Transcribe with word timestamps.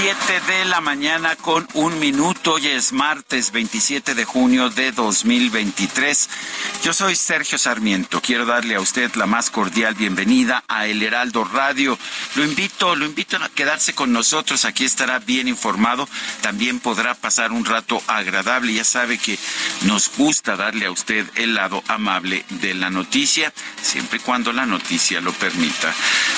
Siete 0.00 0.40
de 0.46 0.64
la 0.66 0.80
mañana 0.80 1.34
con 1.34 1.66
un 1.74 1.98
minuto. 1.98 2.52
Hoy 2.52 2.68
es 2.68 2.92
martes 2.92 3.50
27 3.50 4.14
de 4.14 4.24
junio 4.24 4.70
de 4.70 4.92
2023. 4.92 6.30
Yo 6.84 6.92
soy 6.92 7.16
Sergio 7.16 7.58
Sarmiento. 7.58 8.20
Quiero 8.20 8.46
darle 8.46 8.76
a 8.76 8.80
usted 8.80 9.12
la 9.16 9.26
más 9.26 9.50
cordial 9.50 9.96
bienvenida 9.96 10.62
a 10.68 10.86
El 10.86 11.02
Heraldo 11.02 11.42
Radio. 11.42 11.98
Lo 12.36 12.44
invito, 12.44 12.94
lo 12.94 13.06
invito 13.06 13.38
a 13.38 13.48
quedarse 13.48 13.92
con 13.92 14.12
nosotros. 14.12 14.64
Aquí 14.64 14.84
estará 14.84 15.18
bien 15.18 15.48
informado. 15.48 16.08
También 16.42 16.78
podrá 16.78 17.16
pasar 17.16 17.50
un 17.50 17.64
rato 17.64 18.00
agradable. 18.06 18.74
Ya 18.74 18.84
sabe 18.84 19.18
que 19.18 19.36
nos 19.82 20.12
gusta 20.16 20.54
darle 20.54 20.86
a 20.86 20.92
usted 20.92 21.26
el 21.34 21.54
lado 21.54 21.82
amable 21.88 22.44
de 22.50 22.72
la 22.74 22.88
noticia, 22.88 23.52
siempre 23.82 24.18
y 24.18 24.22
cuando 24.22 24.52
la 24.52 24.64
noticia 24.64 25.20
lo 25.20 25.32
permita. 25.32 25.92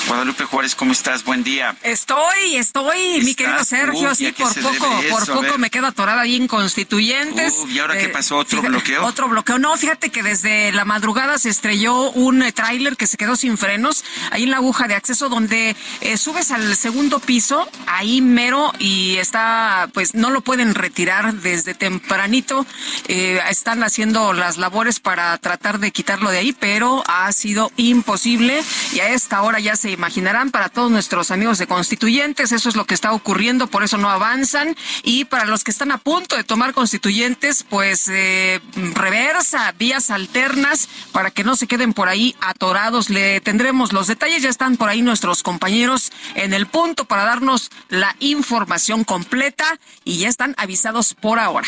Guadalupe 0.07 0.45
Juárez, 0.45 0.73
¿cómo 0.73 0.93
estás? 0.93 1.23
Buen 1.23 1.43
día. 1.43 1.75
Estoy, 1.83 2.55
estoy, 2.55 3.21
mi 3.21 3.35
querido 3.35 3.50
Sergio, 3.63 4.15
sí, 4.15 4.31
por 4.31 4.53
poco, 4.53 4.87
por 5.09 5.25
poco 5.27 5.57
me 5.57 5.69
quedo 5.69 5.87
atorada 5.87 6.21
ahí 6.21 6.35
en 6.35 6.47
Constituyentes. 6.47 7.53
¿y 7.69 7.79
ahora 7.79 7.97
qué 7.97 8.09
pasó? 8.09 8.37
¿Otro 8.37 8.61
bloqueo? 8.61 9.05
Otro 9.05 9.27
bloqueo. 9.27 9.59
No, 9.59 9.75
fíjate 9.77 10.09
que 10.09 10.23
desde 10.23 10.71
la 10.71 10.85
madrugada 10.85 11.37
se 11.37 11.49
estrelló 11.49 12.11
un 12.11 12.43
eh, 12.43 12.51
tráiler 12.51 12.97
que 12.97 13.07
se 13.07 13.17
quedó 13.17 13.35
sin 13.35 13.57
frenos 13.57 14.03
ahí 14.31 14.43
en 14.43 14.51
la 14.51 14.57
aguja 14.57 14.87
de 14.87 14.95
acceso 14.95 15.29
donde 15.29 15.75
eh, 16.01 16.17
subes 16.17 16.51
al 16.51 16.75
segundo 16.75 17.19
piso, 17.19 17.67
ahí 17.87 18.21
mero, 18.21 18.71
y 18.79 19.17
está, 19.17 19.89
pues 19.93 20.15
no 20.15 20.29
lo 20.29 20.41
pueden 20.41 20.75
retirar 20.75 21.33
desde 21.35 21.73
tempranito. 21.73 22.65
Eh, 23.07 23.39
están 23.49 23.83
haciendo 23.83 24.33
las 24.33 24.57
labores 24.57 24.99
para 24.99 25.37
tratar 25.37 25.79
de 25.79 25.91
quitarlo 25.91 26.31
de 26.31 26.39
ahí, 26.39 26.53
pero 26.53 27.03
ha 27.07 27.31
sido 27.31 27.71
imposible 27.77 28.63
y 28.93 28.99
a 28.99 29.09
esta 29.09 29.41
hora 29.41 29.59
ya 29.59 29.75
se 29.75 29.91
imaginarán 29.91 30.51
para 30.51 30.69
todos 30.69 30.91
nuestros 30.91 31.31
amigos 31.31 31.57
de 31.57 31.67
Constituyentes, 31.67 32.51
eso 32.51 32.69
es 32.69 32.75
lo 32.75 32.85
que 32.85 32.93
está 32.93 33.11
ocurriendo, 33.13 33.40
por 33.67 33.83
eso 33.83 33.97
no 33.97 34.09
avanzan. 34.09 34.75
Y 35.03 35.25
para 35.25 35.45
los 35.45 35.63
que 35.63 35.71
están 35.71 35.91
a 35.91 35.97
punto 35.97 36.35
de 36.37 36.43
tomar 36.43 36.73
constituyentes, 36.73 37.63
pues 37.67 38.07
eh, 38.07 38.59
reversa, 38.93 39.73
vías 39.77 40.11
alternas 40.11 40.87
para 41.11 41.31
que 41.31 41.43
no 41.43 41.55
se 41.55 41.67
queden 41.67 41.93
por 41.93 42.07
ahí 42.07 42.35
atorados. 42.39 43.09
Le 43.09 43.41
tendremos 43.41 43.93
los 43.93 44.07
detalles, 44.07 44.43
ya 44.43 44.49
están 44.49 44.77
por 44.77 44.89
ahí 44.89 45.01
nuestros 45.01 45.41
compañeros 45.41 46.11
en 46.35 46.53
el 46.53 46.67
punto 46.67 47.05
para 47.05 47.23
darnos 47.23 47.71
la 47.89 48.15
información 48.19 49.03
completa 49.03 49.79
y 50.03 50.19
ya 50.19 50.29
están 50.29 50.53
avisados 50.57 51.13
por 51.13 51.39
ahora. 51.39 51.67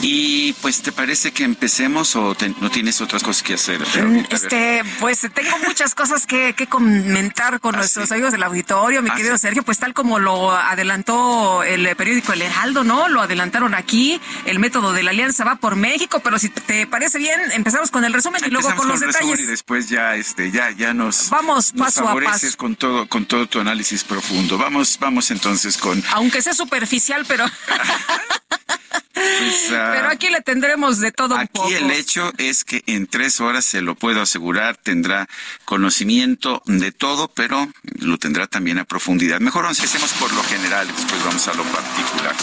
Y 0.00 0.54
pues, 0.54 0.82
¿te 0.82 0.92
parece 0.92 1.32
que 1.32 1.44
empecemos 1.44 2.16
o 2.16 2.34
no 2.60 2.70
tienes 2.70 3.00
otras 3.00 3.22
cosas 3.22 3.42
que 3.42 3.54
hacer? 3.54 3.82
Este, 4.30 4.82
pues 5.00 5.20
tengo 5.34 5.58
muchas 5.66 5.94
cosas 5.94 6.26
que, 6.26 6.54
comentar 6.68 7.60
con 7.60 7.74
¿Ah, 7.74 7.78
nuestros 7.78 8.10
amigos 8.10 8.32
del 8.32 8.42
auditorio, 8.42 9.02
mi 9.02 9.10
¿Ah, 9.10 9.14
querido 9.14 9.36
Sergio, 9.36 9.62
pues 9.62 9.78
tal 9.78 9.92
como 9.92 10.18
lo 10.18 10.50
adelantó 10.50 10.93
el 10.94 11.96
periódico 11.96 12.32
El 12.32 12.42
Heraldo, 12.42 12.84
¿no? 12.84 13.08
Lo 13.08 13.20
adelantaron 13.20 13.74
aquí, 13.74 14.20
el 14.46 14.58
método 14.58 14.92
de 14.92 15.02
la 15.02 15.10
alianza 15.10 15.44
va 15.44 15.56
por 15.56 15.76
México, 15.76 16.20
pero 16.20 16.38
si 16.38 16.48
te 16.48 16.86
parece 16.86 17.18
bien, 17.18 17.40
empezamos 17.52 17.90
con 17.90 18.04
el 18.04 18.12
resumen 18.12 18.42
y 18.46 18.50
luego 18.50 18.74
con, 18.76 18.88
los 18.88 19.00
detalles. 19.00 19.40
Y 19.40 19.46
después 19.46 19.88
ya, 19.88 20.14
este, 20.16 20.50
ya, 20.50 20.70
ya 20.70 20.94
nos 20.94 21.30
vamos 21.30 21.72
paso 21.72 22.08
a 22.08 22.14
paso 22.20 22.46
con 22.56 22.76
todo, 22.76 23.08
con 23.08 23.26
todo 23.26 23.46
tu 23.46 23.60
análisis 23.60 24.04
profundo. 24.04 24.58
Vamos, 24.58 24.98
vamos 25.00 25.30
entonces 25.30 25.76
con. 25.78 26.02
Aunque 26.12 26.42
sea 26.42 26.54
superficial, 26.54 27.24
pero. 27.26 27.44
Pues, 29.12 29.66
Pero 29.68 30.08
aquí 30.08 30.28
le 30.28 30.40
tendremos 30.40 31.00
de 31.00 31.12
todo 31.12 31.36
un 31.36 31.46
poco. 31.48 31.66
Aquí 31.66 31.74
el 31.74 31.90
hecho 31.90 32.32
es 32.38 32.64
que 32.64 32.82
en 32.86 33.06
tres 33.06 33.40
horas, 33.40 33.64
se 33.64 33.80
lo 33.80 33.94
puedo 33.94 34.20
asegurar, 34.22 34.76
tendrá 34.76 35.28
conocimiento 35.64 36.62
de 36.66 36.92
todo, 36.92 37.28
pero 37.28 37.68
lo 38.00 38.18
tendrá 38.18 38.46
también 38.46 38.78
a 38.78 38.84
profundidad. 38.84 39.40
Mejor 39.40 39.66
empecemos 39.66 40.12
por 40.14 40.32
lo 40.32 40.42
general, 40.44 40.86
después 40.88 41.24
vamos 41.24 41.46
a 41.48 41.54
lo 41.54 41.64
particular. 41.64 42.34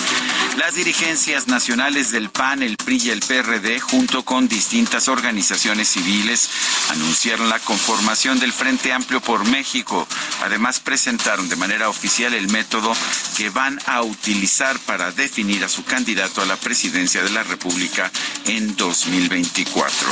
Las 0.58 0.76
dirigencias 0.76 1.48
nacionales 1.48 2.12
del 2.12 2.30
PAN, 2.30 2.62
el 2.62 2.76
PRI 2.76 2.98
y 3.06 3.10
el 3.10 3.22
PRD, 3.22 3.80
junto 3.80 4.24
con 4.24 4.50
distintas 4.50 5.08
organizaciones 5.08 5.88
civiles, 5.88 6.50
anunciaron 6.90 7.48
la 7.48 7.60
conformación 7.60 8.38
del 8.38 8.52
Frente 8.52 8.92
Amplio 8.92 9.22
por 9.22 9.48
México. 9.48 10.06
Además, 10.44 10.82
presentaron 10.82 11.48
de 11.48 11.56
manera 11.56 11.88
oficial 11.88 12.34
el 12.34 12.50
método 12.50 12.92
que 13.38 13.50
van 13.50 13.80
a 13.86 14.02
utilizar 14.02 14.78
para 14.80 15.12
definir 15.12 15.64
a 15.64 15.70
su 15.70 15.86
candidato 15.86 16.42
a 16.42 16.46
la 16.46 16.58
presidencia 16.58 17.24
de 17.24 17.30
la 17.30 17.44
República 17.44 18.12
en 18.46 18.76
2024. 18.76 20.10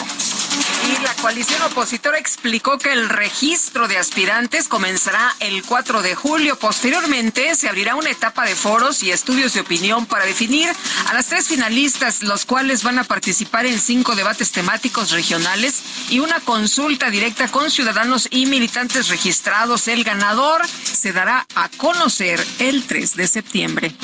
Y 0.87 1.03
la 1.03 1.13
coalición 1.15 1.61
opositora 1.63 2.17
explicó 2.17 2.77
que 2.77 2.93
el 2.93 3.09
registro 3.09 3.89
de 3.89 3.97
aspirantes 3.97 4.69
comenzará 4.69 5.35
el 5.41 5.63
4 5.63 6.01
de 6.01 6.15
julio. 6.15 6.57
Posteriormente 6.57 7.53
se 7.55 7.67
abrirá 7.67 7.95
una 7.95 8.09
etapa 8.09 8.45
de 8.45 8.55
foros 8.55 9.03
y 9.03 9.11
estudios 9.11 9.53
de 9.53 9.59
opinión 9.59 10.05
para 10.05 10.28
definir 10.29 10.69
a 11.07 11.13
las 11.15 11.25
tres 11.25 11.47
finalistas, 11.47 12.21
los 12.21 12.45
cuales 12.45 12.83
van 12.83 12.99
a 12.99 13.03
participar 13.03 13.65
en 13.65 13.79
cinco 13.79 14.15
debates 14.15 14.51
temáticos 14.51 15.09
regionales 15.09 15.81
y 16.09 16.19
una 16.19 16.39
consulta 16.39 17.09
directa 17.09 17.47
con 17.47 17.71
ciudadanos 17.71 18.27
y 18.29 18.45
militantes 18.45 19.07
registrados. 19.07 19.87
El 19.87 20.03
ganador 20.03 20.61
se 20.67 21.13
dará 21.13 21.47
a 21.55 21.69
conocer 21.69 22.45
el 22.59 22.83
3 22.83 23.15
de 23.15 23.27
septiembre. 23.27 23.95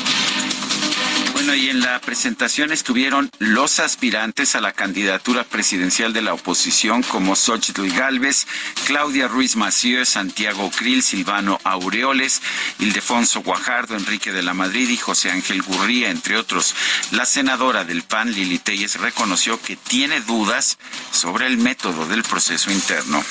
Y 1.53 1.69
en 1.69 1.81
la 1.81 1.99
presentación 1.99 2.71
estuvieron 2.71 3.29
los 3.37 3.79
aspirantes 3.79 4.55
a 4.55 4.61
la 4.61 4.71
candidatura 4.71 5.43
presidencial 5.43 6.11
de 6.11 6.23
la 6.23 6.33
oposición 6.33 7.03
como 7.03 7.35
Xochitl 7.35 7.87
Galvez, 7.93 8.47
Claudia 8.87 9.27
Ruiz 9.27 9.55
Massieu, 9.55 10.05
Santiago 10.05 10.71
Krill, 10.71 11.03
Silvano 11.03 11.59
Aureoles, 11.63 12.41
Ildefonso 12.79 13.41
Guajardo, 13.41 13.95
Enrique 13.95 14.31
de 14.31 14.41
la 14.41 14.53
Madrid 14.53 14.89
y 14.89 14.97
José 14.97 15.29
Ángel 15.29 15.61
Gurría, 15.61 16.09
entre 16.09 16.35
otros. 16.35 16.75
La 17.11 17.25
senadora 17.25 17.83
del 17.83 18.01
PAN, 18.01 18.33
Lili 18.33 18.57
Telles, 18.57 18.99
reconoció 18.99 19.61
que 19.61 19.75
tiene 19.75 20.21
dudas 20.21 20.77
sobre 21.11 21.45
el 21.45 21.57
método 21.57 22.07
del 22.07 22.23
proceso 22.23 22.71
interno. 22.71 23.23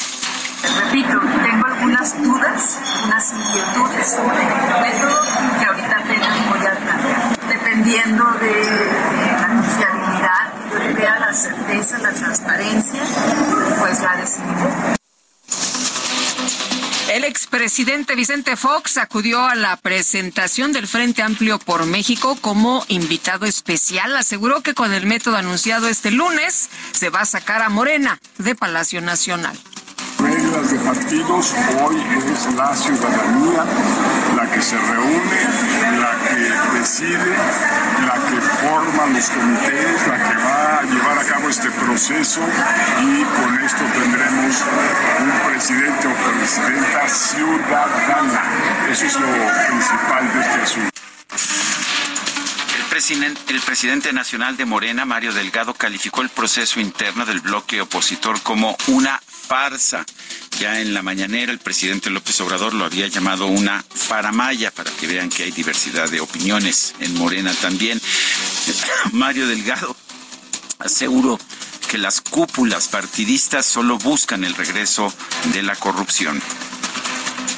Repito, 0.63 1.21
tengo 1.43 1.67
algunas 1.67 2.23
dudas, 2.23 2.79
unas 3.05 3.33
inquietudes 3.33 4.11
sobre 4.11 4.43
el 4.43 4.83
método 4.83 5.23
que 5.61 5.74
dependiendo 7.85 8.25
de, 8.41 8.65
la 9.27 9.47
confiabilidad, 9.49 10.95
de 10.95 11.21
la 11.21 11.35
certeza, 11.35 11.99
la 11.99 12.13
transparencia, 12.13 13.03
pues 13.79 14.01
la 14.01 14.17
decidimos. 14.17 14.97
El 17.11 17.25
expresidente 17.25 18.15
Vicente 18.17 18.57
Fox 18.57 18.97
acudió 18.97 19.45
a 19.45 19.55
la 19.55 19.77
presentación 19.77 20.73
del 20.73 20.89
Frente 20.89 21.23
Amplio 21.23 21.59
por 21.59 21.85
México 21.85 22.37
como 22.41 22.85
invitado 22.89 23.45
especial. 23.45 24.17
Aseguró 24.17 24.63
que 24.63 24.75
con 24.75 24.93
el 24.93 25.07
método 25.07 25.37
anunciado 25.37 25.89
este 25.89 26.11
lunes 26.11 26.71
se 26.93 27.11
va 27.11 27.21
a 27.21 27.27
sacar 27.27 27.63
a 27.63 27.69
Morena 27.69 28.19
de 28.39 28.55
Palacio 28.55 29.01
Nacional 29.01 29.57
reglas 30.25 30.71
de 30.71 30.79
partidos, 30.79 31.55
hoy 31.83 31.97
es 32.33 32.55
la 32.55 32.75
ciudadanía 32.75 33.65
la 34.37 34.51
que 34.51 34.63
se 34.63 34.79
reúne, 34.79 35.41
la 36.01 36.13
que 36.29 36.79
decide, 36.79 37.37
la 38.07 38.15
que 38.15 38.35
los 39.13 39.31
comités 39.31 40.07
la 40.09 40.17
que 40.17 40.37
va 40.37 40.79
a 40.79 40.83
llevar 40.83 41.19
a 41.19 41.25
cabo 41.25 41.49
este 41.49 41.71
proceso 41.71 42.41
y 43.03 43.23
con 43.25 43.65
esto 43.65 43.85
tendremos 43.93 44.65
un 45.21 45.53
presidente 45.53 46.09
o 46.09 46.15
presidenta 46.33 47.09
ciudadana. 47.09 48.43
Eso 48.91 49.05
es 49.07 49.21
lo 49.21 49.27
principal 49.69 50.33
de 50.33 50.41
este 50.41 50.63
asunto. 50.63 50.95
El 53.49 53.61
presidente 53.61 54.13
nacional 54.13 54.57
de 54.57 54.65
Morena, 54.65 55.05
Mario 55.05 55.33
Delgado, 55.33 55.75
calificó 55.75 56.23
el 56.23 56.29
proceso 56.29 56.79
interno 56.79 57.27
del 57.27 57.41
bloque 57.41 57.81
opositor 57.81 58.41
como 58.43 58.77
una 58.87 59.21
farsa. 59.47 60.05
Ya 60.59 60.81
en 60.81 60.95
la 60.95 61.03
mañanera 61.03 61.53
el 61.53 61.59
presidente 61.59 62.11
López 62.11 62.41
Obrador 62.41 62.75
lo 62.75 62.85
había 62.85 63.09
llamado 63.09 63.47
una 63.47 63.85
faramaya 63.89 64.71
para 64.71 64.91
que 64.93 65.07
vean 65.07 65.29
que 65.29 65.45
hay 65.45 65.51
diversidad 65.51 66.09
de 66.09 66.21
opiniones 66.21 66.95
en 67.01 67.15
Morena 67.15 67.53
también. 67.61 68.01
Mario 69.13 69.47
Delgado 69.47 69.97
aseguró 70.79 71.39
que 71.91 71.99
las 71.99 72.21
cúpulas 72.21 72.89
partidistas 72.89 73.67
solo 73.67 73.99
buscan 73.99 74.45
el 74.45 74.55
regreso 74.55 75.13
de 75.53 75.63
la 75.63 75.77
corrupción. 75.77 76.41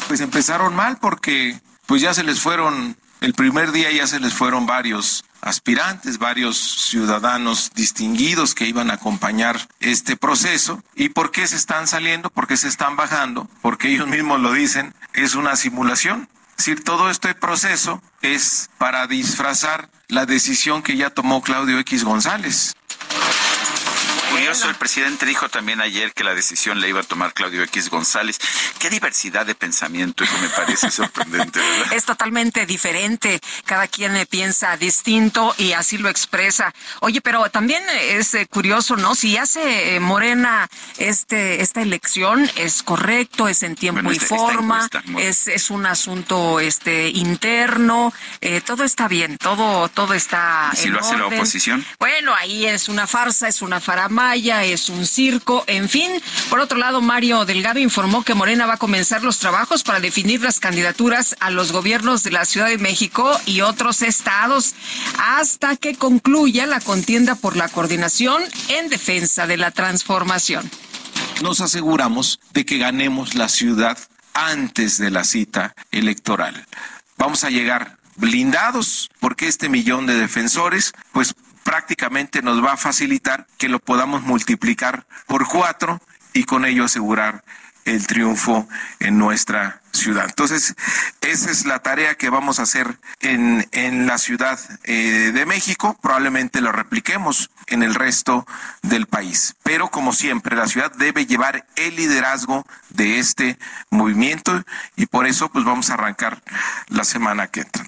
Pues 0.08 0.20
empezaron 0.20 0.74
mal 0.74 0.98
porque 0.98 1.60
pues 1.86 2.02
ya 2.02 2.14
se 2.14 2.24
les 2.24 2.40
fueron 2.40 2.96
el 3.20 3.34
primer 3.34 3.72
día 3.72 3.90
ya 3.90 4.06
se 4.06 4.20
les 4.20 4.34
fueron 4.34 4.66
varios 4.66 5.24
aspirantes, 5.40 6.18
varios 6.18 6.58
ciudadanos 6.88 7.70
distinguidos 7.74 8.54
que 8.54 8.66
iban 8.66 8.90
a 8.90 8.94
acompañar 8.94 9.68
este 9.80 10.16
proceso. 10.16 10.82
¿Y 10.94 11.10
por 11.10 11.30
qué 11.30 11.46
se 11.46 11.56
están 11.56 11.86
saliendo? 11.86 12.30
¿Por 12.30 12.46
qué 12.46 12.56
se 12.56 12.68
están 12.68 12.96
bajando? 12.96 13.48
Porque 13.62 13.92
ellos 13.92 14.08
mismos 14.08 14.40
lo 14.40 14.52
dicen, 14.52 14.94
es 15.14 15.34
una 15.34 15.56
simulación. 15.56 16.28
Es 16.50 16.64
decir, 16.64 16.84
todo 16.84 17.10
este 17.10 17.34
proceso 17.34 18.02
es 18.22 18.70
para 18.78 19.06
disfrazar 19.06 19.90
la 20.08 20.26
decisión 20.26 20.82
que 20.82 20.96
ya 20.96 21.10
tomó 21.10 21.42
Claudio 21.42 21.78
X 21.80 22.04
González 22.04 22.74
curioso, 24.31 24.69
el 24.69 24.76
presidente 24.76 25.26
dijo 25.26 25.49
también 25.49 25.81
ayer 25.81 26.12
que 26.12 26.25
la 26.25 26.34
decisión 26.34 26.81
la 26.81 26.88
iba 26.88 27.00
a 27.00 27.05
tomar 27.05 27.32
Claudio 27.32 27.62
X 27.64 27.90
González. 27.90 28.38
Qué 28.78 28.90
diversidad 28.90 29.46
de 29.46 29.55
pensamiento, 29.55 30.25
eso 30.25 30.38
me 30.38 30.49
parece 30.49 30.90
sorprendente, 30.90 31.58
¿verdad? 31.58 31.93
Es 31.96 32.05
totalmente 32.05 32.67
diferente, 32.67 33.40
cada 33.64 33.88
quien 33.88 34.14
piensa 34.28 34.76
distinto 34.76 35.55
y 35.58 35.73
así 35.73 35.99
lo 35.99 36.08
expresa. 36.08 36.73
Oye, 37.00 37.20
pero 37.20 37.49
también 37.50 37.82
es 38.00 38.34
eh, 38.34 38.46
curioso, 38.46 38.96
¿no? 38.96 39.14
Si 39.14 39.37
hace 39.37 39.96
eh, 39.96 40.00
Morena 40.00 40.69
este 40.99 41.62
esta 41.62 41.82
elección, 41.82 42.49
es 42.56 42.82
correcto, 42.82 43.49
es 43.49 43.62
en 43.62 43.76
tiempo 43.76 44.12
y 44.12 44.19
forma, 44.19 44.88
es, 45.19 45.49
es 45.49 45.70
un 45.70 45.87
asunto 45.87 46.61
este 46.61 47.08
interno, 47.08 48.12
eh, 48.40 48.61
todo 48.61 48.84
está 48.84 49.08
bien, 49.08 49.38
todo, 49.38 49.88
todo 49.88 50.14
está. 50.14 50.70
¿Y 50.73 50.76
si 50.76 50.88
lo 50.88 51.00
hace 51.00 51.17
la 51.17 51.26
oposición? 51.26 51.84
Bueno, 51.99 52.34
ahí 52.34 52.67
es 52.67 52.88
una 52.88 53.06
farsa, 53.06 53.49
es 53.49 53.62
una 53.62 53.81
farama 53.81 54.25
es 54.34 54.88
un 54.88 55.06
circo, 55.06 55.64
en 55.67 55.88
fin. 55.88 56.11
Por 56.50 56.61
otro 56.61 56.78
lado, 56.78 57.00
Mario 57.00 57.44
Delgado 57.44 57.78
informó 57.78 58.25
que 58.25 58.34
Morena 58.34 58.67
va 58.67 58.75
a 58.75 58.78
comenzar 58.78 59.23
los 59.23 59.38
trabajos 59.38 59.82
para 59.82 60.00
definir 60.00 60.43
las 60.43 60.58
candidaturas 60.58 61.37
a 61.40 61.50
los 61.50 61.73
gobiernos 61.73 62.23
de 62.25 62.32
la 62.32 62.44
Ciudad 62.44 62.67
de 62.67 62.78
México 62.78 63.38
y 63.46 63.61
otros 63.61 64.02
estados 64.02 64.75
hasta 65.19 65.76
que 65.76 65.94
concluya 65.94 66.67
la 66.67 66.81
contienda 66.81 67.37
por 67.37 67.56
la 67.56 67.69
coordinación 67.69 68.43
en 68.69 68.88
defensa 68.88 69.46
de 69.46 69.56
la 69.56 69.70
transformación. 69.70 70.69
Nos 71.43 71.61
aseguramos 71.61 72.40
de 72.52 72.64
que 72.64 72.78
ganemos 72.78 73.34
la 73.34 73.49
ciudad 73.49 73.99
antes 74.34 74.99
de 74.99 75.11
la 75.11 75.25
cita 75.25 75.75
electoral. 75.93 76.67
Vamos 77.17 77.44
a 77.44 77.50
llegar 77.50 77.96
blindados 78.17 79.11
porque 79.20 79.46
este 79.46 79.69
millón 79.69 80.06
de 80.06 80.14
defensores 80.14 80.93
pues 81.12 81.34
prácticamente 81.66 82.42
nos 82.42 82.64
va 82.64 82.74
a 82.74 82.76
facilitar 82.76 83.48
que 83.58 83.68
lo 83.68 83.80
podamos 83.80 84.22
multiplicar 84.22 85.04
por 85.26 85.48
cuatro 85.48 86.00
y 86.32 86.44
con 86.44 86.64
ello 86.64 86.84
asegurar 86.84 87.42
el 87.84 88.06
triunfo 88.06 88.68
en 89.00 89.18
nuestra 89.18 89.80
ciudad. 89.92 90.26
Entonces, 90.28 90.76
esa 91.22 91.50
es 91.50 91.66
la 91.66 91.80
tarea 91.80 92.14
que 92.14 92.30
vamos 92.30 92.60
a 92.60 92.62
hacer 92.62 92.98
en, 93.20 93.66
en 93.72 94.06
la 94.06 94.18
Ciudad 94.18 94.60
eh, 94.84 95.32
de 95.34 95.46
México. 95.46 95.98
Probablemente 96.00 96.60
lo 96.60 96.70
repliquemos 96.70 97.50
en 97.66 97.82
el 97.82 97.94
resto 97.94 98.46
del 98.82 99.06
país. 99.06 99.56
Pero 99.64 99.88
como 99.90 100.12
siempre, 100.12 100.54
la 100.54 100.68
ciudad 100.68 100.92
debe 100.92 101.26
llevar 101.26 101.66
el 101.74 101.96
liderazgo 101.96 102.64
de 102.90 103.18
este 103.18 103.58
movimiento 103.90 104.62
y 104.94 105.06
por 105.06 105.26
eso 105.26 105.48
pues 105.48 105.64
vamos 105.64 105.90
a 105.90 105.94
arrancar 105.94 106.42
la 106.88 107.02
semana 107.04 107.48
que 107.48 107.60
entra. 107.60 107.84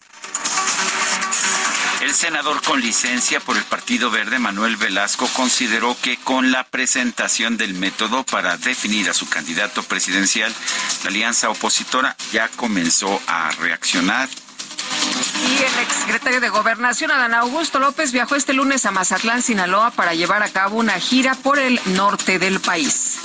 El 2.01 2.15
senador 2.15 2.63
con 2.63 2.81
licencia 2.81 3.41
por 3.41 3.57
el 3.57 3.65
Partido 3.65 4.09
Verde, 4.09 4.39
Manuel 4.39 4.77
Velasco, 4.77 5.29
consideró 5.35 5.97
que 6.01 6.17
con 6.17 6.53
la 6.53 6.63
presentación 6.63 7.57
del 7.57 7.75
método 7.75 8.23
para 8.23 8.57
definir 8.57 9.11
a 9.11 9.15
su 9.15 9.29
candidato 9.29 9.83
presidencial, 9.83 10.55
la 11.03 11.11
alianza 11.11 11.51
opositora 11.51 12.17
ya 12.33 12.49
comenzó 12.51 13.21
a 13.27 13.51
reaccionar. 13.59 14.29
Y 14.29 15.57
el 15.57 15.83
exsecretario 15.83 16.41
de 16.41 16.51
Gobernación, 16.51 17.11
Adán 17.11 17.35
Augusto 17.35 17.81
López, 17.81 18.13
viajó 18.13 18.37
este 18.37 18.53
lunes 18.53 18.87
a 18.87 18.93
Mazatlán, 18.93 19.43
Sinaloa, 19.43 19.91
para 19.91 20.15
llevar 20.15 20.45
a 20.45 20.49
cabo 20.51 20.77
una 20.77 21.01
gira 21.01 21.35
por 21.35 21.59
el 21.59 21.81
norte 21.87 22.39
del 22.39 22.61
país. 22.61 23.19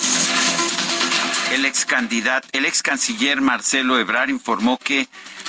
El 1.52 1.66
ex 1.66 1.86
el 2.52 2.66
ex 2.66 2.82
canciller 2.82 3.40
Marcelo 3.40 4.00
Ebrar 4.00 4.32
informó 4.32 4.80
que 4.80 5.08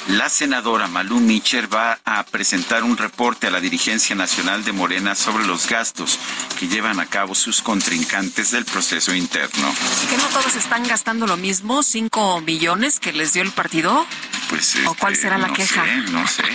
la 0.08 0.28
senadora 0.28 0.86
Malú 0.86 1.18
Micher 1.18 1.72
va 1.72 1.98
a 2.04 2.22
presentar 2.24 2.84
un 2.84 2.96
reporte 2.96 3.46
a 3.46 3.50
la 3.50 3.60
dirigencia 3.60 4.14
nacional 4.14 4.64
de 4.64 4.72
Morena 4.72 5.14
sobre 5.14 5.46
los 5.46 5.68
gastos 5.68 6.18
que 6.58 6.68
llevan 6.68 7.00
a 7.00 7.06
cabo 7.06 7.34
sus 7.34 7.62
contrincantes 7.62 8.50
del 8.50 8.64
proceso 8.64 9.14
interno. 9.14 9.74
¿Y 10.04 10.06
que 10.06 10.16
no 10.16 10.26
todos 10.28 10.54
están 10.56 10.86
gastando 10.86 11.26
lo 11.26 11.36
mismo? 11.36 11.82
¿Cinco 11.82 12.40
millones 12.42 13.00
que 13.00 13.12
les 13.12 13.32
dio 13.32 13.42
el 13.42 13.50
partido? 13.50 14.06
Pues, 14.50 14.76
¿O 14.86 14.94
cuál 14.94 15.14
este, 15.14 15.24
será 15.24 15.38
la 15.38 15.48
no 15.48 15.54
queja? 15.54 15.84
Sé, 15.84 16.12
no 16.12 16.26
sé. 16.26 16.42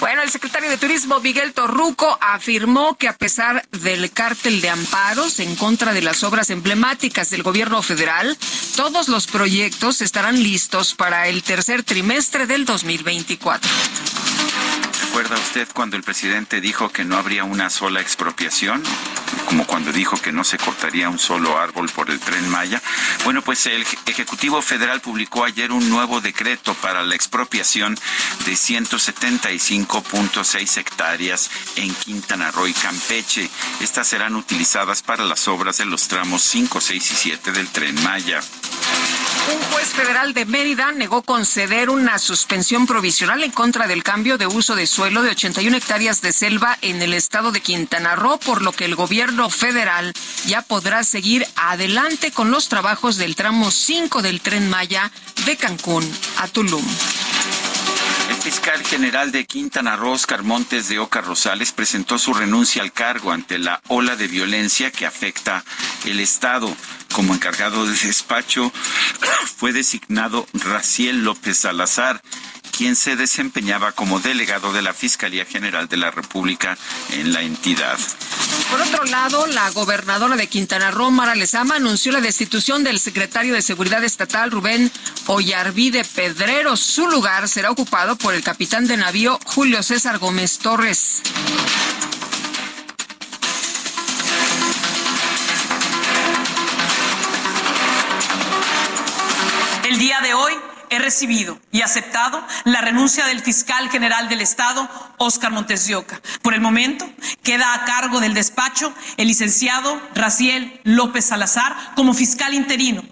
Bueno, 0.00 0.22
el 0.22 0.30
secretario 0.30 0.70
de 0.70 0.78
Turismo, 0.78 1.20
Miguel 1.20 1.52
Torruco, 1.52 2.18
afirmó 2.22 2.96
que 2.96 3.06
a 3.06 3.16
pesar 3.16 3.66
del 3.70 4.10
cártel 4.10 4.62
de 4.62 4.70
amparos 4.70 5.40
en 5.40 5.56
contra 5.56 5.92
de 5.92 6.00
las 6.00 6.24
obras 6.24 6.48
emblemáticas 6.48 7.28
del 7.28 7.42
gobierno 7.42 7.82
federal, 7.82 8.38
todos 8.76 9.08
los 9.08 9.26
proyectos 9.26 10.00
estarán 10.00 10.42
listos 10.42 10.94
para 10.94 11.28
el 11.28 11.42
tercer 11.42 11.82
trimestre 11.82 12.39
del 12.46 12.64
2024. 12.64 13.70
¿Recuerda 15.06 15.36
usted 15.36 15.68
cuando 15.74 15.96
el 15.96 16.02
presidente 16.02 16.60
dijo 16.60 16.90
que 16.90 17.04
no 17.04 17.16
habría 17.16 17.44
una 17.44 17.68
sola 17.68 18.00
expropiación? 18.00 18.82
Como 19.46 19.66
cuando 19.66 19.92
dijo 19.92 20.16
que 20.16 20.32
no 20.32 20.44
se 20.44 20.56
cortaría 20.56 21.08
un 21.08 21.18
solo 21.18 21.58
árbol 21.58 21.90
por 21.90 22.10
el 22.10 22.20
tren 22.20 22.48
Maya. 22.48 22.80
Bueno, 23.24 23.42
pues 23.42 23.66
el 23.66 23.84
Ejecutivo 24.06 24.62
Federal 24.62 25.00
publicó 25.00 25.44
ayer 25.44 25.72
un 25.72 25.90
nuevo 25.90 26.20
decreto 26.20 26.74
para 26.74 27.02
la 27.02 27.16
expropiación 27.16 27.98
de 28.46 28.52
175.6 28.52 30.78
hectáreas 30.78 31.50
en 31.76 31.92
Quintana 31.94 32.52
Roo 32.52 32.68
y 32.68 32.72
Campeche. 32.72 33.50
Estas 33.80 34.06
serán 34.06 34.36
utilizadas 34.36 35.02
para 35.02 35.24
las 35.24 35.48
obras 35.48 35.78
de 35.78 35.86
los 35.86 36.06
tramos 36.08 36.42
5, 36.42 36.80
6 36.80 37.10
y 37.10 37.14
7 37.16 37.52
del 37.52 37.68
tren 37.68 38.00
Maya. 38.04 38.40
Un 39.52 39.60
juez 39.72 39.88
federal 39.88 40.32
de 40.32 40.44
Mérida 40.44 40.92
negó 40.92 41.22
conceder 41.22 41.90
una 41.90 42.20
suspensión 42.20 42.86
provisional 42.86 43.42
en 43.42 43.50
contra 43.50 43.88
del 43.88 44.04
cambio 44.04 44.38
de 44.38 44.46
uso 44.46 44.76
de 44.76 44.86
suelo 44.86 45.22
de 45.22 45.30
81 45.30 45.76
hectáreas 45.76 46.22
de 46.22 46.32
selva 46.32 46.78
en 46.82 47.02
el 47.02 47.14
estado 47.14 47.50
de 47.50 47.60
Quintana 47.60 48.14
Roo, 48.14 48.38
por 48.38 48.62
lo 48.62 48.70
que 48.70 48.84
el 48.84 48.94
gobierno 48.94 49.50
federal 49.50 50.12
ya 50.46 50.62
podrá 50.62 51.02
seguir 51.02 51.46
adelante 51.56 52.30
con 52.30 52.52
los 52.52 52.68
trabajos 52.68 53.16
del 53.16 53.34
tramo 53.34 53.72
5 53.72 54.22
del 54.22 54.40
tren 54.40 54.70
Maya 54.70 55.10
de 55.46 55.56
Cancún 55.56 56.08
a 56.38 56.46
Tulum. 56.46 56.84
El 58.30 58.36
fiscal 58.36 58.84
general 58.84 59.32
de 59.32 59.44
Quintana 59.44 59.96
Roo, 59.96 60.12
Oscar 60.12 60.44
Montes 60.44 60.88
de 60.88 61.00
Oca 61.00 61.20
Rosales, 61.20 61.72
presentó 61.72 62.16
su 62.16 62.32
renuncia 62.32 62.82
al 62.82 62.92
cargo 62.92 63.32
ante 63.32 63.58
la 63.58 63.80
ola 63.88 64.14
de 64.14 64.28
violencia 64.28 64.92
que 64.92 65.06
afecta 65.06 65.64
el 66.04 66.20
Estado. 66.20 66.72
Como 67.12 67.34
encargado 67.34 67.86
de 67.86 67.92
despacho 67.92 68.72
fue 69.56 69.72
designado 69.72 70.46
Raciel 70.54 71.24
López 71.24 71.58
Salazar, 71.58 72.22
quien 72.70 72.96
se 72.96 73.16
desempeñaba 73.16 73.92
como 73.92 74.20
delegado 74.20 74.72
de 74.72 74.82
la 74.82 74.94
Fiscalía 74.94 75.44
General 75.44 75.88
de 75.88 75.96
la 75.96 76.10
República 76.10 76.78
en 77.10 77.32
la 77.32 77.42
entidad. 77.42 77.98
Por 78.70 78.80
otro 78.80 79.04
lado, 79.04 79.46
la 79.46 79.68
gobernadora 79.70 80.36
de 80.36 80.46
Quintana 80.46 80.90
Roo, 80.90 81.10
Mara 81.10 81.34
Lezama, 81.34 81.76
anunció 81.76 82.12
la 82.12 82.20
destitución 82.20 82.84
del 82.84 83.00
secretario 83.00 83.54
de 83.54 83.62
Seguridad 83.62 84.02
Estatal, 84.04 84.50
Rubén 84.50 84.90
Ollarvide 85.26 86.04
Pedrero. 86.04 86.76
Su 86.76 87.08
lugar 87.08 87.48
será 87.48 87.70
ocupado 87.70 88.16
por 88.16 88.34
el 88.34 88.42
capitán 88.42 88.86
de 88.86 88.96
navío 88.96 89.38
Julio 89.44 89.82
César 89.82 90.18
Gómez 90.18 90.58
Torres. 90.58 91.22
He 100.90 100.98
recibido 100.98 101.58
y 101.72 101.82
aceptado 101.82 102.44
la 102.64 102.80
renuncia 102.80 103.24
del 103.26 103.40
fiscal 103.40 103.88
general 103.90 104.28
del 104.28 104.40
Estado, 104.40 104.88
Óscar 105.18 105.52
Montes 105.52 105.86
de. 105.86 106.20
Por 106.42 106.54
el 106.54 106.60
momento, 106.60 107.08
queda 107.42 107.72
a 107.74 107.84
cargo 107.84 108.20
del 108.20 108.34
despacho 108.34 108.92
el 109.16 109.28
licenciado 109.28 110.00
Raciel 110.14 110.80
López 110.84 111.24
Salazar 111.24 111.74
como 111.94 112.12
fiscal 112.12 112.54
interino 112.54 113.02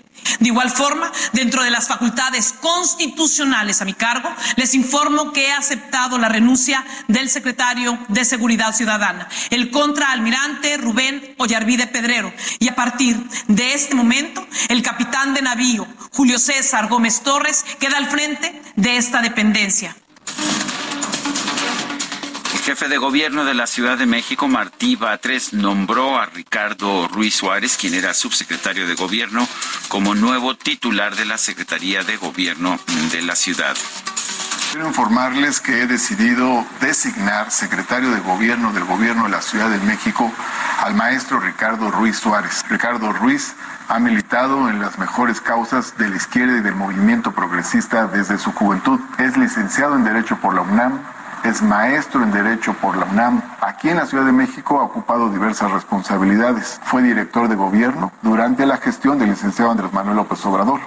de 0.40 0.48
igual 0.48 0.70
forma, 0.70 1.10
dentro 1.32 1.62
de 1.62 1.70
las 1.70 1.88
facultades 1.88 2.52
constitucionales 2.60 3.80
a 3.80 3.84
mi 3.84 3.94
cargo, 3.94 4.28
les 4.56 4.74
informo 4.74 5.32
que 5.32 5.46
he 5.46 5.52
aceptado 5.52 6.18
la 6.18 6.28
renuncia 6.28 6.84
del 7.06 7.30
secretario 7.30 7.98
de 8.08 8.24
Seguridad 8.24 8.74
Ciudadana, 8.74 9.28
el 9.50 9.70
contraalmirante 9.70 10.76
Rubén 10.76 11.34
Ollarvide 11.38 11.86
Pedrero, 11.86 12.32
y 12.58 12.68
a 12.68 12.74
partir 12.74 13.16
de 13.46 13.74
este 13.74 13.94
momento, 13.94 14.46
el 14.68 14.82
capitán 14.82 15.34
de 15.34 15.42
navío 15.42 15.86
Julio 16.12 16.38
César 16.38 16.88
Gómez 16.88 17.20
Torres 17.20 17.64
queda 17.78 17.98
al 17.98 18.08
frente 18.08 18.62
de 18.76 18.96
esta 18.96 19.20
dependencia 19.20 19.94
jefe 22.62 22.88
de 22.88 22.98
gobierno 22.98 23.44
de 23.44 23.54
la 23.54 23.66
Ciudad 23.66 23.98
de 23.98 24.06
México, 24.06 24.48
Martí 24.48 24.96
Batres, 24.96 25.52
nombró 25.52 26.18
a 26.18 26.26
Ricardo 26.26 27.08
Ruiz 27.08 27.34
Suárez, 27.34 27.76
quien 27.76 27.94
era 27.94 28.14
subsecretario 28.14 28.86
de 28.86 28.94
gobierno, 28.94 29.46
como 29.88 30.14
nuevo 30.14 30.56
titular 30.56 31.16
de 31.16 31.24
la 31.24 31.38
Secretaría 31.38 32.02
de 32.02 32.16
Gobierno 32.16 32.78
de 33.10 33.22
la 33.22 33.36
ciudad. 33.36 33.76
Quiero 34.72 34.86
informarles 34.88 35.60
que 35.60 35.80
he 35.80 35.86
decidido 35.86 36.64
designar 36.82 37.50
secretario 37.50 38.10
de 38.10 38.20
gobierno 38.20 38.72
del 38.72 38.84
gobierno 38.84 39.24
de 39.24 39.30
la 39.30 39.40
Ciudad 39.40 39.70
de 39.70 39.78
México 39.78 40.30
al 40.78 40.94
maestro 40.94 41.40
Ricardo 41.40 41.90
Ruiz 41.90 42.18
Suárez. 42.18 42.62
Ricardo 42.68 43.12
Ruiz 43.12 43.54
ha 43.88 43.98
militado 43.98 44.68
en 44.68 44.78
las 44.78 44.98
mejores 44.98 45.40
causas 45.40 45.96
de 45.96 46.10
la 46.10 46.16
izquierda 46.16 46.58
y 46.58 46.60
del 46.60 46.74
movimiento 46.74 47.32
progresista 47.32 48.06
desde 48.08 48.36
su 48.38 48.52
juventud. 48.52 49.00
Es 49.18 49.38
licenciado 49.38 49.96
en 49.96 50.04
Derecho 50.04 50.36
por 50.36 50.54
la 50.54 50.60
UNAM, 50.60 51.00
es 51.44 51.62
maestro 51.62 52.22
en 52.22 52.32
Derecho 52.32 52.72
por 52.74 52.96
la 52.96 53.06
UNAM. 53.06 53.42
Aquí 53.60 53.88
en 53.88 53.96
la 53.96 54.06
Ciudad 54.06 54.24
de 54.24 54.32
México 54.32 54.78
ha 54.78 54.84
ocupado 54.84 55.30
diversas 55.30 55.70
responsabilidades. 55.70 56.80
Fue 56.84 57.02
director 57.02 57.48
de 57.48 57.56
gobierno 57.56 58.12
durante 58.22 58.66
la 58.66 58.76
gestión 58.76 59.18
del 59.18 59.30
licenciado 59.30 59.70
Andrés 59.70 59.92
Manuel 59.92 60.16
López 60.16 60.44
Obrador. 60.46 60.80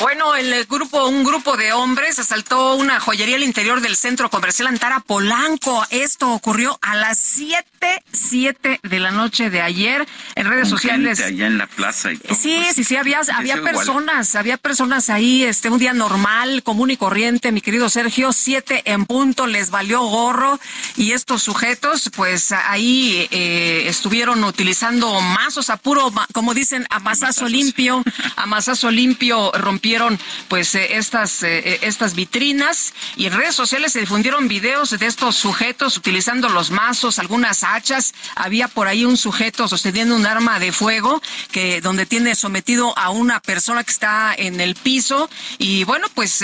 Bueno, 0.00 0.34
el 0.34 0.64
grupo, 0.64 1.06
un 1.06 1.22
grupo 1.22 1.56
de 1.56 1.72
hombres 1.72 2.18
asaltó 2.18 2.74
una 2.74 2.98
joyería 2.98 3.36
al 3.36 3.44
interior 3.44 3.80
del 3.80 3.96
centro 3.96 4.28
comercial 4.30 4.66
Antara 4.66 4.98
Polanco. 4.98 5.86
Esto 5.90 6.32
ocurrió 6.32 6.76
a 6.82 6.96
las 6.96 7.18
7, 7.18 8.02
7 8.12 8.80
de 8.82 9.00
la 9.00 9.12
noche 9.12 9.48
de 9.48 9.62
ayer 9.62 10.04
en 10.34 10.46
redes 10.48 10.68
sociales. 10.68 11.20
allá 11.20 11.46
en 11.46 11.58
la 11.58 11.68
plaza 11.68 12.12
y 12.12 12.16
todo, 12.18 12.34
Sí, 12.34 12.56
pues, 12.60 12.74
sí, 12.74 12.82
sí, 12.82 12.96
había, 12.96 13.20
había 13.32 13.62
personas, 13.62 14.34
había 14.34 14.56
personas 14.56 15.08
ahí, 15.08 15.44
este, 15.44 15.70
un 15.70 15.78
día 15.78 15.92
normal, 15.92 16.64
común 16.64 16.90
y 16.90 16.96
corriente, 16.96 17.52
mi 17.52 17.60
querido 17.60 17.88
Sergio, 17.88 18.32
7 18.32 18.82
en 18.86 19.06
punto, 19.06 19.46
les 19.46 19.70
valió 19.70 20.02
gorro 20.02 20.58
y 20.96 21.12
estos 21.12 21.44
sujetos, 21.44 22.10
pues 22.16 22.50
ahí 22.50 23.28
eh, 23.30 23.84
estuvieron 23.86 24.42
utilizando 24.42 25.20
mazos 25.20 25.70
a 25.70 25.76
puro, 25.76 26.12
como 26.32 26.54
dicen, 26.54 26.86
a 26.90 26.98
masazo 26.98 27.46
limpio, 27.46 28.02
a 28.34 28.46
masazo 28.46 28.90
limpio, 28.90 29.52
rompieron 29.76 30.18
pues 30.48 30.74
eh, 30.74 30.96
estas, 30.96 31.42
eh, 31.42 31.58
eh, 31.58 31.78
estas 31.82 32.14
vitrinas 32.14 32.94
y 33.14 33.26
en 33.26 33.34
redes 33.34 33.54
sociales 33.54 33.92
se 33.92 34.00
difundieron 34.00 34.48
videos 34.48 34.98
de 34.98 35.06
estos 35.06 35.36
sujetos 35.36 35.98
utilizando 35.98 36.48
los 36.48 36.70
mazos, 36.70 37.18
algunas 37.18 37.62
hachas. 37.62 38.14
Había 38.36 38.68
por 38.68 38.88
ahí 38.88 39.04
un 39.04 39.18
sujeto 39.18 39.68
sosteniendo 39.68 40.16
un 40.16 40.24
arma 40.24 40.58
de 40.58 40.72
fuego 40.72 41.20
que 41.52 41.82
donde 41.82 42.06
tiene 42.06 42.34
sometido 42.34 42.96
a 42.96 43.10
una 43.10 43.40
persona 43.40 43.84
que 43.84 43.90
está 43.90 44.34
en 44.34 44.62
el 44.62 44.76
piso 44.76 45.28
y 45.58 45.84
bueno, 45.84 46.08
pues 46.14 46.42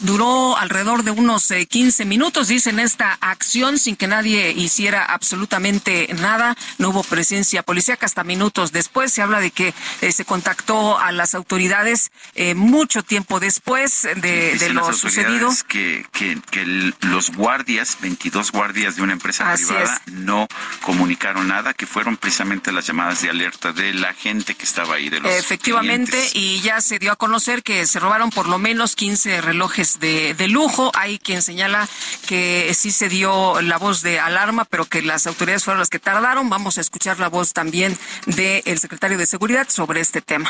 duró 0.00 0.56
alrededor 0.56 1.02
de 1.02 1.10
unos 1.10 1.48
15 1.48 2.06
minutos, 2.06 2.48
dicen 2.48 2.80
esta 2.80 3.18
acción 3.20 3.78
sin 3.78 3.96
que 3.96 4.06
nadie 4.06 4.52
hiciera 4.52 5.04
absolutamente 5.04 6.08
nada. 6.14 6.56
No 6.78 6.90
hubo 6.90 7.02
presencia 7.02 7.62
policíaca 7.62 8.06
hasta 8.06 8.24
minutos 8.24 8.72
después. 8.72 9.12
Se 9.12 9.20
habla 9.20 9.40
de 9.40 9.50
que 9.50 9.74
se 10.10 10.24
contactó 10.24 10.98
a 10.98 11.12
las 11.12 11.34
autoridades 11.34 12.10
eh, 12.40 12.54
mucho 12.54 13.02
tiempo 13.02 13.40
después 13.40 14.02
de, 14.14 14.70
lo 14.72 14.92
sucedido. 14.92 15.50
Que, 15.66 16.06
que, 16.12 16.38
que, 16.52 16.92
los 17.00 17.32
guardias, 17.32 17.98
22 18.00 18.52
guardias 18.52 18.94
de 18.94 19.02
una 19.02 19.12
empresa 19.12 19.52
privada, 19.54 20.00
no 20.06 20.46
comunicaron 20.82 21.48
nada, 21.48 21.74
que 21.74 21.84
fueron 21.84 22.16
precisamente 22.16 22.70
las 22.70 22.86
llamadas 22.86 23.22
de 23.22 23.30
alerta 23.30 23.72
de 23.72 23.92
la 23.92 24.14
gente 24.14 24.54
que 24.54 24.64
estaba 24.64 24.94
ahí. 24.94 25.08
De 25.08 25.18
los 25.18 25.32
Efectivamente, 25.32 26.16
y 26.32 26.60
ya 26.60 26.80
se 26.80 27.00
dio 27.00 27.10
a 27.10 27.16
conocer 27.16 27.64
que 27.64 27.88
se 27.88 27.98
robaron 27.98 28.30
por 28.30 28.46
lo 28.46 28.58
menos 28.58 28.94
15 28.94 29.40
relojes 29.40 29.98
de, 29.98 30.34
de 30.34 30.46
lujo. 30.46 30.92
Hay 30.94 31.18
quien 31.18 31.42
señala 31.42 31.88
que 32.28 32.72
sí 32.72 32.92
se 32.92 33.08
dio 33.08 33.60
la 33.62 33.78
voz 33.78 34.02
de 34.02 34.20
alarma, 34.20 34.64
pero 34.64 34.84
que 34.84 35.02
las 35.02 35.26
autoridades 35.26 35.64
fueron 35.64 35.80
las 35.80 35.90
que 35.90 35.98
tardaron. 35.98 36.48
Vamos 36.48 36.78
a 36.78 36.82
escuchar 36.82 37.18
la 37.18 37.28
voz 37.28 37.52
también 37.52 37.98
del 38.26 38.78
secretario 38.78 39.18
de 39.18 39.26
Seguridad 39.26 39.68
sobre 39.68 40.00
este 40.00 40.22
tema. 40.22 40.48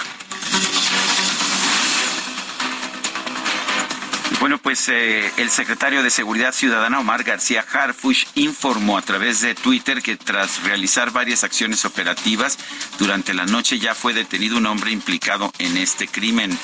Bueno, 4.40 4.59
pues 4.59 4.88
eh, 4.88 5.33
el 5.37 5.50
secretario 5.50 6.02
de 6.02 6.11
Seguridad 6.11 6.52
Ciudadana, 6.52 7.00
Omar 7.00 7.25
García 7.25 7.64
Harfush, 7.73 8.26
informó 8.37 8.97
a 8.97 9.02
través 9.02 9.40
de 9.40 9.57
Twitter 9.57 10.00
que 10.00 10.16
tras 10.16 10.62
realizar 10.62 11.11
varias 11.11 11.42
acciones 11.42 11.85
operativas 11.85 12.57
durante 12.99 13.35
la 13.35 13.47
noche 13.47 13.80
ya 13.80 13.97
fue 13.97 14.14
detenido 14.14 14.57
un 14.57 14.66
hombre 14.66 14.92
implicado 14.92 15.52
en 15.59 15.76
este 15.76 16.07
crimen. 16.07 16.57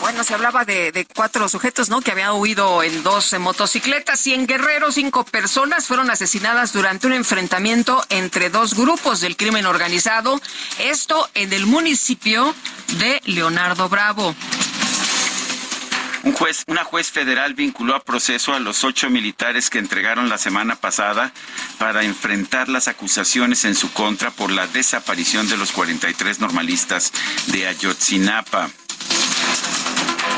Bueno, 0.00 0.24
se 0.24 0.32
hablaba 0.32 0.64
de, 0.64 1.06
cuatro 1.14 1.46
sujetos, 1.50 1.90
¿no? 1.90 2.00
Que 2.00 2.12
habían 2.12 2.32
huido 2.32 2.82
en 2.82 3.02
dos 3.02 3.38
motocicletas 3.38 4.26
y 4.26 4.32
en 4.32 4.46
Guerrero 4.46 4.90
cinco 4.92 5.24
personas 5.24 5.86
fueron 5.86 6.10
asesinadas 6.10 6.72
durante 6.72 7.06
un 7.06 7.12
enfrentamiento 7.12 8.02
entre 8.08 8.48
dos 8.48 8.74
grupos 8.74 9.20
del 9.20 9.36
crimen 9.36 9.66
organizado. 9.66 10.40
Esto 10.78 11.28
en 11.34 11.52
el 11.52 11.66
municipio 11.66 12.54
de 12.98 13.20
Leonardo 13.26 13.90
Bravo. 13.90 14.34
Un 16.22 16.32
juez, 16.32 16.64
una 16.66 16.84
juez 16.84 17.10
federal 17.10 17.54
vinculó 17.54 17.94
a 17.94 18.04
proceso 18.04 18.52
a 18.52 18.60
los 18.60 18.84
ocho 18.84 19.08
militares 19.08 19.70
que 19.70 19.78
entregaron 19.78 20.28
la 20.28 20.36
semana 20.36 20.76
pasada 20.76 21.32
para 21.78 22.04
enfrentar 22.04 22.68
las 22.68 22.88
acusaciones 22.88 23.64
en 23.64 23.74
su 23.74 23.90
contra 23.92 24.30
por 24.30 24.50
la 24.50 24.66
desaparición 24.66 25.48
de 25.48 25.56
los 25.56 25.72
43 25.72 26.40
normalistas 26.40 27.12
de 27.46 27.66
Ayotzinapa. 27.68 28.68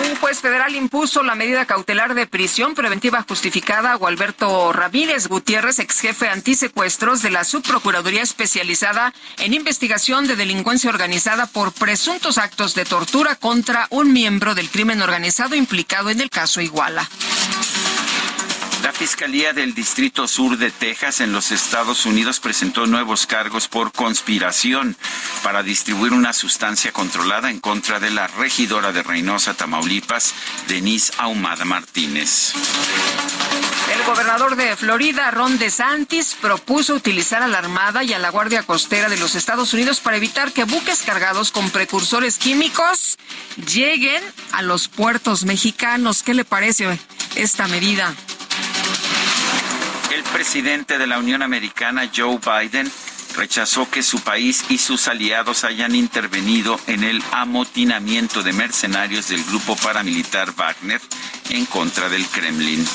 Un 0.04 0.16
juez 0.16 0.40
federal 0.40 0.74
impuso 0.74 1.22
la 1.22 1.36
medida 1.36 1.64
cautelar 1.64 2.14
de 2.14 2.26
prisión 2.26 2.74
preventiva 2.74 3.24
justificada 3.28 3.92
a 3.92 3.96
Gualberto 3.96 4.72
Ramírez 4.72 5.28
Gutiérrez, 5.28 5.78
ex 5.78 6.00
jefe 6.00 6.28
antisecuestros 6.28 7.22
de 7.22 7.30
la 7.30 7.44
Subprocuraduría 7.44 8.22
Especializada 8.22 9.14
en 9.38 9.54
Investigación 9.54 10.26
de 10.26 10.34
Delincuencia 10.34 10.90
Organizada 10.90 11.46
por 11.46 11.72
presuntos 11.72 12.38
actos 12.38 12.74
de 12.74 12.84
tortura 12.84 13.36
contra 13.36 13.86
un 13.90 14.12
miembro 14.12 14.56
del 14.56 14.70
crimen 14.70 15.02
organizado 15.02 15.54
implicado 15.54 16.10
en 16.10 16.20
el 16.20 16.30
caso 16.30 16.60
Iguala. 16.60 17.08
La 18.82 18.92
Fiscalía 18.92 19.52
del 19.52 19.74
Distrito 19.74 20.26
Sur 20.26 20.58
de 20.58 20.72
Texas 20.72 21.20
en 21.20 21.32
los 21.32 21.52
Estados 21.52 22.04
Unidos 22.04 22.40
presentó 22.40 22.86
nuevos 22.86 23.28
cargos 23.28 23.68
por 23.68 23.92
conspiración 23.92 24.96
para 25.44 25.62
distribuir 25.62 26.12
una 26.12 26.32
sustancia 26.32 26.90
controlada 26.90 27.48
en 27.48 27.60
contra 27.60 28.00
de 28.00 28.10
la 28.10 28.26
regidora 28.26 28.90
de 28.90 29.04
Reynosa, 29.04 29.54
Tamaulipas, 29.54 30.34
Denise 30.66 31.12
Ahumada 31.18 31.64
Martínez. 31.64 32.54
El 33.94 34.02
gobernador 34.04 34.56
de 34.56 34.74
Florida, 34.74 35.30
Ron 35.30 35.58
DeSantis, 35.58 36.34
propuso 36.40 36.94
utilizar 36.94 37.42
a 37.42 37.48
la 37.48 37.58
Armada 37.58 38.02
y 38.02 38.12
a 38.14 38.18
la 38.18 38.30
Guardia 38.30 38.64
Costera 38.64 39.08
de 39.08 39.16
los 39.16 39.36
Estados 39.36 39.72
Unidos 39.74 40.00
para 40.00 40.16
evitar 40.16 40.50
que 40.50 40.64
buques 40.64 41.02
cargados 41.02 41.52
con 41.52 41.70
precursores 41.70 42.36
químicos 42.36 43.16
lleguen 43.72 44.22
a 44.50 44.62
los 44.62 44.88
puertos 44.88 45.44
mexicanos. 45.44 46.24
¿Qué 46.24 46.34
le 46.34 46.44
parece 46.44 46.98
esta 47.36 47.68
medida? 47.68 48.12
El 50.12 50.22
presidente 50.24 50.98
de 50.98 51.06
la 51.06 51.18
Unión 51.18 51.40
Americana, 51.42 52.10
Joe 52.14 52.38
Biden, 52.38 52.90
rechazó 53.34 53.88
que 53.90 54.02
su 54.02 54.20
país 54.20 54.62
y 54.68 54.76
sus 54.76 55.08
aliados 55.08 55.64
hayan 55.64 55.94
intervenido 55.94 56.78
en 56.86 57.02
el 57.02 57.22
amotinamiento 57.30 58.42
de 58.42 58.52
mercenarios 58.52 59.28
del 59.28 59.42
grupo 59.44 59.74
paramilitar 59.74 60.52
Wagner 60.54 61.00
en 61.48 61.64
contra 61.64 62.10
del 62.10 62.26
Kremlin. 62.26 62.86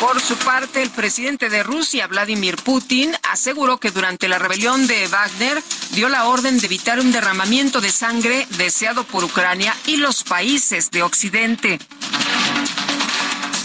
Por 0.00 0.20
su 0.20 0.36
parte, 0.38 0.82
el 0.82 0.90
presidente 0.90 1.48
de 1.48 1.62
Rusia, 1.62 2.08
Vladimir 2.08 2.56
Putin, 2.56 3.14
aseguró 3.30 3.78
que 3.78 3.92
durante 3.92 4.26
la 4.26 4.40
rebelión 4.40 4.88
de 4.88 5.06
Wagner 5.06 5.62
dio 5.92 6.08
la 6.08 6.24
orden 6.24 6.58
de 6.58 6.66
evitar 6.66 6.98
un 6.98 7.12
derramamiento 7.12 7.80
de 7.80 7.92
sangre 7.92 8.48
deseado 8.56 9.04
por 9.04 9.22
Ucrania 9.22 9.76
y 9.86 9.98
los 9.98 10.24
países 10.24 10.90
de 10.90 11.04
Occidente. 11.04 11.78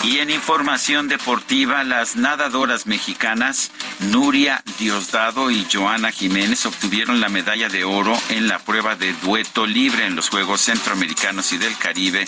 Y 0.04 0.20
en 0.20 0.30
información 0.30 1.08
deportiva, 1.10 1.84
las 1.84 2.16
nadadoras 2.16 2.88
mexicanas 2.88 3.72
Nuria 4.00 4.64
Diosdado 4.80 5.52
y 5.52 5.68
Joana 5.72 6.12
Jiménez 6.12 6.66
obtuvieron 6.66 7.20
la 7.20 7.28
medalla 7.28 7.68
de 7.68 7.84
oro 7.84 8.18
en 8.30 8.48
la 8.48 8.60
prueba 8.60 8.96
de 8.96 9.14
dueto 9.14 9.68
libre 9.68 10.06
en 10.06 10.16
los 10.16 10.30
Juegos 10.30 10.62
Centroamericanos 10.62 11.52
y 11.52 11.58
del 11.58 11.78
Caribe 11.78 12.26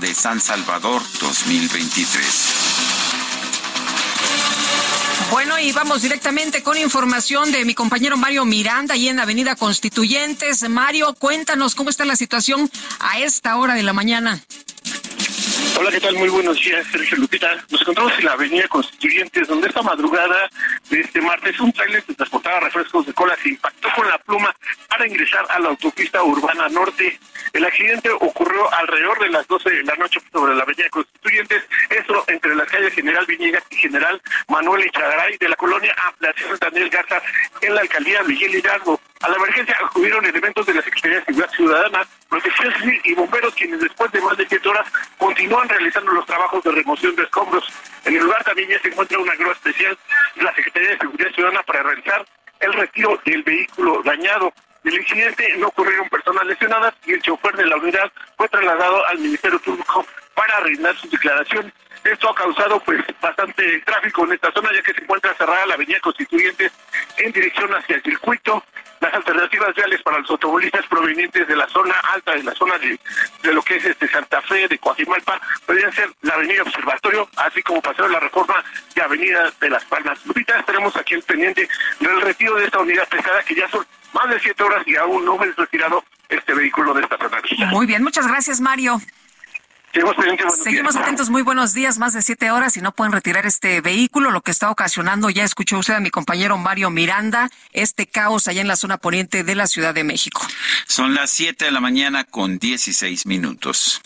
de 0.00 0.14
San 0.14 0.40
Salvador 0.40 1.02
2023. 1.20 2.82
Bueno, 5.30 5.58
y 5.58 5.72
vamos 5.72 6.02
directamente 6.02 6.62
con 6.62 6.76
información 6.76 7.52
de 7.52 7.64
mi 7.64 7.74
compañero 7.74 8.16
Mario 8.16 8.44
Miranda, 8.44 8.94
ahí 8.94 9.08
en 9.08 9.20
Avenida 9.20 9.56
Constituyentes. 9.56 10.68
Mario, 10.68 11.14
cuéntanos 11.14 11.74
cómo 11.74 11.90
está 11.90 12.04
la 12.04 12.16
situación 12.16 12.70
a 13.00 13.18
esta 13.18 13.56
hora 13.56 13.74
de 13.74 13.82
la 13.82 13.92
mañana. 13.92 14.42
Hola, 15.78 15.90
¿qué 15.90 16.00
tal? 16.00 16.14
Muy 16.16 16.28
buenos 16.28 16.60
días, 16.62 16.86
Sergio 16.92 17.16
Lupita. 17.16 17.48
Nos 17.70 17.80
encontramos 17.80 18.12
en 18.18 18.24
la 18.26 18.32
avenida 18.32 18.68
Constituyentes, 18.68 19.48
donde 19.48 19.68
esta 19.68 19.82
madrugada 19.82 20.48
de 20.90 21.00
este 21.00 21.20
martes 21.20 21.58
un 21.60 21.72
trailer 21.72 22.02
que 22.04 22.14
transportaba 22.14 22.60
refrescos 22.60 23.06
de 23.06 23.14
cola 23.14 23.34
se 23.42 23.50
impactó 23.50 23.88
con 23.96 24.06
la 24.06 24.18
pluma 24.18 24.54
para 24.88 25.06
ingresar 25.06 25.46
a 25.48 25.58
la 25.58 25.70
autopista 25.70 26.22
urbana 26.22 26.68
norte. 26.68 27.18
El 27.54 27.64
accidente 27.64 28.10
ocurrió 28.10 28.72
alrededor 28.74 29.18
de 29.20 29.30
las 29.30 29.46
12 29.48 29.70
de 29.70 29.82
la 29.84 29.94
noche 29.96 30.20
sobre 30.30 30.54
la 30.54 30.62
avenida 30.62 30.90
Constituyentes, 30.90 31.64
eso 31.88 32.24
entre 32.28 32.54
las 32.54 32.68
calles 32.68 32.92
General 32.92 33.24
Viñegas 33.26 33.64
y 33.70 33.76
General 33.76 34.20
Manuel 34.48 34.82
Echagaray 34.82 35.38
de 35.38 35.48
la 35.48 35.56
colonia 35.56 35.94
Ampliación 36.06 36.58
Daniel 36.60 36.90
Garza 36.90 37.22
en 37.62 37.74
la 37.74 37.80
alcaldía 37.80 38.22
Miguel 38.24 38.54
Hidalgo. 38.56 39.00
A 39.22 39.28
la 39.28 39.36
emergencia 39.36 39.76
acudieron 39.80 40.24
elementos 40.24 40.66
de 40.66 40.74
la 40.74 40.82
Secretaría 40.82 41.18
de 41.18 41.24
Seguridad 41.26 41.50
Ciudadana, 41.50 42.06
Protección 42.28 42.74
Civil 42.74 43.00
y 43.04 43.14
bomberos, 43.14 43.54
quienes 43.54 43.80
después 43.80 44.10
de 44.10 44.20
más 44.20 44.36
de 44.36 44.46
7 44.48 44.68
horas 44.68 44.86
continúan 45.16 45.68
realizando 45.68 46.10
los 46.10 46.26
trabajos 46.26 46.64
de 46.64 46.72
remoción 46.72 47.14
de 47.14 47.22
escombros. 47.22 47.64
En 48.04 48.16
el 48.16 48.22
lugar 48.24 48.42
también 48.42 48.68
ya 48.70 48.80
se 48.80 48.88
encuentra 48.88 49.18
una 49.20 49.36
grúa 49.36 49.52
especial 49.52 49.96
de 50.34 50.42
la 50.42 50.52
Secretaría 50.54 50.88
de 50.90 50.98
Seguridad 50.98 51.30
Ciudadana 51.30 51.62
para 51.62 51.82
realizar 51.84 52.26
el 52.58 52.72
retiro 52.72 53.20
del 53.24 53.42
vehículo 53.44 54.02
dañado. 54.02 54.52
El 54.82 54.94
incidente 54.94 55.54
no 55.58 55.68
ocurrieron 55.68 56.08
personas 56.08 56.44
lesionadas 56.44 56.92
y 57.06 57.12
el 57.12 57.22
chofer 57.22 57.54
de 57.54 57.66
la 57.66 57.76
unidad 57.76 58.10
fue 58.36 58.48
trasladado 58.48 59.06
al 59.06 59.18
Ministerio 59.18 59.60
Público 59.60 60.04
para 60.34 60.58
reinar 60.60 60.96
su 60.96 61.08
declaración. 61.08 61.72
Esto 62.02 62.28
ha 62.28 62.34
causado 62.34 62.80
pues 62.80 63.00
bastante 63.20 63.80
tráfico 63.82 64.24
en 64.24 64.32
esta 64.32 64.50
zona 64.50 64.70
ya 64.74 64.82
que 64.82 64.94
se 64.94 65.02
encuentra 65.02 65.32
cerrada 65.34 65.66
la 65.66 65.74
avenida 65.74 66.00
Constituyentes 66.00 66.72
en 67.18 67.30
dirección 67.30 67.72
hacia 67.72 67.96
el 67.96 68.02
circuito. 68.02 68.64
Las 69.02 69.14
alternativas 69.14 69.74
reales 69.74 70.00
para 70.02 70.20
los 70.20 70.30
automovilistas 70.30 70.86
provenientes 70.86 71.48
de 71.48 71.56
la 71.56 71.66
zona 71.66 71.94
alta, 72.14 72.34
de 72.34 72.44
la 72.44 72.54
zona 72.54 72.78
de, 72.78 73.00
de 73.42 73.52
lo 73.52 73.60
que 73.60 73.74
es 73.74 73.84
este 73.84 74.06
Santa 74.06 74.40
Fe, 74.42 74.68
de 74.68 74.78
Coajimalpa, 74.78 75.40
podrían 75.66 75.92
ser 75.92 76.08
la 76.22 76.34
avenida 76.34 76.62
Observatorio, 76.62 77.28
así 77.36 77.60
como 77.64 77.82
de 77.82 78.08
la 78.08 78.20
Reforma 78.20 78.62
y 78.94 79.00
Avenida 79.00 79.52
de 79.60 79.70
las 79.70 79.84
Palmas. 79.86 80.24
Lupita, 80.24 80.56
estaremos 80.56 80.94
aquí 80.96 81.14
el 81.14 81.22
pendiente 81.22 81.68
del 81.98 82.20
retiro 82.20 82.54
de 82.54 82.66
esta 82.66 82.78
unidad 82.78 83.08
pesada 83.08 83.42
que 83.42 83.56
ya 83.56 83.68
son 83.70 83.84
más 84.12 84.30
de 84.30 84.38
siete 84.38 84.62
horas 84.62 84.86
y 84.86 84.94
aún 84.94 85.24
no 85.24 85.42
es 85.42 85.56
retirado 85.56 86.04
este 86.28 86.54
vehículo 86.54 86.94
de 86.94 87.02
esta 87.02 87.18
zona. 87.18 87.42
Muy 87.72 87.86
bien, 87.86 88.04
muchas 88.04 88.28
gracias 88.28 88.60
Mario. 88.60 89.00
Seguimos 90.62 90.96
atentos, 90.96 91.28
muy 91.28 91.42
buenos 91.42 91.74
días, 91.74 91.98
más 91.98 92.14
de 92.14 92.22
siete 92.22 92.50
horas 92.50 92.76
y 92.78 92.80
no 92.80 92.92
pueden 92.92 93.12
retirar 93.12 93.44
este 93.44 93.82
vehículo, 93.82 94.30
lo 94.30 94.40
que 94.40 94.50
está 94.50 94.70
ocasionando, 94.70 95.28
ya 95.28 95.44
escuchó 95.44 95.78
usted 95.78 95.94
a 95.94 96.00
mi 96.00 96.10
compañero 96.10 96.56
Mario 96.56 96.88
Miranda, 96.88 97.50
este 97.72 98.06
caos 98.06 98.48
allá 98.48 98.62
en 98.62 98.68
la 98.68 98.76
zona 98.76 98.96
poniente 98.96 99.44
de 99.44 99.54
la 99.54 99.66
Ciudad 99.66 99.92
de 99.92 100.04
México. 100.04 100.40
Son 100.86 101.14
las 101.14 101.30
siete 101.30 101.66
de 101.66 101.72
la 101.72 101.80
mañana 101.80 102.24
con 102.24 102.58
dieciséis 102.58 103.26
minutos. 103.26 104.00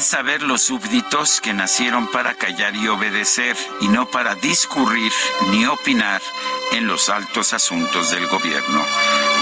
Saber 0.00 0.42
los 0.42 0.62
súbditos 0.62 1.40
que 1.40 1.52
nacieron 1.52 2.06
para 2.08 2.34
callar 2.34 2.74
y 2.76 2.88
obedecer 2.88 3.56
y 3.80 3.88
no 3.88 4.06
para 4.06 4.36
discurrir 4.36 5.12
ni 5.50 5.66
opinar 5.66 6.22
en 6.72 6.86
los 6.86 7.08
altos 7.08 7.52
asuntos 7.52 8.10
del 8.10 8.26
gobierno. 8.28 8.82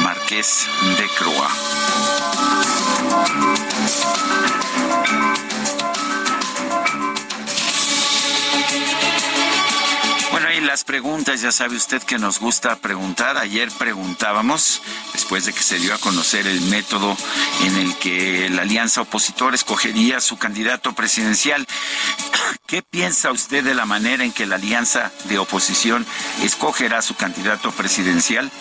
Marqués 0.03 0.67
de 0.99 1.09
Croix. 1.19 1.53
Las 10.77 10.85
preguntas, 10.85 11.41
ya 11.41 11.53
sabe 11.53 11.75
usted 11.75 12.03
que 12.03 12.19
nos 12.19 12.39
gusta 12.39 12.77
preguntar. 12.77 13.39
Ayer 13.39 13.71
preguntábamos, 13.79 14.83
después 15.15 15.47
de 15.47 15.55
que 15.55 15.63
se 15.63 15.79
dio 15.79 15.95
a 15.95 15.99
conocer 15.99 16.47
el 16.47 16.61
método 16.61 17.17
en 17.63 17.79
el 17.79 17.97
que 17.97 18.51
la 18.51 18.61
alianza 18.61 19.01
opositor 19.01 19.55
escogería 19.55 20.21
su 20.21 20.37
candidato 20.37 20.93
presidencial, 20.93 21.67
¿qué 22.67 22.83
piensa 22.83 23.33
usted 23.33 23.65
de 23.65 23.75
la 23.75 23.87
manera 23.87 24.23
en 24.23 24.33
que 24.33 24.45
la 24.45 24.57
alianza 24.57 25.13
de 25.25 25.39
oposición 25.39 26.05
escogerá 26.43 27.01
su 27.01 27.15
candidato 27.15 27.73
presidencial? 27.73 28.53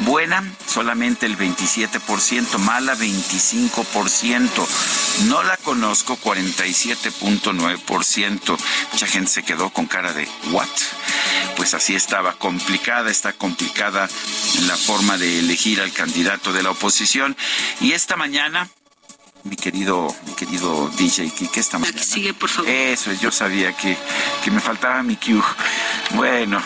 Buena, 0.00 0.44
solamente 0.68 1.24
el 1.26 1.38
27%, 1.38 2.58
mala 2.58 2.94
25%. 2.94 4.66
No 5.26 5.42
la 5.42 5.56
conozco, 5.56 6.18
47.9%. 6.18 8.58
Mucha 8.92 9.06
gente 9.06 9.30
se 9.30 9.42
quedó 9.42 9.70
con 9.70 9.86
cara 9.86 10.12
de 10.12 10.28
¿what? 10.52 10.68
Pues 11.56 11.74
así 11.74 11.94
estaba 11.94 12.34
complicada, 12.34 13.10
está 13.10 13.32
complicada 13.32 14.08
la 14.66 14.76
forma 14.76 15.16
de 15.16 15.38
elegir 15.40 15.80
al 15.80 15.92
candidato 15.92 16.52
de 16.52 16.62
la 16.62 16.70
oposición. 16.70 17.36
Y 17.80 17.92
esta 17.92 18.16
mañana, 18.16 18.68
mi 19.42 19.56
querido, 19.56 20.14
mi 20.26 20.34
querido 20.34 20.88
DJ 20.96 21.30
Kike, 21.30 21.60
esta 21.60 21.78
mañana. 21.78 22.02
Sigue, 22.02 22.34
por 22.34 22.50
favor. 22.50 22.70
Eso, 22.70 23.12
yo 23.14 23.32
sabía 23.32 23.72
que, 23.72 23.96
que 24.44 24.50
me 24.50 24.60
faltaba 24.60 25.02
mi 25.02 25.16
cue. 25.16 25.42
Bueno, 26.14 26.62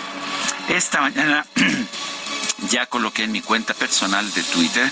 esta 0.69 1.01
mañana 1.01 1.47
ya 2.71 2.87
coloqué 2.87 3.25
en 3.25 3.33
mi 3.33 3.43
cuenta 3.43 3.75
personal 3.75 4.31
de 4.33 4.43
Twitter, 4.43 4.91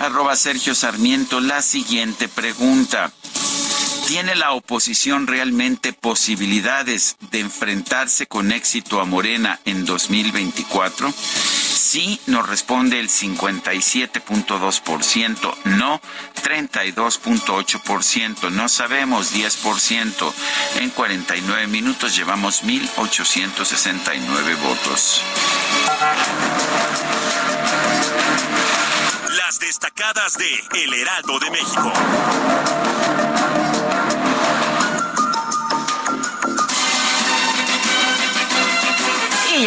arroba 0.00 0.36
Sergio 0.36 0.74
Sarmiento, 0.74 1.40
la 1.40 1.62
siguiente 1.62 2.28
pregunta. 2.28 3.12
¿Tiene 4.06 4.34
la 4.34 4.52
oposición 4.52 5.26
realmente 5.26 5.92
posibilidades 5.92 7.18
de 7.30 7.40
enfrentarse 7.40 8.26
con 8.26 8.52
éxito 8.52 9.00
a 9.00 9.04
Morena 9.04 9.60
en 9.64 9.84
2024? 9.84 11.12
Sí, 11.12 12.20
nos 12.26 12.48
responde 12.48 13.00
el 13.00 13.08
57.2%, 13.08 15.54
no 15.64 16.00
32.8%, 16.42 18.50
no 18.50 18.68
sabemos 18.68 19.34
10%. 19.34 20.32
En 20.80 20.90
49 20.90 21.66
minutos 21.66 22.14
llevamos 22.14 22.62
1.869 22.64 24.56
votos. 24.62 25.22
Las 29.36 29.58
destacadas 29.58 30.36
de 30.36 30.62
El 30.82 30.92
Heraldo 30.92 31.38
de 31.38 31.50
México. 31.50 31.90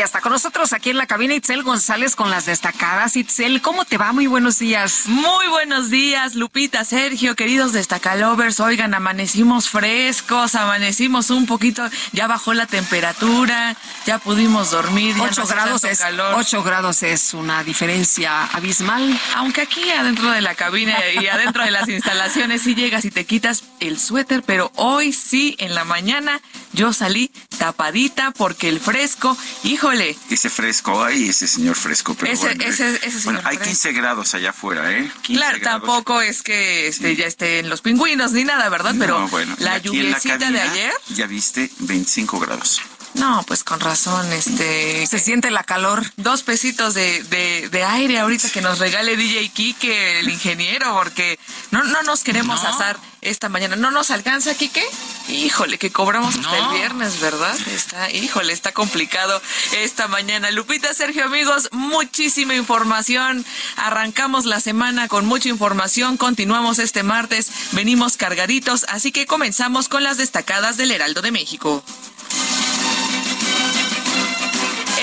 Ya 0.02 0.06
está 0.06 0.20
con 0.20 0.32
nosotros 0.32 0.74
aquí 0.74 0.90
en 0.90 0.98
la 0.98 1.06
cabina 1.06 1.36
Itzel 1.36 1.62
González 1.62 2.16
con 2.16 2.32
las 2.32 2.48
destacadas. 2.48 3.16
Itzel, 3.16 3.62
¿cómo 3.62 3.86
te 3.86 4.00
va? 4.00 4.12
Muy 4.14 4.26
buenos 4.26 4.58
días. 4.58 5.04
Muy 5.06 5.48
buenos 5.50 5.92
días, 5.92 6.34
Lupita, 6.34 6.84
Sergio, 6.86 7.36
queridos 7.36 7.72
destacalovers. 7.72 8.60
Oigan, 8.62 8.96
amanecimos 8.96 9.70
frescos, 9.70 10.56
amanecimos 10.56 11.30
un 11.30 11.46
poquito, 11.46 11.88
ya 12.14 12.26
bajó 12.26 12.56
la 12.56 12.66
temperatura, 12.66 13.78
ya 14.08 14.18
pudimos 14.18 14.72
dormir. 14.72 15.16
Ya 15.16 15.22
8 15.22 15.36
no 15.36 15.44
hace 15.44 15.54
grados, 15.54 15.84
es, 15.84 16.00
calor. 16.00 16.34
8 16.36 16.64
grados 16.64 17.04
es 17.04 17.36
una 17.36 17.64
diferencia 17.64 18.46
abismal. 18.46 19.20
Aunque 19.36 19.62
aquí 19.62 19.88
adentro 19.92 20.32
de 20.32 20.42
la 20.42 20.56
cabina 20.56 20.98
y 21.14 21.28
adentro 21.28 21.64
de 21.64 21.70
las 21.70 21.88
instalaciones 21.90 22.64
sí 22.64 22.74
llegas 22.74 23.06
y 23.06 23.12
te 23.12 23.28
quitas 23.28 23.66
el 23.80 24.00
suéter, 24.00 24.42
pero 24.42 24.72
hoy 24.78 25.14
sí, 25.14 25.56
en 25.60 25.76
la 25.76 25.84
mañana, 25.84 26.42
yo 26.74 26.94
salí 26.94 27.32
tapadita 27.58 28.32
porque 28.32 28.70
el 28.70 28.80
fresco, 28.80 29.38
híjole, 29.64 30.16
Ese 30.30 30.50
fresco, 30.50 31.04
ay, 31.04 31.30
ese 31.30 31.48
señor 31.48 31.76
fresco. 31.76 32.16
Pero 32.16 32.32
Ese- 32.32 32.46
bueno, 32.48 32.64
ese- 32.64 32.96
ese 32.96 33.10
bueno, 33.24 33.40
señor 33.40 33.42
hay 33.46 33.58
fresco. 33.58 33.64
15 33.66 33.92
grados 33.94 34.34
allá 34.36 34.50
afuera, 34.52 34.92
¿eh? 34.92 35.12
15 35.22 35.40
Claro, 35.40 35.60
grados. 35.60 35.82
tampoco 35.82 36.22
es 36.22 36.42
que 36.44 36.88
este, 36.88 37.16
ya 37.16 37.26
estén 37.26 37.70
los 37.70 37.82
pingüinos 37.82 38.32
ni 38.32 38.44
nada, 38.44 38.68
¿verdad? 38.70 38.96
Pero 38.98 39.20
No, 39.20 39.28
bueno, 39.28 39.56
la 39.60 39.78
lluviecita 39.78 40.38
de 40.38 40.60
ayer, 40.62 40.92
Ya 41.10 41.28
viste, 41.28 41.70
25 41.80 42.40
grados. 42.40 42.82
No, 43.13 43.43
pues 43.45 43.63
con 43.63 43.80
razón, 43.80 44.32
este... 44.32 45.06
Se 45.06 45.19
siente 45.19 45.52
la 45.52 45.63
calor. 45.63 46.06
Dos 46.15 46.43
pesitos 46.43 46.93
de, 46.93 47.24
de, 47.24 47.67
de 47.69 47.84
aire 47.84 48.19
ahorita 48.19 48.50
que 48.50 48.62
nos 48.62 48.80
regale 48.80 49.17
DJ 49.17 49.50
Kike, 49.50 50.19
el 50.19 50.30
ingeniero, 50.30 50.93
porque 50.93 51.38
No, 51.71 51.84
no 51.84 52.04
nos 52.04 52.24
queremos 52.24 52.63
asar 52.63 52.97
esta 53.21 53.50
mañana. 53.50 53.76
¿No 53.76 53.91
nos 53.91 54.12
alcanza, 54.12 54.56
Quique? 54.56 54.84
Híjole, 55.28 55.78
que 55.78 55.91
cobramos 55.91 56.36
hasta 56.38 56.58
el 56.58 56.69
viernes, 56.69 57.19
¿verdad? 57.19 57.56
Está, 57.67 58.10
híjole, 58.12 58.54
está 58.54 58.71
complicado 58.71 59.41
esta 59.74 60.08
mañana. 60.08 60.50
Lupita, 60.52 60.93
Sergio, 60.93 61.26
amigos, 61.26 61.69
muchísima 61.71 62.56
información. 62.56 63.45
Arrancamos 63.76 64.45
la 64.45 64.62
semana 64.62 65.08
con 65.10 65.26
mucha 65.26 65.50
información. 65.50 66.17
Continuamos 66.17 66.80
este 66.80 67.04
martes. 67.04 67.52
Venimos 67.74 68.15
cargaditos, 68.15 68.86
así 68.88 69.12
que 69.12 69.28
comenzamos 69.28 69.89
con 69.89 70.04
las 70.04 70.17
destacadas 70.17 70.78
del 70.78 70.91
Heraldo 70.91 71.21
de 71.21 71.32
México 71.32 71.84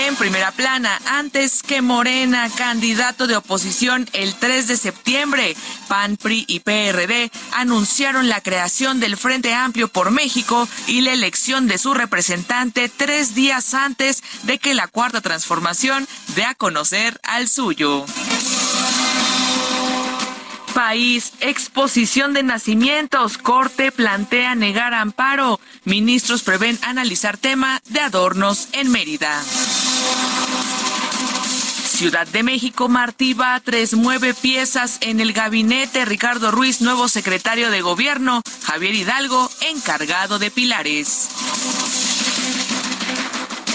en 0.09 0.17
primera 0.17 0.53
plana. 0.53 0.99
Antes 1.07 1.63
que 1.63 1.83
Morena, 1.83 2.49
candidato 2.57 3.27
de 3.27 3.37
oposición 3.37 4.09
el 4.15 4.35
3 4.35 4.67
de 4.67 4.77
septiembre, 4.79 5.55
PAN, 5.87 6.17
PRI 6.17 6.47
y 6.49 6.61
PRD 6.61 7.31
anunciaron 7.53 8.29
la 8.29 8.41
creación 8.41 9.01
del 9.01 9.19
Frente 9.19 9.53
Amplio 9.53 9.89
por 9.89 10.11
México 10.11 10.67
y 10.87 11.03
la 11.03 11.13
elección 11.13 11.69
de 11.69 11.77
su 11.77 11.93
representante 11.93 12.89
tres 12.89 13.35
días 13.35 13.75
antes 13.75 14.23
de 14.45 14.59
que 14.59 14.73
la 14.73 14.89
Cuarta 14.89 15.21
Transformación 15.21 16.09
dé 16.35 16.45
a 16.45 16.55
conocer 16.55 17.21
al 17.23 17.49
suyo 17.49 18.07
país. 20.79 21.33
Exposición 21.41 22.35
de 22.35 22.45
nacimientos. 22.45 23.37
Corte 23.37 23.91
plantea 23.91 24.55
negar 24.55 24.95
amparo. 24.95 25.59
Ministros 25.85 26.45
prevén 26.45 26.79
analizar 26.83 27.37
tema 27.37 27.81
de 27.89 27.99
adornos 27.99 28.69
en 28.73 28.89
Mérida. 28.93 29.43
Ciudad 31.99 32.29
de 32.29 32.45
México, 32.45 32.89
Martí 32.89 33.35
Batres 33.35 33.95
mueve 33.95 34.33
piezas 34.33 34.99
en 35.01 35.19
el 35.19 35.33
gabinete. 35.33 36.05
Ricardo 36.05 36.53
Ruiz, 36.53 36.81
nuevo 36.81 37.09
secretario 37.09 37.73
de 37.73 37.81
gobierno. 37.81 38.41
Javier 38.63 38.95
Hidalgo, 38.95 39.51
encargado 39.63 40.39
de 40.39 40.53
pilares. 40.53 41.29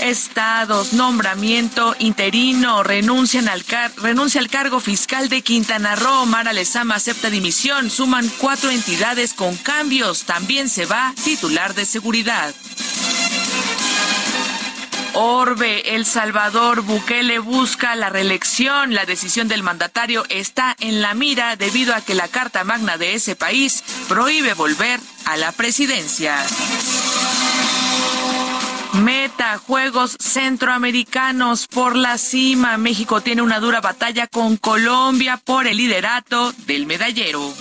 Estados, 0.01 0.93
nombramiento 0.93 1.97
interino, 1.99 2.81
renuncian 2.81 3.49
al 3.49 3.65
renuncia 3.97 4.39
al 4.39 4.47
cargo 4.47 4.79
fiscal 4.79 5.27
de 5.27 5.41
Quintana 5.41 5.97
Roo. 5.97 6.25
Mara 6.25 6.53
Lezama 6.53 6.95
acepta 6.95 7.29
dimisión. 7.29 7.89
Suman 7.89 8.31
cuatro 8.37 8.69
entidades 8.69 9.33
con 9.33 9.57
cambios. 9.57 10.23
También 10.23 10.69
se 10.69 10.85
va 10.85 11.13
titular 11.25 11.75
de 11.75 11.83
seguridad. 11.83 12.55
Orbe, 15.13 15.95
El 15.95 16.05
Salvador, 16.05 16.81
Bukele 16.81 17.39
busca 17.39 17.95
la 17.95 18.09
reelección. 18.09 18.93
La 18.93 19.05
decisión 19.05 19.47
del 19.47 19.61
mandatario 19.61 20.25
está 20.29 20.75
en 20.79 21.01
la 21.01 21.13
mira 21.13 21.55
debido 21.55 21.93
a 21.93 22.01
que 22.01 22.15
la 22.15 22.27
Carta 22.27 22.63
Magna 22.63 22.97
de 22.97 23.13
ese 23.13 23.35
país 23.35 23.83
prohíbe 24.07 24.53
volver 24.53 24.99
a 25.25 25.37
la 25.37 25.51
presidencia. 25.51 26.35
Meta, 28.93 29.57
Juegos 29.57 30.17
Centroamericanos 30.19 31.67
por 31.67 31.95
la 31.95 32.17
cima. 32.17 32.77
México 32.77 33.21
tiene 33.21 33.41
una 33.41 33.59
dura 33.59 33.81
batalla 33.81 34.27
con 34.27 34.57
Colombia 34.57 35.37
por 35.37 35.67
el 35.67 35.77
liderato 35.77 36.53
del 36.65 36.85
medallero. 36.85 37.53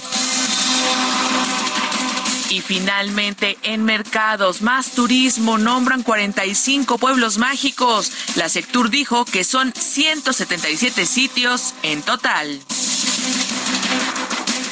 Y 2.52 2.60
finalmente, 2.60 3.56
en 3.62 3.82
mercados, 3.82 4.60
más 4.60 4.90
turismo, 4.90 5.56
nombran 5.56 6.02
45 6.02 6.98
pueblos 6.98 7.38
mágicos. 7.38 8.12
La 8.34 8.50
Sectur 8.50 8.90
dijo 8.90 9.24
que 9.24 9.42
son 9.42 9.72
177 9.72 11.06
sitios 11.06 11.72
en 11.82 12.02
total. 12.02 12.60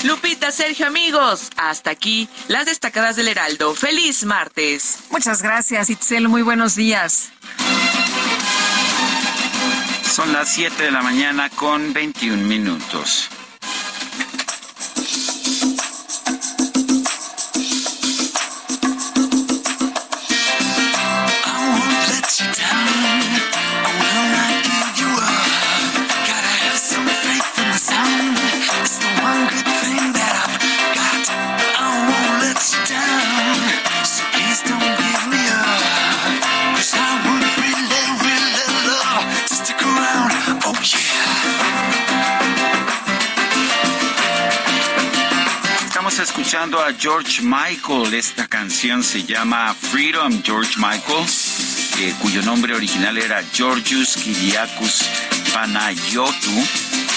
Lupita, 0.03 0.53
Sergio, 0.53 0.89
amigos, 0.89 1.49
hasta 1.57 1.89
aquí 1.89 2.29
las 2.49 2.67
destacadas 2.67 3.17
del 3.17 3.29
Heraldo. 3.29 3.75
Feliz 3.75 4.25
martes. 4.25 4.99
Muchas 5.11 5.41
gracias, 5.41 5.89
Itzel. 5.89 6.29
Muy 6.29 6.43
buenos 6.43 6.75
días. 6.75 7.31
Son 10.15 10.31
las 10.35 10.53
7 10.53 10.83
de 10.83 10.91
la 10.91 11.01
mañana 11.01 11.49
con 11.49 11.95
21 11.95 12.43
minutos. 12.43 13.31
A 46.61 46.93
George 46.93 47.41
Michael. 47.41 48.13
Esta 48.13 48.47
canción 48.47 49.03
se 49.03 49.25
llama 49.25 49.75
Freedom 49.75 50.43
George 50.43 50.75
Michael, 50.77 51.27
eh, 52.01 52.15
cuyo 52.21 52.43
nombre 52.43 52.75
original 52.75 53.17
era 53.17 53.43
Georgius 53.51 54.15
Kyriakos 54.17 55.03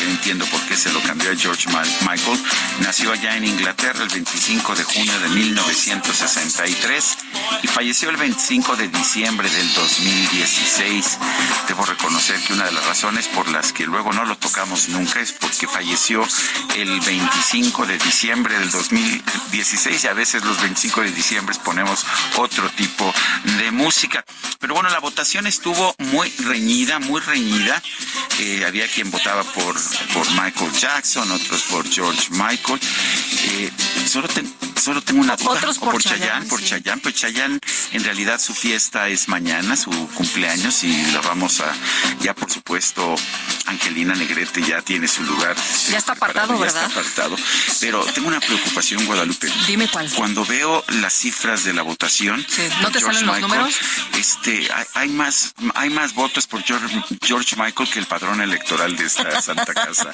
Entiendo 0.03 0.45
por 0.47 0.61
qué 0.67 0.75
se 0.75 0.91
lo 0.91 1.01
cambió 1.01 1.31
a 1.31 1.35
George 1.35 1.67
Michael. 1.69 2.39
Nació 2.81 3.11
allá 3.11 3.37
en 3.37 3.45
Inglaterra 3.45 4.03
el 4.03 4.09
25 4.09 4.75
de 4.75 4.83
junio 4.83 5.19
de 5.19 5.29
1963 5.29 7.17
y 7.63 7.67
falleció 7.67 8.09
el 8.09 8.17
25 8.17 8.75
de 8.75 8.87
diciembre 8.89 9.49
del 9.49 9.73
2016. 9.73 11.17
Debo 11.67 11.85
reconocer 11.85 12.39
que 12.41 12.53
una 12.53 12.65
de 12.65 12.71
las 12.71 12.85
razones 12.85 13.27
por 13.29 13.47
las 13.49 13.71
que 13.71 13.85
luego 13.85 14.11
no 14.11 14.25
lo 14.25 14.37
tocamos 14.37 14.89
nunca 14.89 15.19
es 15.19 15.31
porque 15.31 15.67
falleció 15.67 16.27
el 16.75 16.99
25 16.99 17.85
de 17.85 17.97
diciembre 17.97 18.59
del 18.59 18.71
2016 18.71 20.03
y 20.03 20.07
a 20.07 20.13
veces 20.13 20.43
los 20.43 20.61
25 20.61 21.01
de 21.01 21.11
diciembre 21.11 21.55
ponemos 21.63 22.05
otro 22.37 22.69
tipo 22.71 23.13
de 23.57 23.71
música. 23.71 24.23
Pero 24.59 24.73
bueno, 24.75 24.89
la 24.89 24.99
votación 24.99 25.47
estuvo 25.47 25.95
muy 25.97 26.29
reñida, 26.39 26.99
muy 26.99 27.21
reñida. 27.21 27.81
Eh, 28.39 28.63
había 28.65 28.87
quien 28.87 29.11
votaba 29.11 29.43
por 29.43 29.77
por 30.13 30.29
Michael 30.32 30.71
Jackson, 30.73 31.32
otros 31.32 31.63
por 31.63 31.89
George 31.89 32.29
Michael. 32.32 32.79
Eh, 33.45 33.71
solo, 34.08 34.27
solo 34.82 35.01
tengo 35.01 35.21
una 35.21 35.36
duda. 35.36 35.51
Otros 35.51 35.79
por, 35.79 35.91
por 35.91 36.03
Chayanne, 36.03 36.45
por 36.47 36.63
Chayanne, 36.63 37.01
pues 37.01 37.15
Chayanne 37.15 37.60
en 37.91 38.03
realidad 38.03 38.39
su 38.39 38.53
fiesta 38.53 39.08
es 39.08 39.27
mañana, 39.27 39.75
su 39.75 39.91
cumpleaños 40.10 40.84
y 40.84 41.12
la 41.12 41.21
vamos 41.21 41.60
a, 41.62 41.71
ya 42.21 42.34
por 42.34 42.51
supuesto, 42.51 43.15
Angelina 43.65 44.13
Negrete 44.15 44.62
ya 44.62 44.82
tiene 44.82 45.08
su 45.08 45.23
lugar. 45.23 45.56
Ya 45.89 45.97
está 45.97 46.13
apartado, 46.13 46.58
¿verdad? 46.58 46.82
Ya 46.82 46.88
está 46.88 46.99
apartado. 46.99 47.36
Pero 47.79 48.03
tengo 48.06 48.27
una 48.27 48.39
preocupación, 48.39 49.06
Guadalupe. 49.06 49.51
Dime 49.67 49.88
cuál. 49.88 50.10
Cuando 50.12 50.45
veo 50.45 50.84
las 50.88 51.13
cifras 51.13 51.63
de 51.63 51.73
la 51.73 51.82
votación, 51.82 52.45
¿no 52.82 52.91
te 52.91 52.99
salen 52.99 53.25
los 53.25 53.39
números? 53.39 53.75
Este, 54.17 54.67
hay, 54.93 55.10
más, 55.10 55.53
hay 55.75 55.89
más 55.89 56.13
votos 56.13 56.47
por 56.47 56.63
George, 56.63 57.56
Michael 57.56 57.89
que 57.89 57.99
el 57.99 58.06
padrón 58.06 58.41
electoral 58.41 58.95
de 58.95 59.06
esta 59.06 59.41
Santa 59.41 59.73
Casa. 59.85 60.11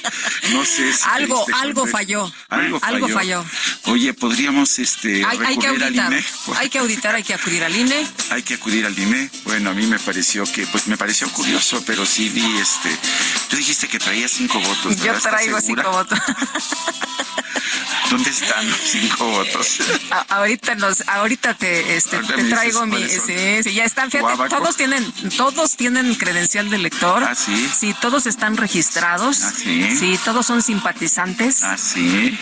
No 0.51 0.65
sé 0.65 0.93
si 0.93 1.03
algo, 1.09 1.45
algo 1.53 1.87
falló. 1.87 2.31
Algo 2.49 3.07
falló. 3.09 3.43
Oye, 3.85 4.13
podríamos 4.13 4.79
este 4.79 5.23
hay, 5.25 5.57
que 5.57 5.67
auditar. 5.67 6.13
Hay 6.57 6.69
que 6.69 6.79
auditar, 6.79 7.15
hay 7.15 7.23
que 7.23 7.33
acudir 7.33 7.63
al 7.63 7.75
INE. 7.75 8.07
Hay 8.31 8.43
que 8.43 8.55
acudir 8.55 8.85
al 8.85 8.97
INE. 8.97 9.29
Bueno, 9.45 9.69
a 9.71 9.73
mí 9.73 9.85
me 9.85 9.99
pareció 9.99 10.43
que, 10.45 10.65
pues 10.67 10.87
me 10.87 10.97
pareció 10.97 11.29
curioso, 11.31 11.83
pero 11.85 12.05
sí 12.05 12.29
vi 12.29 12.57
este. 12.57 12.89
Tú 13.49 13.57
dijiste 13.57 13.87
que 13.87 13.99
traía 13.99 14.27
cinco 14.27 14.59
votos. 14.59 14.97
Yo 14.97 15.13
traigo 15.19 15.59
cinco 15.61 15.89
votos. 15.91 16.19
¿Dónde 18.09 18.29
están 18.29 18.67
los 18.67 18.77
cinco 18.77 19.25
votos? 19.25 19.79
ahorita 20.29 20.75
nos, 20.75 21.07
ahorita 21.07 21.53
te, 21.53 21.95
este, 21.95 22.17
te 22.19 22.43
traigo 22.45 22.85
mi, 22.85 23.07
sí, 23.07 23.63
sí, 23.63 23.73
ya 23.73 23.85
están, 23.85 24.09
fíjate, 24.09 24.49
todos 24.49 24.75
tienen, 24.75 25.11
todos 25.37 25.75
tienen 25.75 26.15
credencial 26.15 26.69
de 26.69 26.77
lector. 26.79 27.23
¿Ah, 27.23 27.35
sí? 27.35 27.69
Sí, 27.69 27.95
todos 28.01 28.25
están 28.25 28.57
registrados. 28.57 29.43
¿Ah, 29.43 29.53
sí? 29.55 29.95
Sí, 29.95 30.19
todos 30.25 30.45
son 30.45 30.61
simpatizantes. 30.61 31.63
¿Ah, 31.63 31.77
sí? 31.77 32.37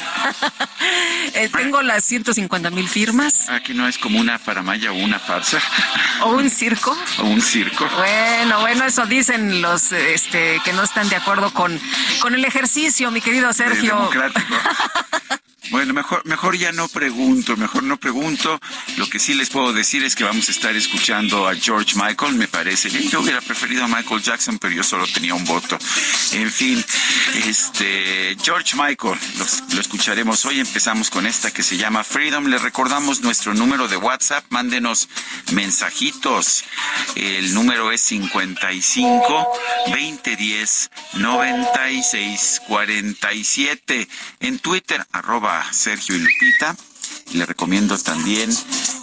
eh, 1.34 1.50
tengo 1.50 1.82
las 1.82 2.06
150 2.06 2.70
mil 2.70 2.88
firmas. 2.88 3.50
Aquí 3.50 3.74
no 3.74 3.88
es 3.88 3.98
como 3.98 4.20
una 4.20 4.38
paramaya 4.38 4.92
o 4.92 4.96
una 4.96 5.20
farsa. 5.20 5.60
¿O 6.22 6.30
un 6.30 6.50
circo? 6.50 6.98
¿O 7.20 7.24
un 7.24 7.42
circo? 7.42 7.88
Bueno, 7.98 8.62
bueno, 8.62 8.86
eso 8.86 9.06
dicen 9.06 9.62
los 9.62 9.92
este, 9.92 10.62
que 10.64 10.74
no 10.74 10.84
están 10.84 11.10
de 11.10 11.16
acuerdo 11.16 11.52
con, 11.54 11.80
con 12.20 12.34
el 12.36 12.46
ejercicio, 12.46 13.12
mi 13.12 13.22
querido 13.22 13.52
Sergio. 13.54 13.96
Democrático. 13.96 14.56
Bueno, 15.70 15.94
mejor, 15.94 16.26
mejor 16.26 16.58
ya 16.58 16.72
no 16.72 16.88
pregunto, 16.88 17.58
mejor 17.58 17.84
no 17.84 17.98
pregunto. 17.98 18.60
Lo 18.96 19.10
que 19.10 19.20
sí 19.20 19.34
les 19.34 19.50
puedo 19.50 19.74
decir 19.74 20.04
es 20.04 20.16
que 20.16 20.24
vamos 20.24 20.48
a 20.48 20.52
estar 20.52 20.76
escuchando 20.76 21.48
a 21.48 21.56
George 21.56 21.96
Michael, 21.96 22.36
me 22.36 22.48
parece. 22.48 22.90
Yo 22.90 23.20
hubiera 23.20 23.42
preferido 23.42 23.84
a 23.84 23.88
Michael 23.88 24.22
Jackson, 24.22 24.60
pero 24.60 24.74
yo 24.74 24.84
solo 24.84 25.06
tenía 25.08 25.34
un 25.34 25.44
voto. 25.44 25.78
En 26.32 26.50
fin, 26.52 26.84
este 27.46 28.38
George 28.42 28.76
Michael, 28.78 29.20
lo 29.74 29.82
escucharemos 29.82 30.46
hoy. 30.46 30.60
Empezamos 30.62 31.10
con 31.10 31.28
esta 31.28 31.52
que 31.52 31.64
se 31.64 31.78
llama 31.78 32.04
Freedom. 32.04 32.46
Le 32.48 32.60
recordamos 32.60 33.22
nuestro 33.22 33.54
número 33.54 33.88
de 33.88 33.98
WhatsApp. 33.98 34.46
Mándenos 34.50 35.10
mensajitos. 35.52 36.64
El 37.16 37.54
número 37.54 37.92
es 37.92 38.02
55 38.02 39.48
2010 39.88 40.92
96 41.14 42.62
47. 42.68 44.08
En 44.40 44.60
Twitter, 44.60 45.06
arroba 45.12 45.57
Sergio 45.72 46.16
y 46.16 46.20
Lupita. 46.20 46.76
Le 47.34 47.46
recomiendo 47.46 47.98
también 47.98 48.50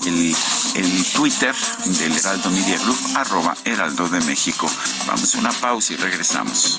el, 0.07 0.37
el, 0.77 1.05
Twitter 1.13 1.55
del 1.85 2.17
Heraldo 2.17 2.51
Media 2.51 2.79
Group, 2.79 2.99
arroba 3.15 3.57
Heraldo 3.65 4.09
de 4.09 4.21
México. 4.23 4.71
Vamos 5.07 5.35
a 5.35 5.39
una 5.39 5.53
pausa 5.53 5.93
y 5.93 5.97
regresamos. 5.97 6.79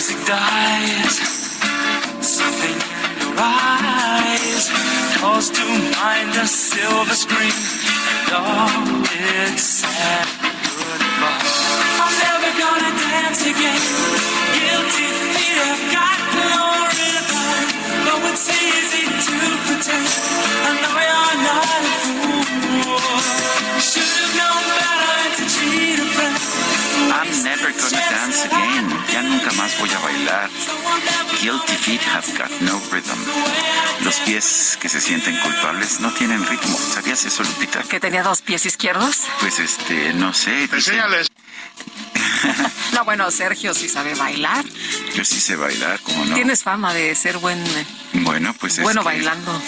Music 0.00 0.24
dies, 0.26 1.16
something 2.24 2.72
in 2.72 3.16
your 3.20 3.36
eyes 3.36 4.64
calls 5.20 5.50
to 5.50 5.64
mind 6.00 6.32
a 6.40 6.46
silver 6.46 7.12
screen 7.12 7.52
and 8.08 8.32
all 8.32 9.04
its 9.12 9.62
sad 9.62 10.24
goodbye. 10.72 11.44
I'm 12.00 12.14
never 12.16 12.50
gonna 12.64 12.92
dance 12.96 13.44
again. 13.44 13.82
Guilty 14.56 15.08
feet 15.36 15.58
have 15.68 15.84
got 15.92 16.18
no 16.48 16.64
rhythm, 16.96 17.60
though 18.08 18.24
it's 18.32 18.48
easy 18.48 19.04
to 19.04 19.36
pretend. 19.68 20.08
I 20.64 20.80
know 20.80 20.96
you're 21.08 21.36
not 21.44 21.68
a 21.76 21.92
fool. 22.00 22.40
I'm 27.12 27.42
never 27.42 27.72
gonna 27.72 28.02
dance 28.10 28.46
again. 28.46 28.88
Ya 29.12 29.22
nunca 29.22 29.50
más 29.52 29.78
voy 29.78 29.90
a 29.90 29.98
bailar. 29.98 30.50
Guilty 31.42 31.74
feet 31.74 32.00
have 32.02 32.26
got 32.38 32.50
no 32.60 32.80
rhythm. 32.90 33.18
Los 34.04 34.16
pies 34.20 34.78
que 34.80 34.88
se 34.88 35.00
sienten 35.00 35.36
culpables 35.40 36.00
no 36.00 36.12
tienen 36.14 36.44
ritmo. 36.46 36.76
¿Sabías 36.76 37.24
eso, 37.24 37.42
Lupita? 37.42 37.82
¿Que 37.82 38.00
tenía 38.00 38.22
dos 38.22 38.42
pies 38.42 38.64
izquierdos? 38.66 39.24
Pues 39.40 39.58
este, 39.58 40.12
no 40.14 40.32
sé. 40.32 40.64
Enséñales. 40.64 41.28
no, 42.94 43.04
bueno, 43.04 43.30
Sergio 43.30 43.74
sí 43.74 43.88
sabe 43.88 44.14
bailar. 44.14 44.64
Yo 45.14 45.24
sí 45.24 45.40
sé 45.40 45.56
bailar, 45.56 46.00
¿cómo 46.00 46.24
no? 46.24 46.34
Tienes 46.34 46.62
fama 46.62 46.94
de 46.94 47.14
ser 47.14 47.38
buen. 47.38 47.62
Bueno, 48.12 48.54
pues 48.58 48.78
es 48.78 48.84
Bueno, 48.84 49.02
bailando. 49.02 49.60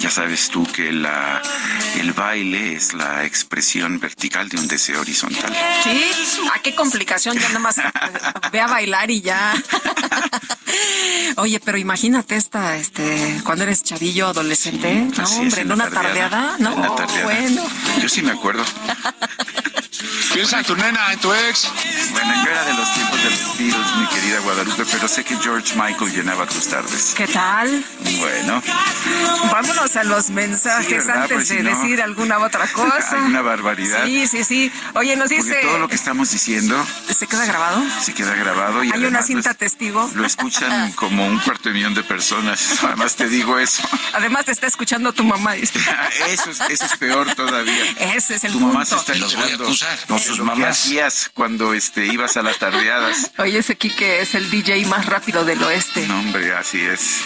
Ya 0.00 0.10
sabes 0.10 0.48
tú 0.48 0.66
que 0.66 0.92
la, 0.92 1.40
el 1.98 2.12
baile 2.12 2.74
es 2.74 2.92
la 2.92 3.24
expresión 3.24 3.98
vertical 3.98 4.48
de 4.48 4.58
un 4.58 4.68
deseo 4.68 5.00
horizontal. 5.00 5.52
Sí, 5.82 6.10
¿a 6.54 6.60
qué 6.60 6.74
complicación? 6.74 7.38
Ya 7.38 7.48
nada 7.48 7.60
más 7.60 7.76
ve 8.52 8.60
a 8.60 8.66
bailar 8.66 9.10
y 9.10 9.22
ya. 9.22 9.54
Oye, 11.36 11.60
pero 11.60 11.78
imagínate 11.78 12.36
esta, 12.36 12.76
este, 12.76 13.40
cuando 13.44 13.64
eres 13.64 13.82
chavillo, 13.82 14.28
adolescente, 14.28 15.08
no, 15.16 15.24
hombre, 15.24 15.62
en 15.62 15.72
una 15.72 15.90
tardeada, 15.90 16.56
no, 16.58 16.74
bueno. 17.22 17.66
Yo 18.00 18.08
sí 18.08 18.22
me 18.22 18.32
acuerdo. 18.32 18.64
Piensa 20.34 20.58
en 20.58 20.64
tu 20.64 20.74
nena, 20.74 21.12
en 21.12 21.20
tu 21.20 21.32
ex. 21.32 21.70
Bueno, 22.10 22.34
yo 22.44 22.50
era 22.50 22.64
de 22.64 22.74
los 22.74 22.92
tiempos 22.92 23.22
de 23.22 23.30
los 23.30 23.56
Beatles, 23.56 23.96
mi 23.98 24.06
querida 24.08 24.40
Guadalupe, 24.40 24.84
pero 24.90 25.06
sé 25.06 25.22
que 25.22 25.36
George 25.36 25.76
Michael 25.76 26.10
llenaba 26.10 26.44
tus 26.46 26.66
tardes. 26.66 27.14
¿Qué 27.16 27.28
tal? 27.28 27.84
Bueno. 28.18 28.60
Vámonos 29.52 29.94
a 29.94 30.02
los 30.02 30.30
mensajes 30.30 31.08
antes 31.08 31.36
pues 31.36 31.48
de 31.50 31.62
decir 31.62 32.02
alguna 32.02 32.40
otra 32.40 32.66
cosa. 32.66 33.16
Una 33.26 33.42
barbaridad. 33.42 34.06
Sí, 34.06 34.26
sí, 34.26 34.42
sí. 34.42 34.72
Oye, 34.94 35.14
nos 35.14 35.28
dice... 35.28 35.60
todo 35.62 35.78
lo 35.78 35.86
que 35.86 35.94
estamos 35.94 36.32
diciendo... 36.32 36.84
¿Se 37.16 37.28
queda 37.28 37.46
grabado? 37.46 37.80
Se 38.02 38.12
queda 38.12 38.34
grabado. 38.34 38.82
Y 38.82 38.90
Hay 38.90 39.04
una 39.04 39.22
cinta 39.22 39.54
testigo. 39.54 40.10
Lo 40.16 40.26
escuchan 40.26 40.90
como 40.96 41.24
un 41.26 41.38
cuarto 41.38 41.68
de 41.68 41.76
millón 41.76 41.94
de 41.94 42.02
personas. 42.02 42.78
Además 42.82 43.14
te 43.14 43.28
digo 43.28 43.56
eso. 43.60 43.88
Además 44.12 44.46
te 44.46 44.50
está 44.50 44.66
escuchando 44.66 45.12
tu 45.12 45.22
mamá. 45.22 45.54
eso, 45.54 45.78
es, 46.28 46.60
eso 46.60 46.84
es 46.86 46.96
peor 46.98 47.32
todavía. 47.36 47.84
Ese 48.00 48.34
es 48.34 48.42
el 48.42 48.52
tu 48.52 48.58
punto. 48.58 48.72
mamá 48.74 48.84
se 48.84 48.96
está 48.96 49.14
Los 49.14 49.36
voy 49.36 49.52
a 49.52 49.54
acusar 49.54 49.98
sus 50.24 50.40
mamás. 50.40 50.78
hacías 50.78 51.30
cuando 51.34 51.74
este, 51.74 52.06
ibas 52.06 52.36
a 52.36 52.42
las 52.42 52.58
tardeadas? 52.58 53.30
Oye, 53.38 53.58
ese 53.58 53.76
Quique 53.76 54.20
es 54.20 54.34
el 54.34 54.50
DJ 54.50 54.84
más 54.86 55.06
rápido 55.06 55.44
del 55.44 55.62
oeste. 55.62 56.06
No, 56.08 56.18
hombre, 56.18 56.54
así 56.54 56.80
es. 56.80 57.20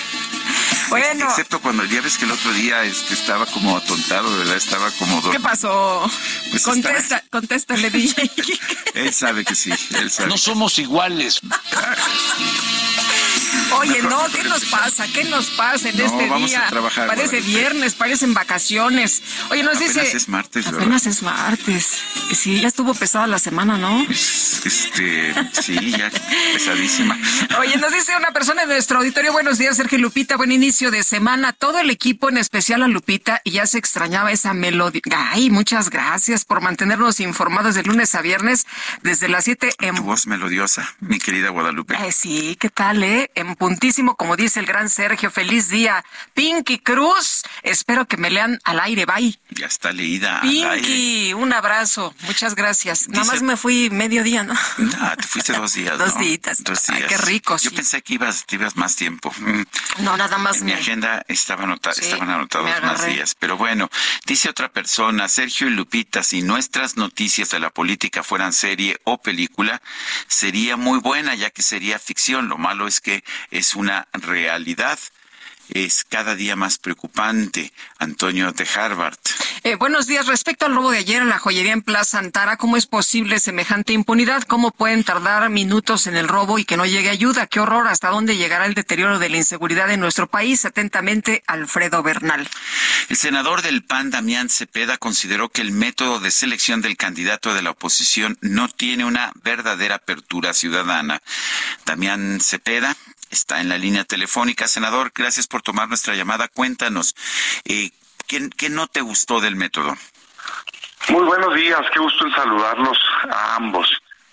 Bueno. 0.89 1.27
Excepto 1.29 1.61
cuando 1.61 1.85
ya 1.85 2.01
ves 2.01 2.17
que 2.17 2.25
el 2.25 2.33
otro 2.33 2.53
día 2.53 2.83
este, 2.85 3.15
estaba 3.15 3.47
como 3.47 3.77
atontado, 3.77 4.35
¿verdad? 4.39 4.57
Estaba 4.57 4.91
como 4.93 5.31
¿Qué 5.31 5.41
pasó? 5.41 6.11
Pues 6.51 6.63
Contesta, 6.63 7.23
contéstale, 7.31 7.91
DJ. 7.91 8.31
él 8.95 9.13
sabe 9.13 9.45
que 9.45 9.55
sí, 9.55 9.71
él 9.99 10.11
sabe. 10.11 10.31
No 10.31 10.39
somos 10.39 10.79
iguales. 10.79 11.41
Oye, 13.77 14.03
no, 14.03 14.27
¿qué 14.35 14.43
nos 14.45 14.65
pasa? 14.67 15.07
¿Qué 15.13 15.25
nos 15.25 15.51
pasa 15.51 15.89
en 15.89 16.01
este 16.01 16.29
vamos 16.29 16.51
día? 16.51 16.67
A 16.67 16.69
trabajar, 16.69 17.07
parece 17.07 17.41
viernes, 17.41 17.95
parecen 17.95 18.35
vacaciones. 18.35 19.23
Oye, 19.51 19.63
nos 19.63 19.77
apenas 19.77 19.95
dice. 19.95 20.17
es 20.17 20.29
martes, 20.29 20.65
¿verdad? 20.65 20.81
Apenas 20.81 21.07
es 21.07 21.23
martes. 21.23 22.01
Sí, 22.35 22.61
ya 22.61 22.69
estuvo 22.69 22.95
pesada 22.95 23.27
la 23.27 23.39
semana, 23.39 23.79
¿no? 23.79 24.07
Este, 24.11 25.35
sí, 25.53 25.91
ya 25.91 26.11
pesadísima. 26.53 27.19
Oye, 27.59 27.77
nos 27.77 27.93
dice 27.93 28.17
una 28.17 28.33
persona 28.33 28.63
en 28.63 28.69
nuestro 28.69 28.99
auditorio, 28.99 29.33
buenos 29.33 29.59
días, 29.59 29.77
Sergio 29.77 29.99
Lupita, 29.99 30.37
buen 30.37 30.53
inicio 30.53 30.91
de 30.91 31.03
semana. 31.03 31.53
Todo 31.53 31.79
el 31.79 31.91
equipo, 31.91 32.29
en 32.29 32.39
especial 32.39 32.83
a 32.83 32.89
Lupita, 32.89 33.41
y 33.45 33.53
ya 33.53 33.67
se 33.67 33.79
extrañaba 33.79 34.33
esa 34.33 34.55
melodía. 34.55 35.01
Ay, 35.33 35.51
muchas 35.51 35.91
gracias 35.91 36.45
por 36.45 36.61
mantenernos 36.61 37.21
informados 37.21 37.75
de 37.75 37.83
lunes 37.83 38.15
a 38.15 38.23
viernes 38.23 38.67
desde 39.03 39.29
las 39.29 39.45
7 39.45 39.71
en... 39.81 39.95
Tu 39.97 40.03
voz 40.03 40.27
melodiosa, 40.27 40.95
mi 41.01 41.19
querida 41.19 41.51
Guadalupe. 41.51 41.95
Eh, 41.95 42.13
sí, 42.13 42.57
¿qué 42.59 42.71
tal, 42.71 43.03
eh? 43.03 43.31
En 43.35 43.55
puntísimo, 43.59 44.17
como 44.17 44.37
dice 44.37 44.61
el 44.61 44.67
gran 44.67 44.89
Sergio. 44.89 45.31
Feliz 45.31 45.69
día. 45.69 46.05
Pinky 46.35 46.79
Cruz, 46.79 47.43
espero 47.63 48.07
que 48.07 48.17
me 48.17 48.31
lean 48.31 48.59
al 48.65 48.81
aire. 48.81 49.05
Bye. 49.05 49.39
Ya 49.51 49.67
está 49.67 49.93
leída. 49.93 50.41
Pinky, 50.41 51.35
un 51.35 51.53
abrazo. 51.53 52.15
Muchas 52.23 52.55
gracias. 52.55 53.09
Nada 53.09 53.25
más 53.25 53.43
me 53.43 53.57
fui 53.57 53.91
medio 53.91 54.23
día, 54.23 54.43
¿no? 54.43 54.55
No, 54.79 55.17
te 55.17 55.27
fuiste 55.27 55.53
dos 55.53 55.75
días. 55.75 55.99
dos 55.99 56.19
días. 56.19 56.63
Dos 56.63 56.87
días. 56.87 57.03
Ay, 57.03 57.05
qué 57.09 57.19
rico. 57.19 57.57
Yo 57.59 57.71
pensé 57.73 58.01
que 58.03 58.15
ibas, 58.15 58.45
ibas 58.51 58.77
más 58.77 58.97
tiempo. 58.97 59.35
Mm. 59.39 59.63
No, 59.99 60.17
nada 60.17 60.39
más. 60.39 60.59
En 60.59 60.67
mi 60.67 60.73
agenda 60.73 61.25
estaba 61.29 61.59
estaban 61.97 62.31
anotados 62.31 62.71
más 62.83 63.07
días. 63.07 63.35
Pero 63.35 63.57
bueno, 63.57 63.91
dice 64.27 64.49
otra 64.49 64.69
persona, 64.69 65.29
Sergio 65.29 65.69
y 65.69 65.71
Lupita, 65.71 66.23
si 66.23 66.43
nuestras 66.43 66.97
noticias 66.97 67.51
de 67.51 67.61
la 67.61 67.71
política 67.71 68.23
fueran 68.23 68.53
serie 68.53 68.99
o 69.05 69.21
película, 69.21 69.83
sería 70.27 70.77
muy 70.77 71.01
buena, 71.01 71.35
ya 71.35 71.51
que 71.51 71.63
sería 71.63 71.99
ficción. 71.99 72.49
Lo 72.49 72.59
malo 72.59 72.87
es 72.87 73.01
que 73.01 73.25
es 73.51 73.75
una 73.75 74.09
realidad 74.13 74.99
es 75.71 76.05
cada 76.05 76.35
día 76.35 76.57
más 76.57 76.79
preocupante. 76.79 77.73
Antonio 77.99 78.53
de 78.53 78.67
Harvard. 78.75 79.19
Eh, 79.65 79.75
buenos 79.75 80.07
días. 80.07 80.27
Respecto 80.27 80.67
al 80.67 80.75
robo 80.75 80.91
de 80.91 80.99
ayer 80.99 81.21
en 81.23 81.29
la 81.29 81.39
joyería 81.39 81.73
en 81.73 81.83
Plaza 81.83 82.19
Antara, 82.19 82.57
¿cómo 82.57 82.77
es 82.77 82.87
posible 82.87 83.41
semejante 83.41 83.93
impunidad? 83.93 84.43
¿Cómo 84.45 84.71
pueden 84.71 85.05
tardar 85.05 85.49
minutos 85.51 86.07
en 86.07 86.17
el 86.17 86.29
robo 86.29 86.59
y 86.59 86.65
que 86.65 86.77
no 86.77 86.87
llegue 86.87 87.11
ayuda? 87.11 87.47
Qué 87.47 87.61
horror. 87.61 87.89
¿Hasta 87.89 88.09
dónde 88.09 88.37
llegará 88.37 88.67
el 88.67 88.75
deterioro 88.75 89.19
de 89.19 89.29
la 89.29 89.37
inseguridad 89.37 89.91
en 89.91 90.01
nuestro 90.01 90.27
país? 90.27 90.65
Atentamente, 90.65 91.43
Alfredo 91.47 92.03
Bernal. 92.03 92.49
El 93.09 93.17
senador 93.17 93.63
del 93.63 93.83
PAN, 93.83 94.11
Damián 94.11 94.49
Cepeda, 94.49 94.97
consideró 94.97 95.49
que 95.49 95.63
el 95.63 95.73
método 95.73 96.21
de 96.21 96.31
selección 96.31 96.81
del 96.81 96.97
candidato 96.97 97.53
de 97.53 97.63
la 97.63 97.71
oposición 97.71 98.39
no 98.41 98.69
tiene 98.69 99.05
una 99.05 99.33
verdadera 99.43 99.97
apertura 99.97 100.55
ciudadana. 100.55 101.21
Damián 101.85 102.39
Cepeda 102.41 102.97
está 103.31 103.61
en 103.61 103.69
la 103.69 103.79
línea 103.79 104.05
telefónica. 104.05 104.69
Senador, 104.69 105.13
gracias 105.15 105.47
por 105.47 105.63
tomar 105.63 105.89
nuestra 105.89 106.15
llamada. 106.15 106.49
Cuéntanos, 106.49 107.15
eh, 107.65 107.91
¿qué, 108.27 108.69
no 108.71 108.87
te 108.87 109.01
gustó 109.01 109.41
del 109.41 109.57
método? 109.57 109.97
Muy 111.09 111.25
buenos 111.25 111.55
días, 111.55 111.81
qué 111.93 111.99
gusto 111.99 112.27
en 112.27 112.33
saludarlos 112.33 112.99
a 113.31 113.57
ambos. 113.57 113.89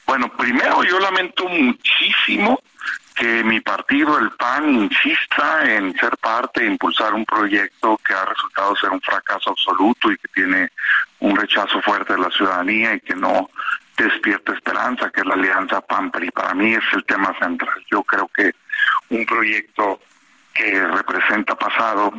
Bueno, 0.05 0.31
primero 0.37 0.83
yo 0.83 0.99
lamento 0.99 1.47
muchísimo 1.47 2.61
que 3.15 3.43
mi 3.43 3.61
partido, 3.61 4.17
el 4.19 4.29
PAN, 4.31 4.69
insista 4.73 5.63
en 5.63 5.97
ser 5.97 6.17
parte 6.17 6.63
e 6.63 6.67
impulsar 6.67 7.13
un 7.13 7.25
proyecto 7.25 7.97
que 8.05 8.13
ha 8.13 8.25
resultado 8.25 8.75
ser 8.75 8.89
un 8.89 9.01
fracaso 9.01 9.51
absoluto 9.51 10.11
y 10.11 10.17
que 10.17 10.27
tiene 10.27 10.69
un 11.19 11.35
rechazo 11.35 11.81
fuerte 11.81 12.13
de 12.13 12.19
la 12.19 12.29
ciudadanía 12.29 12.93
y 12.93 12.99
que 12.99 13.15
no 13.15 13.49
despierta 13.95 14.53
esperanza, 14.53 15.09
que 15.09 15.21
es 15.21 15.25
la 15.25 15.35
alianza 15.35 15.79
PAN-PRI. 15.79 16.31
Para 16.31 16.53
mí 16.53 16.73
es 16.73 16.83
el 16.93 17.05
tema 17.05 17.33
central. 17.39 17.85
Yo 17.89 18.03
creo 18.03 18.29
que 18.35 18.53
un 19.09 19.25
proyecto 19.25 19.99
que 20.53 20.87
representa 20.87 21.55
pasado 21.55 22.13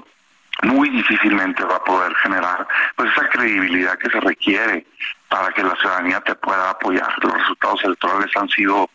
muy 0.63 0.89
difícilmente 0.91 1.65
va 1.65 1.77
a 1.77 1.85
poder 1.85 2.15
generar 2.17 2.67
pues 2.97 3.11
esa 3.13 3.29
credibilidad 3.29 3.99
que 3.99 4.11
se 4.11 4.21
requiere 4.21 4.87
para 5.29 5.53
que 5.53 5.63
la 5.63 5.77
ciudadanía 5.77 6.21
te 6.21 6.35
pueda 6.37 6.71
apoyar. 6.71 7.13
Los 7.23 7.33
resultados 7.33 7.85
electorales 7.85 8.31
han 8.37 8.49
sido 8.49 8.89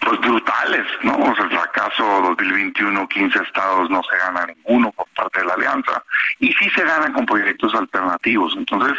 pues 0.00 0.18
brutales, 0.20 0.86
¿no? 1.02 1.16
O 1.16 1.34
sea, 1.36 1.44
el 1.44 1.50
fracaso 1.50 2.04
2021, 2.36 3.08
15 3.08 3.38
estados 3.38 3.88
no 3.88 4.02
se 4.02 4.16
gana 4.16 4.46
ninguno 4.46 4.90
por 4.92 5.06
parte 5.10 5.40
de 5.40 5.46
la 5.46 5.54
alianza 5.54 6.02
y 6.40 6.52
sí 6.54 6.68
se 6.70 6.82
gana 6.82 7.12
con 7.12 7.24
proyectos 7.24 7.72
alternativos. 7.74 8.54
Entonces, 8.56 8.98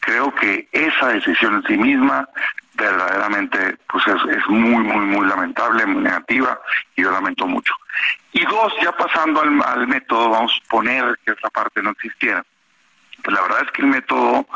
creo 0.00 0.34
que 0.34 0.68
esa 0.72 1.08
decisión 1.08 1.54
en 1.54 1.62
sí 1.62 1.76
misma 1.78 2.28
verdaderamente 2.74 3.76
pues 3.88 4.04
es, 4.06 4.48
muy, 4.48 4.82
muy, 4.82 5.06
muy 5.06 5.26
lamentable, 5.26 5.86
muy 5.86 6.02
negativa 6.02 6.58
y 6.96 7.02
yo 7.02 7.10
lamento 7.10 7.46
mucho. 7.46 7.74
Y 8.32 8.44
dos, 8.44 8.72
ya 8.82 8.92
pasando 8.92 9.42
al, 9.42 9.62
al 9.62 9.86
método, 9.86 10.30
vamos 10.30 10.60
a 10.64 10.68
poner 10.68 11.18
que 11.24 11.32
esa 11.32 11.50
parte 11.50 11.82
no 11.82 11.90
existiera. 11.90 12.44
Pues 13.22 13.34
la 13.34 13.42
verdad 13.42 13.62
es 13.64 13.70
que 13.72 13.82
el 13.82 13.88
método 13.88 14.46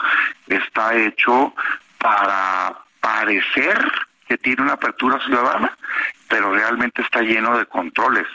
está 0.49 0.95
hecho 0.95 1.55
para 1.99 2.77
parecer 3.01 3.79
que 4.27 4.39
tiene 4.39 4.63
una 4.63 4.73
apertura 4.73 5.21
ciudadana, 5.25 5.77
pero 6.29 6.53
realmente 6.53 7.03
está 7.03 7.21
lleno 7.21 7.57
de 7.57 7.67
controles 7.67 8.27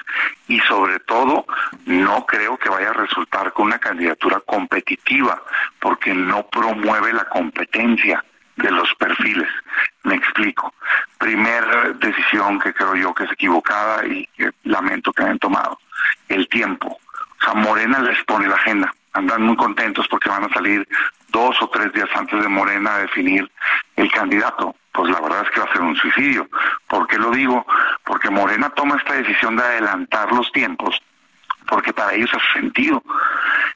y 0.47 0.59
sobre 0.61 0.99
todo 0.99 1.45
no 1.85 2.25
creo 2.25 2.57
que 2.57 2.69
vaya 2.69 2.91
a 2.91 2.93
resultar 2.93 3.51
con 3.51 3.65
una 3.65 3.79
candidatura 3.79 4.39
competitiva 4.39 5.41
porque 5.79 6.13
no 6.13 6.47
promueve 6.47 7.11
la 7.11 7.25
competencia 7.25 8.23
de 8.55 8.71
los 8.71 8.93
perfiles. 8.95 9.49
Me 10.03 10.15
explico. 10.15 10.73
Primera 11.17 11.89
decisión 11.93 12.59
que 12.59 12.73
creo 12.73 12.95
yo 12.95 13.13
que 13.13 13.25
es 13.25 13.31
equivocada 13.31 14.05
y 14.05 14.27
que 14.37 14.51
lamento 14.63 15.13
que 15.13 15.23
hayan 15.23 15.39
tomado. 15.39 15.79
El 16.27 16.47
tiempo. 16.49 16.87
O 16.87 17.43
sea, 17.43 17.53
Morena 17.53 17.99
les 17.99 18.23
pone 18.23 18.47
la 18.47 18.55
agenda. 18.55 18.93
Andan 19.13 19.43
muy 19.43 19.55
contentos 19.55 20.07
porque 20.07 20.29
van 20.29 20.45
a 20.45 20.53
salir 20.53 20.87
dos 21.29 21.61
o 21.61 21.69
tres 21.69 21.91
días 21.93 22.09
antes 22.15 22.41
de 22.41 22.47
Morena 22.47 22.95
a 22.95 22.99
definir 22.99 23.49
el 23.95 24.11
candidato. 24.11 24.75
Pues 24.93 25.09
la 25.09 25.21
verdad 25.21 25.43
es 25.43 25.51
que 25.51 25.59
va 25.59 25.65
a 25.65 25.73
ser 25.73 25.81
un 25.81 25.95
suicidio. 25.95 26.49
¿Por 26.87 27.07
qué 27.07 27.17
lo 27.17 27.31
digo? 27.31 27.65
Porque 28.03 28.29
Morena 28.29 28.69
toma 28.69 28.97
esta 28.97 29.13
decisión 29.13 29.55
de 29.55 29.63
adelantar 29.63 30.31
los 30.31 30.51
tiempos 30.51 31.01
porque 31.71 31.93
para 31.93 32.13
ellos 32.13 32.29
hace 32.33 32.59
sentido. 32.59 33.01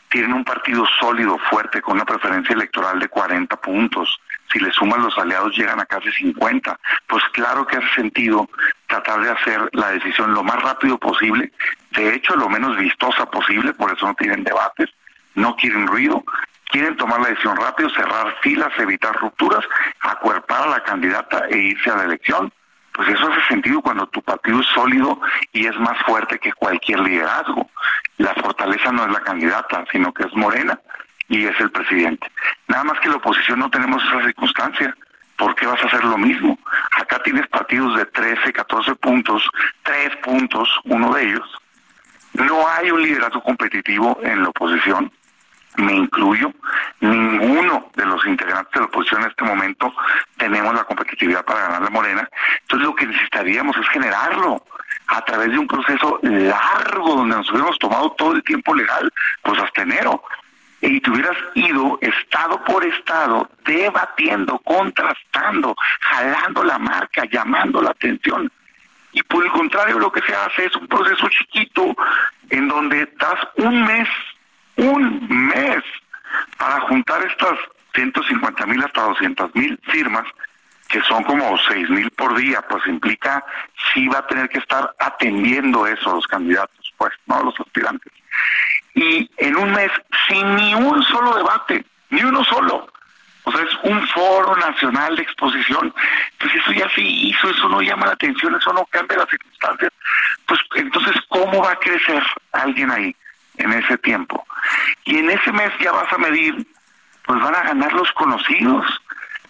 Tienen 0.09 0.33
un 0.33 0.43
partido 0.43 0.85
sólido, 0.99 1.38
fuerte, 1.49 1.81
con 1.81 1.95
una 1.95 2.05
preferencia 2.05 2.53
electoral 2.53 2.99
de 2.99 3.07
40 3.07 3.55
puntos. 3.61 4.19
Si 4.51 4.60
le 4.60 4.71
suman 4.71 5.01
los 5.01 5.17
aliados 5.17 5.55
llegan 5.55 5.79
a 5.79 5.86
casi 5.86 6.12
50. 6.12 6.79
Pues 7.08 7.23
claro 7.34 7.65
que 7.65 7.77
hace 7.77 7.95
sentido 7.95 8.49
tratar 8.88 9.21
de 9.21 9.31
hacer 9.31 9.69
la 9.73 9.91
decisión 9.91 10.34
lo 10.34 10.43
más 10.43 10.62
rápido 10.62 10.97
posible, 10.97 11.51
de 11.91 12.13
hecho 12.13 12.36
lo 12.36 12.49
menos 12.49 12.77
vistosa 12.77 13.25
posible, 13.25 13.73
por 13.73 13.91
eso 13.91 14.05
no 14.05 14.13
tienen 14.13 14.43
debates, 14.43 14.89
no 15.34 15.55
quieren 15.55 15.88
ruido, 15.88 16.23
quieren 16.69 16.95
tomar 16.97 17.21
la 17.21 17.29
decisión 17.29 17.58
rápido, 17.58 17.89
cerrar 17.89 18.36
filas, 18.41 18.71
evitar 18.77 19.15
rupturas, 19.15 19.65
acuerpar 20.01 20.67
a 20.67 20.71
la 20.71 20.84
candidata 20.84 21.45
e 21.49 21.58
irse 21.58 21.89
a 21.89 21.97
la 21.97 22.03
elección 22.03 22.51
pues 22.95 23.10
eso 23.10 23.27
hace 23.27 23.45
sentido 23.47 23.81
cuando 23.81 24.08
tu 24.08 24.21
partido 24.21 24.62
es 24.62 24.67
sólido 24.67 25.19
y 25.51 25.67
es 25.67 25.77
más 25.79 25.97
fuerte 26.05 26.39
que 26.39 26.53
cualquier 26.53 27.01
liderazgo. 27.01 27.69
La 28.17 28.34
fortaleza 28.36 28.91
no 28.91 29.05
es 29.05 29.12
la 29.12 29.19
candidata, 29.19 29.84
sino 29.91 30.13
que 30.13 30.23
es 30.23 30.34
Morena 30.34 30.79
y 31.27 31.45
es 31.45 31.59
el 31.59 31.71
presidente. 31.71 32.27
Nada 32.67 32.83
más 32.83 32.99
que 32.99 33.09
la 33.09 33.15
oposición 33.15 33.59
no 33.59 33.69
tenemos 33.69 34.03
esa 34.03 34.23
circunstancia. 34.23 34.95
¿Por 35.38 35.53
qué 35.55 35.65
vas 35.65 35.81
a 35.83 35.88
hacer 35.88 36.03
lo 36.05 36.17
mismo? 36.17 36.57
Acá 36.97 37.21
tienes 37.23 37.47
partidos 37.47 37.97
de 37.97 38.05
13, 38.05 38.53
14 38.53 38.95
puntos, 38.95 39.49
3 39.83 40.15
puntos, 40.17 40.69
uno 40.85 41.13
de 41.13 41.23
ellos. 41.23 41.57
No 42.33 42.67
hay 42.67 42.91
un 42.91 43.01
liderazgo 43.01 43.41
competitivo 43.43 44.17
en 44.23 44.43
la 44.43 44.49
oposición 44.49 45.11
me 45.77 45.93
incluyo, 45.93 46.51
ninguno 47.01 47.89
de 47.95 48.05
los 48.05 48.25
integrantes 48.25 48.71
de 48.73 48.79
la 48.79 48.85
oposición 48.85 49.21
en 49.21 49.29
este 49.29 49.43
momento 49.43 49.93
tenemos 50.38 50.73
la 50.73 50.83
competitividad 50.83 51.43
para 51.43 51.61
ganar 51.61 51.81
la 51.81 51.89
Morena. 51.89 52.29
Entonces 52.61 52.88
lo 52.88 52.95
que 52.95 53.07
necesitaríamos 53.07 53.75
es 53.77 53.88
generarlo 53.89 54.63
a 55.07 55.21
través 55.23 55.51
de 55.51 55.57
un 55.57 55.67
proceso 55.67 56.19
largo 56.21 57.15
donde 57.15 57.35
nos 57.35 57.49
hubiéramos 57.49 57.77
tomado 57.79 58.11
todo 58.11 58.33
el 58.33 58.43
tiempo 58.43 58.73
legal, 58.73 59.11
pues 59.41 59.59
hasta 59.61 59.81
enero. 59.81 60.23
Y 60.86 61.02
te 61.02 61.12
hubieras 61.12 61.38
ido 61.56 61.98
estado 62.02 62.63
por 62.63 62.86
estado, 62.86 63.50
debatiendo, 63.65 64.60
contrastando, 64.60 65.76
jalando 66.02 66.63
la 66.63 66.78
marca, 66.78 67.26
llamando 67.32 67.82
la 67.82 67.91
atención. 67.91 68.52
Y 69.12 69.24
por 69.24 69.43
el 69.43 69.52
contrario, 69.52 69.98
lo 69.98 70.12
que 70.12 70.21
se 70.21 70.36
hace 70.36 70.65
es 70.65 70.76
un 70.76 70.88
proceso 70.88 71.28
chiquito 71.30 71.95
en 72.50 72.67
donde 72.67 73.06
das 73.17 73.39
un 73.56 73.86
mes 73.86 74.08
un 74.78 75.28
mes 75.30 75.84
para 76.58 76.82
juntar 76.82 77.26
estas 77.26 77.58
150 77.93 78.65
mil 78.65 78.84
hasta 78.84 79.04
200 79.04 79.56
mil 79.56 79.80
firmas, 79.84 80.26
que 80.89 81.02
son 81.02 81.24
como 81.24 81.58
6 81.58 81.89
mil 81.89 82.12
por 82.12 82.36
día, 82.36 82.62
pues 82.67 82.86
implica 82.88 83.43
si 83.93 84.08
va 84.08 84.19
a 84.19 84.28
tener 84.28 84.50
que 84.50 84.60
estar 84.60 84.93
atendiendo 85.00 85.88
eso 85.88 86.15
los 86.15 86.28
candidatos, 86.28 86.85
pues, 86.97 87.13
no 87.25 87.43
los 87.43 87.60
aspirantes. 87.60 88.12
Y 88.93 89.29
en 89.38 89.55
un 89.55 89.71
mes, 89.71 89.91
sin 90.27 90.55
ni 90.55 90.73
un 90.73 91.03
solo 91.03 91.36
debate, 91.36 91.86
ni 92.10 92.23
uno 92.23 92.43
solo. 92.43 92.88
O 93.43 93.51
sea, 93.51 93.62
es 93.62 93.75
un 93.84 94.08
foro 94.08 94.55
nacional 94.55 95.15
de 95.15 95.21
exposición. 95.21 95.93
Pues 96.39 96.55
eso 96.55 96.71
ya 96.71 96.89
se 96.89 97.01
hizo, 97.01 97.49
eso 97.49 97.69
no 97.69 97.81
llama 97.81 98.08
la 98.08 98.13
atención, 98.13 98.55
eso 98.55 98.73
no 98.73 98.86
cambia 98.86 99.17
las 99.17 99.29
circunstancias. 99.29 99.91
Pues 100.47 100.60
entonces, 100.75 101.15
¿cómo 101.29 101.62
va 101.62 101.73
a 101.73 101.79
crecer 101.79 102.23
alguien 102.51 102.89
ahí? 102.89 103.15
en 103.58 103.73
ese 103.73 103.97
tiempo. 103.97 104.45
Y 105.05 105.17
en 105.17 105.29
ese 105.29 105.51
mes 105.51 105.71
ya 105.79 105.91
vas 105.91 106.12
a 106.12 106.17
medir, 106.17 106.65
pues 107.25 107.41
van 107.41 107.55
a 107.55 107.63
ganar 107.63 107.93
los 107.93 108.12
conocidos. 108.13 108.86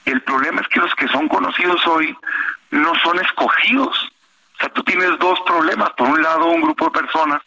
El 0.05 0.21
problema 0.21 0.61
es 0.61 0.67
que 0.67 0.79
los 0.79 0.93
que 0.95 1.07
son 1.07 1.27
conocidos 1.27 1.85
hoy 1.87 2.15
no 2.71 2.93
son 2.95 3.19
escogidos. 3.19 4.11
O 4.57 4.59
sea, 4.59 4.69
tú 4.69 4.83
tienes 4.83 5.17
dos 5.19 5.39
problemas. 5.45 5.91
Por 5.91 6.09
un 6.09 6.21
lado, 6.21 6.47
un 6.47 6.61
grupo 6.61 6.85
de 6.85 6.91
personas 6.91 7.41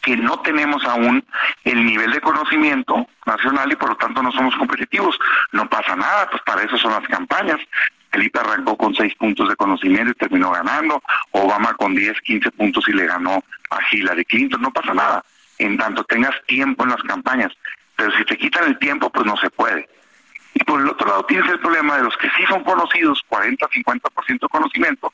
que 0.00 0.16
no 0.16 0.40
tenemos 0.40 0.84
aún 0.84 1.24
el 1.64 1.84
nivel 1.84 2.12
de 2.12 2.20
conocimiento 2.20 3.06
nacional 3.26 3.70
y 3.70 3.76
por 3.76 3.90
lo 3.90 3.96
tanto 3.96 4.22
no 4.22 4.32
somos 4.32 4.54
competitivos. 4.56 5.18
No 5.52 5.68
pasa 5.68 5.96
nada, 5.96 6.30
pues 6.30 6.42
para 6.42 6.62
eso 6.62 6.78
son 6.78 6.92
las 6.92 7.06
campañas 7.08 7.60
Felipe 8.16 8.38
arrancó 8.38 8.78
con 8.78 8.94
seis 8.94 9.14
puntos 9.16 9.46
de 9.46 9.56
conocimiento 9.56 10.10
y 10.10 10.14
terminó 10.14 10.50
ganando, 10.50 11.02
Obama 11.32 11.74
con 11.74 11.94
10, 11.94 12.18
15 12.22 12.50
puntos 12.52 12.88
y 12.88 12.92
le 12.92 13.06
ganó 13.06 13.44
a 13.70 13.78
Hillary 13.90 14.24
Clinton, 14.24 14.62
no 14.62 14.70
pasa 14.70 14.94
nada, 14.94 15.22
en 15.58 15.76
tanto 15.76 16.02
tengas 16.04 16.34
tiempo 16.46 16.84
en 16.84 16.90
las 16.90 17.02
campañas, 17.02 17.52
pero 17.94 18.10
si 18.16 18.24
te 18.24 18.38
quitan 18.38 18.64
el 18.64 18.78
tiempo, 18.78 19.10
pues 19.10 19.26
no 19.26 19.36
se 19.36 19.50
puede. 19.50 19.86
Y 20.54 20.64
por 20.64 20.80
el 20.80 20.88
otro 20.88 21.06
lado 21.06 21.26
tienes 21.26 21.50
el 21.50 21.60
problema 21.60 21.98
de 21.98 22.04
los 22.04 22.16
que 22.16 22.30
sí 22.30 22.44
son 22.48 22.64
conocidos, 22.64 23.22
40, 23.28 23.66
50% 23.68 24.40
de 24.40 24.48
conocimiento, 24.48 25.12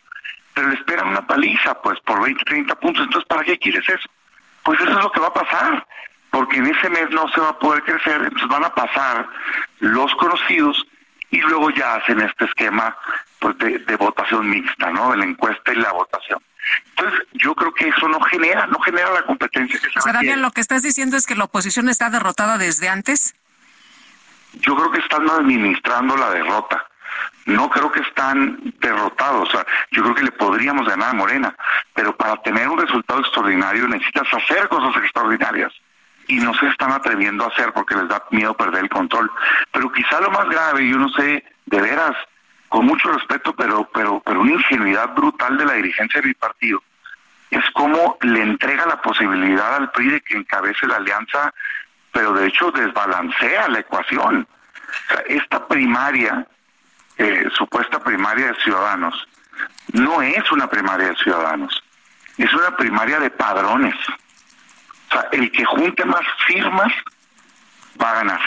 pero 0.55 0.69
le 0.69 0.75
esperan 0.75 1.09
una 1.09 1.27
paliza, 1.27 1.81
pues 1.83 1.99
por 2.01 2.23
20, 2.23 2.45
30 2.45 2.75
puntos, 2.77 3.05
entonces 3.05 3.29
¿para 3.29 3.45
qué 3.45 3.59
quieres 3.59 3.89
eso? 3.89 4.09
Pues 4.63 4.81
eso 4.81 4.91
es 4.91 5.03
lo 5.03 5.11
que 5.11 5.21
va 5.21 5.29
a 5.29 5.35
pasar, 5.35 5.87
porque 6.31 6.59
en 6.59 6.67
ese 6.67 6.89
mes 6.91 7.11
no 7.11 7.29
se 7.29 7.41
va 7.41 7.51
a 7.51 7.59
poder 7.59 7.83
crecer, 7.83 8.23
entonces 8.23 8.49
van 8.49 8.65
a 8.65 8.75
pasar 8.75 9.29
los 9.81 10.15
conocidos 10.17 10.87
y 11.31 11.41
luego 11.41 11.71
ya 11.71 11.95
hacen 11.95 12.21
este 12.21 12.45
esquema 12.45 12.97
pues, 13.39 13.57
de, 13.59 13.97
votación 13.97 14.49
mixta, 14.49 14.91
¿no? 14.91 15.11
De 15.11 15.17
la 15.17 15.25
encuesta 15.25 15.73
y 15.73 15.77
la 15.77 15.91
votación. 15.93 16.39
Entonces, 16.91 17.27
yo 17.33 17.55
creo 17.55 17.73
que 17.73 17.89
eso 17.89 18.09
no 18.09 18.21
genera, 18.21 18.67
no 18.67 18.79
genera 18.81 19.11
la 19.13 19.25
competencia 19.25 19.81
que 19.81 19.91
se 19.91 19.99
o 19.99 20.03
sea, 20.03 20.37
lo 20.37 20.51
que 20.53 20.61
estás 20.61 20.83
diciendo 20.83 21.17
es 21.17 21.27
que 21.27 21.35
la 21.35 21.45
oposición 21.45 21.89
está 21.89 22.11
derrotada 22.11 22.59
desde 22.59 22.89
antes. 22.89 23.35
Yo 24.61 24.77
creo 24.77 24.91
que 24.93 25.01
están 25.01 25.29
administrando 25.29 26.17
la 26.17 26.31
derrota. 26.31 26.87
No 27.47 27.69
creo 27.71 27.91
que 27.91 28.01
están 28.01 28.59
derrotados. 28.81 29.51
Yo 29.91 30.03
creo 30.03 30.15
que 30.15 30.23
le 30.25 30.33
podríamos 30.33 30.89
ganar 30.89 31.11
a 31.11 31.15
Morena, 31.15 31.57
pero 31.95 32.17
para 32.17 32.37
tener 32.43 32.69
un 32.69 32.79
resultado 32.79 33.21
extraordinario 33.21 33.89
necesitas 33.89 34.33
hacer 34.33 34.69
cosas 34.69 35.03
extraordinarias 35.03 35.73
y 36.29 36.37
no 36.37 36.55
se 36.55 36.67
están 36.69 36.93
atreviendo 36.93 37.45
a 37.45 37.49
hacer 37.49 37.73
porque 37.73 37.95
les 37.95 38.09
da 38.09 38.23
miedo 38.31 38.55
perder 38.55 38.85
el 38.85 38.89
control. 38.89 39.31
Pero 39.73 39.93
quizá 39.93 40.21
lo 40.21 40.31
más 40.31 40.49
grave, 40.49 40.89
yo 40.89 40.99
no 40.99 41.09
sé, 41.11 41.45
de 41.67 41.81
veras, 41.81 42.17
con 42.69 42.87
mucho 42.87 43.13
respeto, 43.13 43.55
pero, 43.55 43.89
pero, 43.93 44.23
pero 44.25 44.41
una 44.41 44.53
ingenuidad 44.53 45.15
brutal 45.15 45.59
de 45.59 45.67
la 45.67 45.75
dirigencia 45.75 46.21
de 46.21 46.29
mi 46.29 46.35
partido, 46.35 46.83
es 47.51 47.69
como 47.73 48.17
le 48.23 48.43
entrega 48.43 48.87
la 48.87 49.03
posibilidad 49.03 49.77
al 49.77 49.91
PRI 49.91 50.09
de 50.09 50.21
que 50.23 50.37
encabece 50.37 50.87
la 50.87 50.97
alianza, 50.97 51.53
pero 52.11 52.33
de 52.33 52.47
hecho 52.47 52.71
desbalancea 52.71 53.69
la 53.69 53.81
ecuación. 53.81 54.47
Esta 55.27 55.67
primaria, 55.69 56.47
eh, 57.19 57.49
supuesta 57.57 57.99
primaria 58.03 58.49
de 58.49 58.55
ciudadanos, 58.63 59.27
no 59.93 60.23
es 60.23 60.51
una 60.53 60.69
primaria 60.69 61.09
de 61.09 61.17
ciudadanos, 61.17 61.83
es 62.39 62.53
una 62.55 62.77
primaria 62.77 63.21
de 63.21 63.31
padrones. 63.31 63.95
O 65.09 65.13
sea, 65.13 65.29
el 65.33 65.51
que 65.53 65.65
junte 65.65 66.05
más 66.05 66.23
firmas 66.47 66.93
va 68.01 68.11
a 68.11 68.15
ganar. 68.15 68.41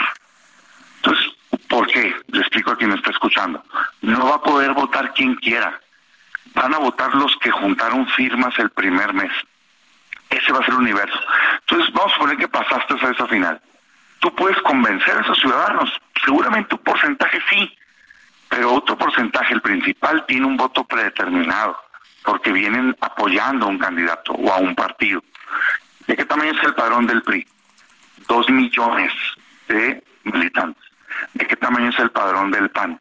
Entonces, 0.96 1.26
¿por 1.68 1.86
qué? 1.86 2.14
Le 2.28 2.40
explico 2.40 2.72
a 2.72 2.76
quien 2.76 2.92
está 2.92 3.10
escuchando. 3.10 3.62
No 4.02 4.28
va 4.28 4.36
a 4.36 4.42
poder 4.42 4.72
votar 4.72 5.14
quien 5.14 5.36
quiera. 5.36 5.80
Van 6.54 6.74
a 6.74 6.78
votar 6.78 7.14
los 7.14 7.36
que 7.36 7.50
juntaron 7.50 8.08
firmas 8.08 8.58
el 8.58 8.70
primer 8.70 9.12
mes. 9.14 9.30
Ese 10.30 10.52
va 10.52 10.58
a 10.58 10.64
ser 10.64 10.74
el 10.74 10.80
universo. 10.80 11.18
Entonces, 11.60 11.92
vamos 11.94 12.12
a 12.14 12.18
poner 12.18 12.36
que 12.36 12.48
pasaste 12.48 12.94
a 12.94 13.10
esa 13.10 13.26
final. 13.28 13.60
Tú 14.18 14.34
puedes 14.34 14.60
convencer 14.62 15.16
a 15.16 15.20
esos 15.20 15.38
ciudadanos. 15.38 15.92
Seguramente 16.24 16.74
un 16.74 16.82
porcentaje 16.82 17.38
sí, 17.50 17.78
pero 18.48 18.74
otro 18.74 18.96
porcentaje, 18.96 19.54
el 19.54 19.60
principal, 19.60 20.24
tiene 20.26 20.46
un 20.46 20.56
voto 20.56 20.84
predeterminado, 20.84 21.78
porque 22.24 22.52
vienen 22.52 22.96
apoyando 23.00 23.66
a 23.66 23.68
un 23.68 23.78
candidato 23.78 24.32
o 24.32 24.52
a 24.52 24.56
un 24.58 24.74
partido. 24.74 25.22
¿De 26.06 26.16
qué 26.16 26.24
tamaño 26.24 26.52
es 26.52 26.62
el 26.62 26.74
padrón 26.74 27.06
del 27.06 27.22
PRI? 27.22 27.46
Dos 28.28 28.48
millones 28.50 29.12
de 29.68 30.02
militantes. 30.24 30.82
¿De 31.34 31.46
qué 31.46 31.56
tamaño 31.56 31.90
es 31.90 31.98
el 31.98 32.10
padrón 32.10 32.50
del 32.50 32.70
PAN? 32.70 33.00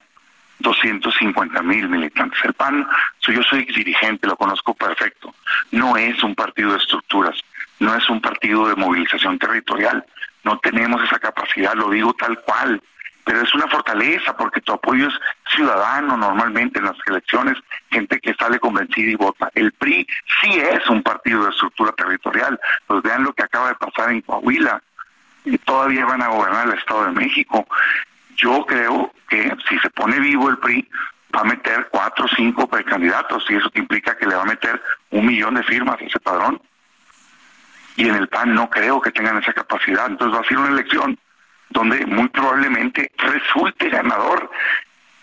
250 0.59 1.61
mil 1.63 1.87
militantes. 1.89 2.39
El 2.43 2.53
PAN, 2.53 2.87
yo 3.21 3.43
soy 3.43 3.65
dirigente, 3.65 4.27
lo 4.27 4.37
conozco 4.37 4.73
perfecto. 4.73 5.33
No 5.71 5.97
es 5.97 6.21
un 6.23 6.33
partido 6.33 6.71
de 6.71 6.77
estructuras, 6.77 7.39
no 7.79 7.93
es 7.95 8.09
un 8.09 8.21
partido 8.21 8.67
de 8.67 8.75
movilización 8.75 9.37
territorial. 9.37 10.05
No 10.43 10.57
tenemos 10.59 11.03
esa 11.03 11.19
capacidad, 11.19 11.73
lo 11.75 11.89
digo 11.89 12.13
tal 12.13 12.39
cual 12.41 12.81
pero 13.25 13.41
es 13.41 13.53
una 13.55 13.67
fortaleza 13.67 14.37
porque 14.37 14.61
tu 14.61 14.71
apoyo 14.71 15.07
es 15.07 15.13
ciudadano 15.55 16.15
normalmente 16.15 16.77
en 16.77 16.85
las 16.85 16.95
elecciones, 17.07 17.57
gente 17.89 18.19
que 18.19 18.35
sale 18.35 18.59
convencida 18.59 19.11
y 19.11 19.15
vota. 19.15 19.49
El 19.55 19.71
PRI 19.71 20.07
sí 20.41 20.59
es 20.59 20.87
un 20.87 21.01
partido 21.01 21.43
de 21.43 21.49
estructura 21.49 21.91
territorial. 21.93 22.59
Pues 22.85 23.01
vean 23.01 23.23
lo 23.23 23.33
que 23.33 23.43
acaba 23.43 23.69
de 23.69 23.75
pasar 23.75 24.11
en 24.11 24.21
Coahuila. 24.21 24.81
Y 25.43 25.57
todavía 25.57 26.05
van 26.05 26.21
a 26.21 26.27
gobernar 26.27 26.67
el 26.67 26.77
Estado 26.77 27.05
de 27.05 27.11
México. 27.11 27.67
Yo 28.37 28.63
creo 28.67 29.11
que 29.27 29.55
si 29.67 29.79
se 29.79 29.89
pone 29.89 30.19
vivo 30.19 30.49
el 30.49 30.59
PRI, 30.59 30.87
va 31.35 31.41
a 31.41 31.45
meter 31.45 31.87
cuatro 31.89 32.25
o 32.25 32.29
cinco 32.35 32.67
precandidatos 32.67 33.43
y 33.49 33.55
eso 33.55 33.71
implica 33.73 34.15
que 34.15 34.27
le 34.27 34.35
va 34.35 34.43
a 34.43 34.45
meter 34.45 34.81
un 35.09 35.25
millón 35.25 35.55
de 35.55 35.63
firmas 35.63 35.99
a 35.99 36.05
ese 36.05 36.19
padrón. 36.19 36.61
Y 37.95 38.07
en 38.07 38.15
el 38.15 38.27
PAN 38.27 38.53
no 38.53 38.69
creo 38.69 39.01
que 39.01 39.11
tengan 39.11 39.37
esa 39.37 39.53
capacidad. 39.53 40.05
Entonces 40.07 40.37
va 40.37 40.41
a 40.41 40.47
ser 40.47 40.57
una 40.59 40.69
elección 40.69 41.17
donde 41.75 42.05
muy 42.05 42.27
probablemente 42.29 43.11
resulte 43.17 43.89
ganador 43.89 44.49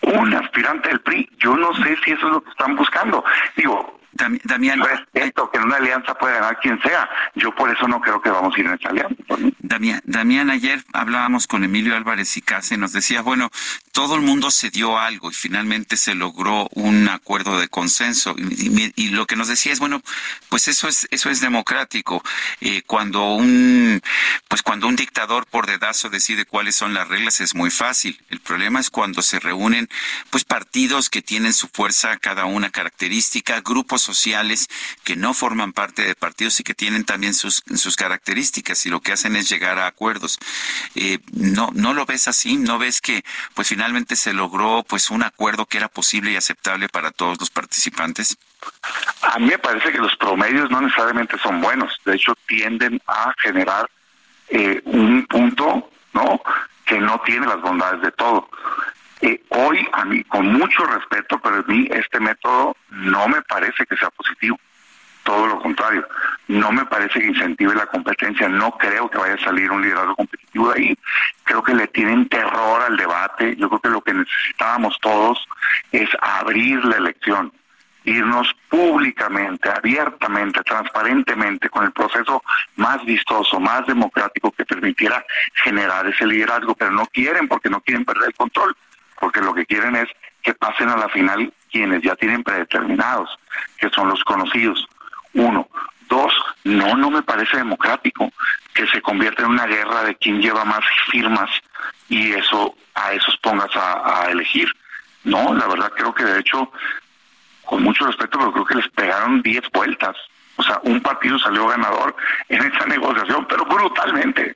un 0.01 0.33
aspirante 0.33 0.89
del 0.89 1.01
PRI. 1.01 1.29
Yo 1.37 1.57
no 1.57 1.73
sé 1.73 1.97
si 2.05 2.11
eso 2.11 2.27
es 2.27 2.33
lo 2.33 2.43
que 2.43 2.51
están 2.51 2.75
buscando. 2.75 3.23
Digo, 3.57 3.99
Damián, 4.13 4.79
respeto 4.79 5.49
que 5.49 5.57
en 5.57 5.63
una 5.63 5.77
alianza 5.77 6.13
puede 6.13 6.35
ganar 6.35 6.59
quien 6.59 6.79
sea. 6.81 7.09
Yo 7.35 7.53
por 7.55 7.69
eso 7.69 7.87
no 7.87 7.99
creo 7.99 8.21
que 8.21 8.29
vamos 8.29 8.55
a 8.55 8.59
ir 8.59 8.67
en 8.67 8.73
esa 8.73 8.89
alianza. 8.89 9.15
Damián, 9.59 10.01
Damián, 10.05 10.49
ayer 10.49 10.83
hablábamos 10.93 11.47
con 11.47 11.63
Emilio 11.63 11.95
Álvarez 11.95 12.37
y 12.37 12.41
Case, 12.41 12.77
nos 12.77 12.93
decía, 12.93 13.21
bueno, 13.21 13.49
todo 13.91 14.15
el 14.15 14.21
mundo 14.21 14.51
se 14.51 14.69
dio 14.69 14.99
algo 14.99 15.31
y 15.31 15.33
finalmente 15.33 15.97
se 15.97 16.15
logró 16.15 16.67
un 16.73 17.07
acuerdo 17.07 17.59
de 17.59 17.67
consenso. 17.67 18.35
Y, 18.37 19.09
lo 19.09 19.25
que 19.27 19.35
nos 19.35 19.47
decía 19.47 19.71
es, 19.71 19.79
bueno, 19.79 20.01
pues 20.49 20.67
eso 20.67 20.87
es, 20.87 21.07
eso 21.11 21.29
es 21.29 21.41
democrático. 21.41 22.23
Eh, 22.61 22.81
cuando 22.85 23.35
un, 23.35 24.01
pues 24.47 24.61
cuando 24.61 24.87
un 24.87 24.95
dictador 24.95 25.45
por 25.45 25.67
dedazo 25.67 26.09
decide 26.09 26.45
cuáles 26.45 26.75
son 26.75 26.93
las 26.93 27.07
reglas 27.07 27.41
es 27.41 27.55
muy 27.55 27.69
fácil. 27.69 28.19
El 28.29 28.39
problema 28.39 28.79
es 28.79 28.89
cuando 28.89 29.21
se 29.21 29.39
reúnen, 29.39 29.89
pues 30.29 30.43
partidos 30.43 31.09
que 31.09 31.21
tienen 31.21 31.53
su 31.53 31.67
fuerza, 31.67 32.17
cada 32.17 32.45
una 32.45 32.69
característica, 32.69 33.61
grupos 33.61 34.02
sociales 34.03 34.67
que 35.03 35.15
no 35.15 35.33
forman 35.33 35.73
parte 35.73 36.03
de 36.03 36.15
partidos 36.15 36.59
y 36.59 36.63
que 36.63 36.73
tienen 36.73 37.05
también 37.05 37.33
sus, 37.33 37.63
sus 37.75 37.95
características 37.95 38.85
y 38.85 38.89
lo 38.89 39.01
que 39.01 39.13
hacen 39.13 39.35
es 39.35 39.49
llegar 39.49 39.79
a 39.79 39.87
acuerdos. 39.87 40.39
Eh, 40.95 41.19
no, 41.31 41.69
no 41.73 41.93
lo 41.93 42.05
ves 42.05 42.27
así, 42.27 42.57
no 42.57 42.77
ves 42.77 43.01
que 43.01 43.23
pues 43.53 43.67
finalmente 43.67 44.15
se 44.15 44.33
logró 44.33 44.83
pues 44.87 45.09
un 45.09 45.23
acuerdo 45.23 45.65
que 45.65 45.77
era 45.77 45.87
posible 45.87 46.31
y 46.31 46.35
aceptable 46.35 46.89
para 46.89 47.11
todos 47.11 47.39
los 47.39 47.49
participantes. 47.49 48.37
A 49.21 49.39
mí 49.39 49.47
me 49.47 49.57
parece 49.57 49.91
que 49.91 49.97
los 49.97 50.15
promedios 50.17 50.69
no 50.69 50.81
necesariamente 50.81 51.37
son 51.39 51.61
buenos, 51.61 51.99
de 52.05 52.15
hecho 52.15 52.35
tienden 52.47 53.01
a 53.07 53.33
generar 53.39 53.89
eh, 54.49 54.81
un 54.85 55.25
punto, 55.25 55.89
¿no? 56.13 56.41
Que 56.85 56.99
no 56.99 57.19
tiene 57.25 57.47
las 57.47 57.61
bondades 57.61 58.01
de 58.01 58.11
todo. 58.11 58.49
Eh, 59.25 59.41
hoy, 59.51 59.87
a 59.93 60.03
mí, 60.03 60.21
con 60.25 60.45
mucho 60.47 60.83
respeto, 60.85 61.39
pero 61.41 61.55
a 61.55 61.63
mí 61.63 61.87
este 61.91 62.19
método 62.19 62.75
no 62.89 63.25
me 63.29 63.41
parece 63.43 63.85
que 63.85 63.95
sea 63.95 64.09
positivo. 64.09 64.59
Todo 65.23 65.47
lo 65.47 65.61
contrario, 65.61 66.05
no 66.49 66.73
me 66.73 66.85
parece 66.87 67.21
que 67.21 67.27
incentive 67.27 67.73
la 67.73 67.85
competencia, 67.85 68.49
no 68.49 68.71
creo 68.77 69.09
que 69.09 69.17
vaya 69.17 69.35
a 69.35 69.45
salir 69.45 69.71
un 69.71 69.81
liderazgo 69.81 70.17
competitivo 70.17 70.73
de 70.73 70.81
ahí. 70.81 70.99
Creo 71.45 71.63
que 71.63 71.73
le 71.73 71.87
tienen 71.87 72.27
terror 72.27 72.81
al 72.81 72.97
debate, 72.97 73.55
yo 73.55 73.69
creo 73.69 73.79
que 73.79 73.89
lo 73.91 74.01
que 74.01 74.13
necesitábamos 74.13 74.97
todos 74.99 75.47
es 75.93 76.09
abrir 76.19 76.83
la 76.83 76.97
elección, 76.97 77.53
irnos 78.03 78.53
públicamente, 78.67 79.69
abiertamente, 79.69 80.61
transparentemente, 80.63 81.69
con 81.69 81.85
el 81.85 81.93
proceso 81.93 82.43
más 82.75 83.01
vistoso, 83.05 83.57
más 83.57 83.87
democrático 83.87 84.51
que 84.51 84.65
permitiera 84.65 85.25
generar 85.53 86.05
ese 86.07 86.27
liderazgo, 86.27 86.75
pero 86.75 86.91
no 86.91 87.05
quieren 87.05 87.47
porque 87.47 87.69
no 87.69 87.79
quieren 87.79 88.03
perder 88.03 88.27
el 88.27 88.35
control 88.35 88.75
porque 89.23 89.39
lo 89.39 89.53
que 89.53 89.65
quieren 89.65 89.95
es 89.95 90.09
que 90.41 90.53
pasen 90.53 90.89
a 90.89 90.97
la 90.97 91.07
final 91.07 91.53
quienes 91.71 92.01
ya 92.01 92.13
tienen 92.17 92.43
predeterminados, 92.43 93.39
que 93.77 93.89
son 93.89 94.09
los 94.09 94.21
conocidos. 94.25 94.85
Uno. 95.31 95.69
Dos, 96.09 96.33
no, 96.65 96.97
no 96.97 97.09
me 97.09 97.21
parece 97.21 97.55
democrático 97.55 98.29
que 98.73 98.85
se 98.87 99.01
convierta 99.01 99.43
en 99.43 99.51
una 99.51 99.65
guerra 99.65 100.03
de 100.03 100.15
quién 100.15 100.41
lleva 100.41 100.65
más 100.65 100.83
firmas 101.09 101.49
y 102.09 102.33
eso 102.33 102.75
a 102.95 103.13
esos 103.13 103.37
pongas 103.37 103.69
a, 103.77 104.27
elegir. 104.29 104.67
No, 105.23 105.53
la 105.53 105.67
verdad 105.67 105.93
creo 105.95 106.13
que 106.13 106.25
de 106.25 106.41
hecho, 106.41 106.69
con 107.63 107.81
mucho 107.81 108.05
respeto, 108.05 108.37
pero 108.37 108.51
creo 108.51 108.65
que 108.65 108.75
les 108.75 108.89
pegaron 108.89 109.41
diez 109.41 109.63
vueltas. 109.71 110.17
O 110.57 110.63
sea, 110.63 110.81
un 110.83 110.99
partido 110.99 111.39
salió 111.39 111.67
ganador 111.67 112.13
en 112.49 112.61
esa 112.61 112.85
negociación, 112.87 113.47
pero 113.47 113.63
brutalmente. 113.63 114.53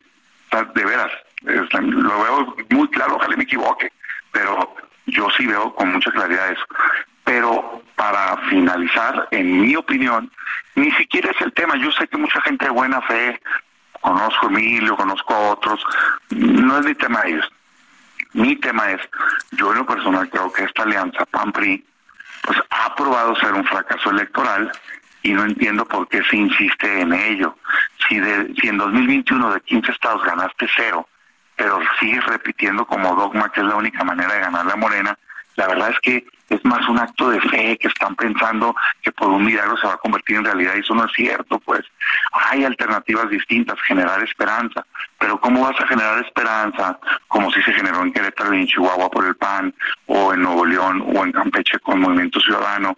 De 0.52 0.84
veras, 0.84 1.12
lo 1.42 2.24
veo 2.24 2.56
muy 2.72 2.90
claro, 2.90 3.16
ojalá 3.16 3.38
me 3.38 3.44
equivoque 3.44 3.90
pero 4.38 4.76
yo 5.08 5.28
sí 5.36 5.48
veo 5.48 5.74
con 5.74 5.92
mucha 5.92 6.12
claridad 6.12 6.52
eso. 6.52 6.64
Pero 7.24 7.82
para 7.96 8.38
finalizar, 8.50 9.28
en 9.32 9.62
mi 9.62 9.76
opinión, 9.76 10.32
ni 10.76 10.92
siquiera 10.92 11.32
es 11.32 11.42
el 11.42 11.52
tema. 11.54 11.76
Yo 11.78 11.92
sé 11.92 12.08
que 12.08 12.18
mucha 12.18 12.40
gente 12.42 12.66
de 12.66 12.72
buena 12.72 13.02
fe, 13.02 13.42
conozco 14.00 14.46
a 14.46 14.50
Emilio, 14.50 14.96
conozco 14.96 15.34
a 15.34 15.40
otros, 15.54 15.84
no 16.30 16.78
es 16.78 16.86
mi 16.86 16.94
tema 16.94 17.22
de 17.22 17.32
ellos. 17.32 17.50
mi 18.34 18.56
tema 18.58 18.92
es, 18.92 19.02
yo 19.54 19.72
en 19.72 19.80
lo 19.80 19.88
personal 19.88 20.30
creo 20.30 20.54
que 20.54 20.66
esta 20.66 20.84
alianza 20.84 21.26
PAN-PRI 21.26 21.84
pues 22.44 22.60
ha 22.70 22.94
probado 22.94 23.36
ser 23.38 23.54
un 23.54 23.66
fracaso 23.66 24.12
electoral 24.12 24.72
y 25.24 25.34
no 25.34 25.46
entiendo 25.46 25.84
por 25.86 26.08
qué 26.10 26.22
se 26.30 26.38
insiste 26.38 27.02
en 27.02 27.12
ello. 27.12 27.58
Si, 28.08 28.20
de, 28.20 28.54
si 28.62 28.68
en 28.68 28.78
2021 28.78 29.54
de 29.56 29.62
15 29.62 29.92
estados 29.92 30.24
ganaste 30.24 30.68
cero, 30.76 31.08
pero 31.58 31.80
sigues 32.00 32.24
repitiendo 32.26 32.86
como 32.86 33.16
dogma 33.16 33.52
que 33.52 33.60
es 33.60 33.66
la 33.66 33.76
única 33.76 34.04
manera 34.06 34.34
de 34.34 34.40
ganar 34.40 34.66
la 34.66 34.76
morena, 34.78 35.18
la 35.58 35.68
verdad 35.68 35.90
es 35.90 36.00
que 36.00 36.26
es 36.50 36.64
más 36.64 36.88
un 36.88 37.00
acto 37.00 37.30
de 37.30 37.42
fe 37.42 37.78
que 37.78 37.88
están 37.88 38.16
pensando 38.16 38.74
que 39.02 39.12
por 39.12 39.28
un 39.28 39.44
milagro 39.44 39.76
se 39.76 39.88
va 39.88 39.96
a 39.96 39.98
convertir 39.98 40.38
en 40.38 40.46
realidad 40.46 40.74
y 40.76 40.80
eso 40.80 40.94
no 40.94 41.04
es 41.06 41.12
cierto, 41.14 41.60
pues. 41.60 41.82
Hay 42.32 42.64
alternativas 42.64 43.30
distintas, 43.30 43.78
generar 43.82 44.24
esperanza, 44.24 44.86
pero 45.20 45.40
¿cómo 45.42 45.62
vas 45.64 45.80
a 45.82 45.88
generar 45.88 46.24
esperanza 46.24 46.98
como 47.28 47.52
si 47.52 47.62
se 47.64 47.74
generó 47.74 48.02
en 48.02 48.14
Querétaro 48.14 48.54
y 48.54 48.62
en 48.62 48.68
Chihuahua 48.68 49.10
por 49.10 49.26
el 49.26 49.36
PAN 49.36 49.74
o 50.06 50.34
en 50.34 50.44
Nuevo 50.44 50.66
León 50.66 51.04
o 51.14 51.26
en 51.26 51.32
Campeche 51.32 51.80
con 51.80 52.00
Movimiento 52.00 52.40
Ciudadano 52.40 52.98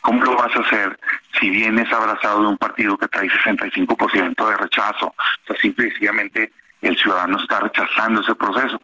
¿Cómo 0.00 0.24
lo 0.24 0.36
vas 0.36 0.54
a 0.56 0.60
hacer 0.60 0.98
si 1.38 1.50
vienes 1.50 1.92
abrazado 1.92 2.42
de 2.42 2.48
un 2.48 2.58
partido 2.58 2.96
que 2.96 3.08
trae 3.08 3.28
65% 3.28 4.48
de 4.48 4.56
rechazo? 4.56 5.06
O 5.06 5.14
sea, 5.46 5.56
simple 5.60 5.86
y 5.86 5.90
sencillamente 5.90 6.52
el 6.82 6.96
ciudadano 6.96 7.38
está 7.38 7.60
rechazando 7.60 8.20
ese 8.20 8.34
proceso. 8.34 8.80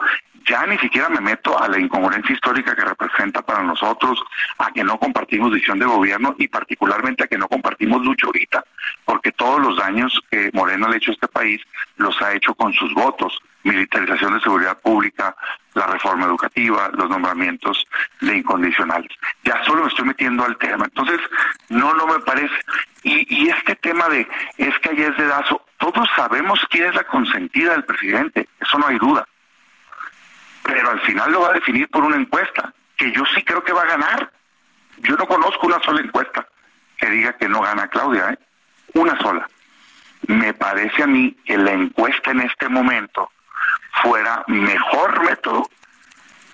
Ya 0.46 0.66
ni 0.66 0.78
siquiera 0.78 1.08
me 1.08 1.20
meto 1.20 1.58
a 1.58 1.68
la 1.68 1.78
incongruencia 1.78 2.34
histórica 2.34 2.74
que 2.74 2.84
representa 2.84 3.42
para 3.42 3.62
nosotros, 3.62 4.22
a 4.58 4.70
que 4.72 4.84
no 4.84 4.98
compartimos 4.98 5.52
visión 5.52 5.78
de 5.78 5.86
gobierno 5.86 6.34
y 6.38 6.48
particularmente 6.48 7.24
a 7.24 7.26
que 7.26 7.38
no 7.38 7.48
compartimos 7.48 8.04
lucha 8.04 8.26
ahorita, 8.26 8.64
porque 9.04 9.32
todos 9.32 9.60
los 9.60 9.76
daños 9.76 10.20
que 10.30 10.50
Moreno 10.52 10.88
le 10.88 10.94
ha 10.94 10.96
hecho 10.98 11.12
a 11.12 11.14
este 11.14 11.28
país 11.28 11.60
los 11.96 12.20
ha 12.22 12.34
hecho 12.34 12.54
con 12.54 12.72
sus 12.72 12.92
votos 12.94 13.40
militarización 13.64 14.34
de 14.34 14.40
seguridad 14.40 14.78
pública, 14.80 15.34
la 15.74 15.86
reforma 15.86 16.26
educativa, 16.26 16.90
los 16.92 17.08
nombramientos 17.08 17.84
de 18.20 18.36
incondicionales. 18.36 19.10
Ya 19.42 19.62
solo 19.64 19.82
me 19.82 19.88
estoy 19.88 20.04
metiendo 20.04 20.44
al 20.44 20.56
tema. 20.58 20.84
Entonces, 20.84 21.18
no, 21.70 21.92
no 21.94 22.06
me 22.06 22.20
parece. 22.20 22.54
Y, 23.02 23.48
este 23.48 23.74
tema 23.76 24.08
de, 24.08 24.26
es 24.56 24.78
que 24.78 24.90
allá 24.90 25.08
es 25.08 25.16
de 25.16 25.26
Dazo, 25.26 25.60
todos 25.78 26.08
sabemos 26.16 26.64
quién 26.70 26.86
es 26.86 26.94
la 26.94 27.04
consentida 27.04 27.72
del 27.72 27.84
presidente, 27.84 28.48
eso 28.60 28.78
no 28.78 28.86
hay 28.86 28.98
duda. 28.98 29.26
Pero 30.64 30.90
al 30.90 31.00
final 31.00 31.32
lo 31.32 31.42
va 31.42 31.50
a 31.50 31.54
definir 31.54 31.88
por 31.88 32.04
una 32.04 32.16
encuesta, 32.16 32.72
que 32.96 33.12
yo 33.12 33.24
sí 33.34 33.42
creo 33.44 33.62
que 33.62 33.72
va 33.72 33.82
a 33.82 33.96
ganar. 33.96 34.32
Yo 34.98 35.16
no 35.16 35.26
conozco 35.26 35.66
una 35.66 35.80
sola 35.82 36.00
encuesta 36.00 36.46
que 36.96 37.10
diga 37.10 37.32
que 37.34 37.48
no 37.48 37.60
gana 37.60 37.88
Claudia, 37.88 38.30
¿eh? 38.30 38.38
una 38.94 39.18
sola. 39.20 39.48
Me 40.26 40.54
parece 40.54 41.02
a 41.02 41.06
mí 41.06 41.36
que 41.44 41.58
la 41.58 41.72
encuesta 41.72 42.30
en 42.30 42.40
este 42.40 42.68
momento 42.68 43.30
fuera 44.02 44.44
mejor 44.46 45.22
método 45.24 45.68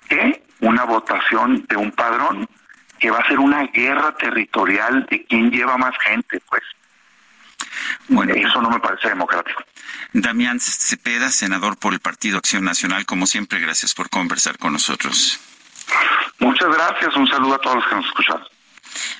que 0.09 0.43
una 0.59 0.83
votación 0.83 1.65
de 1.67 1.77
un 1.77 1.91
padrón 1.91 2.47
que 2.99 3.09
va 3.09 3.19
a 3.19 3.27
ser 3.27 3.39
una 3.39 3.63
guerra 3.67 4.15
territorial 4.15 5.05
de 5.09 5.25
quién 5.25 5.51
lleva 5.51 5.77
más 5.77 5.97
gente, 5.99 6.39
pues. 6.49 6.63
Bueno, 8.07 8.33
eso 8.33 8.61
no 8.61 8.69
me 8.69 8.79
parece 8.79 9.09
democrático. 9.09 9.63
Damián 10.13 10.59
Cepeda, 10.59 11.29
senador 11.29 11.77
por 11.77 11.93
el 11.93 11.99
Partido 11.99 12.37
Acción 12.37 12.63
Nacional, 12.63 13.05
como 13.05 13.25
siempre, 13.27 13.59
gracias 13.59 13.93
por 13.93 14.09
conversar 14.09 14.57
con 14.57 14.73
nosotros. 14.73 15.39
Muchas 16.39 16.69
gracias, 16.69 17.15
un 17.15 17.27
saludo 17.27 17.55
a 17.55 17.59
todos 17.59 17.77
los 17.77 17.87
que 17.87 17.95
nos 17.95 18.05
escuchan. 18.05 18.41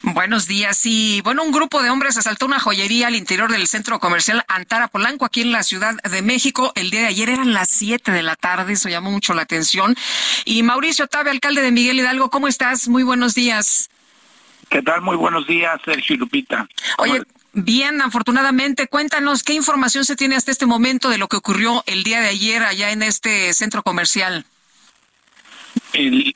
Buenos 0.03 0.47
días. 0.47 0.81
Y 0.85 1.21
bueno, 1.21 1.43
un 1.43 1.51
grupo 1.51 1.81
de 1.81 1.89
hombres 1.89 2.17
asaltó 2.17 2.45
una 2.45 2.59
joyería 2.59 3.07
al 3.07 3.15
interior 3.15 3.51
del 3.51 3.67
centro 3.67 3.99
comercial 3.99 4.43
Antara 4.47 4.87
Polanco, 4.87 5.25
aquí 5.25 5.41
en 5.41 5.51
la 5.51 5.63
Ciudad 5.63 5.95
de 6.03 6.21
México. 6.21 6.73
El 6.75 6.89
día 6.89 7.01
de 7.01 7.07
ayer 7.07 7.29
eran 7.29 7.53
las 7.53 7.69
7 7.69 8.11
de 8.11 8.23
la 8.23 8.35
tarde, 8.35 8.73
eso 8.73 8.89
llamó 8.89 9.11
mucho 9.11 9.33
la 9.33 9.43
atención. 9.43 9.95
Y 10.45 10.63
Mauricio 10.63 11.07
Tabe, 11.07 11.29
alcalde 11.29 11.61
de 11.61 11.71
Miguel 11.71 11.99
Hidalgo, 11.99 12.29
¿cómo 12.29 12.47
estás? 12.47 12.87
Muy 12.87 13.03
buenos 13.03 13.33
días. 13.33 13.89
¿Qué 14.69 14.81
tal? 14.81 15.01
Muy 15.01 15.15
buenos 15.15 15.47
días, 15.47 15.79
Sergio 15.83 16.15
y 16.15 16.19
Lupita. 16.19 16.67
Oye, 16.97 17.21
bien, 17.53 18.01
afortunadamente, 18.01 18.87
cuéntanos 18.87 19.43
qué 19.43 19.53
información 19.53 20.05
se 20.05 20.15
tiene 20.15 20.35
hasta 20.35 20.51
este 20.51 20.65
momento 20.65 21.09
de 21.09 21.17
lo 21.17 21.27
que 21.27 21.37
ocurrió 21.37 21.83
el 21.85 22.03
día 22.03 22.21
de 22.21 22.29
ayer 22.29 22.63
allá 22.63 22.91
en 22.91 23.03
este 23.03 23.53
centro 23.53 23.83
comercial. 23.83 24.45
El, 25.93 26.35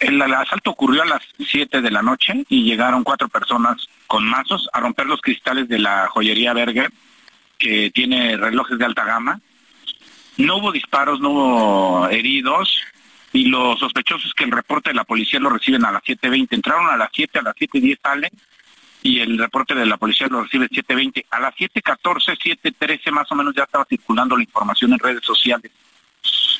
el, 0.00 0.22
asalto 0.22 0.70
ocurrió 0.70 1.02
a 1.02 1.06
las 1.06 1.22
7 1.38 1.80
de 1.80 1.90
la 1.90 2.02
noche 2.02 2.44
y 2.48 2.64
llegaron 2.64 3.04
cuatro 3.04 3.28
personas 3.28 3.88
con 4.06 4.24
mazos 4.24 4.68
a 4.72 4.80
romper 4.80 5.06
los 5.06 5.20
cristales 5.20 5.68
de 5.68 5.78
la 5.78 6.08
joyería 6.08 6.52
Berger, 6.52 6.90
que 7.58 7.90
tiene 7.90 8.36
relojes 8.36 8.78
de 8.78 8.84
alta 8.84 9.04
gama. 9.04 9.40
No 10.36 10.58
hubo 10.58 10.72
disparos, 10.72 11.20
no 11.20 11.30
hubo 11.30 12.08
heridos 12.08 12.80
y 13.32 13.46
los 13.46 13.78
sospechosos 13.78 14.32
que 14.34 14.44
el 14.44 14.52
reporte 14.52 14.90
de 14.90 14.94
la 14.94 15.04
policía 15.04 15.40
lo 15.40 15.50
reciben 15.50 15.84
a 15.84 15.92
las 15.92 16.02
7.20. 16.02 16.48
Entraron 16.50 16.88
a 16.88 16.96
las 16.96 17.10
7, 17.12 17.40
a 17.40 17.42
las 17.42 17.56
7.10 17.56 17.98
salen 18.02 18.30
y 19.08 19.20
el 19.20 19.38
reporte 19.38 19.74
de 19.74 19.86
la 19.86 19.96
policía 19.96 20.26
lo 20.28 20.42
recibe 20.42 20.68
7.20. 20.68 21.24
A 21.30 21.40
las 21.40 21.54
7.14, 21.54 22.36
7.13 22.62 23.10
más 23.10 23.32
o 23.32 23.34
menos 23.34 23.54
ya 23.54 23.62
estaba 23.62 23.86
circulando 23.86 24.36
la 24.36 24.42
información 24.42 24.92
en 24.92 24.98
redes 24.98 25.24
sociales. 25.24 25.72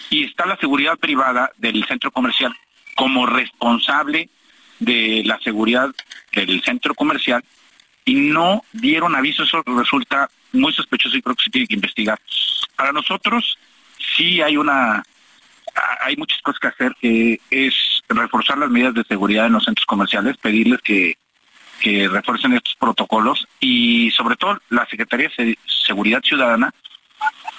Y 0.08 0.24
está 0.24 0.46
la 0.46 0.56
seguridad 0.56 0.96
privada 0.96 1.50
del 1.58 1.84
centro 1.84 2.10
comercial 2.10 2.56
como 2.96 3.26
responsable 3.26 4.30
de 4.78 5.24
la 5.26 5.38
seguridad 5.40 5.90
del 6.32 6.62
centro 6.62 6.94
comercial 6.94 7.44
y 8.06 8.14
no 8.14 8.64
dieron 8.72 9.14
aviso, 9.14 9.42
eso 9.42 9.62
resulta 9.66 10.30
muy 10.52 10.72
sospechoso 10.72 11.18
y 11.18 11.20
creo 11.20 11.36
que 11.36 11.44
se 11.44 11.50
tiene 11.50 11.68
que 11.68 11.74
investigar. 11.74 12.18
Para 12.76 12.92
nosotros 12.92 13.58
sí 14.16 14.40
hay 14.40 14.56
una 14.56 15.02
hay 16.00 16.16
muchas 16.16 16.40
cosas 16.40 16.60
que 16.60 16.66
hacer 16.68 16.96
que 16.98 17.40
es 17.50 17.74
reforzar 18.08 18.56
las 18.56 18.70
medidas 18.70 18.94
de 18.94 19.04
seguridad 19.04 19.46
en 19.46 19.52
los 19.52 19.64
centros 19.64 19.84
comerciales, 19.84 20.38
pedirles 20.38 20.80
que, 20.80 21.18
que 21.80 22.08
refuercen 22.08 22.54
estos 22.54 22.74
protocolos 22.76 23.46
y 23.60 24.10
sobre 24.10 24.36
todo 24.36 24.58
la 24.70 24.86
Secretaría 24.86 25.30
de 25.36 25.58
Seguridad 25.66 26.22
Ciudadana 26.22 26.72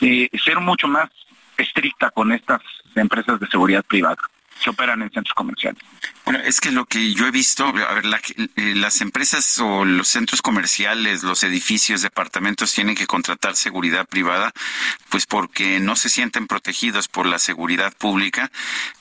eh, 0.01 0.29
ser 0.43 0.59
mucho 0.59 0.87
más 0.87 1.09
estricta 1.57 2.09
con 2.11 2.31
estas 2.31 2.61
empresas 2.95 3.39
de 3.39 3.47
seguridad 3.47 3.83
privada 3.83 4.17
que 4.63 4.69
operan 4.69 5.01
en 5.01 5.11
centros 5.11 5.33
comerciales. 5.33 5.81
Bueno, 6.29 6.43
es 6.45 6.61
que 6.61 6.71
lo 6.71 6.85
que 6.85 7.15
yo 7.15 7.25
he 7.25 7.31
visto, 7.31 7.65
a 7.65 7.71
ver, 7.71 8.05
eh, 8.55 8.75
las 8.75 9.01
empresas 9.01 9.57
o 9.57 9.83
los 9.83 10.09
centros 10.09 10.43
comerciales, 10.43 11.23
los 11.23 11.41
edificios, 11.41 12.03
departamentos 12.03 12.71
tienen 12.71 12.93
que 12.93 13.07
contratar 13.07 13.55
seguridad 13.55 14.07
privada, 14.07 14.53
pues 15.09 15.25
porque 15.25 15.79
no 15.79 15.95
se 15.95 16.07
sienten 16.07 16.45
protegidos 16.45 17.07
por 17.07 17.25
la 17.25 17.39
seguridad 17.39 17.91
pública. 17.97 18.51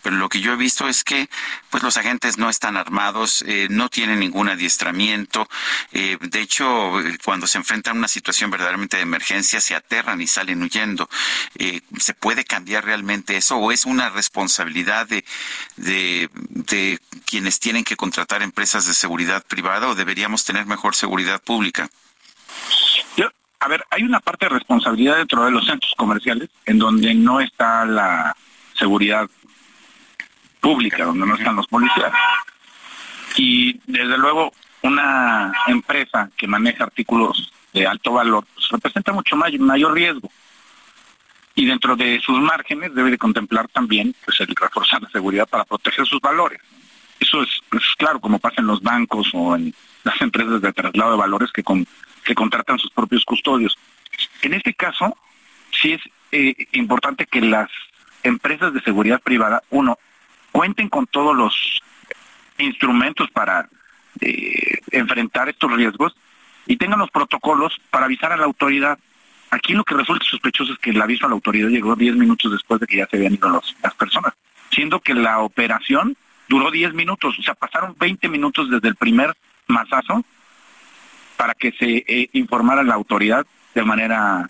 Pero 0.03 0.17
lo 0.17 0.31
que 0.31 0.41
yo 0.41 0.55
he 0.55 0.57
visto 0.57 0.89
es 0.89 1.05
que, 1.05 1.29
pues 1.69 1.83
los 1.83 1.99
agentes 1.99 2.39
no 2.39 2.49
están 2.49 2.79
armados, 2.79 3.45
eh, 3.47 3.67
no 3.69 3.91
tienen 3.91 4.21
ningún 4.21 4.49
adiestramiento. 4.49 5.51
Eh, 5.93 6.17
de 6.23 6.41
hecho, 6.41 6.95
cuando 7.27 7.47
se 7.47 7.59
enfrentan 7.59 7.97
a 7.97 7.99
una 7.99 8.09
situación 8.09 8.51
verdaderamente 8.51 8.97
de 8.97 9.03
emergencia, 9.03 9.61
se 9.61 9.75
aterran 9.75 10.23
y 10.23 10.27
salen 10.27 10.63
huyendo. 10.63 11.11
¿Se 11.99 12.15
puede 12.15 12.45
cambiar 12.45 12.87
realmente 12.87 13.37
eso 13.37 13.59
o 13.59 13.71
es 13.71 13.85
una 13.85 14.09
responsabilidad 14.09 15.07
de, 15.07 15.27
de, 15.77 16.31
de 16.33 16.99
quienes 17.21 17.61
tienen 17.61 17.85
que 17.85 17.97
contratar 17.97 18.43
empresas 18.43 18.87
de 18.87 18.95
seguridad 18.95 19.45
privada 19.47 19.89
o 19.89 19.95
deberíamos 19.95 20.45
tener 20.45 20.67
mejor 20.67 20.95
seguridad 20.95 21.41
pública? 21.43 21.89
a 23.61 23.67
ver, 23.67 23.85
hay 23.91 24.05
una 24.05 24.21
parte 24.21 24.47
de 24.47 24.51
responsabilidad 24.51 25.17
dentro 25.17 25.45
de 25.45 25.51
los 25.51 25.67
centros 25.67 25.93
comerciales 25.97 26.49
en 26.65 26.79
donde 26.79 27.13
no 27.13 27.41
está 27.41 27.85
la 27.85 28.37
seguridad 28.75 29.29
pública, 30.61 31.05
donde 31.05 31.27
no 31.27 31.35
están 31.35 31.57
los 31.57 31.67
policías. 31.67 32.13
Y 33.37 33.81
desde 33.87 34.17
luego 34.17 34.53
una 34.83 35.53
empresa 35.67 36.31
que 36.37 36.47
maneja 36.47 36.85
artículos 36.85 37.53
de 37.73 37.87
alto 37.87 38.13
valor 38.13 38.47
pues, 38.55 38.69
representa 38.69 39.13
mucho 39.13 39.37
mayor 39.37 39.93
riesgo 39.93 40.31
y 41.55 41.67
dentro 41.67 41.97
de 41.97 42.21
sus 42.21 42.39
márgenes 42.41 42.95
debe 42.95 43.11
de 43.11 43.19
contemplar 43.19 43.67
también 43.69 44.15
pues 44.25 44.41
el 44.41 44.55
reforzar 44.55 45.03
la 45.03 45.11
seguridad 45.11 45.49
para 45.49 45.65
proteger 45.65 46.07
sus 46.07 46.21
valores. 46.21 46.61
Eso 47.21 47.43
es, 47.43 47.51
claro, 47.97 48.21
como 48.21 48.39
pasa 48.39 48.61
en 48.61 48.67
los 48.67 48.83
bancos 48.83 49.31
o 49.35 49.57
en 49.57 49.75
las 50.05 50.21
empresas 50.21 50.61
de 50.61 50.73
traslado 50.73 51.13
de 51.13 51.19
valores 51.19 51.51
que, 51.53 51.63
que 52.25 52.35
contratan 52.35 52.79
sus 52.79 52.91
propios 52.91 53.25
custodios. 53.25 53.77
En 54.43 54.55
este 54.55 54.75
caso, 54.75 55.17
sí 55.71 55.93
es 55.93 56.01
eh, 56.33 56.55
importante 56.73 57.27
que 57.27 57.41
las 57.41 57.71
empresas 58.23 58.73
de 58.73 58.81
seguridad 58.83 59.21
privada, 59.21 59.63
uno, 59.71 59.99
cuenten 60.53 60.89
con 60.89 61.07
todos 61.07 61.37
los 61.37 61.81
instrumentos 62.59 63.31
para 63.31 63.69
eh, 64.21 64.81
enfrentar 64.91 65.49
estos 65.49 65.73
riesgos 65.73 66.15
y 66.67 66.77
tengan 66.77 66.99
los 66.99 67.11
protocolos 67.11 67.77
para 67.91 68.07
avisar 68.07 68.33
a 68.33 68.37
la 68.37 68.45
autoridad 68.45 68.99
Aquí 69.51 69.73
lo 69.73 69.85
que 69.85 69.95
resulta 69.95 70.27
sospechoso 70.27 70.73
es 70.73 70.79
que 70.79 70.91
el 70.91 71.01
aviso 71.01 71.25
a 71.25 71.29
la 71.29 71.35
autoridad 71.35 71.69
llegó 71.69 71.97
10 71.97 72.17
minutos 72.17 72.53
después 72.53 72.81
de 72.81 72.87
que 72.87 72.99
ya 72.99 73.07
se 73.07 73.17
habían 73.17 73.35
ido 73.35 73.63
las 73.83 73.95
personas, 73.95 74.35
siendo 74.71 75.01
que 75.01 75.15
la 75.15 75.39
operación 75.39 76.17
duró 76.49 76.71
10 76.71 76.95
minutos, 76.95 77.39
o 77.39 77.43
sea, 77.43 77.55
pasaron 77.55 77.95
20 77.99 78.29
minutos 78.29 78.71
desde 78.71 78.89
el 78.89 78.97
primer 78.97 79.35
mazazo 79.67 80.25
para 81.37 81.55
que 81.55 81.73
se 81.73 82.05
eh, 82.07 82.29
informara 82.33 82.83
la 82.83 82.95
autoridad 82.95 83.47
de 83.75 83.85
manera 83.85 84.49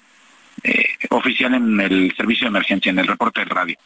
eh, 0.63 0.85
oficial 1.11 1.55
en 1.55 1.81
el 1.81 2.15
servicio 2.17 2.47
de 2.47 2.51
emergencia, 2.51 2.91
en 2.91 2.99
el 2.99 3.07
reporte 3.07 3.41
del 3.41 3.51
radio. 3.51 3.77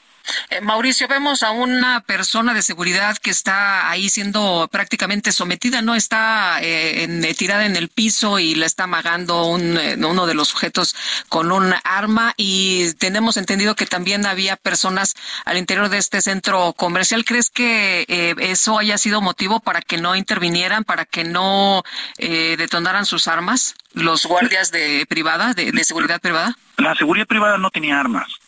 Eh, 0.51 0.61
Mauricio, 0.61 1.09
vemos 1.09 1.43
a 1.43 1.51
una 1.51 2.01
persona 2.01 2.55
de 2.55 2.63
seguridad 2.63 3.17
que 3.19 3.31
está 3.31 3.91
ahí 3.91 4.09
siendo 4.09 4.69
prácticamente 4.71 5.33
sometida, 5.33 5.83
¿no? 5.83 5.95
Está 5.95 6.61
eh, 6.63 7.05
en, 7.05 7.25
eh, 7.25 7.35
tirada 7.35 7.67
en 7.67 7.77
el 7.77 7.89
piso 7.89 8.39
y 8.39 8.55
le 8.55 8.67
está 8.67 8.85
amagando 8.85 9.47
un, 9.47 9.79
uno 10.05 10.27
de 10.27 10.35
los 10.35 10.49
sujetos 10.49 10.95
con 11.29 11.53
un 11.53 11.75
arma 11.85 12.35
y 12.37 12.93
tenemos 12.95 13.37
entendido 13.37 13.75
que 13.75 13.87
también 13.87 14.27
había 14.27 14.57
personas 14.57 15.15
al 15.45 15.57
interior 15.57 15.89
de 15.89 15.99
este 15.99 16.21
centro 16.21 16.73
comercial. 16.75 17.25
¿Crees 17.25 17.51
que 17.51 18.05
eso 18.39 18.79
haya 18.79 18.99
sido 18.99 19.21
motivo 19.21 19.61
para 19.61 19.81
que 19.81 19.99
no 19.99 20.17
intervinieran, 20.17 20.85
para 20.85 21.05
que 21.05 21.25
no 21.25 21.83
detonaran 22.19 23.07
sus 23.07 23.29
armas 23.29 23.75
los 23.95 24.27
guardias 24.27 24.71
de 24.71 25.05
privada, 25.09 25.55
de, 25.55 25.73
de 25.73 25.85
seguridad 25.85 26.21
privada? 26.21 26.57
La 26.77 26.95
seguridad 26.95 27.27
privada 27.27 27.59
no 27.59 27.71
tenía 27.71 28.01
armas 28.01 28.42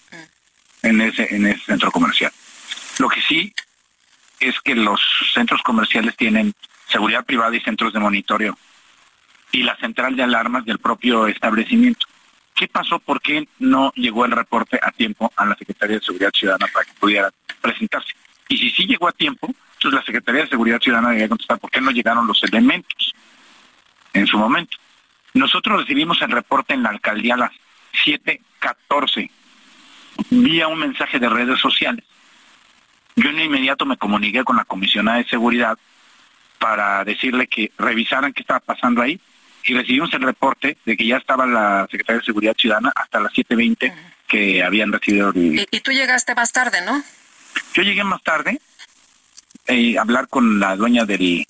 en 0.85 1.01
ese, 1.01 1.35
en 1.35 1.47
ese 1.47 1.65
centro 1.65 1.91
comercial. 1.91 2.33
Lo 2.99 3.09
que 3.09 3.21
sí 3.23 3.53
es 4.41 4.61
que 4.61 4.75
los 4.75 5.01
centros 5.33 5.63
comerciales 5.63 6.17
tienen 6.17 6.55
seguridad 6.89 7.25
privada 7.25 7.57
y 7.57 7.61
centros 7.61 7.93
de 7.93 8.01
monitoreo 8.01 8.57
y 9.53 9.63
la 9.63 9.77
central 9.77 10.17
de 10.17 10.23
alarmas 10.23 10.65
del 10.65 10.79
propio 10.79 11.27
establecimiento. 11.27 12.07
¿Qué 12.55 12.69
pasó? 12.69 12.99
¿Por 12.99 13.21
qué 13.21 13.49
no 13.59 13.93
llegó 13.95 14.25
el 14.25 14.33
reporte 14.33 14.79
a 14.81 14.93
tiempo 14.93 15.33
a 15.37 15.45
la 15.45 15.57
Secretaría 15.57 15.99
de 15.99 16.05
Seguridad 16.05 16.31
Ciudadana 16.33 16.67
para 16.73 16.85
que 16.85 16.93
pudiera 16.95 17.31
presentarse? 17.61 18.13
Y 18.49 18.59
si 18.59 18.71
sí 18.71 18.87
llegó 18.87 19.09
a 19.09 19.13
tiempo, 19.13 19.49
entonces 19.49 19.93
la 19.93 20.05
Secretaría 20.05 20.43
de 20.43 20.49
Seguridad 20.49 20.81
Ciudadana 20.81 21.11
debía 21.11 21.29
contestar 21.29 21.59
por 21.59 21.71
qué 21.71 21.81
no 21.81 21.91
llegaron 21.91 22.27
los 22.27 22.43
elementos 22.45 23.13
en 24.13 24.27
su 24.27 24.39
momento. 24.39 24.77
Nosotros 25.33 25.81
recibimos 25.81 26.21
el 26.23 26.31
reporte 26.31 26.75
en 26.75 26.83
la 26.83 26.91
alcaldía 26.91 27.35
a 27.35 27.39
las 27.39 27.53
7.14 28.05 29.31
vía 30.31 30.69
un 30.69 30.79
mensaje 30.79 31.19
de 31.19 31.29
redes 31.29 31.59
sociales. 31.61 32.05
Yo 33.17 33.31
en 33.31 33.41
inmediato 33.41 33.87
me 33.87 33.97
comuniqué 33.97 34.43
con 34.43 34.57
la 34.57 34.65
comisionada 34.65 35.19
de 35.19 35.25
seguridad 35.25 35.79
para 36.59 37.05
decirle 37.05 37.47
que 37.47 37.73
revisaran 37.79 38.33
qué 38.33 38.43
estaba 38.43 38.61
pasando 38.61 39.03
ahí 39.03 39.21
y 39.65 39.75
recibimos 39.75 40.13
el 40.15 40.23
reporte 40.23 40.77
de 40.85 40.97
que 40.97 41.07
ya 41.07 41.19
estaba 41.19 41.47
la 41.47 41.87
Secretaría 41.91 42.21
de 42.21 42.27
Seguridad 42.27 42.57
Ciudadana 42.57 42.93
hasta 42.95 43.21
las 43.21 43.33
7.20 43.33 43.93
que 44.27 44.63
habían 44.63 44.93
recibido 44.93 45.33
¿Y, 45.35 45.81
tú 45.81 45.93
llegaste 45.93 46.35
más 46.35 46.53
tarde, 46.53 46.81
¿no? 46.85 47.03
Yo 47.75 47.83
llegué 47.83 48.03
más 48.05 48.23
tarde 48.23 48.61
eh, 49.67 49.97
a 49.97 50.03
hablar 50.03 50.29
con 50.29 50.59
la 50.59 50.77
dueña 50.77 51.05
del 51.05 51.47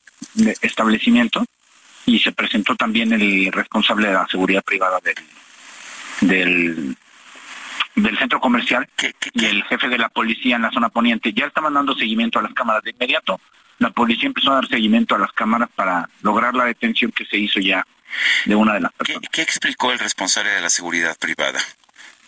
establecimiento 0.61 1.45
y 2.07 2.19
se 2.19 2.33
presentó 2.33 2.77
también 2.77 3.13
el 3.13 3.51
responsable 3.53 4.09
de 4.09 4.15
la 4.15 4.27
seguridad 4.27 4.63
privada 4.63 5.01
del, 5.01 5.15
del 6.29 6.97
del 7.95 8.19
centro 8.19 8.41
comercial 8.41 8.89
y 9.35 9.45
el 9.45 9.63
jefe 9.65 9.89
de 9.89 9.99
la 9.99 10.09
policía 10.09 10.57
en 10.57 10.63
la 10.63 10.71
zona 10.71 10.89
poniente 10.89 11.33
ya 11.33 11.47
estaban 11.47 11.75
dando 11.75 11.95
seguimiento 11.95 12.39
a 12.39 12.43
las 12.43 12.53
cámaras. 12.53 12.83
De 12.83 12.91
inmediato, 12.91 13.41
la 13.79 13.91
policía 13.91 14.27
empezó 14.27 14.53
a 14.53 14.57
dar 14.57 14.69
seguimiento 14.69 15.15
a 15.15 15.19
las 15.19 15.33
cámaras 15.33 15.69
para 15.75 16.09
lograr 16.23 16.55
la 16.55 16.65
detención 16.65 17.13
que 17.13 17.25
se 17.25 17.37
hizo 17.37 17.61
ya 17.61 17.87
de 18.45 18.55
una 18.55 18.75
de 18.75 18.81
las 18.81 18.93
personas. 18.93 19.29
¿Qué, 19.31 19.43
explicó 19.43 19.93
el 19.93 19.99
responsable 19.99 20.51
de 20.51 20.61
la 20.61 20.71
seguridad 20.71 21.17
privada? 21.19 21.61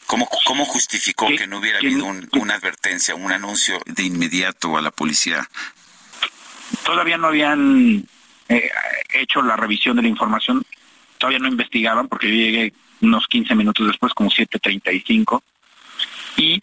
¿Cómo, 0.07 0.29
cómo 0.45 0.65
justificó 0.65 1.27
que 1.29 1.47
no 1.47 1.59
hubiera 1.59 1.79
habido 1.79 2.07
una 2.33 2.55
advertencia, 2.55 3.15
un 3.17 3.33
anuncio 3.33 3.81
de 3.87 4.05
inmediato 4.05 4.77
a 4.77 4.83
la 4.83 4.93
policía? 4.93 5.49
Todavía 6.85 7.17
no 7.17 7.29
habían 7.29 8.07
eh, 8.49 8.71
hecho 9.13 9.43
la 9.43 9.57
revisión 9.57 9.97
de 9.97 10.03
la 10.03 10.09
información, 10.09 10.65
todavía 11.19 11.41
no 11.41 11.49
investigaban 11.49 12.07
porque 12.07 12.29
yo 12.29 12.35
llegué 12.35 12.73
unos 13.01 13.27
15 13.27 13.55
minutos 13.55 13.87
después, 13.87 14.15
como 14.15 14.31
7.35, 14.31 15.43
y 16.37 16.63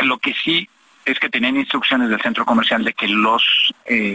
lo 0.00 0.18
que 0.18 0.34
sí 0.34 0.68
es 1.04 1.18
que 1.18 1.28
tenían 1.28 1.56
instrucciones 1.56 2.10
del 2.10 2.20
centro 2.20 2.44
comercial 2.44 2.84
de 2.84 2.92
que 2.92 3.08
los 3.08 3.42
eh, 3.86 4.14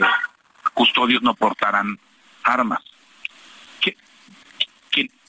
custodios 0.74 1.22
no 1.22 1.34
portaran 1.34 1.98
armas. 2.44 2.82
Que, 3.82 3.98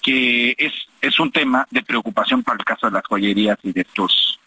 que, 0.03 0.55
es, 0.59 0.73
es 1.01 1.19
un 1.19 1.33
tema 1.33 1.67
de 1.71 1.83
preocupación 1.83 2.43
para 2.43 2.59
el 2.59 2.65
caso 2.65 2.87
de 2.87 2.93
las 2.93 3.07
joyerías 3.07 3.59
y 3.63 3.73
de 3.73 3.81
estos 3.81 4.39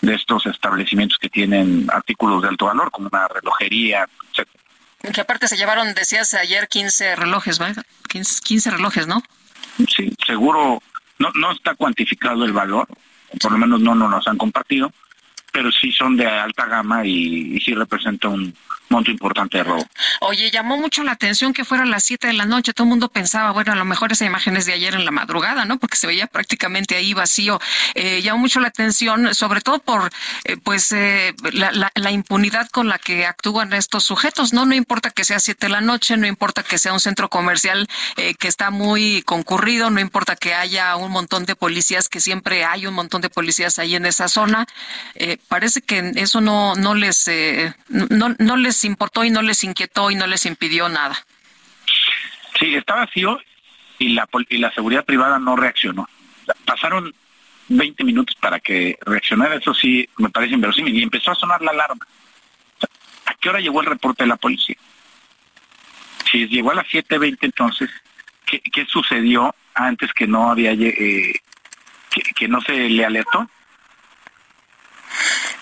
de 0.00 0.14
estos 0.14 0.44
establecimientos 0.44 1.16
que 1.18 1.30
tienen 1.30 1.86
artículos 1.90 2.42
de 2.42 2.48
alto 2.48 2.66
valor, 2.66 2.90
como 2.90 3.08
una 3.10 3.26
relojería, 3.26 4.06
etcétera. 4.30 4.62
Que 5.14 5.20
aparte 5.20 5.48
se 5.48 5.56
llevaron, 5.56 5.94
decías 5.94 6.34
ayer, 6.34 6.68
15 6.68 7.16
relojes, 7.16 7.58
¿verdad? 7.58 7.84
15, 8.10 8.40
15 8.42 8.70
relojes, 8.72 9.06
¿no? 9.06 9.22
Sí, 9.88 10.14
seguro 10.26 10.82
no, 11.18 11.30
no 11.34 11.52
está 11.52 11.74
cuantificado 11.74 12.44
el 12.44 12.52
valor, 12.52 12.86
por 13.40 13.52
lo 13.52 13.58
menos 13.58 13.80
no 13.80 13.94
nos 13.94 14.10
los 14.10 14.28
han 14.28 14.38
compartido, 14.38 14.92
pero 15.52 15.70
sí 15.70 15.92
son 15.92 16.16
de 16.16 16.26
alta 16.26 16.66
gama 16.66 17.04
y, 17.06 17.56
y 17.56 17.60
sí 17.60 17.74
representa 17.74 18.28
un, 18.28 18.54
monto 18.94 19.10
importante 19.10 19.58
de 19.58 19.64
robo. 19.64 19.86
Oye, 20.20 20.50
llamó 20.50 20.76
mucho 20.76 21.02
la 21.02 21.12
atención 21.12 21.52
que 21.52 21.64
fuera 21.64 21.82
a 21.84 21.86
las 21.86 22.04
7 22.04 22.28
de 22.28 22.32
la 22.32 22.46
noche. 22.46 22.72
Todo 22.72 22.84
el 22.84 22.90
mundo 22.90 23.08
pensaba, 23.08 23.50
bueno, 23.50 23.72
a 23.72 23.76
lo 23.76 23.84
mejor 23.84 24.12
esa 24.12 24.24
imagen 24.24 24.56
es 24.56 24.66
de 24.66 24.72
ayer 24.72 24.94
en 24.94 25.04
la 25.04 25.10
madrugada, 25.10 25.64
¿no? 25.64 25.78
Porque 25.78 25.96
se 25.96 26.06
veía 26.06 26.26
prácticamente 26.26 26.96
ahí 26.96 27.12
vacío. 27.12 27.60
Eh, 27.94 28.22
llamó 28.22 28.38
mucho 28.38 28.60
la 28.60 28.68
atención, 28.68 29.34
sobre 29.34 29.60
todo 29.60 29.80
por, 29.80 30.10
eh, 30.44 30.56
pues, 30.62 30.92
eh, 30.92 31.34
la, 31.52 31.90
la, 31.94 32.10
impunidad 32.10 32.68
con 32.68 32.88
la 32.88 32.98
que 32.98 33.26
actúan 33.26 33.72
estos 33.72 34.04
sujetos, 34.04 34.52
¿no? 34.52 34.64
No 34.64 34.74
importa 34.74 35.10
que 35.10 35.24
sea 35.24 35.40
7 35.40 35.66
de 35.66 35.72
la 35.72 35.80
noche, 35.80 36.16
no 36.16 36.26
importa 36.26 36.62
que 36.62 36.78
sea 36.78 36.92
un 36.92 37.00
centro 37.00 37.28
comercial 37.28 37.88
eh, 38.16 38.34
que 38.34 38.46
está 38.46 38.70
muy 38.70 39.22
concurrido, 39.22 39.90
no 39.90 40.00
importa 40.00 40.36
que 40.36 40.54
haya 40.54 40.94
un 40.96 41.10
montón 41.10 41.44
de 41.44 41.56
policías, 41.56 42.08
que 42.08 42.20
siempre 42.20 42.64
hay 42.64 42.86
un 42.86 42.94
montón 42.94 43.20
de 43.20 43.30
policías 43.30 43.78
ahí 43.78 43.96
en 43.96 44.06
esa 44.06 44.28
zona. 44.28 44.66
Eh, 45.16 45.38
parece 45.48 45.82
que 45.82 46.12
eso 46.16 46.40
no, 46.40 46.76
no 46.76 46.94
les, 46.94 47.28
no, 47.88 48.36
no 48.38 48.56
les 48.56 48.83
importó 48.84 49.24
y 49.24 49.30
no 49.30 49.42
les 49.42 49.64
inquietó 49.64 50.10
y 50.10 50.14
no 50.14 50.26
les 50.26 50.46
impidió 50.46 50.88
nada. 50.88 51.16
Sí, 52.58 52.74
está 52.74 52.94
vacío 52.94 53.40
y 53.98 54.10
la, 54.10 54.28
y 54.48 54.58
la 54.58 54.72
seguridad 54.72 55.04
privada 55.04 55.38
no 55.38 55.56
reaccionó. 55.56 56.08
Pasaron 56.64 57.12
20 57.68 58.04
minutos 58.04 58.36
para 58.36 58.60
que 58.60 58.98
reaccionara, 59.02 59.56
eso 59.56 59.74
sí 59.74 60.08
me 60.18 60.28
parece 60.28 60.54
inverosímil, 60.54 60.94
y 60.94 61.02
empezó 61.02 61.32
a 61.32 61.34
sonar 61.34 61.62
la 61.62 61.70
alarma. 61.70 62.06
¿A 63.26 63.34
qué 63.34 63.48
hora 63.48 63.60
llegó 63.60 63.80
el 63.80 63.86
reporte 63.86 64.24
de 64.24 64.28
la 64.28 64.36
policía? 64.36 64.76
Si 66.30 66.46
llegó 66.48 66.72
a 66.72 66.74
las 66.74 66.86
7.20 66.86 67.38
entonces, 67.42 67.90
¿qué, 68.44 68.60
¿qué, 68.60 68.84
sucedió 68.86 69.54
antes 69.74 70.12
que 70.12 70.26
no 70.26 70.50
había 70.50 70.72
eh, 70.72 71.40
que, 72.10 72.22
que 72.34 72.48
no 72.48 72.60
se 72.60 72.72
le 72.72 73.04
alertó? 73.04 73.48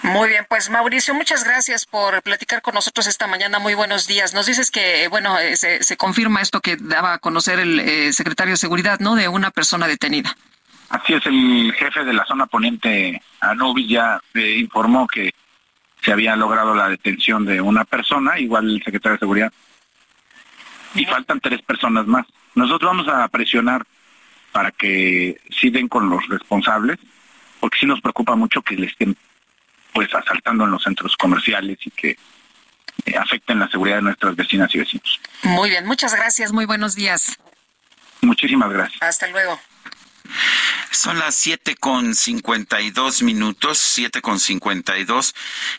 Muy 0.02 0.30
bien, 0.30 0.44
pues 0.48 0.68
Mauricio, 0.68 1.14
muchas 1.14 1.44
gracias 1.44 1.86
por 1.86 2.22
platicar 2.22 2.60
con 2.60 2.74
nosotros 2.74 3.06
esta 3.06 3.28
mañana. 3.28 3.60
Muy 3.60 3.74
buenos 3.74 4.08
días. 4.08 4.34
Nos 4.34 4.46
dices 4.46 4.72
que, 4.72 5.06
bueno, 5.06 5.38
eh, 5.38 5.56
se, 5.56 5.96
confirma 5.96 6.40
esto 6.40 6.60
que 6.60 6.76
daba 6.76 7.14
a 7.14 7.18
conocer 7.18 7.60
el 7.60 7.78
eh, 7.78 8.12
secretario 8.12 8.54
de 8.54 8.56
Seguridad, 8.56 8.98
¿no? 8.98 9.14
De 9.14 9.28
una 9.28 9.52
persona 9.52 9.86
detenida. 9.86 10.36
Así 10.88 11.14
es, 11.14 11.24
el 11.26 11.72
jefe 11.78 12.04
de 12.04 12.12
la 12.12 12.24
zona 12.24 12.46
poniente, 12.46 13.22
Anubis, 13.40 13.88
ya 13.88 14.20
eh, 14.34 14.56
informó 14.58 15.06
que 15.06 15.32
se 16.02 16.12
había 16.12 16.34
logrado 16.34 16.74
la 16.74 16.88
detención 16.88 17.46
de 17.46 17.60
una 17.60 17.84
persona, 17.84 18.40
igual 18.40 18.68
el 18.68 18.82
secretario 18.82 19.14
de 19.14 19.20
Seguridad. 19.20 19.52
Y 20.96 21.04
faltan 21.04 21.40
tres 21.40 21.62
personas 21.62 22.08
más. 22.08 22.26
Nosotros 22.56 22.90
vamos 22.90 23.08
a 23.08 23.26
presionar 23.28 23.86
para 24.50 24.72
que 24.72 25.40
sigan 25.48 25.86
con 25.86 26.10
los 26.10 26.28
responsables, 26.28 26.98
porque 27.60 27.78
sí 27.78 27.86
nos 27.86 28.00
preocupa 28.00 28.34
mucho 28.34 28.62
que 28.62 28.74
les 28.74 28.90
estén 28.90 29.16
pues 29.92 30.14
asaltando 30.14 30.64
en 30.64 30.70
los 30.70 30.82
centros 30.82 31.16
comerciales 31.16 31.78
y 31.84 31.90
que 31.90 32.16
eh, 33.06 33.16
afecten 33.16 33.58
la 33.58 33.68
seguridad 33.68 33.96
de 33.96 34.02
nuestras 34.02 34.36
vecinas 34.36 34.74
y 34.74 34.78
vecinos. 34.78 35.20
Muy 35.42 35.70
bien, 35.70 35.86
muchas 35.86 36.14
gracias, 36.14 36.52
muy 36.52 36.64
buenos 36.64 36.94
días. 36.94 37.38
Muchísimas 38.20 38.70
gracias. 38.70 39.02
Hasta 39.02 39.26
luego. 39.28 39.58
Son 40.90 41.18
las 41.18 41.34
siete 41.34 41.74
con 41.74 42.14
cincuenta 42.14 42.80
y 42.80 42.90
dos 42.90 43.22
minutos, 43.22 43.78
siete 43.78 44.20
con 44.20 44.38
cincuenta 44.38 44.98
y 44.98 45.04
dos. 45.04 45.34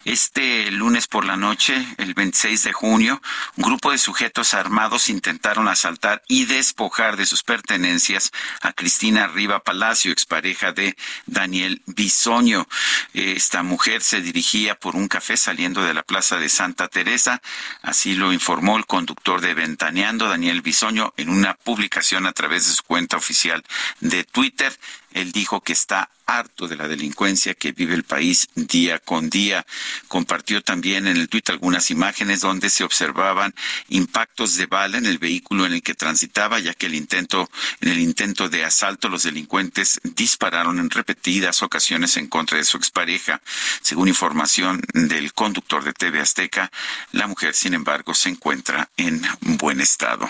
Este 0.05 0.69
lunes 0.71 1.07
por 1.07 1.23
la 1.23 1.37
noche, 1.37 1.85
el 1.97 2.13
26 2.13 2.63
de 2.63 2.73
junio, 2.73 3.21
un 3.55 3.63
grupo 3.63 3.91
de 3.91 3.99
sujetos 3.99 4.53
armados 4.53 5.09
intentaron 5.09 5.67
asaltar 5.67 6.23
y 6.27 6.45
despojar 6.45 7.15
de 7.15 7.25
sus 7.25 7.43
pertenencias 7.43 8.31
a 8.61 8.73
Cristina 8.73 9.27
Riva 9.27 9.63
Palacio, 9.63 10.11
expareja 10.11 10.71
de 10.73 10.97
Daniel 11.25 11.81
Bisoño. 11.85 12.67
Esta 13.13 13.63
mujer 13.63 14.01
se 14.01 14.19
dirigía 14.19 14.75
por 14.75 14.95
un 14.95 15.07
café 15.07 15.37
saliendo 15.37 15.83
de 15.83 15.93
la 15.93 16.03
Plaza 16.03 16.37
de 16.37 16.49
Santa 16.49 16.87
Teresa. 16.87 17.41
Así 17.81 18.15
lo 18.15 18.33
informó 18.33 18.77
el 18.77 18.85
conductor 18.85 19.41
de 19.41 19.53
Ventaneando, 19.53 20.27
Daniel 20.27 20.61
Bisoño, 20.61 21.13
en 21.17 21.29
una 21.29 21.53
publicación 21.53 22.25
a 22.25 22.33
través 22.33 22.67
de 22.67 22.73
su 22.73 22.83
cuenta 22.83 23.15
oficial 23.15 23.63
de 23.99 24.23
Twitter. 24.33 24.77
Él 25.13 25.31
dijo 25.31 25.61
que 25.61 25.73
está 25.73 26.09
harto 26.25 26.67
de 26.67 26.75
la 26.75 26.87
delincuencia 26.87 27.53
que 27.53 27.71
vive 27.71 27.93
el 27.93 28.03
país 28.03 28.47
día 28.55 28.97
con 28.99 29.29
día. 29.29 29.65
Compartió 30.07 30.61
también 30.61 31.07
en 31.07 31.17
el 31.17 31.29
tuit 31.29 31.49
algunas 31.49 31.91
imágenes 31.91 32.41
donde 32.41 32.69
se 32.69 32.83
observaban 32.83 33.53
impactos 33.89 34.55
de 34.55 34.65
bala 34.65 34.97
en 34.97 35.05
el 35.05 35.19
vehículo 35.19 35.65
en 35.65 35.73
el 35.73 35.83
que 35.83 35.93
transitaba, 35.93 36.59
ya 36.59 36.73
que 36.73 36.87
el 36.87 36.95
intento, 36.95 37.49
en 37.81 37.89
el 37.89 37.99
intento 37.99 38.49
de 38.49 38.65
asalto, 38.65 39.07
los 39.07 39.23
delincuentes 39.23 40.01
dispararon 40.03 40.79
en 40.79 40.89
repetidas 40.89 41.61
ocasiones 41.61 42.17
en 42.17 42.27
contra 42.27 42.57
de 42.57 42.63
su 42.63 42.77
expareja. 42.77 43.39
Según 43.81 44.07
información 44.07 44.81
del 44.93 45.33
conductor 45.33 45.83
de 45.83 45.93
TV 45.93 46.19
Azteca, 46.19 46.71
la 47.11 47.27
mujer, 47.27 47.53
sin 47.53 47.75
embargo, 47.75 48.15
se 48.15 48.29
encuentra 48.29 48.89
en 48.97 49.21
buen 49.41 49.79
estado. 49.79 50.27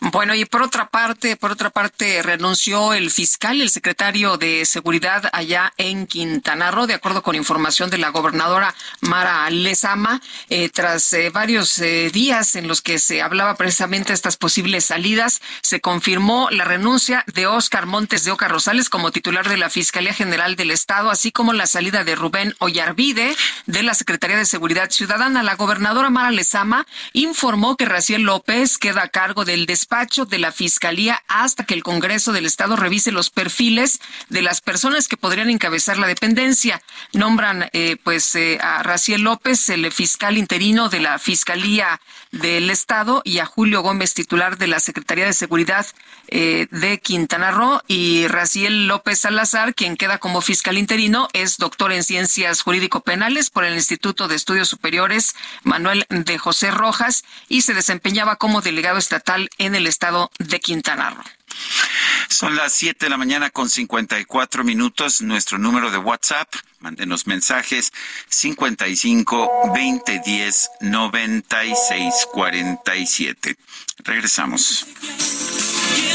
Bueno, 0.00 0.34
y 0.34 0.44
por 0.44 0.62
otra 0.62 0.88
parte, 0.88 1.36
por 1.36 1.52
otra 1.52 1.70
parte, 1.70 2.22
renunció 2.22 2.94
el 2.94 3.10
fiscal, 3.10 3.60
el 3.60 3.70
secretario 3.70 4.36
de 4.36 4.66
Seguridad 4.66 5.30
allá 5.32 5.72
en 5.78 6.06
Quintana 6.06 6.70
Roo, 6.70 6.86
de 6.86 6.94
acuerdo 6.94 7.22
con 7.22 7.36
información 7.36 7.90
de 7.90 7.98
la 7.98 8.10
gobernadora 8.10 8.74
Mara 9.00 9.48
Lezama, 9.50 10.20
eh, 10.50 10.68
tras 10.68 11.12
eh, 11.12 11.30
varios 11.30 11.78
eh, 11.78 12.10
días 12.12 12.56
en 12.56 12.68
los 12.68 12.82
que 12.82 12.98
se 12.98 13.22
hablaba 13.22 13.56
precisamente 13.56 14.08
de 14.08 14.14
estas 14.14 14.36
posibles 14.36 14.84
salidas, 14.84 15.40
se 15.62 15.80
confirmó 15.80 16.48
la 16.50 16.64
renuncia 16.64 17.24
de 17.26 17.46
Óscar 17.46 17.86
Montes 17.86 18.24
de 18.24 18.30
Oca 18.30 18.48
Rosales 18.48 18.88
como 18.88 19.10
titular 19.10 19.48
de 19.48 19.56
la 19.56 19.70
Fiscalía 19.70 20.12
General 20.12 20.56
del 20.56 20.70
Estado, 20.70 21.10
así 21.10 21.32
como 21.32 21.52
la 21.52 21.66
salida 21.66 22.04
de 22.04 22.14
Rubén 22.14 22.54
Ollarvide 22.58 23.36
de 23.66 23.82
la 23.82 23.94
Secretaría 23.94 24.36
de 24.36 24.46
Seguridad 24.46 24.90
Ciudadana. 24.90 25.42
La 25.42 25.56
gobernadora 25.56 26.10
Mara 26.10 26.30
Lezama 26.30 26.86
informó 27.12 27.76
que 27.76 27.84
Raciel 27.84 28.22
López 28.22 28.78
queda 28.78 29.04
a 29.04 29.08
cargo 29.08 29.44
del 29.44 29.63
despacho 29.66 30.24
de 30.24 30.38
la 30.38 30.52
Fiscalía 30.52 31.22
hasta 31.28 31.64
que 31.64 31.74
el 31.74 31.82
Congreso 31.82 32.32
del 32.32 32.46
Estado 32.46 32.76
revise 32.76 33.12
los 33.12 33.30
perfiles 33.30 34.00
de 34.28 34.42
las 34.42 34.60
personas 34.60 35.08
que 35.08 35.16
podrían 35.16 35.50
encabezar 35.50 35.98
la 35.98 36.06
dependencia. 36.06 36.82
Nombran 37.12 37.68
eh, 37.72 37.96
pues 38.02 38.34
eh, 38.34 38.58
a 38.60 38.82
Raciel 38.82 39.22
López, 39.22 39.68
el 39.68 39.90
fiscal 39.92 40.38
interino 40.38 40.88
de 40.88 41.00
la 41.00 41.18
Fiscalía 41.18 42.00
del 42.32 42.70
Estado, 42.70 43.22
y 43.24 43.38
a 43.38 43.46
Julio 43.46 43.82
Gómez, 43.82 44.14
titular 44.14 44.58
de 44.58 44.66
la 44.66 44.80
Secretaría 44.80 45.26
de 45.26 45.32
Seguridad 45.32 45.86
eh, 46.36 46.66
de 46.72 46.98
Quintana 46.98 47.52
Roo, 47.52 47.80
y 47.86 48.26
Raciel 48.26 48.88
López 48.88 49.20
Salazar, 49.20 49.72
quien 49.72 49.96
queda 49.96 50.18
como 50.18 50.40
fiscal 50.40 50.76
interino, 50.76 51.28
es 51.32 51.58
doctor 51.58 51.92
en 51.92 52.02
Ciencias 52.02 52.60
Jurídico-Penales 52.62 53.50
por 53.50 53.64
el 53.64 53.74
Instituto 53.74 54.26
de 54.26 54.34
Estudios 54.34 54.68
Superiores 54.68 55.36
Manuel 55.62 56.06
de 56.08 56.36
José 56.36 56.72
Rojas 56.72 57.24
y 57.48 57.62
se 57.62 57.72
desempeñaba 57.72 58.34
como 58.34 58.62
delegado 58.62 58.98
estatal 58.98 59.48
en 59.58 59.76
el 59.76 59.86
estado 59.86 60.32
de 60.40 60.58
Quintana 60.58 61.10
Roo. 61.10 61.22
Son 62.28 62.56
las 62.56 62.72
7 62.72 63.06
de 63.06 63.10
la 63.10 63.16
mañana 63.16 63.50
con 63.50 63.70
54 63.70 64.64
minutos. 64.64 65.22
Nuestro 65.22 65.56
número 65.56 65.92
de 65.92 65.98
WhatsApp, 65.98 66.52
mándenos 66.80 67.28
mensajes 67.28 67.92
55 68.28 69.70
20 69.72 70.20
10 70.26 70.70
96 70.80 72.26
47. 72.32 73.56
Regresamos. 74.02 74.84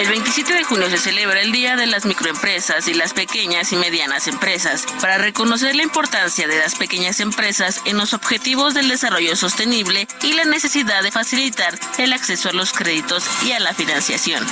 El 0.00 0.08
27 0.08 0.54
de 0.54 0.64
junio 0.64 0.88
se 0.88 0.96
celebra 0.96 1.42
el 1.42 1.52
Día 1.52 1.76
de 1.76 1.86
las 1.86 2.06
Microempresas 2.06 2.88
y 2.88 2.94
las 2.94 3.12
Pequeñas 3.12 3.70
y 3.70 3.76
Medianas 3.76 4.28
Empresas 4.28 4.86
para 4.98 5.18
reconocer 5.18 5.76
la 5.76 5.82
importancia 5.82 6.48
de 6.48 6.58
las 6.58 6.74
pequeñas 6.74 7.20
empresas 7.20 7.82
en 7.84 7.98
los 7.98 8.14
objetivos 8.14 8.72
del 8.72 8.88
desarrollo 8.88 9.36
sostenible 9.36 10.08
y 10.22 10.32
la 10.32 10.46
necesidad 10.46 11.02
de 11.02 11.12
facilitar 11.12 11.78
el 11.98 12.14
acceso 12.14 12.48
a 12.48 12.54
los 12.54 12.72
créditos 12.72 13.26
y 13.44 13.52
a 13.52 13.60
la 13.60 13.74
financiación. 13.74 14.42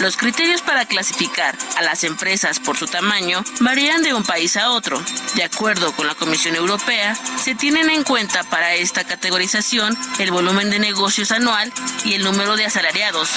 Los 0.00 0.16
criterios 0.16 0.62
para 0.62 0.86
clasificar 0.86 1.58
a 1.76 1.82
las 1.82 2.04
empresas 2.04 2.60
por 2.60 2.76
su 2.76 2.86
tamaño 2.86 3.42
varían 3.58 4.04
de 4.04 4.14
un 4.14 4.22
país 4.22 4.56
a 4.56 4.70
otro. 4.70 5.02
De 5.34 5.42
acuerdo 5.42 5.90
con 5.96 6.06
la 6.06 6.14
Comisión 6.14 6.54
Europea, 6.54 7.16
se 7.42 7.56
tienen 7.56 7.90
en 7.90 8.04
cuenta 8.04 8.44
para 8.44 8.74
esta 8.74 9.02
categorización 9.02 9.98
el 10.20 10.30
volumen 10.30 10.70
de 10.70 10.78
negocios 10.78 11.32
anual 11.32 11.72
y 12.04 12.14
el 12.14 12.22
número 12.22 12.54
de 12.54 12.66
asalariados. 12.66 13.30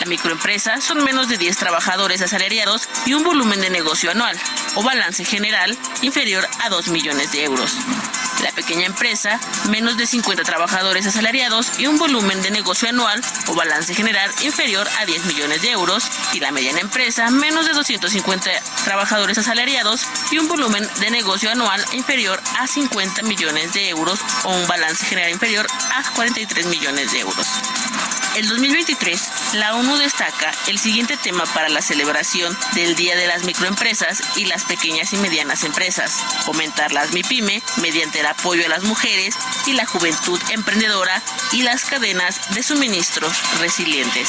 La 0.00 0.06
microempresa 0.06 0.80
son 0.80 1.02
menos 1.04 1.28
de 1.28 1.38
10 1.38 1.56
trabajadores 1.56 2.20
asalariados 2.20 2.88
y 3.06 3.14
un 3.14 3.24
volumen 3.24 3.60
de 3.60 3.70
negocio 3.70 4.10
anual 4.10 4.38
o 4.74 4.82
balance 4.82 5.24
general 5.24 5.76
inferior 6.02 6.46
a 6.60 6.68
2 6.68 6.88
millones 6.88 7.32
de 7.32 7.44
euros. 7.44 7.76
La 8.42 8.52
pequeña 8.52 8.84
empresa, 8.84 9.40
menos 9.70 9.96
de 9.96 10.06
50 10.06 10.42
trabajadores 10.42 11.06
asalariados 11.06 11.78
y 11.78 11.86
un 11.86 11.98
volumen 11.98 12.42
de 12.42 12.50
negocio 12.50 12.88
anual 12.88 13.22
o 13.46 13.54
balance 13.54 13.94
general 13.94 14.30
inferior 14.42 14.86
a 15.00 15.06
10 15.06 15.24
millones 15.24 15.62
de 15.62 15.70
euros. 15.70 16.04
Y 16.34 16.40
la 16.40 16.52
mediana 16.52 16.80
empresa, 16.80 17.30
menos 17.30 17.66
de 17.66 17.72
250 17.72 18.50
trabajadores 18.84 19.38
asalariados 19.38 20.06
y 20.30 20.38
un 20.38 20.48
volumen 20.48 20.86
de 21.00 21.10
negocio 21.10 21.50
anual 21.50 21.82
inferior 21.92 22.40
a 22.58 22.66
50 22.66 23.22
millones 23.22 23.72
de 23.72 23.88
euros 23.88 24.20
o 24.44 24.50
un 24.50 24.66
balance 24.66 25.06
general 25.06 25.30
inferior 25.30 25.66
a 25.94 26.02
43 26.14 26.66
millones 26.66 27.12
de 27.12 27.20
euros. 27.20 27.46
El 28.36 28.48
2023, 28.48 29.20
la 29.58 29.74
ONU 29.76 29.96
destaca 29.96 30.52
el 30.66 30.78
siguiente 30.78 31.16
tema 31.16 31.44
para 31.46 31.68
la 31.68 31.80
celebración 31.80 32.56
del 32.74 32.94
Día 32.94 33.16
de 33.16 33.26
las 33.26 33.44
Microempresas 33.44 34.20
y 34.36 34.44
las 34.46 34.64
Pequeñas 34.64 35.12
y 35.12 35.16
Medianas 35.16 35.64
Empresas, 35.64 36.12
fomentar 36.44 36.92
las 36.92 37.12
MIPYME 37.12 37.62
mediante 37.80 38.20
el 38.20 38.26
apoyo 38.26 38.66
a 38.66 38.68
las 38.68 38.84
mujeres 38.84 39.34
y 39.66 39.72
la 39.72 39.86
juventud 39.86 40.40
emprendedora 40.50 41.22
y 41.52 41.62
las 41.62 41.84
cadenas 41.84 42.54
de 42.54 42.62
suministros 42.62 43.32
resilientes. 43.60 44.28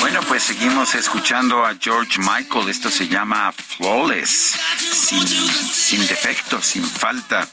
Bueno, 0.00 0.20
pues 0.28 0.42
seguimos 0.42 0.94
escuchando 0.94 1.64
a 1.64 1.74
George 1.80 2.18
Michael. 2.18 2.68
Esto 2.68 2.90
se 2.90 3.08
llama 3.08 3.52
Flawless, 3.52 4.54
sin, 4.90 5.26
sin 5.26 6.06
defecto, 6.06 6.60
sin 6.60 6.84
falta. 6.84 7.48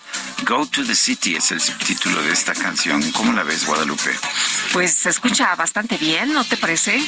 Go 0.45 0.65
to 0.65 0.83
the 0.85 0.95
City 0.95 1.35
es 1.35 1.51
el 1.51 1.61
subtítulo 1.61 2.21
de 2.21 2.31
esta 2.31 2.53
canción. 2.53 3.01
¿Cómo 3.11 3.33
la 3.33 3.43
ves, 3.43 3.65
Guadalupe? 3.65 4.17
Pues 4.73 4.93
se 4.93 5.09
escucha 5.09 5.55
bastante 5.55 5.97
bien, 5.97 6.33
¿no 6.33 6.43
te 6.43 6.57
parece? 6.57 7.01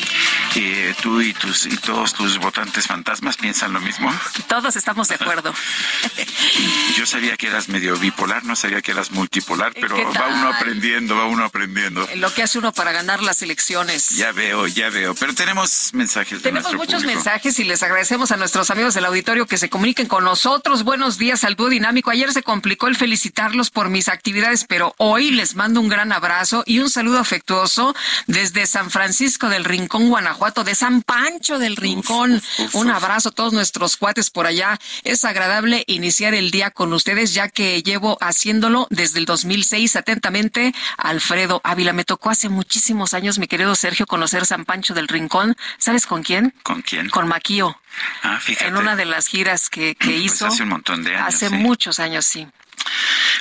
Eh, 0.56 0.94
¿Tú 1.02 1.22
y, 1.22 1.34
tus, 1.34 1.66
y 1.66 1.78
todos 1.78 2.14
tus 2.14 2.38
votantes 2.38 2.88
fantasmas 2.88 3.38
piensan 3.38 3.74
lo 3.74 3.80
mismo? 3.80 4.14
Todos 4.48 4.76
estamos 4.76 5.08
de 5.08 5.16
acuerdo. 5.16 5.54
Yo 6.98 7.06
sabía 7.06 7.38
que 7.38 7.48
eras 7.48 7.70
medio 7.70 7.98
bipolar, 7.98 8.44
no 8.44 8.56
sabía 8.56 8.82
que 8.82 8.92
eras 8.92 9.12
multipolar, 9.12 9.74
pero 9.74 9.96
va 10.14 10.28
uno 10.28 10.50
aprendiendo, 10.50 11.16
va 11.16 11.26
uno 11.26 11.44
aprendiendo. 11.44 12.08
Lo 12.16 12.34
que 12.34 12.44
hace 12.44 12.60
uno 12.60 12.74
para 12.74 12.92
ganar 12.92 13.24
las 13.24 13.42
elecciones. 13.42 14.10
Ya 14.12 14.32
veo, 14.32 14.68
ya 14.68 14.90
veo. 14.90 15.16
Pero 15.16 15.34
tenemos 15.34 15.92
mensajes. 15.94 16.42
Tenemos 16.42 16.74
muchos 16.74 17.04
mensajes 17.04 17.60
y 17.60 17.64
les 17.64 17.82
agradecemos 17.84 18.32
a 18.32 18.38
nuestros 18.38 18.70
amigos 18.72 18.94
del 18.94 19.06
auditorio 19.06 19.48
que 19.48 19.58
se 19.58 19.70
comuniquen 19.70 20.08
con 20.08 20.24
nosotros. 20.24 20.84
Buenos 20.84 21.18
días 21.18 21.44
al 21.44 21.56
dúo 21.56 21.70
dinámico. 21.70 22.12
Ayer 22.12 22.32
se 22.34 22.44
complicó 22.44 22.88
el 22.88 22.96
felicitarlos 22.96 23.70
por 23.70 23.90
mis 23.90 24.10
actividades, 24.10 24.66
pero 24.68 24.94
hoy 24.98 25.32
les 25.32 25.56
mando 25.56 25.80
un 25.80 25.90
gran 25.90 26.12
abrazo 26.12 26.64
y 26.66 26.80
un 26.80 26.90
saludo 26.90 27.20
afectuoso 27.20 27.96
desde 28.28 28.66
San 28.66 28.92
Francisco 28.92 29.50
del 29.50 29.66
Rincón, 29.66 30.10
Guanajuato, 30.10 30.64
de 30.64 30.76
San 30.76 31.02
Pancho 31.02 31.60
del 31.60 31.76
Rincón. 31.76 32.42
un 32.74 32.90
abrazo 32.90 33.30
a 33.30 33.32
todos 33.32 33.54
nuestros 33.54 33.98
cuates 33.98 34.30
por 34.30 34.48
allá. 34.48 34.80
Es 35.04 35.26
agradable 35.26 35.51
iniciar 35.88 36.34
el 36.34 36.52
día 36.52 36.72
con 36.72 36.93
ustedes, 36.93 37.34
ya 37.34 37.49
que 37.49 37.82
llevo 37.84 38.18
haciéndolo 38.22 38.88
desde 38.89 39.20
el 39.20 39.26
2006. 39.26 39.95
Atentamente, 39.95 40.74
Alfredo 40.97 41.62
Ávila. 41.64 41.93
Me 41.93 42.06
tocó 42.06 42.30
hace 42.30 42.49
muchísimos 42.49 43.14
años, 43.14 43.39
mi 43.39 43.47
querido 43.47 43.76
Sergio, 43.76 44.06
conocer 44.06 44.45
San 44.45 44.66
Pancho 44.66 44.93
del 44.93 45.08
Rincón. 45.08 45.56
¿Sabes 45.78 46.06
con 46.06 46.24
quién? 46.24 46.54
¿Con 46.64 46.82
quién? 46.82 47.10
Con 47.10 47.28
Maquío. 47.28 47.80
Ah, 48.24 48.39
fíjate. 48.39 48.68
En 48.68 48.78
una 48.78 48.95
de 48.95 49.06
las 49.06 49.28
giras 49.28 49.70
que, 49.70 49.95
que 49.95 50.06
Pues 50.12 50.22
hizo. 50.22 50.47
hace 50.47 50.64
un 50.64 50.70
montón 50.70 51.04
de 51.04 51.16
años. 51.16 51.28
Hace 51.36 51.49
sí. 51.49 51.56
muchos 51.56 51.99
años, 51.99 52.26
sí. 52.26 52.47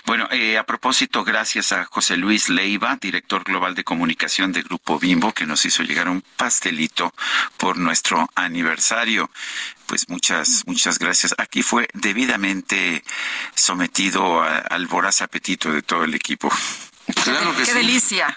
Bueno, 0.06 0.28
eh, 0.30 0.58
a 0.58 0.64
propósito, 0.64 1.24
gracias 1.24 1.72
a 1.72 1.84
José 1.84 2.16
Luis 2.16 2.48
Leiva, 2.48 2.96
director 3.00 3.44
global 3.44 3.74
de 3.74 3.84
comunicación 3.84 4.52
de 4.52 4.62
Grupo 4.62 4.98
Bimbo, 4.98 5.32
que 5.32 5.46
nos 5.46 5.64
hizo 5.64 5.82
llegar 5.82 6.08
un 6.08 6.22
pastelito 6.36 7.14
por 7.56 7.78
nuestro 7.78 8.28
aniversario. 8.34 9.30
Pues 9.91 10.09
muchas, 10.09 10.62
muchas 10.66 11.01
gracias. 11.01 11.34
Aquí 11.36 11.64
fue 11.64 11.88
debidamente 11.95 13.03
sometido 13.57 14.41
a- 14.41 14.59
al 14.59 14.86
voraz 14.86 15.20
apetito 15.20 15.72
de 15.72 15.82
todo 15.82 16.05
el 16.05 16.14
equipo. 16.14 16.49
Claro 17.24 17.51
que 17.57 17.64
Qué 17.64 17.72
sí. 17.72 17.76
delicia. 17.76 18.32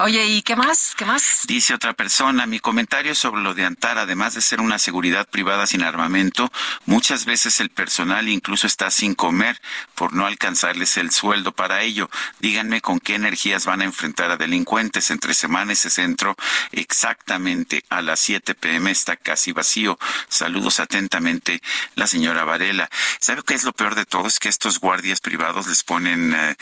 Oye, 0.00 0.24
¿y 0.26 0.42
qué 0.42 0.54
más? 0.54 0.94
¿Qué 0.96 1.04
más? 1.04 1.40
Dice 1.48 1.74
otra 1.74 1.92
persona, 1.92 2.46
mi 2.46 2.60
comentario 2.60 3.16
sobre 3.16 3.42
lo 3.42 3.52
de 3.52 3.64
Antar, 3.64 3.98
además 3.98 4.32
de 4.34 4.40
ser 4.40 4.60
una 4.60 4.78
seguridad 4.78 5.26
privada 5.28 5.66
sin 5.66 5.82
armamento, 5.82 6.52
muchas 6.86 7.24
veces 7.24 7.58
el 7.58 7.70
personal 7.70 8.28
incluso 8.28 8.68
está 8.68 8.92
sin 8.92 9.16
comer 9.16 9.60
por 9.96 10.12
no 10.12 10.26
alcanzarles 10.26 10.98
el 10.98 11.10
sueldo 11.10 11.50
para 11.50 11.82
ello. 11.82 12.08
Díganme 12.38 12.80
con 12.80 13.00
qué 13.00 13.16
energías 13.16 13.66
van 13.66 13.80
a 13.80 13.86
enfrentar 13.86 14.30
a 14.30 14.36
delincuentes. 14.36 15.10
Entre 15.10 15.34
semana 15.34 15.72
ese 15.72 15.90
centro 15.90 16.36
exactamente 16.70 17.82
a 17.88 18.00
las 18.00 18.20
7 18.20 18.54
pm 18.54 18.92
está 18.92 19.16
casi 19.16 19.50
vacío. 19.50 19.98
Saludos 20.28 20.78
atentamente, 20.78 21.60
la 21.96 22.06
señora 22.06 22.44
Varela. 22.44 22.88
¿Sabe 23.18 23.42
qué 23.44 23.54
es 23.54 23.64
lo 23.64 23.72
peor 23.72 23.96
de 23.96 24.06
todo? 24.06 24.28
Es 24.28 24.38
que 24.38 24.48
estos 24.48 24.78
guardias 24.78 25.18
privados 25.20 25.66
les 25.66 25.82
ponen 25.82 26.34
eh, 26.34 26.56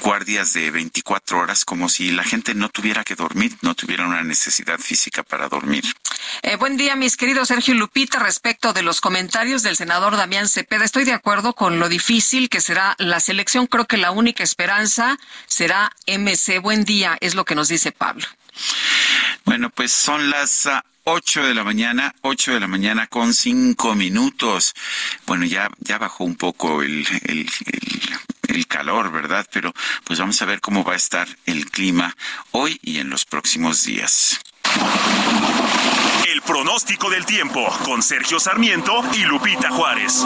guardias 0.00 0.54
de 0.54 0.70
24 0.70 1.38
horas 1.38 1.66
como 1.66 1.90
si 1.90 2.12
la 2.12 2.24
gente 2.24 2.54
no 2.54 2.70
tuviera 2.78 3.02
que 3.02 3.16
dormir, 3.16 3.56
no 3.62 3.74
tuviera 3.74 4.06
una 4.06 4.22
necesidad 4.22 4.78
física 4.78 5.24
para 5.24 5.48
dormir. 5.48 5.82
Eh, 6.42 6.54
buen 6.54 6.76
día, 6.76 6.94
mis 6.94 7.16
queridos 7.16 7.48
Sergio 7.48 7.74
Lupita. 7.74 8.20
Respecto 8.20 8.72
de 8.72 8.82
los 8.82 9.00
comentarios 9.00 9.64
del 9.64 9.74
senador 9.74 10.16
Damián 10.16 10.48
Cepeda, 10.48 10.84
estoy 10.84 11.02
de 11.02 11.12
acuerdo 11.12 11.54
con 11.54 11.80
lo 11.80 11.88
difícil 11.88 12.48
que 12.48 12.60
será 12.60 12.94
la 12.98 13.18
selección. 13.18 13.66
Creo 13.66 13.86
que 13.86 13.96
la 13.96 14.12
única 14.12 14.44
esperanza 14.44 15.18
será 15.48 15.90
MC. 16.06 16.60
Buen 16.60 16.84
día, 16.84 17.18
es 17.20 17.34
lo 17.34 17.44
que 17.44 17.56
nos 17.56 17.66
dice 17.66 17.90
Pablo. 17.90 18.24
Bueno, 19.44 19.70
pues 19.70 19.90
son 19.90 20.30
las 20.30 20.66
ah, 20.66 20.84
8 21.02 21.48
de 21.48 21.54
la 21.54 21.64
mañana, 21.64 22.14
8 22.20 22.52
de 22.52 22.60
la 22.60 22.68
mañana 22.68 23.08
con 23.08 23.34
5 23.34 23.96
minutos. 23.96 24.74
Bueno, 25.26 25.46
ya, 25.46 25.68
ya 25.80 25.98
bajó 25.98 26.22
un 26.22 26.36
poco 26.36 26.82
el, 26.82 27.04
el, 27.24 27.40
el, 27.40 28.02
el 28.48 28.66
calor, 28.66 29.12
¿verdad? 29.12 29.46
Pero 29.52 29.72
pues 30.04 30.18
vamos 30.18 30.40
a 30.42 30.46
ver 30.46 30.60
cómo 30.60 30.84
va 30.84 30.94
a 30.94 30.96
estar 30.96 31.28
el 31.46 31.70
clima 31.70 32.16
hoy 32.50 32.78
y 32.82 32.98
en 32.98 33.10
los 33.10 33.24
próximos 33.24 33.84
días. 33.84 34.40
El 36.28 36.42
pronóstico 36.42 37.10
del 37.10 37.24
tiempo 37.24 37.66
con 37.84 38.02
Sergio 38.02 38.40
Sarmiento 38.40 39.02
y 39.14 39.24
Lupita 39.24 39.70
Juárez. 39.70 40.24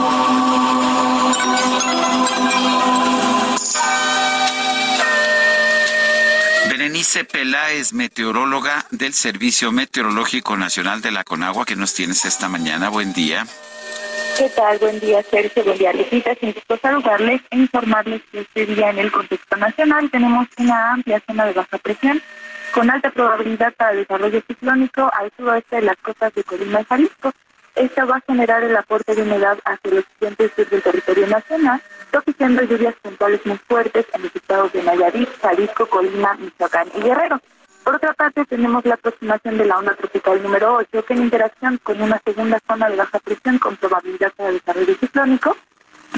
Berenice 6.69 7.25
Peláez, 7.25 7.93
meteoróloga 7.93 8.87
del 8.91 9.15
Servicio 9.15 9.73
Meteorológico 9.73 10.57
Nacional 10.57 11.03
de 11.03 11.13
la 11.13 11.23
Conagua, 11.23 11.65
que 11.65 11.77
nos 11.77 11.95
tienes 11.95 12.25
esta 12.25 12.49
mañana. 12.49 12.89
Buen 12.89 13.13
día. 13.13 13.47
¿Qué 14.37 14.49
tal? 14.51 14.79
Buen 14.79 14.99
día, 15.01 15.23
Sergio. 15.23 15.63
Buen 15.65 15.79
día, 15.79 15.93
Lupita. 15.93 16.35
Sin 16.35 16.53
gusto 16.53 16.77
saludarles 16.79 17.41
e 17.51 17.57
informarles 17.57 18.23
que 18.31 18.41
este 18.41 18.67
día 18.67 18.91
en 18.91 18.99
el 18.99 19.13
contexto 19.13 19.57
nacional 19.57 20.11
tenemos 20.11 20.49
una 20.59 20.93
amplia 20.93 21.23
zona 21.27 21.47
de 21.47 21.53
baja 21.53 21.79
presión 21.79 22.21
con 22.73 22.91
alta 22.91 23.11
probabilidad 23.11 23.73
para 23.75 23.93
desarrollo 23.93 24.43
ciclónico 24.47 25.11
al 25.13 25.31
suroeste 25.37 25.77
de 25.77 25.83
las 25.83 25.97
costas 25.97 26.35
de 26.35 26.45
Colima 26.45 26.81
y 26.81 26.85
Jalisco. 26.85 27.33
Esta 27.75 28.05
va 28.05 28.17
a 28.17 28.21
generar 28.21 28.63
el 28.65 28.77
aporte 28.77 29.15
de 29.15 29.23
humedad 29.23 29.59
hacia 29.65 29.91
los 29.91 30.05
occidente 30.05 30.45
y 30.45 30.49
sur 30.49 30.69
del 30.69 30.83
territorio 30.83 31.27
nacional, 31.27 31.83
propiciando 32.11 32.63
lluvias 32.63 32.95
puntuales 32.97 33.41
muy 33.47 33.59
fuertes 33.59 34.07
en 34.13 34.23
los 34.23 34.37
estados 34.37 34.73
de 34.73 34.83
Nayarit, 34.83 35.29
Jalisco, 35.41 35.87
Colima, 35.87 36.35
Michoacán 36.35 36.89
y 36.97 37.01
Guerrero. 37.01 37.41
Por 37.85 37.97
otra 37.97 38.13
parte, 38.15 38.45
tenemos 38.45 38.85
la 38.85 38.95
aproximación 38.95 39.59
de 39.59 39.65
la 39.65 39.79
onda 39.79 39.95
tropical 39.95 40.41
número 40.43 40.77
8, 40.77 41.05
que 41.05 41.15
en 41.15 41.23
interacción 41.23 41.79
con 41.83 42.01
una 42.01 42.21
segunda 42.25 42.61
zona 42.67 42.89
de 42.89 42.97
baja 42.97 43.19
presión 43.19 43.59
con 43.59 43.77
probabilidad 43.77 44.33
para 44.37 44.53
desarrollo 44.53 44.95
ciclónico, 44.95 45.57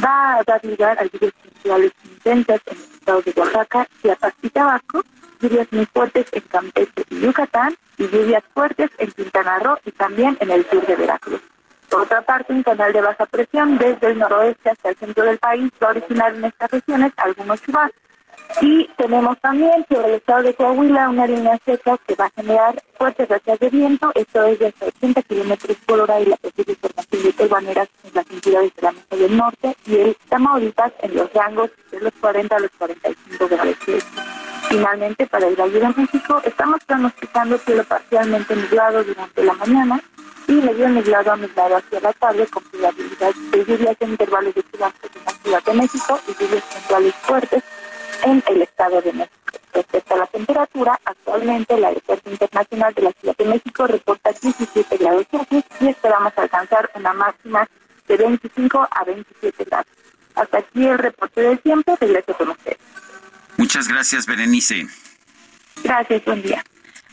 va 0.04 0.36
a 0.36 0.42
dar 0.44 0.62
lugar 0.64 0.98
a 0.98 1.04
lluvias 1.04 1.32
puntuales 1.32 1.92
intensas 2.04 2.60
en 2.66 2.78
los 2.78 2.88
estados 2.88 3.24
de 3.24 3.32
Oaxaca, 3.36 3.86
Chiapas 4.02 4.34
y 4.42 4.50
Tabasco, 4.50 5.02
lluvias 5.40 5.68
muy 5.72 5.86
fuertes 5.86 6.26
en 6.32 6.42
Campeche 6.42 7.04
y 7.08 7.20
Yucatán, 7.20 7.74
y 7.96 8.08
lluvias 8.08 8.42
fuertes 8.52 8.90
en 8.98 9.10
Quintana 9.12 9.58
Roo 9.60 9.78
y 9.86 9.92
también 9.92 10.36
en 10.40 10.50
el 10.50 10.68
sur 10.68 10.84
de 10.86 10.96
Veracruz. 10.96 11.40
Por 11.88 12.02
otra 12.02 12.22
parte, 12.22 12.52
un 12.52 12.62
canal 12.62 12.92
de 12.92 13.00
baja 13.00 13.24
presión 13.26 13.78
desde 13.78 14.08
el 14.08 14.18
noroeste 14.18 14.70
hasta 14.70 14.90
el 14.90 14.96
centro 14.96 15.24
del 15.24 15.38
país 15.38 15.70
va 15.82 15.88
a 15.88 15.90
originar 15.90 16.34
en 16.34 16.44
estas 16.44 16.70
regiones 16.70 17.12
algunos 17.16 17.62
chubascos. 17.62 18.02
Y 18.60 18.88
tenemos 18.96 19.38
también 19.40 19.84
sobre 19.88 20.08
el 20.08 20.14
estado 20.14 20.42
de 20.44 20.54
Coahuila 20.54 21.08
una 21.08 21.26
línea 21.26 21.58
seca 21.64 21.98
que 22.06 22.14
va 22.14 22.26
a 22.26 22.30
generar 22.30 22.82
fuertes 22.96 23.28
rachas 23.28 23.58
de 23.58 23.68
viento, 23.68 24.12
esto 24.14 24.44
es 24.44 24.58
de 24.58 24.66
hasta 24.68 24.86
80 24.86 25.22
kilómetros 25.22 25.76
por 25.86 26.00
hora 26.00 26.20
y 26.20 26.26
la 26.26 26.36
posible 26.36 26.76
formación 26.76 27.22
de 27.22 27.32
telbaneras 27.32 27.88
en 28.04 28.10
las 28.14 28.30
entidades 28.30 28.72
de 28.76 28.82
la 28.82 28.92
mesa 28.92 29.16
del 29.16 29.36
norte 29.36 29.76
y 29.86 29.96
el 29.96 30.16
Tamaulipas 30.28 30.92
en 31.00 31.16
los 31.16 31.32
rangos 31.32 31.70
de 31.90 32.00
los 32.00 32.12
40 32.20 32.56
a 32.56 32.60
los 32.60 32.70
45 32.78 33.48
grados. 33.48 33.76
Finalmente, 34.68 35.26
para 35.26 35.46
el 35.46 35.56
Valle 35.56 35.80
de 35.80 35.88
México, 35.88 36.40
estamos 36.44 36.78
pronosticando 36.86 37.58
cielo 37.58 37.84
parcialmente 37.84 38.56
nublado 38.56 39.04
durante 39.04 39.44
la 39.44 39.52
mañana 39.54 40.00
y 40.46 40.52
medio 40.52 40.88
nublado 40.88 41.32
a 41.32 41.36
nublado 41.36 41.76
hacia 41.76 42.00
la 42.00 42.12
tarde 42.12 42.46
con 42.46 42.62
probabilidad 42.64 43.34
de 43.50 43.64
lluvias 43.64 43.96
en 44.00 44.10
intervalos 44.10 44.54
de 44.54 44.62
chubascos 44.62 45.10
en 45.14 45.24
la 45.24 45.32
Ciudad 45.32 45.64
de 45.64 45.74
México 45.74 46.20
y 46.28 46.42
lluvias 46.42 46.64
puntuales 46.64 47.14
fuertes 47.22 47.64
en 48.22 48.42
el 48.48 48.62
Estado 48.62 49.00
de 49.02 49.12
México. 49.12 49.34
Respecto 49.72 50.14
a 50.14 50.18
la 50.18 50.26
temperatura, 50.26 51.00
actualmente 51.04 51.74
el 51.74 51.84
Aeropuerto 51.84 52.30
Internacional 52.30 52.94
de 52.94 53.02
la 53.02 53.12
Ciudad 53.12 53.36
de 53.36 53.44
México 53.44 53.86
reporta 53.86 54.30
17 54.32 54.96
grados 54.96 55.26
Celsius 55.30 55.64
y 55.80 55.88
esperamos 55.88 56.32
alcanzar 56.36 56.90
una 56.94 57.12
máxima 57.12 57.68
de 58.06 58.16
25 58.16 58.88
a 58.90 59.04
27 59.04 59.64
grados. 59.64 59.86
Hasta 60.34 60.58
aquí 60.58 60.86
el 60.86 60.98
reporte 60.98 61.40
del 61.40 61.58
tiempo. 61.60 61.96
Regreso 62.00 62.34
con 62.34 62.50
ustedes. 62.50 62.78
Muchas 63.56 63.88
gracias, 63.88 64.26
Berenice. 64.26 64.86
Gracias, 65.82 66.24
buen 66.24 66.42
día. 66.42 66.64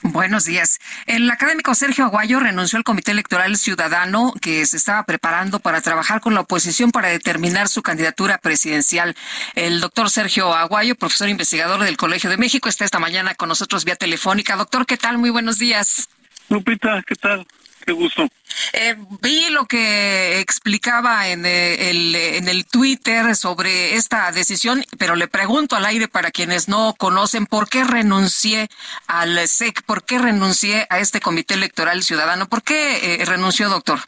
Buenos 0.04 0.46
días. 0.46 0.80
El 1.06 1.30
académico 1.30 1.76
Sergio 1.76 2.06
Aguayo 2.06 2.40
renunció 2.40 2.78
al 2.78 2.84
Comité 2.84 3.12
Electoral 3.12 3.56
Ciudadano 3.56 4.34
que 4.42 4.66
se 4.66 4.78
estaba 4.78 5.04
preparando 5.04 5.60
para 5.60 5.80
trabajar 5.82 6.22
con 6.22 6.34
la 6.34 6.42
oposición 6.42 6.92
para 6.92 7.10
determinar 7.10 7.68
su 7.68 7.84
candidatura 7.84 8.40
presidencial. 8.40 9.16
El 9.54 9.80
doctor 9.80 10.10
Sergio 10.10 10.56
Aguayo, 10.56 10.96
profesor 10.96 11.30
investigador 11.30 11.84
del 11.84 11.98
Colegio 11.98 12.32
de 12.32 12.38
México, 12.38 12.68
está 12.68 12.84
esta 12.84 12.98
mañana 12.98 13.36
con 13.36 13.48
nosotros 13.48 13.86
vía 13.86 13.96
telefónica. 13.96 14.56
Doctor, 14.56 14.88
¿qué 14.88 14.98
tal? 14.98 15.20
Muy 15.20 15.30
buenos 15.30 15.60
días. 15.60 16.10
Lupita, 16.50 17.04
¿qué 17.06 17.16
tal? 17.16 17.46
Qué 17.86 17.94
gusto. 17.94 18.28
Eh, 18.74 18.96
vi 19.22 19.50
lo 19.50 19.66
que 19.66 20.40
explicaba 20.40 21.28
en 21.30 21.46
eh, 21.46 21.90
el, 21.90 22.16
en 22.16 22.48
el 22.48 22.66
Twitter 22.66 23.36
sobre 23.36 23.96
esta 23.96 24.32
decisión, 24.32 24.84
pero 24.98 25.16
le 25.16 25.28
pregunto 25.28 25.76
al 25.76 25.86
aire 25.86 26.08
para 26.08 26.32
quienes 26.32 26.68
no 26.68 26.94
conocen 26.98 27.46
por 27.46 27.70
qué 27.70 27.84
renuncié 27.84 28.70
al 29.08 29.48
SEC, 29.48 29.82
por 29.84 30.04
qué 30.04 30.20
renuncié 30.20 30.86
a 30.90 31.00
este 31.00 31.22
Comité 31.22 31.56
Electoral 31.56 32.04
Ciudadano, 32.04 32.48
por 32.48 32.62
qué 32.64 33.22
eh, 33.22 33.26
renunció, 33.26 33.70
doctor. 33.70 34.00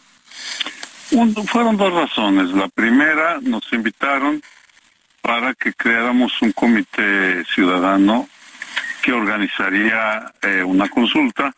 fueron 1.47 1.77
dos 1.77 1.93
razones. 1.93 2.49
La 2.51 2.67
primera, 2.67 3.39
nos 3.41 3.71
invitaron 3.73 4.41
para 5.21 5.53
que 5.53 5.73
creáramos 5.73 6.41
un 6.41 6.51
comité 6.51 7.45
ciudadano 7.45 8.27
que 9.01 9.13
organizaría 9.13 10.33
una 10.65 10.89
consulta 10.89 11.53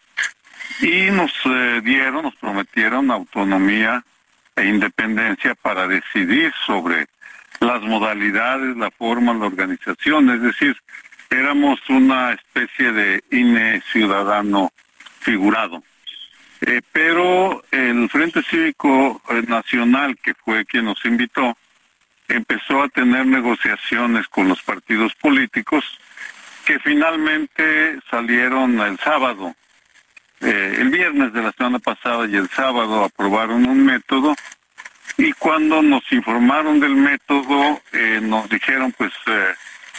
y 0.81 1.11
nos 1.11 1.31
eh, 1.45 1.81
dieron, 1.83 2.23
nos 2.23 2.35
prometieron 2.35 3.11
autonomía 3.11 4.03
e 4.55 4.65
independencia 4.65 5.55
para 5.55 5.87
decidir 5.87 6.53
sobre 6.65 7.07
las 7.59 7.81
modalidades, 7.81 8.75
la 8.77 8.91
forma, 8.91 9.33
la 9.33 9.45
organización, 9.45 10.29
es 10.29 10.41
decir, 10.41 10.75
éramos 11.29 11.79
una 11.89 12.33
especie 12.33 12.91
de 12.91 13.23
INE 13.31 13.81
ciudadano 13.91 14.71
figurado. 15.19 15.81
Eh, 16.61 16.81
pero 16.91 17.63
el 17.71 18.09
Frente 18.09 18.41
Cívico 18.43 19.21
eh, 19.29 19.43
Nacional, 19.47 20.17
que 20.21 20.33
fue 20.33 20.65
quien 20.65 20.85
nos 20.85 21.03
invitó, 21.05 21.57
empezó 22.27 22.81
a 22.81 22.89
tener 22.89 23.25
negociaciones 23.25 24.27
con 24.27 24.47
los 24.47 24.61
partidos 24.63 25.13
políticos 25.15 25.83
que 26.65 26.79
finalmente 26.79 27.99
salieron 28.09 28.79
el 28.79 28.97
sábado 28.99 29.55
eh, 30.45 30.75
el 30.77 30.89
viernes 30.89 31.33
de 31.33 31.41
la 31.41 31.51
semana 31.53 31.79
pasada 31.79 32.27
y 32.27 32.35
el 32.35 32.47
sábado 32.49 33.03
aprobaron 33.03 33.67
un 33.67 33.83
método 33.83 34.35
y 35.17 35.31
cuando 35.33 35.81
nos 35.81 36.03
informaron 36.11 36.79
del 36.79 36.95
método 36.95 37.81
eh, 37.91 38.19
nos 38.21 38.47
dijeron 38.47 38.93
pues 38.95 39.11
eh, 39.25 39.55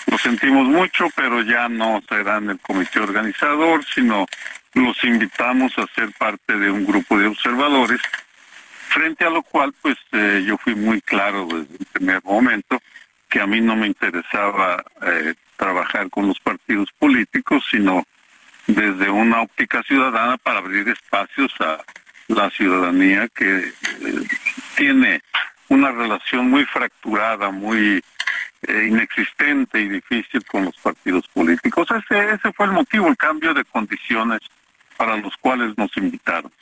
lo 0.06 0.16
sentimos 0.18 0.68
mucho 0.68 1.08
pero 1.16 1.42
ya 1.42 1.68
no 1.68 2.00
serán 2.08 2.48
el 2.48 2.60
comité 2.60 3.00
organizador 3.00 3.84
sino 3.92 4.24
los 4.74 5.02
invitamos 5.02 5.76
a 5.78 5.86
ser 5.96 6.12
parte 6.12 6.56
de 6.56 6.70
un 6.70 6.86
grupo 6.86 7.18
de 7.18 7.26
observadores 7.26 8.00
frente 8.88 9.24
a 9.24 9.30
lo 9.30 9.42
cual 9.42 9.74
pues 9.82 9.96
yo 10.46 10.56
fui 10.58 10.76
muy 10.76 11.00
claro 11.00 11.46
desde 11.46 11.74
el 11.76 11.86
primer 11.92 12.22
momento 12.22 12.80
que 13.28 13.40
a 13.40 13.48
mí 13.48 13.60
no 13.60 13.74
me 13.74 13.88
interesaba 13.88 14.84
trabajar 15.56 16.08
con 16.08 16.28
los 16.28 16.38
partidos 16.38 16.88
políticos 17.00 17.64
sino 17.68 18.04
desde 18.66 19.10
una 19.10 19.42
óptica 19.42 19.82
ciudadana 19.82 20.36
para 20.38 20.58
abrir 20.58 20.88
espacios 20.88 21.52
a 21.60 21.82
la 22.28 22.50
ciudadanía 22.50 23.28
que 23.28 23.58
eh, 23.58 23.72
tiene 24.76 25.22
una 25.68 25.92
relación 25.92 26.50
muy 26.50 26.64
fracturada, 26.64 27.50
muy 27.50 28.02
eh, 28.62 28.86
inexistente 28.88 29.80
y 29.80 29.88
difícil 29.88 30.44
con 30.44 30.64
los 30.64 30.76
partidos 30.76 31.26
políticos. 31.28 31.88
Ese, 31.90 32.30
ese 32.34 32.52
fue 32.52 32.66
el 32.66 32.72
motivo, 32.72 33.08
el 33.08 33.16
cambio 33.16 33.54
de 33.54 33.64
condiciones 33.64 34.40
para 34.96 35.16
los 35.16 35.36
cuales 35.36 35.76
nos 35.76 35.96
invitaron. 35.96 36.52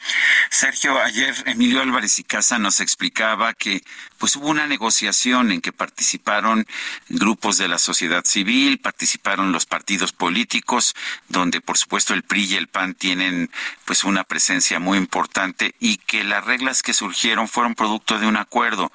Sergio, 0.50 1.00
ayer 1.00 1.34
Emilio 1.46 1.80
Álvarez 1.80 2.18
y 2.18 2.24
Casa 2.24 2.58
nos 2.58 2.80
explicaba 2.80 3.54
que 3.54 3.82
pues 4.18 4.36
hubo 4.36 4.48
una 4.48 4.66
negociación 4.66 5.52
en 5.52 5.60
que 5.60 5.72
participaron 5.72 6.66
grupos 7.08 7.58
de 7.58 7.68
la 7.68 7.78
sociedad 7.78 8.24
civil, 8.24 8.78
participaron 8.78 9.52
los 9.52 9.66
partidos 9.66 10.12
políticos, 10.12 10.94
donde 11.28 11.60
por 11.60 11.78
supuesto 11.78 12.14
el 12.14 12.22
PRI 12.22 12.44
y 12.44 12.54
el 12.56 12.68
PAN 12.68 12.94
tienen 12.94 13.50
pues 13.84 14.04
una 14.04 14.24
presencia 14.24 14.78
muy 14.78 14.98
importante 14.98 15.74
y 15.80 15.98
que 15.98 16.24
las 16.24 16.44
reglas 16.44 16.82
que 16.82 16.92
surgieron 16.92 17.48
fueron 17.48 17.74
producto 17.74 18.18
de 18.18 18.26
un 18.26 18.36
acuerdo. 18.36 18.92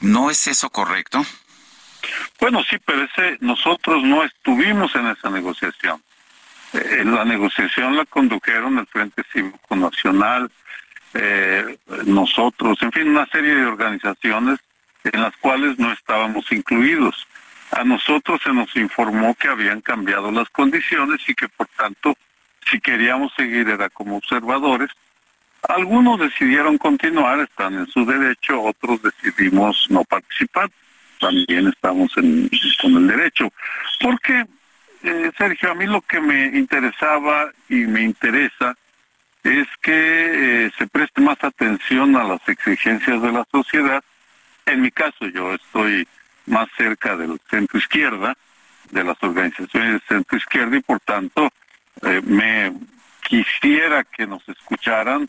¿No 0.00 0.30
es 0.30 0.46
eso 0.46 0.70
correcto? 0.70 1.24
Bueno, 2.40 2.62
sí, 2.68 2.76
pero 2.84 3.04
ese, 3.04 3.38
nosotros 3.40 4.02
no 4.02 4.22
estuvimos 4.22 4.94
en 4.94 5.06
esa 5.08 5.30
negociación. 5.30 6.02
Eh, 6.72 7.02
la 7.04 7.24
negociación 7.24 7.96
la 7.96 8.04
condujeron 8.04 8.78
el 8.78 8.86
Frente 8.86 9.22
Cívico 9.32 9.76
Nacional, 9.76 10.50
eh, 11.14 11.78
nosotros, 12.04 12.76
en 12.82 12.92
fin, 12.92 13.08
una 13.08 13.26
serie 13.26 13.54
de 13.54 13.64
organizaciones 13.64 14.58
en 15.04 15.22
las 15.22 15.36
cuales 15.38 15.78
no 15.78 15.92
estábamos 15.92 16.50
incluidos. 16.52 17.26
A 17.70 17.84
nosotros 17.84 18.40
se 18.42 18.52
nos 18.52 18.74
informó 18.76 19.34
que 19.34 19.48
habían 19.48 19.80
cambiado 19.80 20.30
las 20.30 20.48
condiciones 20.50 21.20
y 21.26 21.34
que 21.34 21.48
por 21.48 21.68
tanto, 21.68 22.16
si 22.70 22.80
queríamos 22.80 23.32
seguir 23.34 23.68
era 23.68 23.88
como 23.88 24.16
observadores. 24.16 24.90
Algunos 25.68 26.20
decidieron 26.20 26.78
continuar, 26.78 27.40
están 27.40 27.74
en 27.74 27.86
su 27.88 28.04
derecho, 28.04 28.62
otros 28.62 29.00
decidimos 29.02 29.86
no 29.88 30.04
participar, 30.04 30.70
también 31.18 31.68
estamos 31.68 32.16
en, 32.18 32.48
con 32.80 32.96
el 32.96 33.06
derecho. 33.06 33.52
Porque 34.00 34.44
eh, 35.06 35.32
Sergio, 35.38 35.70
a 35.70 35.74
mí 35.74 35.86
lo 35.86 36.00
que 36.02 36.20
me 36.20 36.46
interesaba 36.46 37.50
y 37.68 37.86
me 37.86 38.02
interesa 38.02 38.76
es 39.44 39.68
que 39.80 40.66
eh, 40.66 40.70
se 40.76 40.86
preste 40.88 41.20
más 41.20 41.42
atención 41.42 42.16
a 42.16 42.24
las 42.24 42.48
exigencias 42.48 43.22
de 43.22 43.32
la 43.32 43.46
sociedad. 43.50 44.02
En 44.66 44.82
mi 44.82 44.90
caso, 44.90 45.26
yo 45.28 45.54
estoy 45.54 46.06
más 46.46 46.68
cerca 46.76 47.16
del 47.16 47.40
centro 47.48 47.78
izquierda, 47.78 48.36
de 48.90 49.04
las 49.04 49.16
organizaciones 49.22 49.92
del 49.92 50.02
centro 50.08 50.36
izquierda 50.36 50.76
y 50.76 50.82
por 50.82 51.00
tanto 51.00 51.50
eh, 52.02 52.20
me 52.24 52.72
quisiera 53.22 54.04
que 54.04 54.26
nos 54.26 54.48
escucharan 54.48 55.28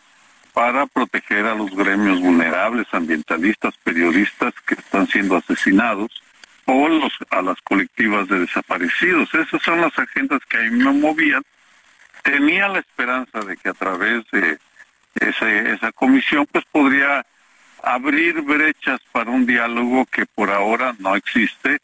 para 0.53 0.87
proteger 0.87 1.45
a 1.45 1.55
los 1.55 1.69
gremios 1.75 2.19
vulnerables, 2.19 2.87
ambientalistas, 2.91 3.75
periodistas 3.83 4.53
que 4.65 4.73
están 4.73 5.07
siendo 5.07 5.37
asesinados 5.37 6.23
o 6.67 7.09
a 7.31 7.41
las 7.41 7.61
colectivas 7.61 8.27
de 8.27 8.39
desaparecidos. 8.39 9.33
Esas 9.33 9.61
son 9.63 9.81
las 9.81 9.97
agendas 9.97 10.41
que 10.49 10.57
a 10.57 10.61
mí 10.61 10.83
me 10.83 10.91
movían. 10.91 11.43
Tenía 12.23 12.67
la 12.67 12.79
esperanza 12.79 13.39
de 13.39 13.57
que 13.57 13.69
a 13.69 13.73
través 13.73 14.23
de 14.31 14.59
esa 15.15 15.91
comisión 15.93 16.45
pues 16.51 16.65
podría 16.71 17.25
abrir 17.83 18.41
brechas 18.41 18.99
para 19.11 19.31
un 19.31 19.45
diálogo 19.45 20.05
que 20.05 20.25
por 20.25 20.51
ahora 20.51 20.93
no 20.99 21.15
existe 21.15 21.79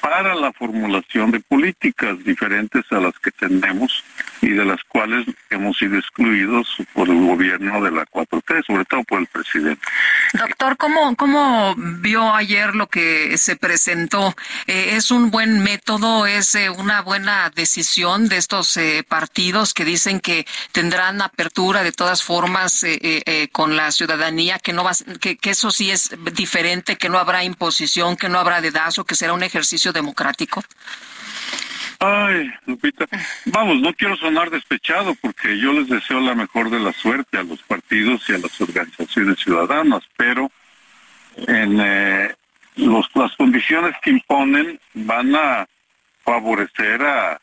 para 0.00 0.34
la 0.34 0.52
formulación 0.52 1.30
de 1.30 1.40
políticas 1.40 2.22
diferentes 2.24 2.84
a 2.90 3.00
las 3.00 3.18
que 3.18 3.30
tenemos 3.32 4.02
y 4.42 4.50
de 4.50 4.64
las 4.64 4.82
cuales 4.84 5.26
hemos 5.50 5.76
sido 5.76 5.98
excluidos 5.98 6.68
por 6.94 7.08
el 7.08 7.20
gobierno 7.26 7.82
de 7.82 7.90
la 7.90 8.06
4T, 8.06 8.66
sobre 8.66 8.84
todo 8.84 9.04
por 9.04 9.20
el 9.20 9.26
presidente. 9.26 9.80
Doctor, 10.32 10.76
¿cómo, 10.76 11.14
cómo 11.16 11.74
vio 11.76 12.34
ayer 12.34 12.74
lo 12.74 12.88
que 12.88 13.36
se 13.36 13.56
presentó? 13.56 14.34
Eh, 14.66 14.96
¿Es 14.96 15.10
un 15.10 15.30
buen 15.30 15.62
método? 15.62 16.26
¿Es 16.26 16.54
eh, 16.54 16.70
una 16.70 17.02
buena 17.02 17.50
decisión 17.54 18.28
de 18.28 18.38
estos 18.38 18.76
eh, 18.76 19.04
partidos 19.06 19.74
que 19.74 19.84
dicen 19.84 20.20
que 20.20 20.46
tendrán 20.72 21.20
apertura 21.20 21.82
de 21.82 21.92
todas 21.92 22.22
formas 22.22 22.84
con 23.52 23.76
la 23.76 23.90
ciudadanía, 23.90 24.58
que, 24.58 24.72
no 24.72 24.84
va, 24.84 24.92
que 25.20 25.38
eso 25.50 25.70
sí 25.70 25.90
es 25.90 26.10
diferente, 26.32 26.96
que 26.96 27.08
no 27.08 27.18
habrá 27.18 27.44
imposición, 27.44 28.16
que 28.16 28.28
no 28.28 28.38
habrá 28.38 28.60
dedazo, 28.60 29.04
que 29.04 29.14
será 29.14 29.32
un 29.32 29.42
ejercicio 29.42 29.92
democrático? 29.92 30.62
Ay, 32.02 32.50
Lupita, 32.64 33.06
vamos, 33.44 33.78
no 33.80 33.92
quiero 33.92 34.16
sonar 34.16 34.48
despechado 34.48 35.14
porque 35.16 35.58
yo 35.58 35.74
les 35.74 35.86
deseo 35.86 36.18
la 36.20 36.34
mejor 36.34 36.70
de 36.70 36.80
la 36.80 36.94
suerte 36.94 37.36
a 37.36 37.42
los 37.42 37.62
partidos 37.62 38.26
y 38.30 38.32
a 38.32 38.38
las 38.38 38.58
organizaciones 38.58 39.38
ciudadanas, 39.38 40.02
pero 40.16 40.50
en 41.46 41.78
eh, 41.78 42.34
los, 42.76 43.06
las 43.14 43.36
condiciones 43.36 43.94
que 44.02 44.12
imponen 44.12 44.80
van 44.94 45.34
a 45.34 45.66
favorecer 46.24 47.02
a, 47.02 47.38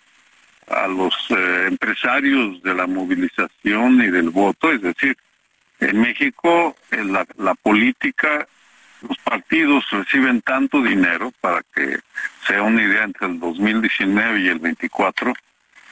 a 0.70 0.88
los 0.88 1.14
eh, 1.30 1.66
empresarios 1.68 2.60
de 2.64 2.74
la 2.74 2.88
movilización 2.88 4.02
y 4.02 4.10
del 4.10 4.32
voto, 4.32 4.72
es 4.72 4.82
decir, 4.82 5.16
en 5.80 6.02
México 6.02 6.76
la, 6.90 7.28
la 7.38 7.54
política 7.54 8.48
los 9.02 9.18
partidos 9.20 9.86
reciben 9.92 10.42
tanto 10.42 10.82
dinero 10.82 11.32
para 11.42 11.62
que 11.74 12.00
sea 12.46 12.64
una 12.64 12.82
idea 12.82 13.04
entre 13.04 13.28
el 13.28 13.40
2019 13.40 14.40
y 14.40 14.48
el 14.48 14.60
24 14.60 15.34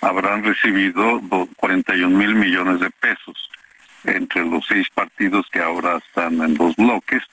habrán 0.02 0.44
recibido 0.44 1.22
41 1.58 2.18
mil 2.18 2.36
millones 2.36 2.80
de 2.80 2.90
pesos 2.92 3.50
entre 4.04 4.46
los 4.46 4.66
seis 4.68 4.88
partidos 4.94 5.48
que 5.52 5.60
ahora 5.60 5.98
están 5.98 6.42
en 6.42 6.54
dos 6.56 6.76
bloques. 6.76 7.24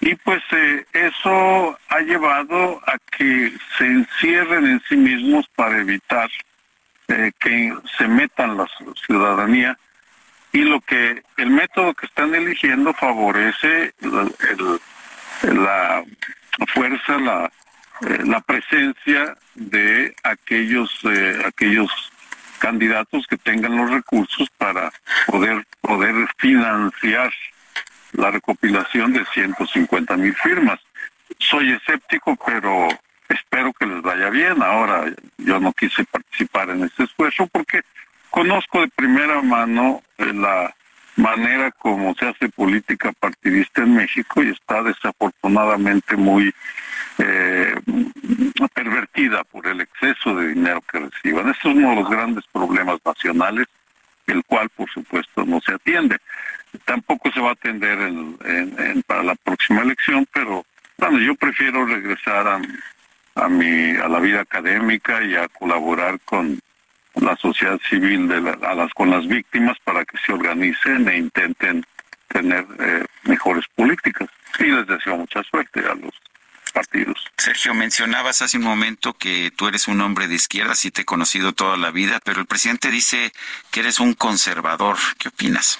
Y 0.00 0.14
pues 0.14 0.42
eh, 0.52 0.86
eso 0.92 1.76
ha 1.88 2.00
llevado 2.00 2.80
a 2.86 2.96
que 3.16 3.52
se 3.76 3.84
encierren 3.84 4.66
en 4.66 4.82
sí 4.88 4.96
mismos 4.96 5.48
para 5.56 5.78
evitar 5.78 6.30
eh, 7.08 7.32
que 7.40 7.74
se 7.96 8.06
metan 8.06 8.56
la 8.56 8.68
ciudadanía 9.06 9.76
y 10.52 10.62
lo 10.62 10.80
que 10.80 11.22
el 11.36 11.50
método 11.50 11.94
que 11.94 12.06
están 12.06 12.34
eligiendo 12.34 12.92
favorece 12.94 13.92
la 15.42 16.04
fuerza, 16.72 17.18
la, 17.18 17.50
eh, 18.02 18.22
la 18.24 18.40
presencia 18.40 19.36
de 19.54 20.14
aquellos, 20.22 20.90
eh, 21.04 21.42
aquellos 21.46 21.90
candidatos 22.58 23.26
que 23.26 23.36
tengan 23.36 23.76
los 23.76 23.90
recursos 23.90 24.48
para 24.58 24.92
poder 25.26 25.64
poder 25.80 26.14
financiar 26.38 27.32
la 28.12 28.30
recopilación 28.30 29.12
de 29.12 29.24
150 29.26 30.16
mil 30.16 30.34
firmas. 30.34 30.80
Soy 31.38 31.72
escéptico, 31.72 32.36
pero 32.44 32.88
espero 33.28 33.72
que 33.72 33.86
les 33.86 34.02
vaya 34.02 34.30
bien. 34.30 34.62
Ahora, 34.62 35.04
yo 35.38 35.60
no 35.60 35.72
quise 35.72 36.04
participar 36.04 36.70
en 36.70 36.84
este 36.84 37.04
esfuerzo 37.04 37.46
porque 37.46 37.82
conozco 38.30 38.80
de 38.80 38.88
primera 38.88 39.42
mano 39.42 40.02
eh, 40.18 40.32
la 40.32 40.74
manera 41.16 41.70
como 41.72 42.14
se 42.14 42.26
hace 42.26 42.48
política 42.48 43.12
partidista 43.12 43.82
en 43.82 43.96
México 43.96 44.42
y 44.42 44.50
está 44.50 44.82
desafortunadamente 44.82 46.16
muy 46.16 46.54
eh, 47.18 47.74
pervertida 48.72 49.42
por 49.44 49.66
el 49.66 49.80
exceso 49.80 50.34
de 50.36 50.48
dinero 50.48 50.80
que 50.90 51.00
reciban. 51.00 51.48
Ese 51.48 51.58
es 51.58 51.64
uno 51.76 51.90
de 51.90 51.96
los 51.96 52.08
grandes 52.08 52.44
problemas 52.52 52.98
nacionales, 53.04 53.66
el 54.28 54.44
cual 54.44 54.68
por 54.70 54.88
supuesto 54.90 55.44
no 55.44 55.60
se 55.60 55.74
atiende. 55.74 56.18
Tampoco 56.84 57.32
se 57.32 57.40
va 57.40 57.50
a 57.50 57.52
atender 57.52 57.98
en, 58.00 59.02
para 59.06 59.24
la 59.24 59.34
próxima 59.34 59.82
elección, 59.82 60.26
pero 60.32 60.64
bueno, 60.98 61.18
yo 61.18 61.34
prefiero 61.34 61.84
regresar 61.86 62.60
a, 63.34 63.48
mi, 63.48 63.96
a 63.96 64.08
la 64.08 64.20
vida 64.20 64.42
académica 64.42 65.22
y 65.22 65.34
a 65.34 65.48
colaborar 65.48 66.20
con 66.24 66.60
la 67.20 67.36
sociedad 67.36 67.78
civil 67.88 68.28
de 68.28 68.36
a 68.36 68.74
las, 68.74 68.92
con 68.94 69.10
las 69.10 69.26
víctimas 69.26 69.76
para 69.84 70.04
que 70.04 70.16
se 70.18 70.32
organicen 70.32 71.08
e 71.08 71.16
intenten 71.16 71.84
tener 72.28 72.66
eh, 72.78 73.04
mejores 73.24 73.64
políticas. 73.74 74.28
Y 74.58 74.64
les 74.64 74.86
deseo 74.86 75.16
mucha 75.16 75.42
suerte 75.44 75.80
a 75.80 75.94
los 75.94 76.12
partidos. 76.72 77.24
Sergio, 77.36 77.74
mencionabas 77.74 78.42
hace 78.42 78.58
un 78.58 78.64
momento 78.64 79.14
que 79.14 79.50
tú 79.56 79.68
eres 79.68 79.88
un 79.88 80.00
hombre 80.00 80.28
de 80.28 80.34
izquierda, 80.34 80.74
sí 80.74 80.90
te 80.90 81.02
he 81.02 81.04
conocido 81.04 81.52
toda 81.52 81.76
la 81.76 81.90
vida, 81.90 82.20
pero 82.24 82.40
el 82.40 82.46
presidente 82.46 82.90
dice 82.90 83.32
que 83.70 83.80
eres 83.80 84.00
un 84.00 84.14
conservador. 84.14 84.96
¿Qué 85.18 85.28
opinas? 85.28 85.78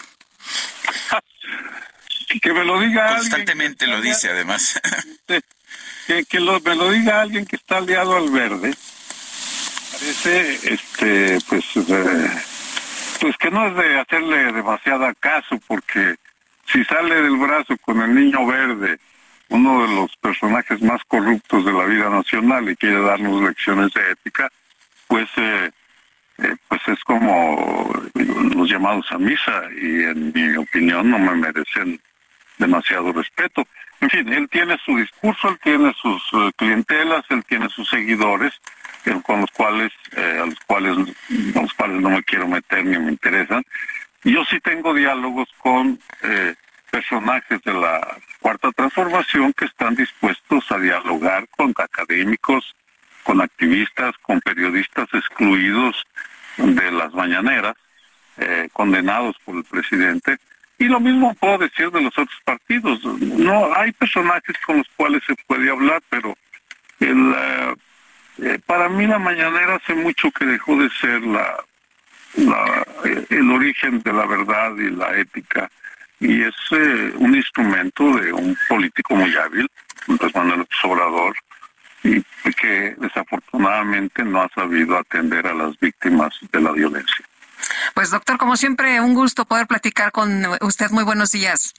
que 2.43 2.53
me 2.53 2.65
lo 2.65 2.81
diga 2.81 3.17
Constantemente 3.17 3.87
lo 3.87 4.01
dice, 4.01 4.31
además. 4.31 4.81
que, 6.07 6.25
que 6.25 6.41
me 6.41 6.75
lo 6.75 6.91
diga 6.91 7.21
alguien 7.21 7.47
que 7.47 7.57
está 7.57 7.79
aliado 7.79 8.17
al 8.17 8.31
verde 8.31 8.75
parece 9.99 10.73
este 10.73 11.39
pues 11.49 11.65
eh, 11.77 12.31
pues 13.21 13.37
que 13.37 13.51
no 13.51 13.67
es 13.67 13.75
de 13.75 13.99
hacerle 13.99 14.53
demasiada 14.53 15.13
caso 15.15 15.59
porque 15.67 16.15
si 16.67 16.85
sale 16.85 17.23
del 17.23 17.37
brazo 17.37 17.77
con 17.79 18.01
el 18.03 18.15
niño 18.15 18.47
verde 18.47 18.99
uno 19.49 19.83
de 19.83 19.95
los 19.95 20.17
personajes 20.19 20.81
más 20.83 21.03
corruptos 21.09 21.65
de 21.65 21.73
la 21.73 21.85
vida 21.85 22.11
nacional 22.11 22.69
y 22.69 22.77
quiere 22.77 23.01
darnos 23.01 23.43
lecciones 23.43 23.93
de 23.93 24.13
ética 24.13 24.49
pues 25.09 25.29
eh, 25.37 25.71
eh, 26.39 26.55
pues 26.69 26.81
es 26.87 27.03
como 27.05 27.93
los 28.55 28.71
llamados 28.71 29.11
a 29.11 29.19
misa 29.19 29.63
y 29.81 30.05
en 30.05 30.33
mi 30.33 30.57
opinión 30.57 31.11
no 31.11 31.19
me 31.19 31.35
merecen 31.35 32.01
demasiado 32.59 33.13
respeto. 33.13 33.67
En 34.01 34.11
fin, 34.11 34.33
él 34.33 34.49
tiene 34.49 34.77
su 34.85 34.97
discurso, 34.97 35.49
él 35.49 35.59
tiene 35.63 35.93
sus 36.01 36.23
clientelas, 36.57 37.25
él 37.31 37.45
tiene 37.45 37.69
sus 37.69 37.89
seguidores 37.89 38.53
con 39.25 39.41
los 39.41 39.51
cuales 39.51 39.93
eh, 40.17 40.39
a 40.43 40.47
los 40.47 40.59
cuales 40.67 40.97
los 41.55 41.75
cuales 41.75 42.01
no 42.01 42.11
me 42.11 42.23
quiero 42.23 42.47
meter 42.47 42.85
ni 42.85 42.99
me 42.99 43.13
interesan 43.13 43.63
yo 44.25 44.45
sí 44.45 44.61
tengo 44.61 44.93
diálogos 44.95 45.49
con 45.59 45.99
eh, 46.23 46.55
personajes 46.91 47.63
de 47.63 47.75
la 47.75 48.17
cuarta 48.41 48.71
transformación 48.73 49.53
que 49.53 49.67
están 49.67 49.95
dispuestos 49.95 50.71
a 50.71 50.79
dialogar 50.79 51.47
con 51.57 51.73
académicos 51.77 52.75
con 53.23 53.41
activistas 53.41 54.15
con 54.23 54.41
periodistas 54.41 55.09
excluidos 55.13 56.05
de 56.57 56.91
las 56.91 57.13
mañaneras 57.15 57.75
eh, 58.39 58.69
condenados 58.73 59.37
por 59.45 59.57
el 59.57 59.65
presidente. 59.65 60.37
Y 60.79 60.85
lo 60.85 61.01
mismo 61.01 61.35
puedo 61.35 61.59
decir 61.59 61.91
de 61.91 62.01
los 62.01 62.17
otros 62.17 62.39
partidos. 62.45 63.05
No 63.05 63.75
hay 63.75 63.91
personajes 63.93 64.57
con 64.65 64.79
los 64.79 64.89
cuales 64.97 65.23
se 65.27 65.35
puede 65.47 65.69
hablar 65.71 66.01
pero 66.09 66.37
el 67.01 67.35
eh, 68.39 68.59
para 68.67 68.89
mí 68.89 69.07
la 69.07 69.19
mañanera 69.19 69.77
hace 69.77 69.95
mucho 69.95 70.31
que 70.31 70.45
dejó 70.45 70.77
de 70.77 70.91
ser 71.01 71.23
la, 71.23 71.65
eh, 73.05 73.27
el 73.31 73.51
origen 73.51 74.01
de 74.03 74.13
la 74.13 74.27
verdad 74.27 74.77
y 74.77 74.91
la 74.91 75.17
ética 75.19 75.71
y 76.21 76.43
es 76.43 76.55
eh, 76.73 77.13
un 77.17 77.35
instrumento 77.35 78.05
de 78.19 78.33
un 78.33 78.57
político 78.69 79.15
muy 79.15 79.35
hábil, 79.37 79.71
Andrés 80.09 80.35
Manuel 80.35 80.67
Obrador, 80.83 81.37
y 82.03 82.23
que 82.55 82.95
desafortunadamente 82.99 84.25
no 84.25 84.43
ha 84.43 84.49
sabido 84.49 84.99
atender 84.99 85.47
a 85.47 85.55
las 85.55 85.79
víctimas 85.79 86.35
de 86.51 86.61
la 86.61 86.73
violencia. 86.73 87.25
Pues 87.95 88.11
doctor, 88.11 88.39
como 88.39 88.57
siempre, 88.57 89.01
un 89.01 89.15
gusto 89.15 89.45
poder 89.45 89.67
platicar 89.67 90.13
con 90.13 90.45
usted. 90.61 90.91
Muy 90.91 91.05
buenos 91.05 91.33
días. 91.33 91.75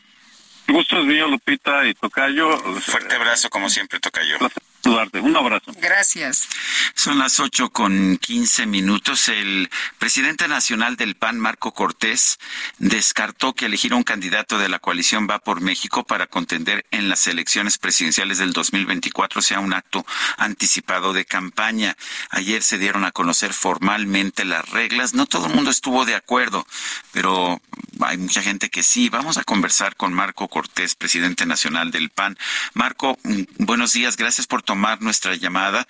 Gusto 0.67 0.99
es 0.99 1.05
mío, 1.05 1.27
Lupita 1.27 1.85
y 1.85 1.93
Tocayo. 1.95 2.57
Fuerte 2.79 3.15
abrazo, 3.15 3.49
como 3.49 3.69
siempre, 3.69 3.99
Tocayo. 3.99 4.37
Un 4.85 5.35
abrazo. 5.35 5.71
Gracias. 5.79 6.47
Son 6.95 7.19
las 7.19 7.39
ocho 7.39 7.69
con 7.69 8.17
quince 8.17 8.65
minutos. 8.65 9.27
El 9.29 9.69
presidente 9.97 10.47
nacional 10.47 10.95
del 10.95 11.15
PAN, 11.15 11.39
Marco 11.39 11.73
Cortés, 11.73 12.39
descartó 12.77 13.53
que 13.53 13.65
elegir 13.65 13.93
un 13.93 14.03
candidato 14.03 14.57
de 14.57 14.69
la 14.69 14.79
coalición 14.79 15.27
Va 15.29 15.39
por 15.39 15.61
México 15.61 16.03
para 16.03 16.27
contender 16.27 16.85
en 16.91 17.09
las 17.09 17.27
elecciones 17.27 17.77
presidenciales 17.77 18.37
del 18.37 18.53
2024 18.53 19.41
sea 19.41 19.59
un 19.59 19.73
acto 19.73 20.05
anticipado 20.37 21.13
de 21.13 21.25
campaña. 21.25 21.95
Ayer 22.29 22.63
se 22.63 22.77
dieron 22.77 23.05
a 23.05 23.11
conocer 23.11 23.53
formalmente 23.53 24.45
las 24.45 24.67
reglas. 24.69 25.13
No 25.13 25.25
todo 25.25 25.47
el 25.47 25.53
mundo 25.53 25.71
estuvo 25.71 26.05
de 26.05 26.15
acuerdo, 26.15 26.65
pero 27.11 27.61
hay 28.01 28.17
mucha 28.17 28.41
gente 28.41 28.69
que 28.69 28.83
sí. 28.83 29.09
Vamos 29.09 29.37
a 29.37 29.43
conversar 29.43 29.95
con 29.95 30.13
Marco 30.13 30.47
Cortés, 30.47 30.95
presidente 30.95 31.45
nacional 31.45 31.91
del 31.91 32.09
PAN. 32.09 32.37
Marco, 32.73 33.17
mm, 33.23 33.41
buenos 33.59 33.93
días. 33.93 34.17
Gracias 34.17 34.47
por 34.47 34.63
tomar 34.69 35.01
nuestra 35.01 35.33
llamada. 35.35 35.87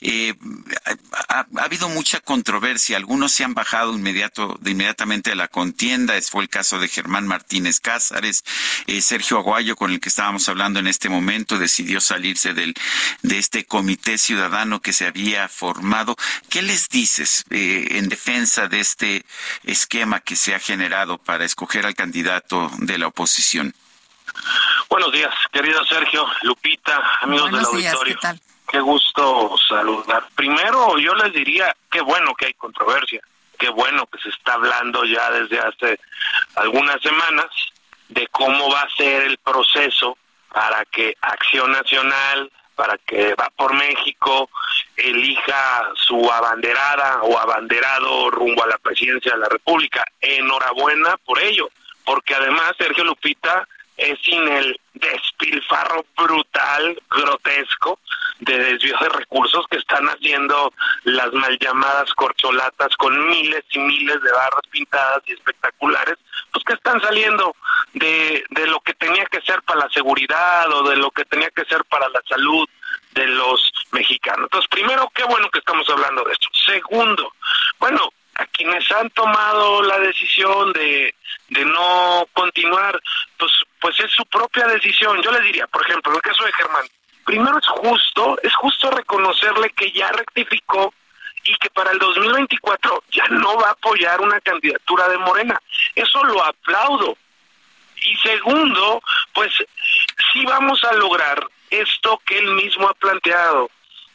Eh, 0.00 0.32
ha, 1.28 1.46
habido 1.58 1.90
mucha 1.90 2.18
controversia. 2.20 2.96
Algunos 2.96 3.30
se 3.30 3.44
han 3.44 3.52
bajado 3.52 3.92
inmediato, 3.92 4.56
de 4.62 4.70
inmediatamente 4.70 5.28
de 5.28 5.36
la 5.36 5.48
contienda. 5.48 6.16
Es 6.16 6.30
fue 6.30 6.42
el 6.42 6.48
caso 6.48 6.78
de 6.78 6.88
Germán 6.88 7.26
Martínez 7.26 7.78
Cázares. 7.78 8.42
Eh, 8.86 9.02
Sergio 9.02 9.36
Aguayo, 9.36 9.76
con 9.76 9.90
el 9.90 10.00
que 10.00 10.08
estábamos 10.08 10.48
hablando 10.48 10.80
en 10.80 10.86
este 10.86 11.10
momento, 11.10 11.58
decidió 11.58 12.00
salirse 12.00 12.54
del, 12.54 12.72
de 13.20 13.36
este 13.36 13.66
comité 13.66 14.16
ciudadano 14.16 14.80
que 14.80 14.94
se 14.94 15.04
había 15.04 15.46
formado. 15.50 16.16
¿Qué 16.48 16.62
les 16.62 16.88
dices 16.88 17.44
eh, 17.50 17.86
en 17.98 18.08
defensa 18.08 18.66
de 18.66 18.80
este 18.80 19.26
esquema 19.64 20.20
que 20.20 20.36
se 20.36 20.54
ha 20.54 20.58
generado 20.58 21.18
para 21.18 21.44
escoger 21.44 21.84
al 21.84 21.94
candidato 21.94 22.70
de 22.78 22.96
la 22.96 23.08
oposición? 23.08 23.74
Buenos 24.88 25.12
días, 25.12 25.34
querido 25.52 25.84
Sergio, 25.84 26.26
Lupita, 26.42 27.18
amigos 27.20 27.50
del 27.50 27.64
auditorio. 27.64 28.18
¿qué, 28.20 28.38
qué 28.68 28.80
gusto 28.80 29.56
saludar. 29.68 30.24
Primero, 30.34 30.98
yo 30.98 31.14
les 31.14 31.32
diría, 31.32 31.74
qué 31.90 32.00
bueno 32.00 32.34
que 32.34 32.46
hay 32.46 32.54
controversia, 32.54 33.20
qué 33.58 33.68
bueno 33.70 34.06
que 34.06 34.18
se 34.18 34.28
está 34.30 34.54
hablando 34.54 35.04
ya 35.04 35.30
desde 35.30 35.60
hace 35.60 36.00
algunas 36.56 37.00
semanas 37.00 37.46
de 38.08 38.26
cómo 38.28 38.70
va 38.70 38.82
a 38.82 38.96
ser 38.96 39.22
el 39.22 39.38
proceso 39.38 40.16
para 40.52 40.84
que 40.84 41.16
Acción 41.20 41.72
Nacional, 41.72 42.50
para 42.74 42.98
que 42.98 43.34
va 43.34 43.50
por 43.56 43.74
México, 43.74 44.50
elija 44.96 45.88
su 45.94 46.30
abanderada 46.30 47.22
o 47.22 47.38
abanderado 47.38 48.30
rumbo 48.30 48.64
a 48.64 48.68
la 48.68 48.78
presidencia 48.78 49.32
de 49.32 49.38
la 49.38 49.48
República. 49.48 50.04
Enhorabuena 50.20 51.16
por 51.24 51.40
ello, 51.40 51.70
porque 52.04 52.34
además 52.34 52.72
Sergio 52.78 53.04
Lupita 53.04 53.66
es 53.96 54.18
sin 54.22 54.46
el 54.48 54.78
despilfarro 54.94 56.04
brutal, 56.16 57.00
grotesco, 57.10 57.98
de 58.40 58.58
desvío 58.58 58.96
de 59.00 59.08
recursos 59.08 59.66
que 59.70 59.78
están 59.78 60.06
haciendo 60.06 60.72
las 61.04 61.32
mal 61.32 61.58
llamadas 61.58 62.12
corcholatas 62.14 62.96
con 62.96 63.28
miles 63.28 63.62
y 63.70 63.78
miles 63.78 64.20
de 64.22 64.32
barras 64.32 64.66
pintadas 64.70 65.22
y 65.26 65.32
espectaculares, 65.32 66.16
pues 66.50 66.64
que 66.64 66.72
están 66.74 67.00
saliendo 67.00 67.54
de, 67.94 68.44
de 68.50 68.66
lo 68.66 68.80
que 68.80 68.94
tenía 68.94 69.24
que 69.26 69.40
ser 69.42 69.62
para 69.62 69.80
la 69.80 69.90
seguridad 69.90 70.72
o 70.72 70.88
de 70.88 70.96
lo 70.96 71.10
que 71.10 71.24
tenía 71.24 71.50
que 71.50 71.64
ser 71.64 71.84
para 71.84 72.08
la 72.08 72.20
salud 72.28 72.68
de 73.14 73.26
los 73.26 73.72
mexicanos. 73.92 74.44
Entonces, 74.44 74.68
primero, 74.68 75.10
qué 75.14 75.24
bueno 75.24 75.48
que 75.50 75.58
estamos 75.58 75.88
hablando 75.88 76.24
de 76.24 76.32
esto. 76.32 76.48
Segundo, 76.66 77.32
bueno, 77.78 78.12
a 78.34 78.46
quienes 78.46 78.90
han 78.90 79.10
tomado 79.10 79.82
la 79.82 79.98
decisión 79.98 80.72
de, 80.72 81.14
de 81.48 81.64
no 81.64 82.26
continuar, 82.32 83.00
pues, 83.38 83.52
pues 83.80 84.00
es 84.00 84.10
su 84.10 84.24
propia 84.26 84.66
decisión. 84.66 85.20
Yo 85.22 85.30
le 85.32 85.40
diría, 85.42 85.66
por 85.66 85.82
ejemplo, 85.82 86.12
en 86.12 86.16
el 86.16 86.22
caso 86.22 86.44
de 86.44 86.52
Germán, 86.52 86.84
primero 87.24 87.58
es 87.58 87.66
justo, 87.66 88.38
es 88.42 88.54
justo 88.54 88.90
reconocerle 88.90 89.70
que 89.70 89.90
ya 89.92 90.10
rectificó 90.12 90.92
y 91.44 91.54
que 91.56 91.70
para 91.70 91.90
el 91.90 91.98
2024 91.98 93.04
ya 93.10 93.26
no 93.28 93.56
va 93.56 93.68
a 93.68 93.72
apoyar 93.72 94.20
una 94.20 94.40
candidatura 94.40 95.08
de 95.08 95.18
Morena. 95.18 95.60
Eso 95.94 96.22
lo 96.24 96.42
aplaudo. 96.44 97.16
Y 97.96 98.16
segundo, 98.16 99.02
pues 99.32 99.52
sí 100.32 100.44
vamos 100.44 100.82
a 100.84 100.92
lograr 100.94 101.46
esto 101.70 102.20
que 102.24 102.38
él 102.38 102.50
mismo 102.52 102.88
ha 102.88 102.94
planteado, 102.94 103.70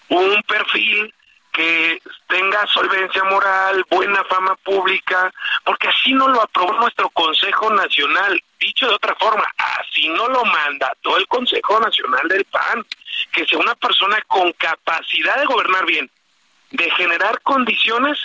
un 0.10 0.42
perfil 0.44 1.14
que 1.58 2.00
tenga 2.28 2.68
solvencia 2.68 3.24
moral, 3.24 3.84
buena 3.90 4.24
fama 4.26 4.56
pública, 4.58 5.34
porque 5.66 5.88
así 5.88 6.14
no 6.14 6.28
lo 6.28 6.44
aprobó 6.44 6.74
nuestro 6.74 7.10
Consejo 7.10 7.72
Nacional. 7.74 8.40
Dicho 8.60 8.88
de 8.88 8.94
otra 8.94 9.16
forma, 9.16 9.44
así 9.58 10.08
no 10.10 10.28
lo 10.28 10.46
mandató 10.46 11.18
el 11.18 11.26
Consejo 11.28 11.80
Nacional 11.80 12.28
del 12.28 12.46
PAN, 12.46 12.86
que 13.32 13.48
sea 13.48 13.58
una 13.58 13.74
persona 13.74 14.22
con 14.28 14.54
capacidad 14.54 15.40
de 15.40 15.46
gobernar 15.46 15.86
bien, 15.88 16.12
de 16.70 16.92
generar 16.92 17.42
condiciones 17.42 18.20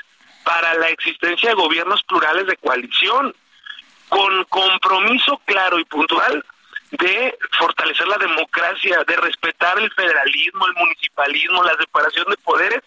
para 0.44 0.74
la 0.74 0.90
existencia 0.90 1.48
de 1.48 1.55
gobiernos 1.55 2.02
plurales 2.02 2.47
de 2.47 2.56
coalición, 2.59 3.35
con 4.11 4.44
compromiso 4.44 5.40
claro 5.47 5.78
y 5.78 5.85
puntual 5.86 6.44
de 6.90 7.39
fortalecer 7.59 8.06
la 8.09 8.19
democracia, 8.19 9.02
de 9.06 9.16
respetar 9.16 9.78
el 9.78 9.90
federalismo, 9.93 10.66
el 10.66 10.74
municipalismo, 10.74 11.65
la 11.65 11.74
separación 11.78 12.27
de 12.28 12.36
poderes, 12.36 12.82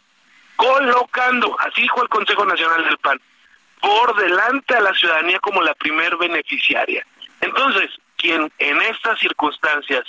colocando, 0.55 1.55
así 1.59 1.81
dijo 1.83 2.01
el 2.01 2.09
Consejo 2.09 2.45
Nacional 2.45 2.83
del 2.85 2.97
PAN, 2.97 3.19
por 3.81 4.15
delante 4.15 4.75
a 4.75 4.81
la 4.81 4.93
ciudadanía 4.93 5.39
como 5.39 5.61
la 5.61 5.73
primer 5.75 6.15
beneficiaria. 6.17 7.05
Entonces, 7.41 7.91
quien 8.17 8.51
en 8.57 8.81
estas 8.81 9.19
circunstancias 9.19 10.03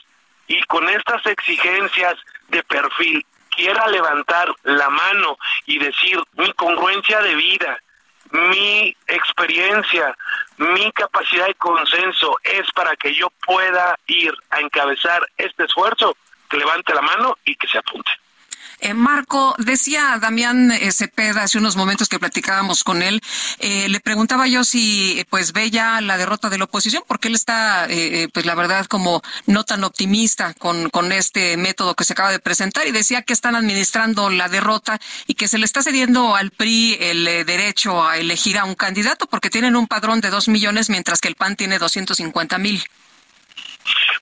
y 0.47 0.63
con 0.65 0.89
estas 0.89 1.25
exigencias 1.27 2.15
de 2.49 2.63
perfil 2.63 3.27
quiera 3.51 3.87
levantar 3.89 4.55
la 4.63 4.89
mano 4.91 5.39
y 5.67 5.79
decir 5.79 6.23
mi 6.35 6.53
congruencia 6.53 7.21
de 7.23 7.35
vida, 7.35 7.79
mi 8.31 8.97
experiencia, 9.07 10.17
mi 10.59 10.91
capacidad 10.93 11.47
de 11.47 11.55
consenso 11.55 12.39
es 12.43 12.71
para 12.73 12.95
que 12.97 13.15
yo 13.15 13.29
pueda 13.45 13.99
ir 14.07 14.33
a 14.51 14.61
encabezar 14.61 15.27
este 15.37 15.65
esfuerzo, 15.65 16.17
que 16.49 16.57
levante 16.57 16.95
la 16.95 17.03
mano 17.03 17.37
y 17.45 17.55
que 17.57 17.67
se 17.67 17.79
apunte. 17.79 18.11
Eh, 18.81 18.95
Marco, 18.95 19.55
decía 19.59 20.19
Damián 20.21 20.71
eh, 20.71 20.93
Cepeda 20.93 21.45
hace 21.45 21.59
unos 21.59 21.77
momentos 21.77 22.09
que 22.09 22.19
platicábamos 22.19 22.85
con 22.85 23.03
él, 23.03 23.23
eh, 23.59 23.89
le 23.89 24.01
preguntaba 24.01 24.47
yo 24.47 24.65
si 24.65 25.25
pues 25.31 25.53
ve 25.53 25.71
ya 25.71 26.01
la 26.01 26.19
derrota 26.19 26.51
de 26.51 26.59
la 26.59 26.65
oposición, 26.65 27.03
porque 27.07 27.29
él 27.29 27.35
está, 27.35 27.89
pues 28.33 28.47
la 28.47 28.55
verdad, 28.55 28.87
como 28.87 29.23
no 29.47 29.65
tan 29.65 29.85
optimista 29.85 30.55
con, 30.55 30.91
con 30.91 31.13
este 31.13 31.57
método 31.57 31.95
que 31.95 32.05
se 32.05 32.13
acaba 32.13 32.31
de 32.31 32.39
presentar 32.39 32.87
y 32.87 32.93
decía 32.93 33.23
que 33.23 33.33
están 33.33 33.57
administrando 33.57 34.31
la 34.31 34.49
derrota 34.49 34.99
y 35.27 35.35
que 35.35 35.49
se 35.49 35.59
le 35.59 35.65
está 35.65 35.83
cediendo 35.83 36.37
al 36.37 36.51
PRI 36.51 36.97
el 37.01 37.25
derecho 37.47 38.07
a 38.07 38.19
elegir 38.19 38.59
a 38.59 38.65
un 38.65 38.75
candidato 38.75 39.27
porque 39.27 39.51
tienen 39.51 39.77
un 39.77 39.87
padrón 39.87 40.21
de 40.21 40.31
dos 40.31 40.49
millones 40.49 40.91
mientras 40.91 41.21
que 41.21 41.29
el 41.29 41.37
PAN 41.37 41.57
tiene 41.57 41.79
250 41.79 42.59
mil. 42.59 42.83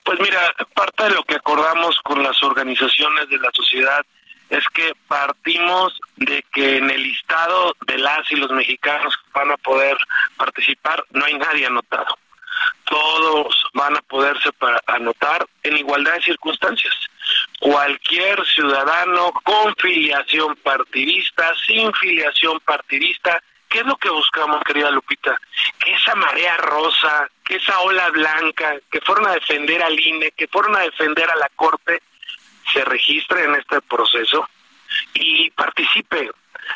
Pues 0.03 0.19
mira, 0.19 0.53
parte 0.73 1.03
de 1.05 1.09
lo 1.11 1.23
que 1.23 1.35
acordamos 1.35 1.99
con 2.03 2.21
las 2.21 2.41
organizaciones 2.43 3.27
de 3.29 3.37
la 3.37 3.49
sociedad 3.53 4.05
es 4.49 4.67
que 4.69 4.93
partimos 5.07 5.99
de 6.17 6.43
que 6.53 6.77
en 6.77 6.89
el 6.89 7.03
listado 7.03 7.75
de 7.87 7.97
las 7.97 8.31
y 8.31 8.35
los 8.35 8.51
mexicanos 8.51 9.13
van 9.33 9.51
a 9.51 9.57
poder 9.57 9.97
participar 10.37 11.03
no 11.11 11.25
hay 11.25 11.37
nadie 11.37 11.65
anotado. 11.65 12.17
Todos 12.85 13.65
van 13.73 13.97
a 13.97 14.01
poderse 14.03 14.49
anotar 14.87 15.45
en 15.63 15.77
igualdad 15.77 16.13
de 16.13 16.21
circunstancias. 16.21 16.93
Cualquier 17.59 18.45
ciudadano 18.45 19.31
con 19.43 19.75
filiación 19.77 20.55
partidista, 20.57 21.53
sin 21.65 21.91
filiación 21.93 22.59
partidista, 22.59 23.41
¿qué 23.67 23.79
es 23.79 23.85
lo 23.85 23.97
que 23.97 24.09
buscamos, 24.09 24.63
querida 24.63 24.91
Lupita? 24.91 25.35
Que 25.79 25.93
esa 25.93 26.15
marea 26.15 26.55
rosa, 26.57 27.27
que 27.43 27.55
esa 27.55 27.79
ola 27.79 28.09
blanca, 28.11 28.75
que 28.91 29.01
fueron 29.01 29.27
a 29.27 29.33
defender 29.33 29.81
al 29.81 29.99
INE, 29.99 30.31
que 30.31 30.47
fueron 30.47 30.75
a 30.75 30.81
defender 30.81 31.29
a 31.29 31.35
la 31.35 31.49
Corte, 31.55 32.01
se 32.71 32.83
registre 32.85 33.43
en 33.43 33.55
este 33.55 33.81
proceso 33.81 34.47
y 35.13 35.49
participe. 35.51 36.29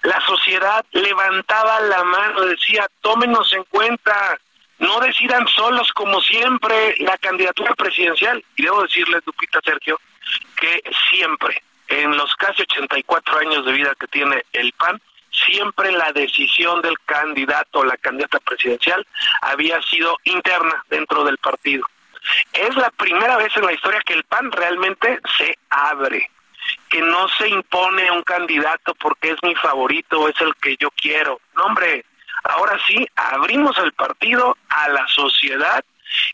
La 0.03 0.19
sociedad 0.21 0.85
levantaba 0.91 1.79
la 1.81 2.03
mano, 2.03 2.41
decía, 2.41 2.87
tómenos 3.01 3.51
en 3.53 3.63
cuenta, 3.65 4.37
no 4.77 4.99
decidan 4.99 5.47
solos 5.47 5.91
como 5.93 6.21
siempre 6.21 6.95
la 6.99 7.17
candidatura 7.17 7.73
presidencial. 7.75 8.43
Y 8.55 8.63
debo 8.63 8.83
decirles, 8.83 9.21
Lupita 9.25 9.59
Sergio, 9.63 9.99
que 10.55 10.81
siempre, 11.09 11.61
en 11.87 12.15
los 12.15 12.35
casi 12.35 12.61
84 12.61 13.39
años 13.39 13.65
de 13.65 13.71
vida 13.71 13.93
que 13.99 14.07
tiene 14.07 14.43
el 14.53 14.71
PAN, 14.73 15.01
siempre 15.31 15.91
la 15.91 16.11
decisión 16.11 16.81
del 16.81 16.99
candidato 17.01 17.79
o 17.79 17.83
la 17.83 17.97
candidata 17.97 18.39
presidencial 18.39 19.05
había 19.41 19.81
sido 19.81 20.17
interna 20.23 20.83
dentro 20.89 21.23
del 21.23 21.37
partido. 21.37 21.85
Es 22.53 22.75
la 22.75 22.89
primera 22.91 23.37
vez 23.37 23.55
en 23.55 23.65
la 23.65 23.73
historia 23.73 24.01
que 24.05 24.13
el 24.13 24.23
PAN 24.23 24.51
realmente 24.51 25.19
se 25.37 25.57
abre, 25.69 26.29
que 26.89 27.01
no 27.01 27.27
se 27.29 27.47
impone 27.47 28.11
un 28.11 28.23
candidato 28.23 28.93
porque 28.95 29.31
es 29.31 29.37
mi 29.43 29.55
favorito 29.55 30.21
o 30.21 30.29
es 30.29 30.39
el 30.41 30.55
que 30.55 30.75
yo 30.77 30.89
quiero. 30.91 31.39
No, 31.55 31.63
hombre, 31.63 32.05
ahora 32.43 32.77
sí 32.87 33.07
abrimos 33.15 33.77
el 33.79 33.93
partido 33.93 34.57
a 34.69 34.89
la 34.89 35.07
sociedad 35.07 35.83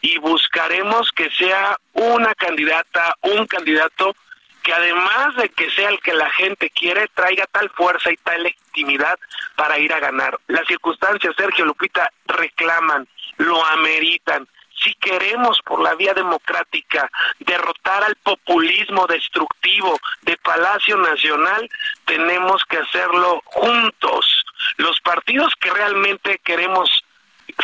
y 0.02 0.18
buscaremos 0.20 1.12
que 1.12 1.30
sea 1.32 1.78
una 1.94 2.34
candidata, 2.36 3.16
un 3.22 3.46
candidato 3.46 4.16
que 4.64 4.74
además 4.74 5.36
de 5.36 5.50
que 5.50 5.70
sea 5.72 5.90
el 5.90 6.00
que 6.00 6.14
la 6.14 6.30
gente 6.32 6.72
quiere, 6.72 7.08
traiga 7.10 7.46
tal 7.52 7.70
fuerza 7.70 8.12
y 8.12 8.18
tal 8.18 8.42
legitimidad 8.42 9.20
para 9.56 9.78
ir 9.78 9.94
a 9.94 10.00
ganar. 10.00 10.40
Las 10.48 10.66
circunstancias, 10.66 11.36
Sergio 11.38 11.66
Lupita, 11.66 12.12
reclaman, 12.26 13.08
lo 13.38 13.64
ameritan 13.68 14.48
si 14.86 14.94
queremos 14.96 15.60
por 15.66 15.82
la 15.82 15.96
vía 15.96 16.14
democrática 16.14 17.10
derrotar 17.40 18.04
al 18.04 18.16
populismo 18.18 19.08
destructivo 19.08 20.00
de 20.22 20.38
Palacio 20.38 20.96
Nacional, 20.98 21.68
tenemos 22.06 22.64
que 22.66 22.78
hacerlo 22.78 23.42
juntos. 23.46 24.46
Los 24.78 25.02
partidos 25.02 25.54
que 25.60 25.72
realmente 25.72 26.40
queremos 26.44 27.04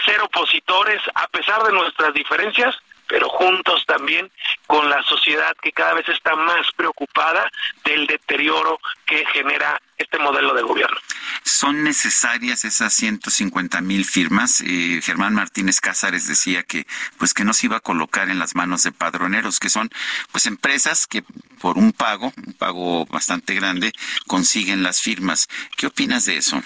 ser 0.04 0.20
opositores, 0.22 1.02
a 1.14 1.28
pesar 1.28 1.64
de 1.64 1.74
nuestras 1.74 2.14
diferencias, 2.14 2.76
pero 3.12 3.28
juntos 3.28 3.84
también 3.86 4.32
con 4.68 4.90
la 4.90 5.04
sociedad 5.04 5.54
que 5.62 5.74
cada 5.74 5.94
vez 5.96 6.08
está 6.08 6.34
más 6.34 6.66
preocupada 6.78 7.52
del 7.84 8.08
deterioro 8.08 8.80
que 9.06 9.26
genera 9.34 9.80
este 9.98 10.18
modelo 10.18 10.54
de 10.54 10.62
gobierno. 10.62 10.98
¿Son 11.44 11.84
necesarias 11.84 12.64
esas 12.64 12.94
150 12.94 13.82
mil 13.82 14.06
firmas? 14.06 14.62
Eh, 14.62 15.02
Germán 15.04 15.36
Martínez 15.36 15.82
Cázares 15.82 16.26
decía 16.26 16.64
que 16.64 16.88
pues 17.18 17.34
que 17.34 17.44
no 17.44 17.54
se 17.54 17.66
iba 17.68 17.78
a 17.78 17.82
colocar 17.82 18.30
en 18.30 18.40
las 18.40 18.56
manos 18.56 18.84
de 18.84 18.94
padroneros, 18.94 19.60
que 19.60 19.70
son 19.70 19.90
pues 20.32 20.46
empresas 20.46 21.06
que 21.06 21.22
por 21.60 21.78
un 21.78 21.92
pago, 21.92 22.34
un 22.48 22.54
pago 22.54 23.06
bastante 23.08 23.54
grande, 23.56 23.92
consiguen 24.26 24.84
las 24.84 25.02
firmas. 25.02 25.50
¿Qué 25.76 25.88
opinas 25.88 26.24
de 26.26 26.38
eso? 26.38 26.64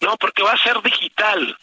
No, 0.00 0.16
porque 0.16 0.42
va 0.42 0.52
a 0.52 0.62
ser 0.62 0.80
digital 0.82 1.58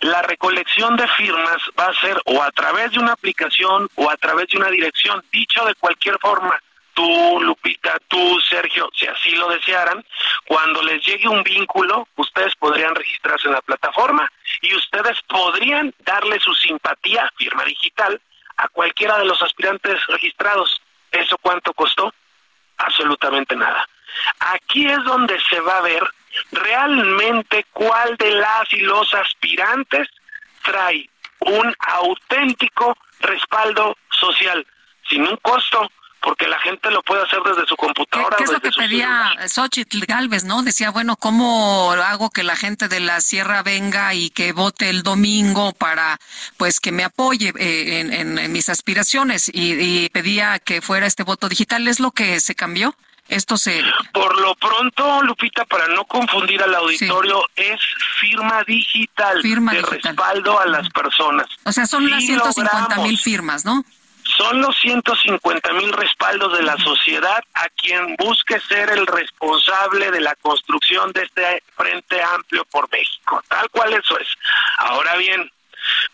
la 0.00 0.22
recolección 0.22 0.96
de 0.96 1.06
firmas 1.08 1.58
va 1.78 1.86
a 1.86 2.00
ser 2.00 2.20
o 2.26 2.42
a 2.42 2.50
través 2.50 2.92
de 2.92 2.98
una 2.98 3.12
aplicación 3.12 3.88
o 3.94 4.10
a 4.10 4.16
través 4.16 4.48
de 4.48 4.58
una 4.58 4.68
dirección, 4.68 5.22
dicho 5.30 5.64
de 5.64 5.74
cualquier 5.76 6.18
forma. 6.18 6.58
Tú, 6.94 7.40
Lupita, 7.40 7.98
tú, 8.08 8.38
Sergio, 8.40 8.90
si 8.94 9.06
así 9.06 9.30
lo 9.30 9.48
desearan, 9.48 10.04
cuando 10.44 10.82
les 10.82 11.02
llegue 11.06 11.26
un 11.26 11.42
vínculo, 11.42 12.06
ustedes 12.16 12.54
podrían 12.56 12.94
registrarse 12.94 13.48
en 13.48 13.54
la 13.54 13.62
plataforma 13.62 14.30
y 14.60 14.74
ustedes 14.74 15.18
podrían 15.22 15.94
darle 16.00 16.38
su 16.38 16.52
simpatía, 16.54 17.30
firma 17.36 17.64
digital, 17.64 18.20
a 18.58 18.68
cualquiera 18.68 19.18
de 19.18 19.24
los 19.24 19.40
aspirantes 19.42 20.04
registrados. 20.06 20.82
¿Eso 21.10 21.38
cuánto 21.38 21.72
costó? 21.72 22.12
Absolutamente 22.76 23.56
nada. 23.56 23.88
Aquí 24.38 24.86
es 24.86 25.02
donde 25.04 25.38
se 25.48 25.60
va 25.60 25.78
a 25.78 25.82
ver 25.82 26.02
realmente 26.50 27.66
cuál 27.72 28.16
de 28.16 28.30
las 28.32 28.72
y 28.72 28.80
los 28.80 29.12
aspirantes 29.14 30.08
trae 30.62 31.08
un 31.40 31.74
auténtico 31.78 32.96
respaldo 33.20 33.96
social, 34.10 34.66
sin 35.08 35.22
un 35.22 35.36
costo, 35.38 35.90
porque 36.20 36.46
la 36.46 36.58
gente 36.60 36.90
lo 36.90 37.02
puede 37.02 37.22
hacer 37.22 37.40
desde 37.42 37.66
su 37.66 37.76
computadora. 37.76 38.36
¿Qué, 38.36 38.44
es 38.44 38.52
lo 38.52 38.60
que 38.60 38.70
pedía 38.70 39.34
Xochitl 39.48 40.06
Galvez, 40.06 40.44
no? 40.44 40.62
Decía, 40.62 40.90
bueno, 40.90 41.16
¿cómo 41.16 41.90
hago 41.92 42.30
que 42.30 42.44
la 42.44 42.54
gente 42.54 42.86
de 42.86 43.00
la 43.00 43.20
sierra 43.20 43.62
venga 43.64 44.14
y 44.14 44.30
que 44.30 44.52
vote 44.52 44.88
el 44.88 45.02
domingo 45.02 45.72
para, 45.72 46.18
pues, 46.56 46.78
que 46.78 46.92
me 46.92 47.02
apoye 47.02 47.52
eh, 47.58 48.00
en, 48.00 48.52
mis 48.52 48.68
aspiraciones? 48.68 49.50
Y, 49.52 49.72
y 49.72 50.08
pedía 50.10 50.60
que 50.60 50.80
fuera 50.80 51.06
este 51.06 51.24
voto 51.24 51.48
digital. 51.48 51.88
¿Es 51.88 51.98
lo 51.98 52.12
que 52.12 52.38
se 52.40 52.54
cambió? 52.54 52.94
Esto 53.32 53.56
se... 53.56 53.82
Por 54.12 54.38
lo 54.40 54.54
pronto, 54.56 55.22
Lupita, 55.22 55.64
para 55.64 55.88
no 55.88 56.04
confundir 56.04 56.62
al 56.62 56.74
auditorio, 56.74 57.42
es 57.56 57.80
firma 58.20 58.62
digital 58.66 59.40
de 59.40 59.82
respaldo 59.82 60.60
a 60.60 60.66
las 60.66 60.88
personas. 60.90 61.46
O 61.64 61.72
sea, 61.72 61.86
son 61.86 62.10
las 62.10 62.24
150 62.24 62.96
mil 62.96 63.18
firmas, 63.18 63.64
¿no? 63.64 63.84
Son 64.36 64.60
los 64.60 64.78
150 64.80 65.72
mil 65.72 65.92
respaldos 65.92 66.56
de 66.56 66.62
la 66.62 66.76
sociedad 66.76 67.42
a 67.54 67.68
quien 67.70 68.16
busque 68.16 68.60
ser 68.60 68.90
el 68.90 69.06
responsable 69.06 70.10
de 70.10 70.20
la 70.20 70.34
construcción 70.36 71.10
de 71.12 71.22
este 71.22 71.62
Frente 71.74 72.22
Amplio 72.22 72.66
por 72.66 72.90
México. 72.90 73.42
Tal 73.48 73.68
cual 73.70 73.94
eso 73.94 74.18
es. 74.18 74.28
Ahora 74.76 75.16
bien, 75.16 75.50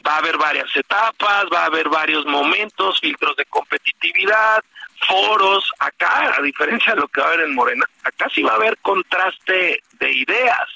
va 0.06 0.14
a 0.14 0.18
haber 0.18 0.38
varias 0.38 0.74
etapas, 0.74 1.46
va 1.52 1.62
a 1.62 1.66
haber 1.66 1.88
varios 1.88 2.24
momentos, 2.26 3.00
filtros 3.00 3.36
de 3.36 3.44
competitividad, 3.46 4.62
foros. 5.06 5.70
Acá, 5.78 6.34
a 6.36 6.42
diferencia 6.42 6.94
de 6.94 7.00
lo 7.00 7.08
que 7.08 7.20
va 7.20 7.28
a 7.28 7.32
haber 7.32 7.46
en 7.46 7.54
Morena, 7.54 7.84
acá 8.02 8.28
sí 8.34 8.42
va 8.42 8.52
a 8.52 8.56
haber 8.56 8.76
contraste 8.78 9.82
de 9.92 10.12
ideas. 10.12 10.68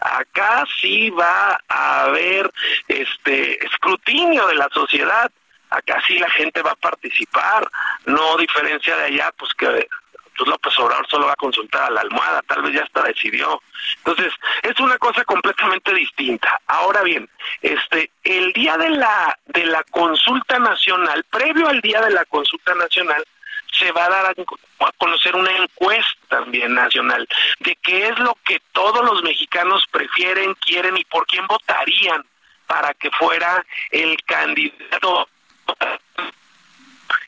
Acá 0.00 0.64
sí 0.80 1.10
va 1.10 1.58
a 1.68 2.04
haber 2.04 2.50
este 2.88 3.64
escrutinio 3.64 4.46
de 4.46 4.54
la 4.54 4.68
sociedad. 4.72 5.30
Acá 5.70 6.02
sí 6.06 6.18
la 6.18 6.30
gente 6.30 6.60
va 6.60 6.72
a 6.72 6.76
participar, 6.76 7.66
no 8.04 8.36
diferencia 8.36 8.94
de 8.96 9.04
allá, 9.04 9.32
pues 9.38 9.54
que 9.54 9.88
pues 10.36 10.48
López 10.48 10.78
Obrador 10.78 11.06
solo 11.08 11.26
va 11.26 11.32
a 11.32 11.36
consultar 11.36 11.84
a 11.84 11.90
la 11.90 12.00
almohada, 12.00 12.42
tal 12.42 12.62
vez 12.62 12.74
ya 12.74 12.82
hasta 12.82 13.02
decidió. 13.02 13.62
Entonces, 13.98 14.32
es 14.62 14.78
una 14.80 14.98
cosa 14.98 15.24
completamente 15.24 15.94
distinta. 15.94 16.60
Ahora 16.66 17.02
bien, 17.02 17.28
este 17.60 18.10
el 18.24 18.52
día 18.52 18.76
de 18.76 18.90
la 18.90 19.38
de 19.46 19.66
la 19.66 19.82
consulta 19.84 20.58
nacional, 20.58 21.24
previo 21.30 21.68
al 21.68 21.80
día 21.80 22.00
de 22.00 22.10
la 22.10 22.24
consulta 22.26 22.74
nacional, 22.74 23.24
se 23.72 23.90
va 23.92 24.06
a 24.06 24.10
dar 24.10 24.26
a 24.26 24.92
conocer 24.98 25.34
una 25.34 25.50
encuesta 25.56 26.20
también 26.28 26.74
nacional 26.74 27.26
de 27.60 27.76
qué 27.76 28.08
es 28.08 28.18
lo 28.18 28.36
que 28.44 28.60
todos 28.72 29.04
los 29.04 29.22
mexicanos 29.22 29.84
prefieren, 29.90 30.54
quieren 30.54 30.96
y 30.96 31.04
por 31.04 31.26
quién 31.26 31.46
votarían 31.46 32.24
para 32.66 32.94
que 32.94 33.10
fuera 33.10 33.64
el 33.90 34.16
candidato 34.24 35.28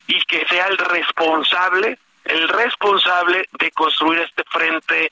y 0.07 0.21
que 0.21 0.45
sea 0.47 0.67
el 0.67 0.77
responsable 0.77 1.97
el 2.25 2.47
responsable 2.49 3.47
de 3.59 3.71
construir 3.71 4.19
este 4.21 4.43
frente 4.45 5.11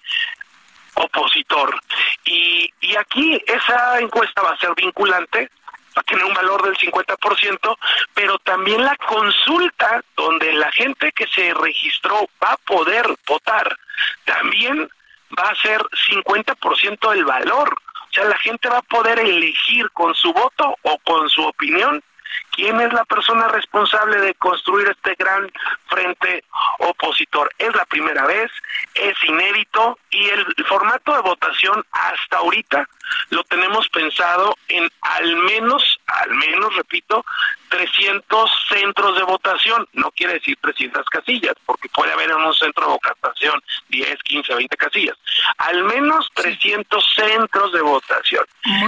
opositor. 0.96 1.80
Y, 2.26 2.72
y 2.82 2.96
aquí 2.96 3.42
esa 3.46 4.00
encuesta 4.00 4.42
va 4.42 4.52
a 4.52 4.58
ser 4.58 4.74
vinculante, 4.76 5.50
va 5.96 6.02
a 6.02 6.04
tener 6.04 6.26
un 6.26 6.34
valor 6.34 6.64
del 6.64 6.78
50%, 6.78 7.78
pero 8.14 8.38
también 8.40 8.84
la 8.84 8.96
consulta 8.96 10.04
donde 10.16 10.54
la 10.54 10.72
gente 10.72 11.12
que 11.12 11.28
se 11.28 11.54
registró 11.54 12.28
va 12.44 12.54
a 12.54 12.58
poder 12.58 13.06
votar, 13.28 13.78
también 14.26 14.90
va 15.38 15.50
a 15.50 15.56
ser 15.56 15.82
50% 15.82 17.12
del 17.12 17.26
valor. 17.26 17.70
O 17.70 18.14
sea, 18.14 18.26
la 18.26 18.38
gente 18.38 18.70
va 18.70 18.78
a 18.78 18.84
poder 18.84 19.20
elegir 19.20 19.90
con 19.92 20.14
su 20.14 20.32
voto 20.34 20.78
o 20.84 20.98
con 21.00 21.30
su 21.30 21.44
opinión 21.44 22.04
quién 22.52 22.80
es 22.82 22.94
la 22.94 23.06
persona 23.06 23.48
responsable 23.48 24.20
de 24.20 24.34
construir 24.36 24.88
este 24.90 25.16
gran 25.16 25.52
frente 25.88 26.44
opositor. 26.80 27.54
Es 27.58 27.74
la 27.76 27.86
primera 27.86 28.26
vez, 28.26 28.52
es 28.96 29.16
inédito 29.24 29.98
y 30.10 30.30
el, 30.30 30.46
formato 30.68 31.14
de 31.16 31.22
votación 31.22 31.84
hasta 31.92 32.38
ahorita 32.38 32.88
lo 33.30 33.44
tenemos 33.44 33.90
pensado 33.90 34.56
en 34.68 34.90
al 35.02 35.36
menos, 35.36 36.00
al 36.08 36.32
menos, 36.32 36.76
repito, 36.76 37.26
300 37.70 38.52
centros 38.70 39.18
de 39.18 39.24
votación. 39.24 39.88
No 39.94 40.12
quiere 40.12 40.34
decir 40.34 40.58
300 40.62 41.06
casillas, 41.10 41.56
porque 41.66 41.90
puede 41.90 42.14
haber 42.14 42.32
en 42.32 42.38
un 42.38 42.54
centro 42.54 42.86
de 42.86 43.00
votación 43.12 43.62
10, 43.90 44.24
15, 44.24 44.56
20 44.56 44.78
casillas. 44.78 45.18
Al 45.58 45.84
menos 45.84 46.30
300 46.34 47.04
centros 47.16 47.74
de 47.74 47.82
votación. 47.82 48.46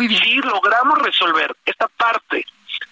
Si 0.07 0.35
logramos 0.35 0.99
resolver 0.99 1.55
esta 1.65 1.88
parte 1.88 2.45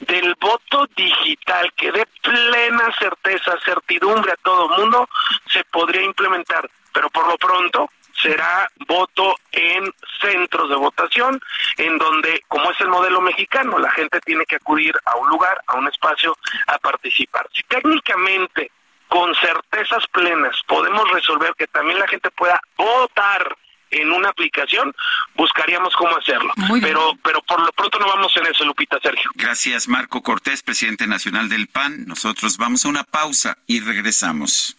del 0.05 0.35
voto 0.39 0.87
digital 0.95 1.71
que 1.73 1.91
dé 1.91 2.05
plena 2.21 2.93
certeza, 2.97 3.57
certidumbre 3.63 4.31
a 4.31 4.37
todo 4.37 4.69
mundo, 4.69 5.07
se 5.47 5.63
podría 5.65 6.03
implementar. 6.03 6.69
Pero 6.91 7.09
por 7.09 7.27
lo 7.27 7.37
pronto 7.37 7.89
será 8.21 8.69
voto 8.87 9.35
en 9.51 9.91
centros 10.21 10.69
de 10.69 10.75
votación, 10.75 11.41
en 11.77 11.97
donde, 11.97 12.43
como 12.47 12.71
es 12.71 12.79
el 12.81 12.87
modelo 12.87 13.21
mexicano, 13.21 13.79
la 13.79 13.91
gente 13.91 14.19
tiene 14.21 14.45
que 14.45 14.57
acudir 14.57 14.95
a 15.05 15.17
un 15.17 15.29
lugar, 15.29 15.59
a 15.67 15.75
un 15.75 15.87
espacio, 15.87 16.35
a 16.67 16.77
participar. 16.77 17.47
Si 17.51 17.63
técnicamente, 17.63 18.71
con 19.07 19.33
certezas 19.35 20.05
plenas, 20.07 20.55
podemos 20.67 21.09
resolver 21.11 21.53
que 21.55 21.67
también 21.67 21.99
la 21.99 22.07
gente 22.07 22.31
pueda 22.31 22.61
votar 22.77 23.55
en 23.93 24.11
una 24.11 24.29
aplicación, 24.29 24.93
buscaríamos 25.35 25.93
cómo 25.95 26.15
hacerlo. 26.17 26.53
pero, 26.81 27.13
pero 27.23 27.41
por 27.43 27.59
lo 27.61 27.71
pronto 27.71 27.99
no 27.99 28.07
vamos 28.07 28.35
en 28.37 28.47
eso, 28.47 28.65
Lupita 28.65 28.99
Sergio. 29.01 29.29
Gracias, 29.35 29.87
Marco 29.87 30.21
Cortés, 30.21 30.63
presidente 30.63 31.07
nacional 31.07 31.49
del 31.49 31.67
PAN. 31.67 32.05
Nosotros 32.05 32.57
vamos 32.57 32.85
a 32.85 32.89
una 32.89 33.03
pausa 33.03 33.57
y 33.67 33.79
regresamos. 33.79 34.75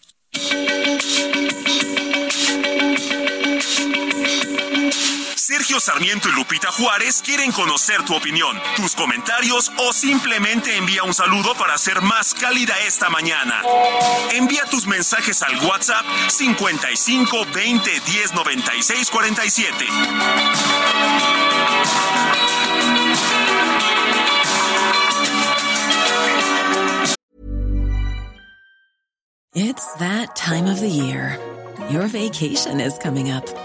Sergio 5.35 5.79
Sarmiento 5.79 6.29
y 6.29 6.31
Lupita 6.31 6.71
Juárez 6.71 7.21
quieren 7.21 7.51
conocer 7.51 8.03
tu 8.03 8.15
opinión, 8.15 8.57
tus 8.75 8.95
comentarios 8.95 9.71
o 9.77 9.91
simplemente 9.93 10.77
envía 10.77 11.03
un 11.03 11.13
saludo 11.13 11.53
para 11.55 11.75
hacer 11.75 12.01
más 12.01 12.33
cálida 12.33 12.73
esta 12.87 13.09
mañana. 13.09 13.61
Envía 14.31 14.65
tus 14.65 14.87
mensajes 14.87 15.43
al 15.43 15.57
WhatsApp 15.65 16.05
55 16.29 17.45
20 17.53 17.91
10 17.91 18.33
96 18.33 19.09
47. 19.09 19.75
It's 29.53 29.93
that 29.99 30.35
time 30.35 30.67
of 30.67 30.79
the 30.79 30.89
year. 30.89 31.39
Your 31.89 32.07
vacation 32.07 32.79
is 32.79 32.97
coming 32.97 33.31
up. 33.31 33.64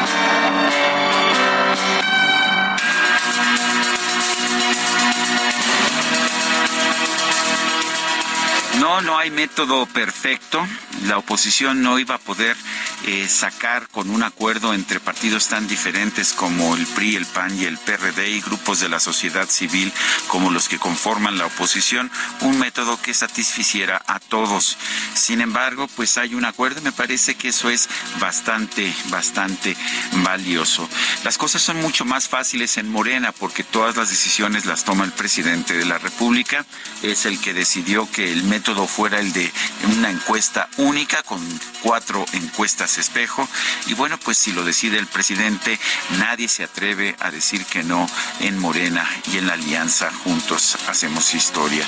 No, 8.81 8.99
no 8.99 9.15
hay 9.15 9.29
método 9.29 9.85
perfecto. 9.85 10.67
La 11.05 11.19
oposición 11.19 11.83
no 11.83 11.99
iba 11.99 12.15
a 12.15 12.17
poder 12.17 12.57
eh, 13.05 13.27
sacar 13.29 13.87
con 13.89 14.09
un 14.09 14.23
acuerdo 14.23 14.73
entre 14.73 14.99
partidos 15.11 15.49
tan 15.49 15.67
diferentes 15.67 16.31
como 16.31 16.73
el 16.77 16.87
PRI, 16.87 17.17
el 17.17 17.25
PAN 17.25 17.59
y 17.59 17.65
el 17.65 17.77
PRD 17.77 18.29
y 18.29 18.39
grupos 18.39 18.79
de 18.79 18.87
la 18.87 19.01
sociedad 19.01 19.49
civil 19.49 19.91
como 20.29 20.51
los 20.51 20.69
que 20.69 20.79
conforman 20.79 21.37
la 21.37 21.47
oposición, 21.47 22.09
un 22.39 22.57
método 22.57 22.97
que 23.01 23.13
satisficiera 23.13 24.01
a 24.07 24.21
todos. 24.21 24.77
Sin 25.13 25.41
embargo, 25.41 25.89
pues 25.97 26.17
hay 26.17 26.33
un 26.33 26.45
acuerdo 26.45 26.79
y 26.79 26.85
me 26.85 26.93
parece 26.93 27.35
que 27.35 27.49
eso 27.49 27.69
es 27.69 27.89
bastante, 28.21 28.95
bastante 29.09 29.75
valioso. 30.23 30.87
Las 31.25 31.37
cosas 31.37 31.61
son 31.61 31.81
mucho 31.81 32.05
más 32.05 32.29
fáciles 32.29 32.77
en 32.77 32.89
Morena 32.89 33.33
porque 33.33 33.65
todas 33.65 33.97
las 33.97 34.11
decisiones 34.11 34.65
las 34.65 34.85
toma 34.85 35.03
el 35.03 35.11
presidente 35.11 35.73
de 35.73 35.83
la 35.83 35.97
República. 35.97 36.65
Es 37.03 37.25
el 37.25 37.41
que 37.41 37.53
decidió 37.53 38.09
que 38.09 38.31
el 38.31 38.45
método 38.45 38.87
fuera 38.87 39.19
el 39.19 39.33
de 39.33 39.51
una 39.93 40.09
encuesta 40.09 40.69
única 40.77 41.21
con 41.23 41.41
cuatro 41.81 42.25
encuestas 42.31 42.97
espejo. 42.97 43.45
Y 43.87 43.93
bueno, 43.93 44.17
pues 44.17 44.37
si 44.37 44.53
lo 44.53 44.63
decide 44.63 45.00
el 45.01 45.07
presidente, 45.07 45.79
nadie 46.19 46.47
se 46.47 46.63
atreve 46.63 47.15
a 47.19 47.31
decir 47.31 47.65
que 47.65 47.83
no 47.83 48.07
en 48.39 48.57
Morena 48.57 49.07
y 49.31 49.37
en 49.37 49.47
la 49.47 49.53
alianza 49.53 50.11
juntos 50.23 50.77
hacemos 50.87 51.33
historia. 51.33 51.85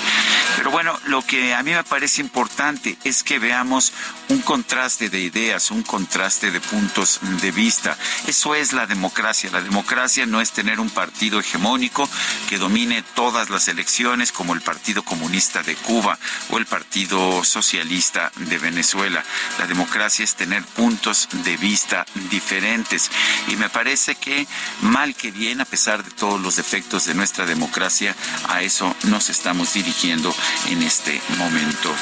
Pero 0.56 0.70
bueno, 0.70 0.98
lo 1.06 1.22
que 1.22 1.54
a 1.54 1.62
mí 1.62 1.72
me 1.72 1.84
parece 1.84 2.20
importante 2.20 2.98
es 3.04 3.22
que 3.22 3.38
veamos 3.38 3.92
un 4.28 4.40
contraste 4.42 5.08
de 5.08 5.20
ideas, 5.20 5.70
un 5.70 5.82
contraste 5.82 6.50
de 6.50 6.60
puntos 6.60 7.20
de 7.40 7.50
vista. 7.50 7.96
Eso 8.26 8.54
es 8.54 8.72
la 8.72 8.86
democracia. 8.86 9.50
La 9.50 9.60
democracia 9.60 10.26
no 10.26 10.40
es 10.40 10.52
tener 10.52 10.80
un 10.80 10.90
partido 10.90 11.40
hegemónico 11.40 12.08
que 12.48 12.58
domine 12.58 13.02
todas 13.14 13.50
las 13.50 13.68
elecciones 13.68 14.32
como 14.32 14.54
el 14.54 14.60
Partido 14.60 15.02
Comunista 15.02 15.62
de 15.62 15.76
Cuba 15.76 16.18
o 16.50 16.58
el 16.58 16.66
Partido 16.66 17.44
Socialista 17.44 18.32
de 18.36 18.58
Venezuela. 18.58 19.24
La 19.58 19.66
democracia 19.66 20.24
es 20.24 20.34
tener 20.34 20.64
puntos 20.64 21.28
de 21.44 21.56
vista 21.56 22.06
diferentes. 22.30 23.03
Y 23.48 23.56
me 23.56 23.68
parece 23.68 24.14
que 24.14 24.46
mal 24.82 25.14
que 25.14 25.30
bien, 25.30 25.60
a 25.60 25.64
pesar 25.64 26.04
de 26.04 26.10
todos 26.10 26.40
los 26.40 26.56
defectos 26.56 27.06
de 27.06 27.14
nuestra 27.14 27.46
democracia, 27.46 28.14
a 28.48 28.62
eso 28.62 28.94
nos 29.04 29.30
estamos 29.30 29.74
dirigiendo 29.74 30.34
en 30.68 30.82
este 30.82 31.20
momento. 31.38 31.94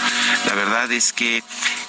La 0.47 0.55
verdad 0.55 0.91
es 0.93 1.13
que 1.13 1.43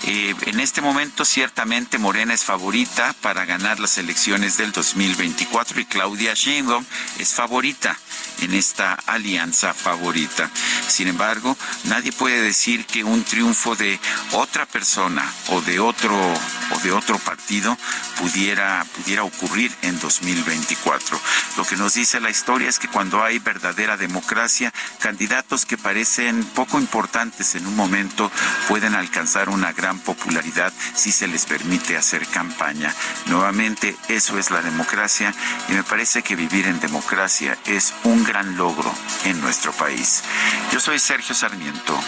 eh, 0.04 0.36
en 0.46 0.60
este 0.60 0.82
momento 0.82 1.26
ciertamente 1.26 1.98
Morena 1.98 2.34
es 2.34 2.44
favorita 2.44 3.14
para 3.22 3.46
ganar 3.46 3.80
las 3.80 3.98
elecciones 3.98 4.58
del 4.58 4.72
2024 4.72 5.80
y 5.80 5.86
Claudia 5.86 6.34
Sheinbaum 6.34 6.86
es 7.20 7.34
favorita 7.34 7.98
en 8.42 8.54
esta 8.54 8.94
alianza 9.06 9.74
favorita. 9.74 10.50
Sin 10.88 11.08
embargo, 11.08 11.58
nadie 11.86 12.12
puede 12.12 12.42
decir 12.42 12.86
que 12.86 13.04
un 13.04 13.24
triunfo 13.24 13.76
de 13.76 14.00
otra 14.32 14.66
persona 14.66 15.32
o 15.50 15.62
de 15.62 15.80
otro 15.80 16.16
o 16.16 16.80
de 16.80 16.92
otro 16.92 17.18
partido 17.20 17.78
pudiera 18.20 18.86
pudiera 19.04 19.24
ocurrir 19.24 19.72
en 19.82 20.00
2024. 20.00 21.20
Lo 21.58 21.66
que 21.66 21.76
nos 21.76 21.94
dice 21.94 22.20
la 22.20 22.30
historia 22.30 22.70
es 22.70 22.80
que 22.80 22.88
cuando 22.88 23.22
hay 23.22 23.40
verdadera 23.40 23.98
democracia, 23.98 24.74
candidatos 25.00 25.66
que 25.66 25.78
parecen 25.78 26.44
poco 26.56 26.80
importantes 26.80 27.56
en 27.56 27.68
un 27.68 27.76
momento 27.76 28.32
pueden 28.68 28.96
alcanzar 28.96 29.50
una 29.50 29.74
gran 29.74 30.00
popularidad 30.00 30.72
si 30.96 31.12
se 31.12 31.28
les 31.28 31.46
permite 31.46 31.98
hacer 31.98 32.26
campaña. 32.28 32.94
Nuevamente, 33.26 33.96
eso 34.08 34.40
es 34.40 34.52
la 34.52 34.62
democracia 34.62 35.34
y 35.68 35.74
me 35.74 35.84
parece 35.84 36.24
que 36.24 36.36
vivir 36.36 36.66
en 36.68 36.80
democracia 36.80 37.58
es 37.66 37.94
un 38.04 38.24
gran 38.24 38.56
logro 38.56 38.94
en 39.26 39.40
nuestro 39.42 39.74
país. 39.74 40.24
Yo 40.72 40.80
soy 40.80 40.98
Sergio 41.00 41.36
Sarmiento 41.36 42.00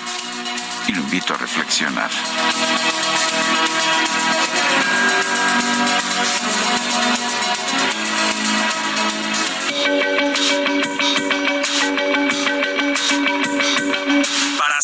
y 0.87 0.93
lo 0.93 1.01
invito 1.01 1.33
a 1.33 1.37
reflexionar. 1.37 2.09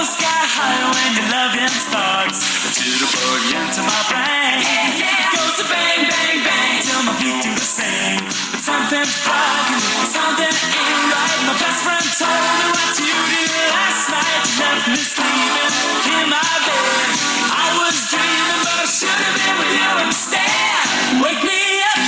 Send 0.00 0.16
sky 0.16 0.44
high 0.56 0.80
when 0.88 1.10
your 1.12 1.28
loving 1.28 1.68
starts. 1.68 2.40
The 2.64 2.70
jitterbug 2.72 3.44
into 3.52 3.82
my 3.84 4.00
brain. 4.08 4.64
It 4.64 5.28
goes 5.36 5.54
to 5.60 5.64
bang, 5.68 6.08
bang, 6.08 6.38
bang 6.40 6.74
till 6.80 7.02
my 7.04 7.12
feet 7.20 7.36
do 7.44 7.52
the 7.52 7.60
same. 7.60 8.20
But 8.52 8.60
something's 8.64 9.12
bugging 9.28 9.76
me, 9.76 10.04
something 10.08 10.54
ain't 10.56 11.04
right. 11.12 11.40
My 11.44 11.54
best 11.60 11.80
friend 11.84 12.06
told 12.16 12.32
me 12.32 12.66
what 12.72 12.92
you 12.96 13.16
did 13.28 13.52
last 13.76 14.04
night. 14.08 14.40
You 14.48 14.64
left 14.64 14.86
me 14.88 15.02
sleeping 15.04 15.72
in 16.16 16.24
my 16.32 16.48
bed. 16.64 17.08
I 17.52 17.68
was 17.84 17.96
dreaming, 18.08 18.60
but 18.64 18.76
I 18.80 18.88
should 18.88 19.20
have 19.20 19.36
been 19.36 19.56
with 19.60 19.74
you 19.76 19.90
instead. 20.08 20.84
Wake 21.20 21.44
me 21.44 21.60
up 21.92 22.00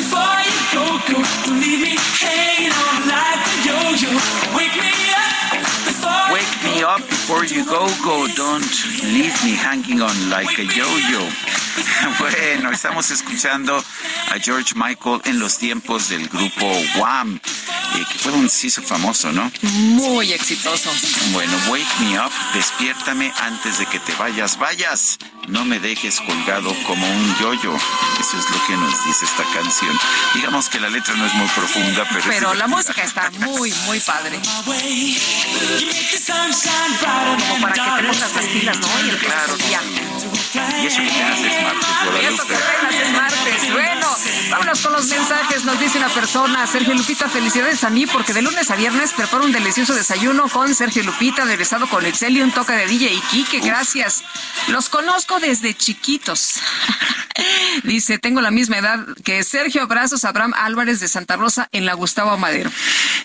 before 0.00 0.38
you 0.48 0.56
go, 0.72 0.84
go. 1.12 1.18
Don't 1.44 1.60
leave 1.60 1.82
me 1.84 1.94
hanging 2.24 2.72
on 2.72 2.96
like 3.04 3.42
a 3.44 3.54
yo-yo. 3.68 4.43
Up 6.84 7.00
before 7.00 7.44
you 7.44 7.64
go, 7.64 7.88
go. 8.04 8.26
Don't 8.36 8.84
leave 9.02 9.36
me 9.44 9.54
hanging 9.56 10.02
on 10.02 10.30
like 10.30 10.58
a 10.58 10.64
yo-yo. 10.64 11.63
Bueno, 12.18 12.70
estamos 12.70 13.10
escuchando 13.10 13.76
a 14.30 14.38
George 14.38 14.74
Michael 14.74 15.20
en 15.24 15.38
los 15.38 15.58
tiempos 15.58 16.08
del 16.08 16.28
grupo 16.28 16.66
Wham, 16.96 17.36
eh, 17.36 18.04
que 18.12 18.18
fue 18.18 18.32
un 18.32 18.46
hizo 18.46 18.82
famoso, 18.82 19.32
¿no? 19.32 19.50
Muy 19.62 20.32
exitoso. 20.32 20.90
Bueno, 21.32 21.52
wake 21.68 21.86
me 22.00 22.18
up, 22.18 22.30
despiértame 22.54 23.32
antes 23.40 23.78
de 23.78 23.86
que 23.86 23.98
te 24.00 24.14
vayas. 24.14 24.58
Vayas, 24.58 25.18
no 25.48 25.64
me 25.64 25.78
dejes 25.80 26.20
colgado 26.20 26.74
como 26.86 27.06
un 27.06 27.36
yo-yo. 27.38 27.76
Eso 28.20 28.38
es 28.38 28.50
lo 28.50 28.66
que 28.66 28.76
nos 28.76 29.04
dice 29.06 29.24
esta 29.24 29.44
canción. 29.52 29.98
Digamos 30.34 30.68
que 30.68 30.80
la 30.80 30.88
letra 30.88 31.14
no 31.14 31.26
es 31.26 31.34
muy 31.34 31.48
profunda, 31.48 32.06
pero... 32.10 32.24
Pero 32.26 32.52
es 32.52 32.58
la 32.58 32.66
música 32.66 33.02
está 33.02 33.30
muy, 33.40 33.72
muy 33.86 34.00
padre. 34.00 34.40
Como 37.48 37.60
para 37.60 37.74
que 37.74 37.80
te 37.80 38.08
pongas 38.08 38.34
las 38.34 38.46
pilas, 38.46 38.78
¿no? 38.78 39.06
Y 39.06 39.10
el 39.10 39.18
claro. 39.18 39.56
día. 39.56 39.80
Y 40.82 40.86
eso 40.86 40.98
que 40.98 41.08
ya 41.08 41.32
haces 41.32 41.62
martes, 41.62 42.22
Y 42.22 42.26
eso 42.26 42.46
que 42.46 42.54
Guadalupe. 42.54 42.76
apenas 42.78 42.94
es 43.02 43.12
martes. 43.12 43.72
Bueno, 43.72 44.06
vámonos 44.50 44.80
con 44.80 44.92
los 44.92 45.06
mensajes. 45.06 45.64
Nos 45.64 45.80
dice 45.80 45.98
una 45.98 46.08
persona, 46.08 46.66
Sergio 46.66 46.94
Lupita, 46.94 47.28
felicidades 47.28 47.82
a 47.84 47.90
mí 47.90 48.06
porque 48.06 48.32
de 48.32 48.42
lunes 48.42 48.70
a 48.70 48.76
viernes 48.76 49.12
preparo 49.12 49.44
un 49.44 49.52
delicioso 49.52 49.94
desayuno 49.94 50.48
con 50.48 50.74
Sergio 50.74 51.02
Lupita, 51.02 51.42
aderezado 51.42 51.88
con 51.88 52.04
Excel 52.06 52.36
y 52.36 52.42
un 52.42 52.52
toque 52.52 52.72
de 52.72 52.86
DJ 52.86 53.12
y 53.14 53.20
Kike. 53.20 53.60
Gracias. 53.60 54.22
Los 54.68 54.88
conozco 54.88 55.40
desde 55.40 55.74
chiquitos. 55.74 56.54
Dice, 57.82 58.18
tengo 58.18 58.40
la 58.40 58.50
misma 58.50 58.78
edad 58.78 59.06
que 59.24 59.42
Sergio 59.42 59.82
Abrazos 59.82 60.24
Abraham 60.24 60.54
Álvarez 60.56 61.00
de 61.00 61.08
Santa 61.08 61.36
Rosa 61.36 61.68
en 61.72 61.86
la 61.86 61.94
Gustavo 61.94 62.36
Madero. 62.38 62.70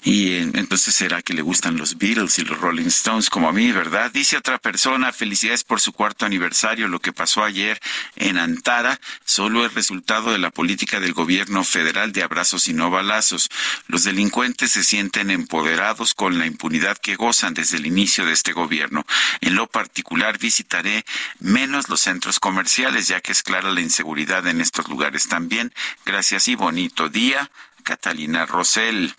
Y 0.03 0.31
eh, 0.31 0.51
entonces 0.53 0.95
será 0.95 1.21
que 1.21 1.33
le 1.33 1.41
gustan 1.41 1.77
los 1.77 1.97
Beatles 1.97 2.39
y 2.39 2.43
los 2.43 2.59
Rolling 2.59 2.87
Stones 2.87 3.29
como 3.29 3.49
a 3.49 3.51
mí, 3.51 3.71
¿verdad? 3.71 4.11
Dice 4.11 4.37
otra 4.37 4.57
persona, 4.57 5.11
felicidades 5.11 5.63
por 5.63 5.81
su 5.81 5.93
cuarto 5.93 6.25
aniversario. 6.25 6.87
Lo 6.87 6.99
que 6.99 7.13
pasó 7.13 7.43
ayer 7.43 7.79
en 8.15 8.37
Antara 8.37 8.99
solo 9.25 9.65
es 9.65 9.73
resultado 9.73 10.31
de 10.31 10.39
la 10.39 10.51
política 10.51 10.99
del 10.99 11.13
gobierno 11.13 11.63
federal 11.63 12.11
de 12.11 12.23
abrazos 12.23 12.67
y 12.67 12.73
no 12.73 12.89
balazos. 12.89 13.49
Los 13.87 14.03
delincuentes 14.03 14.71
se 14.71 14.83
sienten 14.83 15.31
empoderados 15.31 16.13
con 16.13 16.39
la 16.39 16.45
impunidad 16.45 16.97
que 16.97 17.15
gozan 17.15 17.53
desde 17.53 17.77
el 17.77 17.85
inicio 17.85 18.25
de 18.25 18.33
este 18.33 18.53
gobierno. 18.53 19.05
En 19.41 19.55
lo 19.55 19.67
particular 19.67 20.37
visitaré 20.39 21.05
menos 21.39 21.89
los 21.89 22.01
centros 22.01 22.39
comerciales, 22.39 23.07
ya 23.07 23.21
que 23.21 23.31
es 23.31 23.43
clara 23.43 23.71
la 23.71 23.81
inseguridad 23.81 24.38
en 24.47 24.61
estos 24.61 24.87
lugares 24.87 25.27
también. 25.27 25.73
Gracias 26.05 26.47
y 26.47 26.55
bonito 26.55 27.09
día. 27.09 27.49
Catalina 27.83 28.45
Rosell. 28.45 29.13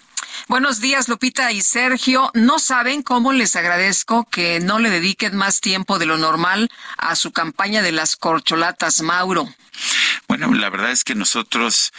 Buenos 0.49 0.81
días, 0.81 1.09
Lupita 1.09 1.53
y 1.53 1.61
Sergio. 1.61 2.31
No 2.35 2.59
saben 2.59 3.03
cómo 3.03 3.33
les 3.33 3.57
agradezco 3.57 4.29
que 4.31 4.61
no 4.61 4.79
le 4.79 4.91
dediquen 4.91 5.37
más 5.37 5.61
tiempo 5.61 5.99
de 5.99 6.07
lo 6.07 6.19
normal 6.19 6.71
a 6.97 7.17
su 7.17 7.33
campaña 7.33 7.83
de 7.83 7.93
las 7.93 8.17
corcholatas, 8.17 9.03
Mauro. 9.03 9.49
Bueno, 10.29 10.53
la 10.55 10.71
verdad 10.71 10.91
es 10.91 11.05
que 11.05 11.15
nosotros 11.15 11.93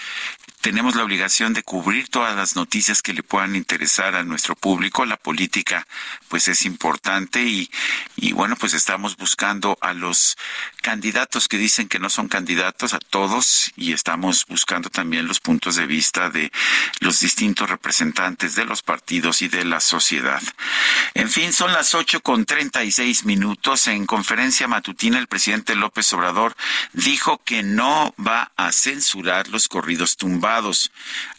tenemos 0.62 0.96
la 0.96 1.04
obligación 1.04 1.54
de 1.54 1.64
cubrir 1.64 2.08
todas 2.08 2.36
las 2.36 2.56
noticias 2.56 3.02
que 3.02 3.14
le 3.14 3.24
puedan 3.24 3.56
interesar 3.56 4.16
a 4.16 4.24
nuestro 4.24 4.56
público. 4.56 5.06
La 5.06 5.18
política, 5.18 5.88
pues, 6.30 6.48
es 6.48 6.66
importante 6.66 7.44
y, 7.44 7.70
y 8.16 8.34
bueno, 8.34 8.56
pues 8.56 8.74
estamos 8.74 9.18
buscando 9.18 9.78
a 9.82 9.94
los 9.94 10.38
candidatos 10.82 11.48
que 11.48 11.58
dicen 11.58 11.88
que 11.88 12.00
no 12.00 12.10
son 12.10 12.28
candidatos, 12.28 12.94
a 12.94 13.00
todos, 13.00 13.72
y 13.76 13.94
estamos 13.94 14.46
buscando 14.46 14.90
también 14.90 15.28
los 15.28 15.40
puntos 15.40 15.76
de 15.76 15.88
vista 15.88 16.30
de 16.30 16.52
los 17.00 17.20
distintos 17.20 17.70
representantes 17.70 18.56
de 18.56 18.66
los 18.66 18.84
partidos 18.84 19.42
y 19.42 19.48
de 19.48 19.66
la 19.66 19.80
sociedad. 19.80 20.42
En 21.16 21.30
fin, 21.30 21.54
son 21.54 21.74
las 21.74 21.96
ocho 21.96 22.22
con 22.22 22.46
treinta 22.46 22.84
y 22.84 22.92
seis 22.92 23.26
minutos. 23.26 23.88
En 23.88 24.06
conferencia 24.06 24.68
matutina, 24.68 25.18
el 25.18 25.28
presidente 25.28 25.76
López 25.76 26.14
Obrador 26.14 26.56
dijo 26.94 27.42
que 27.44 27.64
no 27.64 28.14
va 28.20 28.52
a 28.56 28.72
censurar 28.72 29.48
los 29.48 29.68
corridos 29.68 30.18
tumbados 30.18 30.51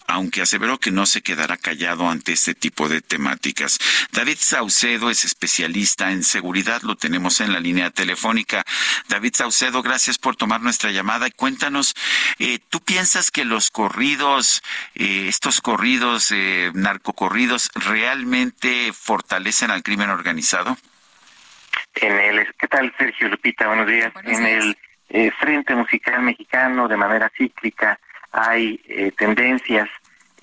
aunque 0.07 0.43
aseveró 0.43 0.79
que 0.79 0.91
no 0.91 1.07
se 1.07 1.23
quedará 1.23 1.57
callado 1.57 2.09
ante 2.09 2.33
este 2.33 2.55
tipo 2.55 2.89
de 2.89 3.01
temáticas. 3.01 3.79
David 4.13 4.37
Saucedo 4.39 5.11
es 5.11 5.25
especialista 5.25 6.13
en 6.13 6.23
seguridad, 6.23 6.83
lo 6.83 6.97
tenemos 6.97 7.41
en 7.41 7.53
la 7.53 7.61
línea 7.61 7.91
telefónica. 7.91 8.65
David 9.09 9.35
Saucedo, 9.35 9.83
gracias 9.83 10.19
por 10.19 10.37
tomar 10.37 10.61
nuestra 10.61 10.91
llamada 10.91 11.29
y 11.29 11.31
cuéntanos, 11.31 11.95
eh, 12.39 12.59
¿tú 12.69 12.81
piensas 12.81 13.31
que 13.31 13.45
los 13.45 13.71
corridos, 13.71 14.63
eh, 14.95 15.27
estos 15.29 15.61
corridos, 15.61 16.31
eh, 16.33 16.71
narcocorridos, 16.75 17.71
realmente 17.75 18.93
fortalecen 18.93 19.71
al 19.71 19.83
crimen 19.83 20.11
organizado? 20.11 20.77
En 21.95 22.13
el, 22.13 22.55
¿qué 22.59 22.69
tal 22.69 22.93
Sergio 22.99 23.29
Lupita? 23.29 23.67
Buenos 23.67 23.87
días. 23.87 24.13
en 24.25 24.47
el 24.47 24.77
eh, 25.09 25.31
Frente 25.39 25.75
Musical 25.75 26.23
Mexicano, 26.23 26.89
de 26.89 26.97
manera 26.97 27.31
cíclica, 27.37 27.99
hay 28.33 28.81
eh, 28.89 29.13
tendencias 29.17 29.89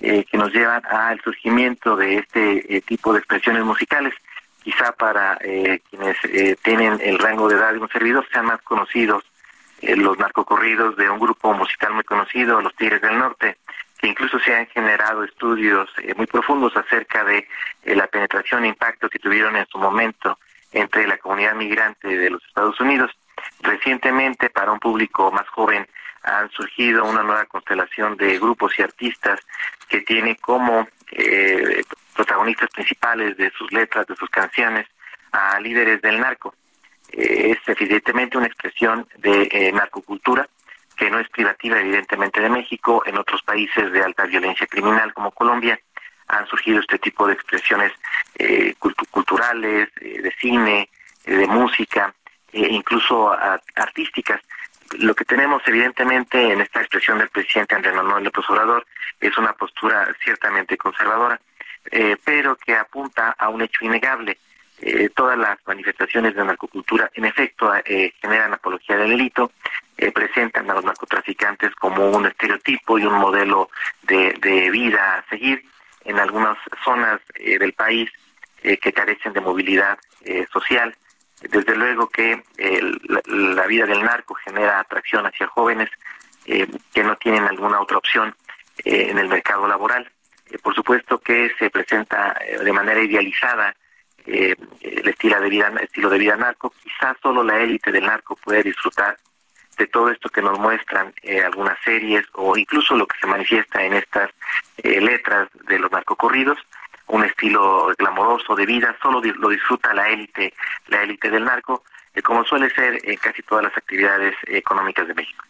eh, 0.00 0.24
que 0.24 0.38
nos 0.38 0.52
llevan 0.52 0.82
al 0.86 1.20
surgimiento 1.20 1.94
de 1.96 2.18
este 2.18 2.76
eh, 2.76 2.80
tipo 2.80 3.12
de 3.12 3.18
expresiones 3.18 3.64
musicales. 3.64 4.14
Quizá 4.62 4.92
para 4.92 5.36
eh, 5.40 5.80
quienes 5.90 6.16
eh, 6.24 6.56
tienen 6.62 6.98
el 7.02 7.18
rango 7.18 7.48
de 7.48 7.56
edad 7.56 7.72
de 7.72 7.80
un 7.80 7.88
servidor 7.88 8.26
sean 8.32 8.46
más 8.46 8.62
conocidos 8.62 9.24
los 9.82 10.18
narcocorridos 10.18 10.94
de 10.96 11.08
un 11.08 11.18
grupo 11.18 11.54
musical 11.54 11.94
muy 11.94 12.04
conocido, 12.04 12.60
los 12.60 12.74
Tigres 12.76 13.00
del 13.00 13.18
Norte. 13.18 13.56
que 13.98 14.08
incluso 14.08 14.38
se 14.38 14.54
han 14.54 14.66
generado 14.66 15.24
estudios 15.24 15.88
muy 16.16 16.26
profundos 16.26 16.76
acerca 16.76 17.24
de 17.24 17.48
la 17.84 18.06
penetración 18.06 18.64
e 18.64 18.68
impacto 18.68 19.08
que 19.08 19.18
tuvieron 19.18 19.56
en 19.56 19.66
su 19.68 19.78
momento 19.78 20.38
entre 20.72 21.06
la 21.06 21.16
comunidad 21.16 21.54
migrante 21.54 22.08
de 22.08 22.28
los 22.28 22.44
Estados 22.44 22.78
Unidos. 22.78 23.10
Recientemente, 23.62 24.50
para 24.50 24.70
un 24.70 24.78
público 24.78 25.32
más 25.32 25.48
joven, 25.48 25.86
han 26.22 26.50
surgido 26.50 27.04
una 27.04 27.22
nueva 27.22 27.46
constelación 27.46 28.16
de 28.16 28.38
grupos 28.38 28.78
y 28.78 28.82
artistas 28.82 29.40
que 29.88 30.02
tiene 30.02 30.36
como 30.36 30.86
eh, 31.12 31.82
protagonistas 32.14 32.68
principales 32.70 33.36
de 33.36 33.50
sus 33.50 33.72
letras, 33.72 34.06
de 34.06 34.16
sus 34.16 34.28
canciones, 34.30 34.86
a 35.32 35.60
líderes 35.60 36.02
del 36.02 36.20
narco. 36.20 36.54
es 37.12 37.58
evidentemente 37.66 38.36
una 38.36 38.46
expresión 38.46 39.06
de 39.18 39.70
narcocultura, 39.72 40.48
que 40.96 41.10
no 41.10 41.18
es 41.18 41.28
privativa 41.28 41.78
evidentemente 41.80 42.40
de 42.40 42.50
México, 42.50 43.02
en 43.06 43.16
otros 43.16 43.42
países 43.42 43.90
de 43.92 44.02
alta 44.02 44.26
violencia 44.26 44.66
criminal 44.66 45.14
como 45.14 45.30
Colombia 45.30 45.80
han 46.30 46.46
surgido 46.46 46.80
este 46.80 46.98
tipo 46.98 47.26
de 47.26 47.34
expresiones 47.34 47.92
eh, 48.38 48.74
culturales, 49.10 49.88
eh, 50.00 50.22
de 50.22 50.32
cine, 50.40 50.88
eh, 51.24 51.34
de 51.34 51.46
música, 51.46 52.14
incluso 52.52 53.32
artísticas. 53.74 54.40
Lo 54.98 55.14
que 55.14 55.24
tenemos 55.24 55.62
evidentemente 55.66 56.52
en 56.52 56.60
esta 56.60 56.80
expresión 56.80 57.18
del 57.18 57.28
presidente 57.28 57.74
Andrés 57.74 57.94
Manuel 57.94 58.24
López 58.24 58.44
Obrador 58.48 58.86
es 59.20 59.36
una 59.38 59.52
postura 59.52 60.08
ciertamente 60.22 60.76
conservadora, 60.76 61.40
pero 62.24 62.56
que 62.56 62.74
apunta 62.74 63.34
a 63.38 63.48
un 63.48 63.62
hecho 63.62 63.84
innegable. 63.84 64.38
todas 65.14 65.38
las 65.38 65.58
manifestaciones 65.66 66.34
de 66.34 66.44
narcocultura 66.44 67.10
en 67.14 67.24
efecto 67.24 67.72
generan 68.20 68.52
apología 68.52 68.96
del 68.96 69.10
delito, 69.10 69.52
eh, 70.00 70.12
presentan 70.12 70.70
a 70.70 70.72
los 70.72 70.84
narcotraficantes 70.84 71.74
como 71.74 72.08
un 72.08 72.24
estereotipo 72.24 72.98
y 72.98 73.04
un 73.04 73.18
modelo 73.18 73.68
de, 74.04 74.70
vida 74.72 75.16
a 75.16 75.28
seguir 75.28 75.62
en 76.06 76.18
algunas 76.18 76.56
zonas 76.82 77.20
eh, 77.34 77.58
del 77.58 77.74
país 77.74 78.10
eh, 78.62 78.78
que 78.78 78.94
carecen 78.94 79.34
de 79.34 79.42
movilidad 79.42 79.98
social. 80.50 80.94
Desde 81.42 81.74
luego 81.74 82.08
que 82.08 82.42
la, 83.26 83.66
vida 83.66 83.86
del 83.86 84.02
narco 84.02 84.34
genera 84.34 84.80
atracción 84.80 85.26
hacia 85.26 85.46
jóvenes 85.46 85.88
que 86.44 87.04
no 87.04 87.16
tienen 87.16 87.44
alguna 87.44 87.80
otra 87.80 87.98
opción 87.98 88.34
en 88.84 89.18
el 89.18 89.28
mercado 89.28 89.66
laboral. 89.66 90.10
por 90.62 90.74
supuesto 90.74 91.18
que 91.18 91.52
se 91.58 91.70
presenta 91.70 92.38
de 92.62 92.72
manera 92.72 93.02
idealizada 93.02 93.74
el 94.26 95.08
estilo 95.08 95.40
de 95.40 95.48
vida 95.48 95.72
estilo 95.80 96.10
de 96.10 96.18
vida 96.18 96.36
narco 96.36 96.74
quizás 96.82 97.16
solo 97.22 97.42
la 97.42 97.58
élite 97.60 97.90
del 97.92 98.04
narco 98.04 98.36
puede 98.36 98.62
disfrutar 98.62 99.16
de 99.80 99.86
todo 99.86 100.10
esto 100.10 100.28
que 100.28 100.42
nos 100.42 100.58
muestran 100.58 101.12
eh, 101.22 101.40
algunas 101.40 101.78
series 101.82 102.24
o 102.34 102.56
incluso 102.56 102.94
lo 102.96 103.06
que 103.06 103.16
se 103.18 103.26
manifiesta 103.26 103.82
en 103.82 103.94
estas 103.94 104.30
eh, 104.76 105.00
letras 105.00 105.48
de 105.66 105.78
los 105.78 105.90
narcocorridos, 105.90 106.58
un 107.10 107.24
estilo 107.24 107.92
glamoroso 107.98 108.54
de 108.54 108.66
vida, 108.66 108.96
solo 109.02 109.20
lo 109.22 109.48
disfruta 109.48 109.94
la 109.94 110.08
élite, 110.08 110.54
la 110.88 111.02
élite 111.02 111.30
del 111.30 111.44
narco, 111.44 111.84
eh, 112.14 112.22
como 112.22 112.44
suele 112.44 112.70
ser 112.70 113.00
en 113.02 113.16
casi 113.16 113.42
todas 113.42 113.64
las 113.64 113.76
actividades 113.76 114.34
económicas 114.46 115.06
de 115.06 115.14
México. 115.14 115.44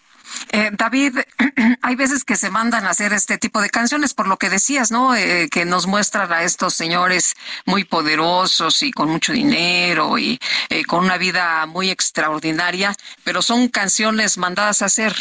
Eh, 0.53 0.71
David, 0.73 1.19
hay 1.83 1.97
veces 1.97 2.25
que 2.25 2.37
se 2.37 2.51
mandan 2.51 2.85
a 2.85 2.91
hacer 2.91 3.13
este 3.13 3.39
tipo 3.39 3.61
de 3.61 3.71
canciones, 3.71 4.15
por 4.15 4.27
lo 4.27 4.37
que 4.37 4.51
decías, 4.51 4.91
¿no? 4.91 5.15
Eh, 5.15 5.49
que 5.51 5.65
nos 5.65 5.87
muestran 5.87 6.33
a 6.33 6.43
estos 6.43 6.75
señores 6.75 7.37
muy 7.67 7.85
poderosos 7.85 8.83
y 8.83 8.91
con 8.91 9.09
mucho 9.11 9.33
dinero 9.33 10.19
y 10.19 10.39
eh, 10.69 10.85
con 10.85 11.05
una 11.05 11.19
vida 11.19 11.67
muy 11.67 11.91
extraordinaria, 11.91 12.95
pero 13.25 13.43
son 13.43 13.69
canciones 13.69 14.39
mandadas 14.39 14.83
a 14.83 14.87
hacer. 14.87 15.15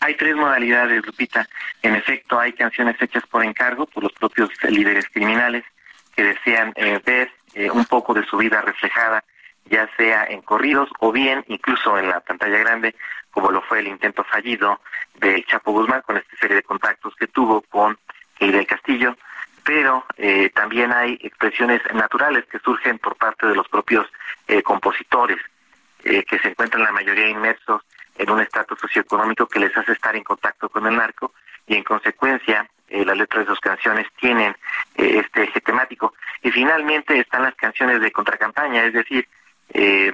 Hay 0.00 0.14
tres 0.14 0.34
modalidades, 0.34 1.04
Lupita. 1.04 1.48
En 1.82 1.94
efecto, 1.94 2.38
hay 2.38 2.52
canciones 2.52 3.00
hechas 3.00 3.26
por 3.26 3.44
encargo 3.44 3.86
por 3.86 4.02
los 4.02 4.12
propios 4.12 4.50
líderes 4.68 5.06
criminales 5.12 5.64
que 6.14 6.24
desean 6.24 6.72
ver 7.04 7.30
un 7.72 7.84
poco 7.86 8.14
de 8.14 8.24
su 8.24 8.36
vida 8.36 8.60
reflejada 8.60 9.24
ya 9.66 9.88
sea 9.96 10.24
en 10.24 10.42
corridos 10.42 10.88
o 10.98 11.12
bien 11.12 11.44
incluso 11.48 11.98
en 11.98 12.08
la 12.08 12.20
pantalla 12.20 12.58
grande 12.58 12.94
como 13.30 13.50
lo 13.50 13.62
fue 13.62 13.78
el 13.80 13.86
intento 13.86 14.24
fallido 14.24 14.80
del 15.14 15.44
Chapo 15.46 15.72
Guzmán 15.72 16.02
con 16.02 16.16
esta 16.16 16.36
serie 16.36 16.56
de 16.56 16.62
contactos 16.62 17.14
que 17.14 17.28
tuvo 17.28 17.62
con 17.62 17.96
del 18.48 18.66
Castillo, 18.66 19.16
pero 19.62 20.04
eh, 20.16 20.50
también 20.54 20.92
hay 20.92 21.18
expresiones 21.22 21.82
naturales 21.92 22.46
que 22.46 22.58
surgen 22.58 22.98
por 22.98 23.16
parte 23.16 23.46
de 23.46 23.54
los 23.54 23.68
propios 23.68 24.06
eh, 24.48 24.62
compositores, 24.62 25.38
eh, 26.04 26.24
que 26.24 26.38
se 26.38 26.48
encuentran 26.48 26.82
la 26.82 26.92
mayoría 26.92 27.28
inmersos 27.28 27.82
en 28.20 28.30
un 28.30 28.40
estatus 28.40 28.78
socioeconómico 28.78 29.46
que 29.46 29.60
les 29.60 29.76
hace 29.76 29.92
estar 29.92 30.14
en 30.14 30.24
contacto 30.24 30.68
con 30.68 30.86
el 30.86 30.96
narco 30.96 31.32
y 31.66 31.74
en 31.74 31.84
consecuencia 31.84 32.68
las 32.90 33.16
letras 33.16 33.46
de 33.46 33.52
sus 33.52 33.60
canciones 33.60 34.06
tienen 34.20 34.54
este 34.96 35.44
eje 35.44 35.60
temático. 35.60 36.14
Y 36.42 36.50
finalmente 36.50 37.18
están 37.18 37.42
las 37.42 37.54
canciones 37.54 38.00
de 38.00 38.10
contracampaña, 38.10 38.84
es 38.84 38.92
decir, 38.92 39.28
eh, 39.72 40.12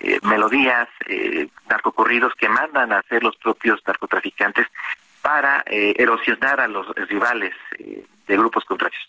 eh, 0.00 0.18
melodías, 0.22 0.88
eh, 1.06 1.48
narcocorridos 1.68 2.32
que 2.34 2.48
mandan 2.48 2.92
a 2.92 2.98
hacer 2.98 3.22
los 3.22 3.36
propios 3.36 3.80
narcotraficantes 3.86 4.66
para 5.22 5.64
eh, 5.66 5.94
erosionar 5.98 6.60
a 6.60 6.68
los 6.68 6.86
rivales 7.08 7.54
eh, 7.78 8.04
de 8.26 8.36
grupos 8.36 8.64
contrarios. 8.64 9.02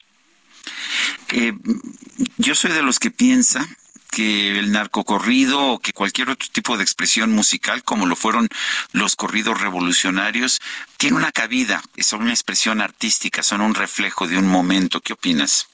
yo 2.38 2.56
soy 2.56 2.72
de 2.72 2.82
los 2.82 2.98
que 2.98 3.12
piensa 3.12 3.62
que 4.10 4.58
el 4.60 4.72
narcocorrido 4.72 5.62
o 5.62 5.80
que 5.80 5.94
cualquier 5.94 6.30
otro 6.30 6.48
tipo 6.52 6.78
de 6.78 6.84
expresión 6.84 7.32
musical, 7.32 7.84
como 7.84 8.06
lo 8.06 8.16
fueron 8.16 8.48
los 8.92 9.16
corridos 9.16 9.62
revolucionarios, 9.62 10.60
tiene 10.98 11.18
una 11.18 11.32
cabida, 11.32 11.82
son 11.98 12.24
una 12.24 12.32
expresión 12.32 12.82
artística, 12.82 13.44
son 13.44 13.62
un 13.62 13.76
reflejo 13.76 14.28
de 14.28 14.38
un 14.38 14.48
momento. 14.48 15.02
¿Qué 15.02 15.14
opinas? 15.14 15.70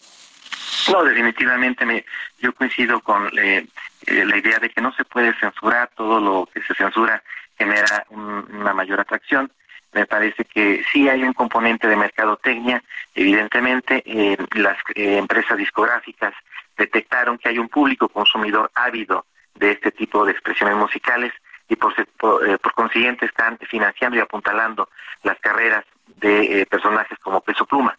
No, 0.92 1.04
definitivamente 1.04 1.86
me, 1.86 2.06
yo 2.40 2.54
coincido 2.54 3.00
con 3.00 3.28
eh, 3.38 3.66
eh, 4.06 4.26
la 4.26 4.38
idea 4.38 4.60
de 4.60 4.70
que 4.70 4.82
no 4.82 4.94
se 4.94 5.06
puede 5.06 5.34
censurar, 5.40 5.90
todo 5.96 6.20
lo 6.20 6.50
que 6.54 6.62
se 6.62 6.74
censura 6.76 7.24
genera 7.58 8.06
una 8.10 8.74
mayor 8.74 9.00
atracción. 9.00 9.52
Me 9.94 10.06
parece 10.06 10.44
que 10.44 10.84
sí 10.92 11.08
hay 11.08 11.24
un 11.24 11.34
componente 11.34 11.88
de 11.88 11.96
mercadotecnia, 11.96 12.84
evidentemente 13.14 14.04
eh, 14.06 14.38
las 14.56 14.78
empresas 14.94 15.58
discográficas 15.58 16.34
detectaron 16.78 17.38
que 17.38 17.50
hay 17.50 17.60
un 17.60 17.70
público 17.70 18.10
consumidor 18.10 18.72
ávido 18.76 19.26
de 19.56 19.72
este 19.72 19.92
tipo 19.92 20.26
de 20.26 20.32
expresiones 20.32 20.76
musicales 20.76 21.32
y 21.68 21.76
por, 21.76 21.94
por, 22.18 22.74
consiguiente 22.74 23.26
están 23.26 23.58
financiando 23.70 24.18
y 24.18 24.20
apuntalando 24.20 24.90
las 25.24 25.40
carreras 25.40 25.86
de 26.18 26.68
personajes 26.70 27.18
como 27.20 27.42
Peso 27.42 27.66
Pluma, 27.66 27.98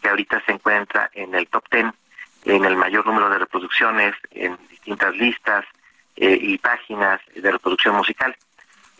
que 0.00 0.08
ahorita 0.08 0.42
se 0.44 0.52
encuentra 0.52 1.10
en 1.14 1.34
el 1.34 1.48
top 1.48 1.68
ten 1.68 1.92
en 2.44 2.64
el 2.64 2.76
mayor 2.76 3.06
número 3.06 3.28
de 3.28 3.38
reproducciones 3.38 4.14
en 4.30 4.56
distintas 4.68 5.14
listas 5.16 5.64
eh, 6.16 6.38
y 6.40 6.58
páginas 6.58 7.20
de 7.34 7.50
reproducción 7.50 7.96
musical. 7.96 8.34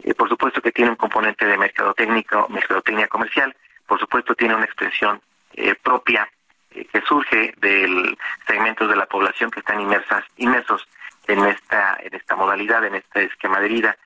Eh, 0.03 0.15
por 0.15 0.29
supuesto 0.29 0.61
que 0.61 0.73
tiene 0.73 0.91
un 0.91 0.97
componente 0.97 1.47
de 1.47 1.57
mercado 1.57 1.95
técnico, 1.95 2.47
mercadotecnia 2.49 3.09
comercial, 3.09 3.55
por 3.87 3.99
supuesto 3.99 4.35
tiene 4.35 4.55
una 4.55 4.65
expresión 4.65 5.21
eh, 5.55 5.75
propia 5.75 6.29
que 6.71 7.01
surge 7.03 7.55
del 7.59 8.17
segmentos 8.47 8.89
de 8.89 8.97
la 8.97 9.07
población 9.07 9.51
que 9.51 9.61
están 9.61 9.81
inmersas, 9.81 10.25
inmersos 10.37 10.87
en 11.27 11.45
esta, 11.45 11.99
en 12.01 12.15
esta 12.15 12.37
modalidad, 12.37 12.85
en 12.85 12.97
este 12.97 13.25
esquema 13.25 13.61
de 13.61 13.69
vida, 13.69 13.97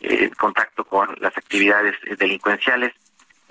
en 0.00 0.30
contacto 0.30 0.84
con 0.84 1.14
las 1.20 1.36
actividades 1.36 1.96
delincuenciales 2.18 2.92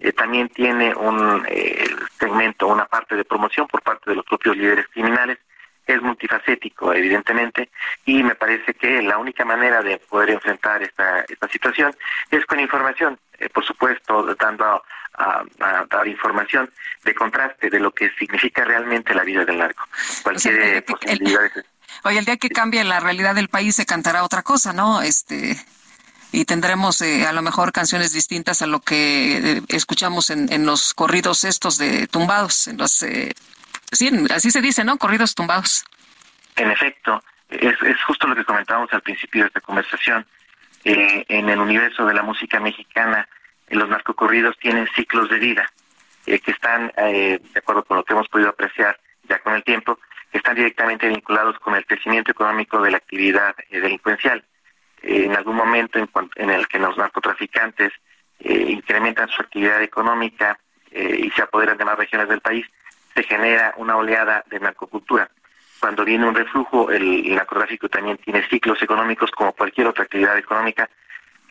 eh, 0.04 0.12
también 0.12 0.50
tiene 0.50 0.94
un 0.94 1.46
eh, 1.48 1.86
segmento, 2.20 2.68
una 2.68 2.86
parte 2.86 3.16
de 3.16 3.24
promoción 3.24 3.68
por 3.68 3.82
parte 3.82 4.10
de 4.10 4.18
los 4.18 4.26
propios 4.26 4.58
líderes 4.58 4.88
criminales. 4.90 5.40
Es 5.88 6.02
multifacético, 6.02 6.94
evidentemente, 6.94 7.70
y 8.06 8.24
me 8.24 8.36
parece 8.36 8.74
que 8.74 9.02
la 9.02 9.18
única 9.18 9.44
manera 9.44 9.82
de 9.82 9.98
poder 9.98 10.30
enfrentar 10.30 10.82
esta, 10.82 11.22
esta 11.22 11.48
situación 11.50 11.94
es 12.32 12.46
con 12.46 12.60
información, 12.60 13.20
eh, 13.38 13.50
por 13.50 13.66
supuesto, 13.66 14.34
dando 14.36 14.84
a, 15.16 15.44
dar 15.90 16.08
información 16.08 16.70
de 17.04 17.14
contraste 17.14 17.70
de 17.70 17.80
lo 17.80 17.92
que 17.94 18.10
significa 18.18 18.64
realmente 18.64 19.14
la 19.14 19.24
vida 19.24 19.46
del 19.46 19.58
narco. 19.58 19.88
Cualquier 20.24 20.84
posibilidad 20.86 21.52
Oye, 22.04 22.20
el 22.20 22.26
día 22.26 22.38
que 22.38 22.50
cambie 22.50 22.84
la 22.84 23.00
realidad 23.00 23.36
del 23.36 23.48
país 23.48 23.76
se 23.76 23.86
cantará 23.86 24.24
otra 24.24 24.42
cosa, 24.42 24.74
¿no? 24.74 25.02
Este, 25.02 25.56
y 26.34 26.46
tendremos 26.46 27.02
eh, 27.02 27.26
a 27.26 27.32
lo 27.32 27.42
mejor 27.42 27.72
canciones 27.72 28.12
distintas 28.12 28.62
a 28.62 28.68
lo 28.68 28.82
que 28.82 29.38
eh, 29.38 29.62
escuchamos 29.70 30.30
en, 30.30 30.52
en, 30.52 30.66
los 30.66 30.94
corridos 30.94 31.44
estos 31.44 31.78
de 31.78 32.08
tumbados, 32.08 32.68
en 32.68 32.78
los, 32.78 33.04
eh, 33.04 33.34
sí, 33.92 34.12
así 34.32 34.52
se 34.52 34.62
dice, 34.62 34.84
¿no? 34.84 34.98
Corridos 34.98 35.36
tumbados. 35.36 35.86
En 36.56 36.72
efecto, 36.72 37.24
es, 37.50 37.76
es 37.84 38.04
justo 38.06 38.28
lo 38.28 38.36
que 38.36 38.44
comentábamos 38.44 38.92
al 38.92 39.02
principio 39.02 39.44
de 39.44 39.48
esta 39.48 39.62
conversación. 39.62 40.26
en 40.84 41.48
el 41.48 41.60
universo 41.60 42.06
de 42.06 42.14
la 42.14 42.24
música 42.24 42.60
mexicana, 42.60 43.26
los 43.74 43.90
narcocorridos 43.90 44.58
tienen 44.60 44.88
ciclos 44.96 45.30
de 45.30 45.40
vida 45.40 45.72
que 46.26 46.52
están, 46.52 46.92
de 46.96 47.40
acuerdo 47.56 47.84
con 47.84 47.98
lo 47.98 48.04
que 48.06 48.14
hemos 48.14 48.30
podido 48.30 48.50
apreciar 48.50 48.98
ya 49.28 49.40
con 49.40 49.54
el 49.54 49.64
tiempo, 49.64 50.00
que 50.32 50.38
están 50.38 50.56
directamente 50.56 51.08
vinculados 51.10 51.60
con 51.60 51.76
el 51.76 51.86
crecimiento 51.86 52.32
económico 52.32 52.82
de 52.82 52.92
la 52.92 52.98
actividad 52.98 53.54
delincuencial 53.70 54.44
en 55.04 55.36
algún 55.36 55.56
momento 55.56 56.00
en, 56.00 56.50
el 56.50 56.68
que 56.68 56.80
los 56.80 56.98
narcotraficantes 56.98 57.92
eh, 58.40 58.66
incrementan 58.70 59.28
su 59.30 59.42
actividad 59.42 59.82
económica 59.84 60.58
eh, 60.92 61.26
y 61.26 61.30
se 61.32 61.42
apoderan 61.42 61.78
de 61.78 61.86
más 61.86 61.98
regiones 61.98 62.30
del 62.30 62.40
país, 62.40 62.66
se 63.14 63.24
genera 63.24 63.74
una 63.78 63.98
oleada 63.98 64.44
de 64.50 64.60
narcocultura. 64.60 65.30
Cuando 65.80 66.06
viene 66.06 66.26
un 66.26 66.36
reflujo, 66.36 66.90
el, 66.90 67.36
narcotráfico 67.36 67.90
también 67.90 68.18
tiene 68.18 68.48
ciclos 68.48 68.82
económicos 68.82 69.30
como 69.32 69.52
cualquier 69.52 69.88
otra 69.88 70.06
actividad 70.06 70.38
económica. 70.38 70.90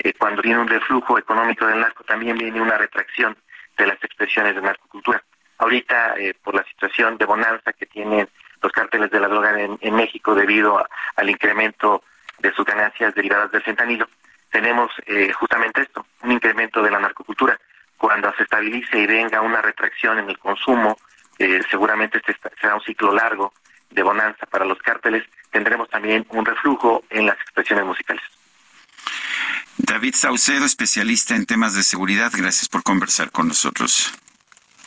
Eh, 0.04 0.14
cuando 0.18 0.42
viene 0.42 0.58
un 0.58 0.66
reflujo 0.66 1.16
económico 1.16 1.64
del 1.64 1.80
narco, 1.80 2.02
también 2.02 2.36
viene 2.36 2.60
una 2.60 2.76
retracción 2.76 3.36
de 3.76 3.86
las 3.86 4.02
expresiones 4.02 4.56
de 4.56 4.60
narcocultura. 4.60 5.22
Ahorita, 5.58 6.14
eh, 6.16 6.34
por 6.42 6.56
la 6.56 6.64
situación 6.64 7.16
de 7.18 7.24
bonanza 7.24 7.72
que 7.72 7.86
tienen 7.86 8.28
los 8.60 8.72
cárteles 8.72 9.12
de 9.12 9.20
la 9.20 9.28
droga 9.28 9.60
en, 9.60 9.94
México 9.94 10.34
debido 10.34 10.84
al 11.14 11.30
incremento 11.30 12.02
de 12.40 12.52
sus 12.52 12.64
ganancias 12.64 13.14
derivadas 13.14 13.52
del 13.52 13.62
fentanilo, 13.62 14.08
tenemos 14.50 14.90
eh, 15.06 15.32
justamente 15.32 15.82
esto, 15.82 16.04
un 16.22 16.32
incremento 16.32 16.82
de 16.82 16.90
la 16.90 16.98
narcocultura. 16.98 17.56
Cuando 17.96 18.32
se 18.34 18.42
estabilice 18.42 18.98
y 18.98 19.06
venga 19.06 19.40
una 19.40 19.62
retracción 19.62 20.18
en 20.18 20.30
el 20.30 20.38
consumo, 20.38 20.98
eh, 21.38 21.60
seguramente 21.70 22.18
este 22.18 22.34
será 22.60 22.74
un 22.74 22.82
ciclo 22.82 23.12
largo 23.12 23.52
de 23.88 24.02
bonanza 24.02 24.46
para 24.46 24.64
los 24.64 24.78
cárteles, 24.78 25.22
tendremos 25.52 25.88
también 25.88 26.26
un 26.30 26.44
reflujo 26.44 27.04
en 27.08 27.26
las 27.26 27.36
expresiones 27.40 27.84
musicales. 27.84 28.22
David 29.78 30.14
Saucedo, 30.14 30.64
especialista 30.64 31.34
en 31.34 31.46
temas 31.46 31.74
de 31.74 31.82
seguridad, 31.82 32.32
gracias 32.34 32.68
por 32.68 32.82
conversar 32.82 33.30
con 33.30 33.48
nosotros. 33.48 34.12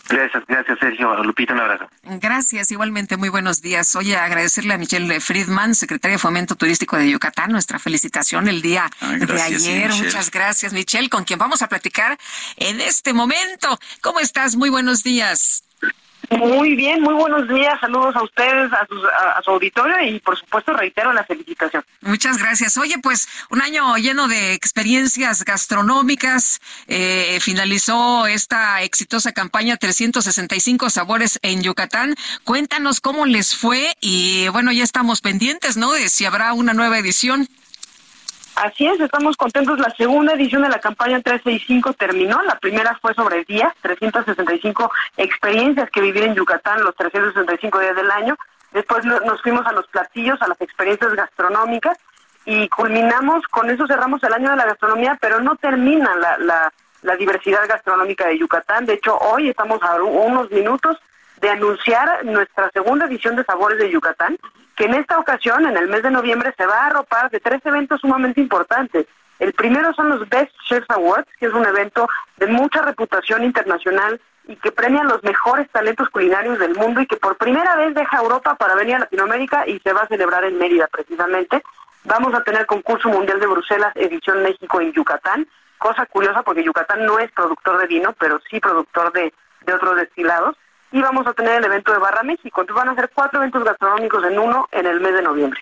Gracias, 0.07 0.44
gracias 0.48 0.78
Sergio. 0.80 1.24
Lupita, 1.24 1.53
un 1.53 1.62
abrazo. 1.62 1.90
Gracias, 2.03 2.72
igualmente, 2.72 3.18
muy 3.18 3.30
buenos 3.30 3.62
días. 3.62 3.95
Oye, 3.95 4.16
agradecerle 4.16 4.76
a 4.76 4.78
Michelle 4.78 5.20
Friedman, 5.20 5.74
secretaria 5.74 6.16
de 6.16 6.20
Fomento 6.20 6.56
Turístico 6.56 6.95
de 6.95 7.10
Yucatán, 7.10 7.52
nuestra 7.52 7.80
felicitación 7.80 8.48
el 8.48 8.62
día 8.62 8.90
de 9.02 9.41
ayer. 9.41 9.91
Muchas 9.94 10.30
gracias, 10.30 10.74
Michelle, 10.74 11.10
con 11.10 11.24
quien 11.24 11.40
vamos 11.40 11.64
a 11.64 11.70
platicar 11.70 12.18
en 12.57 12.82
este 12.82 13.14
momento. 13.14 13.80
¿Cómo 14.02 14.20
estás? 14.20 14.56
Muy 14.56 14.70
buenos 14.70 15.02
días. 15.02 15.65
Muy 16.30 16.76
bien, 16.76 17.02
muy 17.02 17.14
buenos 17.14 17.47
días. 17.47 17.80
Saludos 17.80 18.15
a 18.15 18.23
ustedes, 18.23 18.72
a, 18.73 19.41
su 19.43 19.52
auditorio 19.52 20.02
y 20.02 20.19
por 20.19 20.38
supuesto 20.38 20.73
reitero 20.73 21.14
la 21.14 21.23
felicitación. 21.23 21.84
Muchas 22.02 22.38
gracias. 22.38 22.77
Oye, 22.77 22.95
pues 23.02 23.27
un 23.49 23.61
año 23.61 23.97
lleno 23.97 24.27
de 24.27 24.53
experiencias 24.53 25.43
gastronómicas. 25.43 26.61
Eh, 26.88 27.39
finalizó 27.41 28.27
esta 28.27 28.81
exitosa 28.81 29.34
campaña 29.34 29.77
365 29.77 30.89
sabores 30.89 31.39
en 31.41 31.61
Yucatán. 31.61 32.15
Cuéntanos 32.43 33.02
cómo 33.02 33.26
les 33.26 33.56
fue 33.56 33.95
y 34.02 34.47
bueno, 34.49 34.72
ya 34.72 34.84
estamos 34.84 35.22
pendientes, 35.22 35.77
¿no? 35.77 35.91
De 35.91 36.10
si 36.10 36.26
habrá 36.26 36.53
una 36.53 36.73
nueva 36.73 36.97
edición. 36.97 37.47
Así 38.56 38.88
es, 38.88 38.99
estamos 39.02 39.36
contentos. 39.36 39.80
La 39.80 39.90
segunda 39.91 40.34
edición 40.34 40.61
de 40.61 40.69
la 40.69 40.80
campaña 40.80 41.22
365 41.22 41.94
terminó. 41.94 42.41
La 42.44 42.57
primera 42.57 42.98
fue 43.02 43.14
sobre 43.14 43.44
días, 43.44 43.73
365 43.82 44.90
experiencias 45.18 45.90
que 45.91 45.99
vivir 45.99 46.23
en 46.23 46.36
Yucatán 46.36 46.82
los 46.84 46.95
365 46.95 47.80
días 47.80 47.95
del 47.95 48.10
año. 48.10 48.38
Después 48.72 49.03
nos 49.06 49.41
fuimos 49.41 49.65
a 49.65 49.73
los 49.73 49.88
platillos, 49.88 50.41
a 50.41 50.48
las 50.48 50.60
experiencias 50.61 51.14
gastronómicas 51.14 51.98
y 52.45 52.69
culminamos, 52.69 53.45
con 53.48 53.69
eso 53.69 53.88
cerramos 53.88 54.23
el 54.23 54.34
año 54.34 54.52
de 54.52 54.57
la 54.57 54.65
gastronomía, 54.65 55.18
pero 55.19 55.41
no 55.41 55.56
termina 55.56 56.15
la, 56.15 56.38
la, 56.38 56.73
la 57.02 57.15
diversidad 57.15 57.68
gastronómica 57.68 58.27
de 58.27 58.38
Yucatán. 58.38 58.86
De 58.86 58.94
hecho, 58.94 59.18
hoy 59.18 59.49
estamos 59.49 59.82
a 59.82 60.02
unos 60.02 60.49
minutos 60.52 60.98
de 61.41 61.49
anunciar 61.49 62.23
nuestra 62.23 62.69
segunda 62.72 63.06
edición 63.06 63.36
de 63.36 63.44
Sabores 63.44 63.80
de 63.80 63.90
Yucatán, 63.90 64.38
que 64.76 64.85
en 64.85 64.95
esta 64.95 65.18
ocasión, 65.18 65.65
en 65.65 65.77
el 65.77 65.88
mes 65.88 66.03
de 66.03 66.11
noviembre, 66.11 66.53
se 66.57 66.65
va 66.65 66.84
a 66.84 66.88
arropar 66.88 67.30
de 67.30 67.39
tres 67.39 67.61
eventos 67.65 68.02
sumamente 68.02 68.41
importantes. 68.41 69.07
El 69.39 69.53
primero 69.53 69.93
son 69.93 70.10
los 70.10 70.27
Best 70.30 70.52
Chefs 70.68 70.89
Awards, 70.89 71.27
que 71.39 71.47
es 71.47 71.53
un 71.53 71.65
evento 71.65 72.07
de 72.38 72.47
mucha 72.47 72.81
reputación 72.81 73.43
internacional 73.43 74.19
y 74.47 74.56
que 74.57 74.72
premia 74.72 75.03
los 75.03 75.23
mejores 75.23 75.69
talentos 75.72 76.10
culinarios 76.10 76.60
del 76.60 76.76
mundo 76.76 77.02
y 77.02 77.07
que 77.07 77.18
por 77.18 77.35
primera 77.38 77.76
vez 77.76 77.93
deja 77.95 78.19
Europa 78.19 78.56
para 78.56 78.76
venir 78.76 78.95
a 78.95 78.99
Latinoamérica 78.99 79.68
y 79.68 79.80
se 79.80 79.91
va 79.91 80.02
a 80.02 80.07
celebrar 80.07 80.43
en 80.45 80.57
Mérida 80.57 80.88
precisamente. 80.88 81.64
Vamos 82.03 82.34
a 82.34 82.43
tener 82.43 82.65
concurso 82.65 83.10
mundial 83.10 83.39
de 83.39 83.47
Bruselas, 83.47 83.91
edición 83.95 84.43
México 84.43 84.80
en 84.80 84.93
Yucatán. 84.93 85.47
Cosa 85.80 86.06
curiosa 86.06 86.43
porque 86.43 86.64
Yucatán 86.64 87.06
no 87.06 87.19
es 87.19 87.31
productor 87.31 87.80
de 87.80 87.88
vino, 87.88 88.14
pero 88.19 88.39
sí 88.49 88.60
productor 88.60 89.11
de, 89.11 89.34
de 89.65 89.73
otros 89.73 89.95
destilados 89.97 90.56
y 90.91 91.02
vamos 91.02 91.28
a 91.28 91.34
tener 91.34 91.57
el 91.60 91.66
evento 91.66 91.91
de 91.91 91.99
Barra 91.99 92.24
México. 92.24 92.62
Entonces 92.62 92.76
van 92.76 92.90
a 92.90 92.95
ser 92.95 93.12
cuatro 93.14 93.40
eventos 93.40 93.64
gastronómicos 93.64 94.24
en 94.26 94.40
uno 94.40 94.68
en 94.72 94.86
el 94.86 94.99
mes 95.02 95.14
de 95.14 95.22
noviembre. 95.22 95.62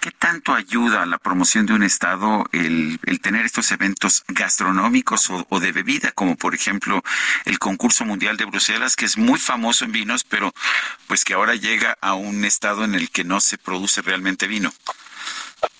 ¿Qué 0.00 0.10
tanto 0.10 0.52
ayuda 0.52 1.02
a 1.02 1.06
la 1.06 1.18
promoción 1.18 1.64
de 1.66 1.74
un 1.74 1.82
estado 1.82 2.44
el, 2.50 2.98
tener 3.22 3.44
estos 3.44 3.70
eventos 3.70 4.24
gastronómicos 4.28 5.30
o, 5.30 5.60
de 5.60 5.70
bebida, 5.70 6.10
como 6.10 6.36
por 6.36 6.54
ejemplo 6.54 7.02
el 7.44 7.58
concurso 7.58 8.04
mundial 8.04 8.36
de 8.36 8.44
Bruselas, 8.44 8.96
que 8.96 9.04
es 9.04 9.16
muy 9.16 9.38
famoso 9.38 9.84
en 9.84 9.92
vinos, 9.92 10.24
pero 10.24 10.52
pues 11.06 11.24
que 11.24 11.34
ahora 11.34 11.54
llega 11.54 11.96
a 12.00 12.14
un 12.14 12.44
estado 12.44 12.84
en 12.84 12.94
el 12.94 13.10
que 13.10 13.22
no 13.22 13.40
se 13.40 13.58
produce 13.58 14.02
realmente 14.02 14.48
vino? 14.48 14.72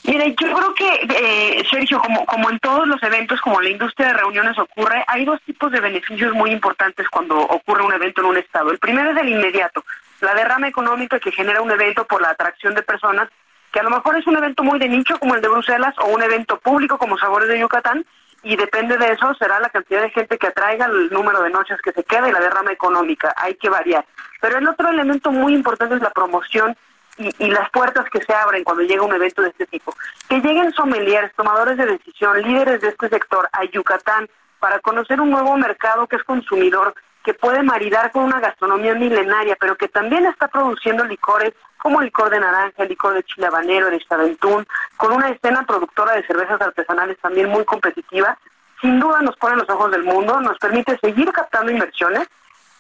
Mire, 0.05 0.35
yo 0.41 0.53
creo 0.53 0.74
que, 0.74 1.07
eh, 1.11 1.65
Sergio, 1.70 2.01
como, 2.01 2.27
como 2.27 2.51
en 2.51 2.59
todos 2.59 2.89
los 2.89 3.01
eventos, 3.05 3.41
como 3.41 3.61
la 3.61 3.70
industria 3.70 4.09
de 4.09 4.15
reuniones 4.15 4.59
ocurre, 4.59 5.05
hay 5.07 5.24
dos 5.24 5.41
tipos 5.43 5.70
de 5.70 5.79
beneficios 5.79 6.35
muy 6.35 6.51
importantes 6.51 7.09
cuando 7.09 7.39
ocurre 7.39 7.85
un 7.85 7.93
evento 7.93 8.20
en 8.20 8.27
un 8.29 8.37
estado. 8.37 8.73
El 8.73 8.79
primero 8.79 9.12
es 9.12 9.16
el 9.16 9.29
inmediato, 9.29 9.85
la 10.20 10.35
derrama 10.35 10.66
económica 10.66 11.20
que 11.20 11.31
genera 11.31 11.62
un 11.62 11.70
evento 11.70 12.05
por 12.05 12.20
la 12.20 12.31
atracción 12.31 12.74
de 12.74 12.83
personas, 12.83 13.29
que 13.70 13.79
a 13.79 13.85
lo 13.85 13.91
mejor 13.91 14.19
es 14.19 14.27
un 14.27 14.37
evento 14.37 14.65
muy 14.65 14.81
de 14.81 14.89
nicho 14.89 15.19
como 15.20 15.37
el 15.37 15.41
de 15.41 15.49
Bruselas 15.49 15.95
o 15.99 16.07
un 16.07 16.23
evento 16.23 16.59
público 16.59 16.99
como 16.99 17.16
Sabores 17.16 17.49
de 17.49 17.61
Yucatán, 17.61 18.05
y 18.43 18.57
depende 18.57 18.99
de 18.99 19.12
eso 19.12 19.33
será 19.35 19.61
la 19.61 19.70
cantidad 19.70 20.03
de 20.03 20.11
gente 20.11 20.37
que 20.37 20.49
atraiga, 20.49 20.87
el 20.87 21.11
número 21.11 21.43
de 21.43 21.51
noches 21.51 21.81
que 21.81 21.93
se 21.93 22.03
queda 22.03 22.29
y 22.29 22.33
la 22.33 22.41
derrama 22.41 22.73
económica. 22.73 23.33
Hay 23.37 23.55
que 23.55 23.69
variar. 23.69 24.05
Pero 24.41 24.59
el 24.59 24.66
otro 24.66 24.89
elemento 24.89 25.31
muy 25.31 25.55
importante 25.55 25.95
es 25.95 26.03
la 26.03 26.11
promoción 26.11 26.77
y, 27.19 27.49
las 27.49 27.71
puertas 27.71 28.09
que 28.11 28.23
se 28.23 28.33
abren 28.33 28.65
cuando 28.65 28.83
llega 28.83 29.03
un 29.03 29.15
evento 29.15 29.43
de 29.43 29.49
este 29.49 29.67
tipo. 29.67 29.95
Que 30.29 30.41
lleguen 30.41 30.73
sommeliers, 30.73 31.33
tomadores 31.35 31.77
de 31.77 31.87
decisión, 31.87 32.41
líderes 32.43 32.81
de 32.81 32.89
este 32.89 33.09
sector 33.09 33.49
a 33.53 33.65
Yucatán 33.65 34.29
para 34.59 34.79
conocer 34.81 35.21
un 35.21 35.31
nuevo 35.31 35.57
mercado 35.57 36.07
que 36.07 36.17
es 36.17 36.25
consumidor, 36.25 36.95
que 37.25 37.35
puede 37.35 37.63
maridar 37.63 38.11
con 38.13 38.25
una 38.25 38.41
gastronomía 38.41 38.95
milenaria, 38.95 39.57
pero 39.61 39.77
que 39.77 39.89
también 39.89 40.27
está 40.27 40.49
produciendo 40.49 41.05
licores 41.05 41.53
como 41.79 42.01
licor 42.01 42.31
de 42.31 42.41
naranja, 42.41 42.85
licor 42.85 43.15
de 43.15 43.25
chile 43.25 43.47
habanero, 43.47 43.89
el 43.89 44.05
chaventún, 44.07 44.67
con 44.97 45.13
una 45.13 45.29
escena 45.31 45.65
productora 45.65 46.15
de 46.15 46.27
cervezas 46.27 46.61
artesanales 46.61 47.19
también 47.19 47.49
muy 47.49 47.65
competitiva, 47.65 48.39
sin 48.81 48.99
duda 49.01 49.21
nos 49.21 49.37
pone 49.37 49.57
los 49.57 49.69
ojos 49.69 49.91
del 49.91 50.05
mundo, 50.05 50.41
nos 50.41 50.59
permite 50.59 50.99
seguir 50.99 51.31
captando 51.33 51.71
inversiones 51.71 52.29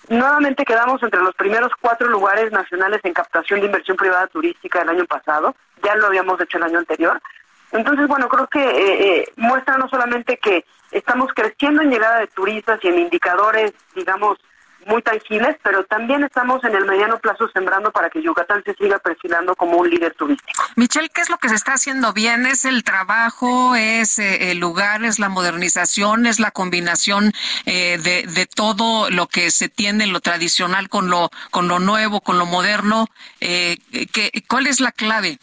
Nuevamente 0.08 0.64
quedamos 0.64 1.02
entre 1.02 1.20
los 1.20 1.34
primeros 1.34 1.70
cuatro 1.80 2.08
lugares 2.08 2.50
nacionales 2.50 3.00
en 3.04 3.12
captación 3.12 3.60
de 3.60 3.66
inversión 3.66 3.96
privada 3.96 4.26
turística 4.26 4.82
el 4.82 4.88
año 4.88 5.04
pasado, 5.06 5.54
ya 5.82 5.94
lo 5.94 6.06
habíamos 6.06 6.40
hecho 6.40 6.58
el 6.58 6.64
año 6.64 6.78
anterior. 6.78 7.20
Entonces, 7.70 8.06
bueno, 8.06 8.28
creo 8.28 8.46
que 8.48 8.62
eh, 8.62 9.20
eh, 9.20 9.32
muestra 9.36 9.78
no 9.78 9.88
solamente 9.88 10.36
que 10.36 10.64
estamos 10.90 11.32
creciendo 11.34 11.82
en 11.82 11.90
llegada 11.90 12.18
de 12.18 12.26
turistas 12.26 12.78
y 12.82 12.88
en 12.88 12.98
indicadores, 12.98 13.72
digamos, 13.94 14.38
muy 14.86 15.02
tangibles, 15.02 15.56
pero 15.62 15.84
también 15.84 16.24
estamos 16.24 16.62
en 16.64 16.74
el 16.74 16.84
mediano 16.84 17.18
plazo 17.18 17.48
sembrando 17.48 17.90
para 17.90 18.10
que 18.10 18.22
Yucatán 18.22 18.62
se 18.64 18.74
siga 18.74 18.98
perfilando 18.98 19.54
como 19.54 19.78
un 19.78 19.90
líder 19.90 20.14
turístico. 20.14 20.64
Michelle, 20.76 21.08
¿qué 21.08 21.20
es 21.20 21.30
lo 21.30 21.38
que 21.38 21.48
se 21.48 21.54
está 21.54 21.74
haciendo 21.74 22.12
bien? 22.12 22.46
¿Es 22.46 22.64
el 22.64 22.84
trabajo, 22.84 23.74
es 23.74 24.18
eh, 24.18 24.50
el 24.50 24.58
lugar, 24.58 25.04
es 25.04 25.18
la 25.18 25.28
modernización, 25.28 26.26
es 26.26 26.40
la 26.40 26.50
combinación 26.50 27.32
eh, 27.66 27.98
de, 28.02 28.26
de, 28.26 28.46
todo 28.46 29.10
lo 29.10 29.26
que 29.26 29.50
se 29.50 29.68
tiene, 29.68 30.06
lo 30.06 30.20
tradicional 30.20 30.88
con 30.88 31.08
lo, 31.08 31.30
con 31.50 31.68
lo 31.68 31.78
nuevo, 31.78 32.20
con 32.20 32.38
lo 32.38 32.46
moderno? 32.46 33.06
Eh, 33.40 33.76
¿qué, 34.12 34.30
¿Cuál 34.48 34.66
es 34.66 34.80
la 34.80 34.92
clave? 34.92 35.38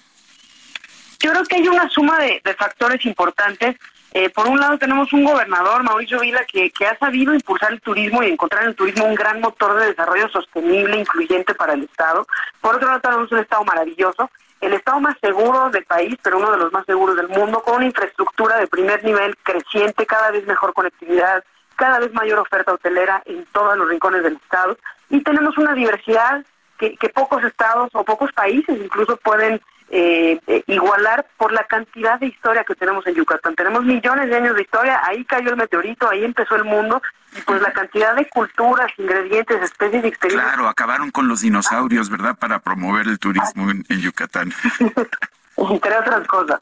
Yo 1.22 1.32
creo 1.32 1.44
que 1.44 1.56
hay 1.58 1.68
una 1.68 1.90
suma 1.90 2.18
de, 2.20 2.42
de 2.44 2.54
factores 2.56 3.06
importantes 3.06 3.76
eh, 4.12 4.30
por 4.32 4.48
un 4.48 4.60
lado 4.60 4.78
tenemos 4.78 5.14
un 5.14 5.24
gobernador, 5.24 5.84
Mauricio 5.84 6.20
Vila, 6.20 6.44
que, 6.46 6.72
que 6.72 6.88
ha 6.88 6.98
sabido 6.98 7.34
impulsar 7.34 7.72
el 7.72 7.82
turismo 7.82 8.24
y 8.24 8.32
encontrar 8.32 8.64
en 8.64 8.70
el 8.70 8.76
turismo 8.76 9.06
un 9.06 9.14
gran 9.14 9.40
motor 9.40 9.80
de 9.80 9.88
desarrollo 9.88 10.28
sostenible, 10.30 10.98
incluyente 10.98 11.54
para 11.54 11.74
el 11.74 11.84
Estado. 11.84 12.26
Por 12.60 12.76
otro 12.76 12.88
lado 12.88 13.02
tenemos 13.02 13.32
un 13.32 13.40
Estado 13.40 13.64
maravilloso, 13.66 14.32
el 14.62 14.74
Estado 14.74 15.00
más 15.00 15.16
seguro 15.22 15.70
del 15.70 15.86
país, 15.86 16.16
pero 16.24 16.40
uno 16.40 16.52
de 16.52 16.58
los 16.58 16.74
más 16.74 16.86
seguros 16.86 17.16
del 17.16 17.30
mundo, 17.30 17.62
con 17.62 17.76
una 17.76 17.86
infraestructura 17.86 18.58
de 18.58 18.68
primer 18.68 19.04
nivel 19.04 19.38
creciente, 19.44 20.06
cada 20.06 20.32
vez 20.32 20.46
mejor 20.48 20.74
conectividad, 20.74 21.44
cada 21.76 22.00
vez 22.00 22.12
mayor 22.14 22.40
oferta 22.40 22.74
hotelera 22.74 23.22
en 23.26 23.46
todos 23.54 23.78
los 23.78 23.88
rincones 23.88 24.24
del 24.24 24.34
Estado. 24.34 24.76
Y 25.10 25.22
tenemos 25.22 25.58
una 25.58 25.74
diversidad 25.76 26.44
que, 26.80 26.98
que 26.98 27.10
pocos 27.10 27.44
estados 27.44 27.90
o 27.94 28.04
pocos 28.04 28.32
países 28.34 28.78
incluso 28.82 29.18
pueden 29.18 29.62
eh, 29.92 30.40
eh, 30.46 30.64
igualar 30.68 31.26
por 31.36 31.52
la 31.52 31.64
cantidad 31.64 32.20
de 32.20 32.28
historia 32.28 32.64
que 32.64 32.76
tenemos 32.76 33.06
en 33.08 33.16
Yucatán. 33.16 33.56
Tenemos 33.56 33.84
millones 33.84 34.30
de 34.30 34.36
años 34.36 34.56
de 34.56 34.62
historia, 34.62 35.02
ahí 35.04 35.26
cayó 35.26 35.50
el 35.50 35.58
meteorito, 35.58 36.08
ahí 36.08 36.24
empezó 36.24 36.56
el 36.56 36.64
mundo, 36.64 37.02
y 37.36 37.42
pues 37.42 37.60
la 37.62 37.74
cantidad 37.74 38.16
de 38.16 38.30
culturas, 38.30 38.92
ingredientes, 38.98 39.62
especies 39.64 40.04
y 40.04 40.08
experiencias. 40.08 40.54
Claro, 40.54 40.70
acabaron 40.70 41.10
con 41.10 41.28
los 41.28 41.42
dinosaurios, 41.42 42.10
¿verdad? 42.10 42.38
Para 42.38 42.60
promover 42.60 43.08
el 43.08 43.18
turismo 43.18 43.72
en, 43.72 44.00
Yucatán. 44.00 44.54
entre 45.58 45.98
otras 45.98 46.28
cosas. 46.28 46.62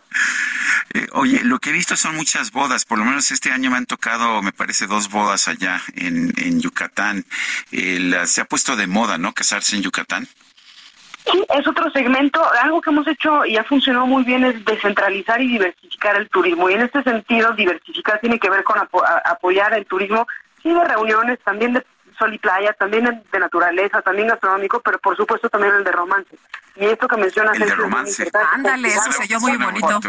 Eh, 0.93 1.07
oye, 1.11 1.43
lo 1.43 1.59
que 1.59 1.71
he 1.71 1.73
visto 1.73 1.97
son 1.97 2.15
muchas 2.15 2.51
bodas, 2.51 2.85
por 2.85 2.97
lo 2.97 3.03
menos 3.03 3.29
este 3.31 3.51
año 3.51 3.69
me 3.69 3.77
han 3.77 3.85
tocado, 3.85 4.41
me 4.41 4.53
parece, 4.53 4.87
dos 4.87 5.09
bodas 5.09 5.49
allá 5.49 5.81
en, 5.95 6.33
en 6.37 6.61
Yucatán. 6.61 7.25
se 7.69 8.41
ha 8.41 8.45
puesto 8.45 8.77
de 8.77 8.87
moda, 8.87 9.17
¿no? 9.17 9.33
Casarse 9.33 9.75
en 9.75 9.83
Yucatán. 9.83 10.27
Sí, 11.31 11.45
es 11.49 11.67
otro 11.67 11.89
segmento. 11.91 12.41
Algo 12.61 12.81
que 12.81 12.89
hemos 12.89 13.07
hecho 13.07 13.45
y 13.45 13.57
ha 13.57 13.63
funcionado 13.63 14.05
muy 14.05 14.23
bien 14.23 14.45
es 14.45 14.63
descentralizar 14.63 15.41
y 15.41 15.47
diversificar 15.47 16.15
el 16.15 16.29
turismo. 16.29 16.69
Y 16.69 16.73
en 16.73 16.81
este 16.81 17.03
sentido, 17.03 17.53
diversificar 17.53 18.19
tiene 18.19 18.39
que 18.39 18.49
ver 18.49 18.63
con 18.63 18.77
apoyar 19.25 19.73
el 19.73 19.85
turismo, 19.85 20.27
sí, 20.63 20.73
de 20.73 20.83
reuniones, 20.83 21.39
también 21.43 21.73
de 21.73 21.85
sol 22.17 22.33
y 22.33 22.37
playa, 22.37 22.73
también 22.73 23.23
de 23.31 23.39
naturaleza, 23.39 24.01
también 24.01 24.27
gastronómico, 24.27 24.79
pero 24.81 24.97
por 24.99 25.15
supuesto 25.15 25.49
también 25.49 25.75
el 25.75 25.83
de 25.83 25.91
romance. 25.91 26.37
Y 26.75 26.85
esto 26.85 27.07
que 27.07 27.17
mencionas 27.17 27.59
el 27.59 27.67
de 27.67 27.75
romance. 27.75 28.29
Ándale, 28.53 28.87
eso 28.87 29.11
se 29.11 29.23
oyó 29.23 29.39
muy 29.39 29.57
bonito. 29.57 29.99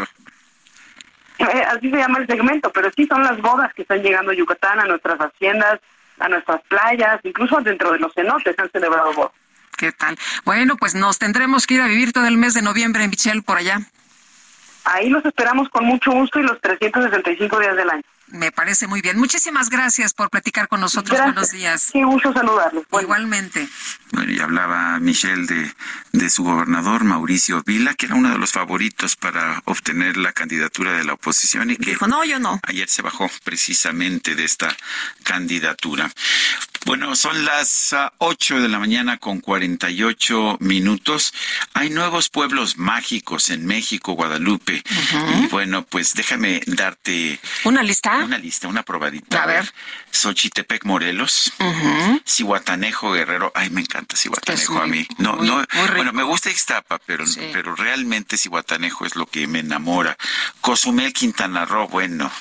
Eh, 1.39 1.63
así 1.67 1.89
se 1.89 1.97
llama 1.97 2.19
el 2.19 2.27
segmento, 2.27 2.71
pero 2.71 2.91
sí 2.95 3.05
son 3.07 3.23
las 3.23 3.39
bodas 3.41 3.73
que 3.73 3.83
están 3.83 4.01
llegando 4.01 4.31
a 4.31 4.35
Yucatán, 4.35 4.79
a 4.79 4.85
nuestras 4.85 5.17
haciendas, 5.19 5.79
a 6.19 6.27
nuestras 6.27 6.61
playas, 6.63 7.19
incluso 7.23 7.61
dentro 7.61 7.91
de 7.91 7.99
los 7.99 8.13
cenotes 8.13 8.57
han 8.59 8.69
celebrado 8.71 9.13
bodas. 9.13 9.31
¿Qué 9.79 9.93
tal? 9.93 10.19
Bueno, 10.43 10.75
pues 10.75 10.93
nos 10.93 11.19
tendremos 11.19 11.65
que 11.65 11.75
ir 11.75 11.81
a 11.81 11.87
vivir 11.87 12.11
todo 12.11 12.27
el 12.27 12.37
mes 12.37 12.53
de 12.53 12.61
noviembre 12.61 13.05
en 13.05 13.09
Michelle 13.09 13.41
por 13.41 13.57
allá. 13.57 13.79
Ahí 14.83 15.07
los 15.07 15.23
esperamos 15.23 15.69
con 15.69 15.85
mucho 15.85 16.11
gusto 16.11 16.37
y 16.39 16.43
los 16.43 16.59
365 16.59 17.59
días 17.59 17.77
del 17.77 17.89
año. 17.89 18.03
Me 18.27 18.51
parece 18.51 18.87
muy 18.87 19.01
bien. 19.01 19.17
Muchísimas 19.17 19.69
gracias 19.69 20.13
por 20.13 20.29
platicar 20.29 20.67
con 20.67 20.81
nosotros. 20.81 21.17
Buenos 21.19 21.51
días. 21.51 21.89
Qué 21.93 22.03
gusto 22.03 22.31
saludarles. 22.33 22.83
Igualmente. 23.01 23.67
Bueno, 24.11 24.31
y 24.31 24.39
hablaba 24.39 24.99
Michelle 24.99 25.47
de, 25.47 25.73
de 26.11 26.29
su 26.29 26.43
gobernador, 26.43 27.05
Mauricio 27.05 27.63
Vila, 27.65 27.93
que 27.95 28.05
era 28.05 28.15
uno 28.15 28.29
de 28.29 28.37
los 28.37 28.51
favoritos 28.51 29.15
para 29.15 29.61
obtener 29.65 30.17
la 30.17 30.33
candidatura 30.33 30.91
de 30.91 31.05
la 31.05 31.13
oposición 31.13 31.71
y 31.71 31.77
que 31.77 31.91
dijo, 31.91 32.07
no, 32.07 32.23
yo 32.23 32.37
no. 32.39 32.59
Ayer 32.63 32.87
se 32.87 33.01
bajó 33.01 33.31
precisamente 33.43 34.35
de 34.35 34.43
esta 34.43 34.75
candidatura. 35.23 36.11
Bueno, 36.85 37.15
son 37.15 37.45
las 37.45 37.93
ah, 37.93 38.13
ocho 38.17 38.59
de 38.59 38.67
la 38.69 38.79
mañana 38.79 39.17
con 39.17 39.39
48 39.39 40.57
minutos. 40.61 41.33
Hay 41.73 41.89
nuevos 41.89 42.29
pueblos 42.29 42.77
mágicos 42.77 43.49
en 43.49 43.65
México, 43.65 44.13
Guadalupe. 44.13 44.81
Y 45.37 45.47
bueno, 45.47 45.85
pues 45.85 46.13
déjame 46.13 46.61
darte... 46.65 47.39
¿Una 47.63 47.83
lista? 47.83 48.17
Una 48.23 48.37
lista, 48.37 48.67
una 48.67 48.83
probadita. 48.83 49.43
A 49.43 49.45
ver. 49.45 49.73
Xochitepec, 50.11 50.85
Morelos. 50.85 51.51
Cihuatanejo, 52.25 53.11
Guerrero. 53.11 53.51
Ay, 53.55 53.69
me 53.69 53.81
encanta 53.81 54.15
Cihuatanejo 54.15 54.79
a 54.79 54.87
mí. 54.87 55.05
No, 55.17 55.35
no, 55.35 55.63
bueno, 55.95 56.13
me 56.13 56.23
gusta 56.23 56.49
Ixtapa, 56.49 56.99
pero, 57.05 57.25
pero 57.53 57.75
realmente 57.75 58.37
Cihuatanejo 58.37 59.05
es 59.05 59.15
lo 59.15 59.25
que 59.25 59.47
me 59.47 59.59
enamora. 59.59 60.17
Cozumel, 60.61 61.13
Quintana 61.13 61.65
Roo, 61.65 61.87
bueno, 61.87 62.31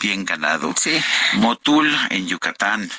bien 0.00 0.24
ganado. 0.24 0.74
Sí. 0.78 1.00
Motul, 1.34 1.94
en 2.10 2.26
Yucatán. 2.26 2.90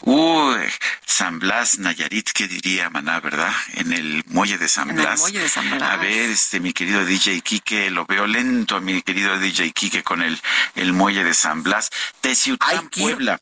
Uy, 0.00 0.60
San 1.04 1.38
Blas, 1.38 1.78
Nayarit, 1.78 2.30
¿qué 2.32 2.46
diría 2.46 2.90
Maná, 2.90 3.20
verdad? 3.20 3.52
En 3.74 3.92
el 3.92 4.22
muelle 4.26 4.58
de 4.58 4.68
San 4.68 4.94
Blas. 4.94 5.20
muelle 5.20 5.40
de 5.40 5.48
San 5.48 5.70
Blas. 5.70 5.82
A 5.82 5.96
ver, 5.96 6.30
este, 6.30 6.60
mi 6.60 6.72
querido 6.72 7.04
DJ 7.04 7.40
Quique, 7.40 7.90
lo 7.90 8.04
veo 8.06 8.26
lento, 8.26 8.80
mi 8.80 9.02
querido 9.02 9.38
DJ 9.38 9.72
Quique 9.72 10.02
con 10.02 10.22
el, 10.22 10.38
el 10.74 10.92
muelle 10.92 11.24
de 11.24 11.34
San 11.34 11.62
Blas. 11.62 11.90
Teciutlán, 12.20 12.88
Puebla. 12.90 13.40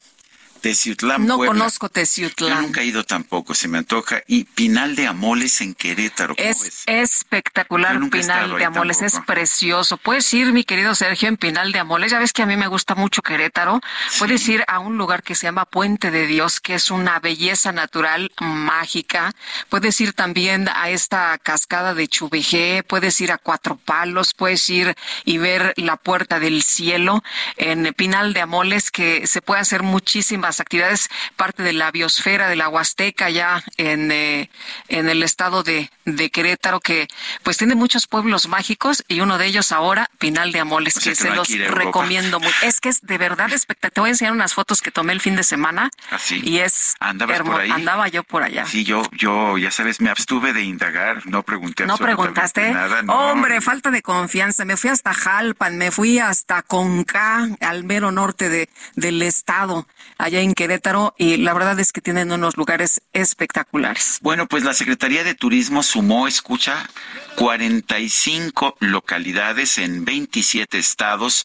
Teciutlán, 0.64 1.26
No 1.26 1.36
conozco 1.36 1.90
Teciutlán. 1.90 2.62
nunca 2.62 2.80
he 2.80 2.86
ido 2.86 3.04
tampoco, 3.04 3.52
se 3.54 3.68
me 3.68 3.76
antoja. 3.76 4.22
Y 4.26 4.44
Pinal 4.44 4.96
de 4.96 5.06
Amoles 5.06 5.60
en 5.60 5.74
Querétaro. 5.74 6.34
es 6.38 6.84
espectacular 6.86 8.00
Pinal 8.08 8.56
de 8.56 8.64
Amoles, 8.64 9.02
es 9.02 9.20
precioso. 9.26 9.98
Puedes 9.98 10.32
ir, 10.32 10.54
mi 10.54 10.64
querido 10.64 10.94
Sergio, 10.94 11.28
en 11.28 11.36
Pinal 11.36 11.70
de 11.72 11.80
Amoles. 11.80 12.10
Ya 12.12 12.18
ves 12.18 12.32
que 12.32 12.40
a 12.40 12.46
mí 12.46 12.56
me 12.56 12.66
gusta 12.66 12.94
mucho 12.94 13.20
Querétaro. 13.20 13.82
Puedes 14.18 14.48
ir 14.48 14.64
a 14.66 14.78
un 14.78 14.96
lugar 14.96 15.22
que 15.22 15.34
se 15.34 15.48
llama 15.48 15.66
Puente 15.66 16.10
de 16.10 16.26
Dios, 16.26 16.60
que 16.60 16.76
es 16.76 16.90
una 16.90 17.18
belleza 17.18 17.72
natural 17.72 18.32
mágica. 18.40 19.34
Puedes 19.68 20.00
ir 20.00 20.14
también 20.14 20.70
a 20.74 20.88
esta 20.88 21.36
cascada 21.36 21.92
de 21.92 22.08
Chubejé, 22.08 22.82
puedes 22.84 23.20
ir 23.20 23.32
a 23.32 23.36
Cuatro 23.36 23.76
Palos, 23.76 24.32
puedes 24.32 24.70
ir 24.70 24.94
y 25.26 25.36
ver 25.36 25.74
la 25.76 25.98
Puerta 25.98 26.40
del 26.40 26.62
Cielo 26.62 27.22
en 27.58 27.92
Pinal 27.92 28.32
de 28.32 28.40
Amoles, 28.40 28.90
que 28.90 29.26
se 29.26 29.42
puede 29.42 29.60
hacer 29.60 29.82
muchísimas 29.82 30.53
actividades, 30.60 31.09
parte 31.36 31.62
de 31.62 31.72
la 31.72 31.90
biosfera 31.90 32.48
de 32.48 32.56
la 32.56 32.68
Huasteca 32.68 33.31
ya 33.31 33.62
en, 33.76 34.10
eh, 34.10 34.51
en 34.89 35.09
el 35.09 35.22
estado 35.22 35.62
de, 35.62 35.90
de, 36.05 36.31
Querétaro, 36.31 36.81
que 36.81 37.09
pues 37.43 37.56
tiene 37.56 37.74
muchos 37.74 38.06
pueblos 38.06 38.48
mágicos 38.48 39.05
y 39.09 39.20
uno 39.20 39.39
de 39.39 39.47
ellos 39.47 39.72
ahora, 39.72 40.10
Pinal 40.18 40.52
de 40.52 40.60
Amoles, 40.60 40.98
que 40.98 41.14
se 41.14 41.31
los 41.31 41.48
recomiendo 41.48 42.40
mucho. 42.40 42.55
Es 42.62 42.81
que 42.81 42.89
es 42.89 43.01
de 43.02 43.18
verdad 43.18 43.52
espectacular. 43.52 43.93
Te 43.93 44.01
voy 44.01 44.09
a 44.09 44.12
enseñar 44.12 44.32
unas 44.32 44.55
fotos 44.55 44.81
que 44.81 44.90
tomé 44.90 45.12
el 45.12 45.20
fin 45.20 45.36
de 45.36 45.44
semana 45.44 45.90
¿Así? 46.10 46.40
y 46.43 46.59
es 46.59 46.94
hermoso. 47.01 47.60
Andaba 47.72 48.09
yo 48.09 48.24
por 48.24 48.43
allá. 48.43 48.66
Sí, 48.66 48.85
yo, 48.85 49.02
yo, 49.12 49.59
ya 49.59 49.70
sabes, 49.70 50.01
me 50.01 50.10
abstuve 50.10 50.52
de 50.52 50.62
indagar, 50.62 51.26
no 51.26 51.43
pregunté 51.43 51.86
¿No 51.86 51.98
preguntaste? 51.98 52.70
Nada, 52.70 53.02
no. 53.02 53.12
Hombre, 53.31 53.60
falta 53.60 53.90
de 53.90 54.02
confianza. 54.02 54.64
Me 54.64 54.76
fui 54.76 54.90
hasta 54.90 55.12
Jalpan, 55.12 55.76
me 55.76 55.90
fui 55.90 56.18
hasta 56.18 56.62
Conca, 56.62 57.48
al 57.60 57.85
mero 57.85 58.10
norte 58.10 58.48
de, 58.48 58.68
del 58.94 59.22
estado, 59.22 59.86
allá 60.18 60.40
en 60.44 60.54
Querétaro 60.54 61.14
y 61.18 61.38
la 61.38 61.54
verdad 61.54 61.78
es 61.80 61.92
que 61.92 62.00
tienen 62.00 62.30
unos 62.30 62.56
lugares 62.56 63.02
espectaculares. 63.12 64.18
Bueno, 64.20 64.46
pues 64.46 64.62
la 64.62 64.74
Secretaría 64.74 65.24
de 65.24 65.34
Turismo 65.34 65.82
sumó, 65.82 66.28
escucha, 66.28 66.88
45 67.36 68.76
localidades 68.80 69.78
en 69.78 70.04
27 70.04 70.78
estados 70.78 71.44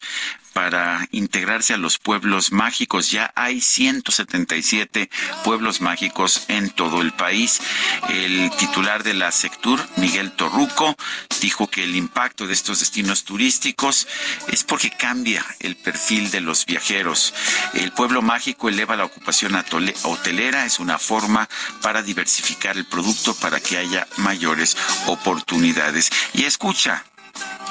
para 0.60 1.08
integrarse 1.12 1.74
a 1.74 1.78
los 1.78 2.00
pueblos 2.00 2.52
mágicos. 2.52 3.12
Ya 3.12 3.32
hay 3.34 3.62
177 3.62 5.10
pueblos 5.46 5.80
mágicos 5.80 6.44
en 6.50 6.70
todo 6.70 7.02
el 7.02 7.14
país. 7.14 7.62
El 8.10 8.52
titular 8.58 9.04
de 9.04 9.14
la 9.14 9.32
Sectur, 9.32 9.80
Miguel 9.96 10.34
Torruco, 10.34 10.98
dijo 11.40 11.68
que 11.70 11.86
el 11.86 11.96
impacto 11.96 12.46
de 12.46 12.52
estos 12.52 12.82
destinos 12.82 13.24
turísticos 13.24 14.06
es 14.50 14.66
porque 14.66 14.90
cambia 14.90 15.46
el 15.62 15.78
perfil 15.78 16.30
de 16.30 16.42
los 16.42 16.66
viajeros. 16.66 17.34
El 17.74 17.94
pueblo 17.94 18.22
mágico 18.22 18.68
eleva 18.68 18.98
la 18.98 19.06
ocupación 19.06 19.56
hotelera, 20.04 20.66
es 20.66 20.80
una 20.80 21.00
forma 21.00 21.48
para 21.82 22.04
diversificar 22.04 22.76
el 22.76 22.84
producto 22.84 23.34
para 23.36 23.62
que 23.62 23.78
haya 23.78 24.06
mayores 24.18 24.76
oportunidades. 25.08 26.10
Y 26.34 26.44
escucha, 26.44 27.06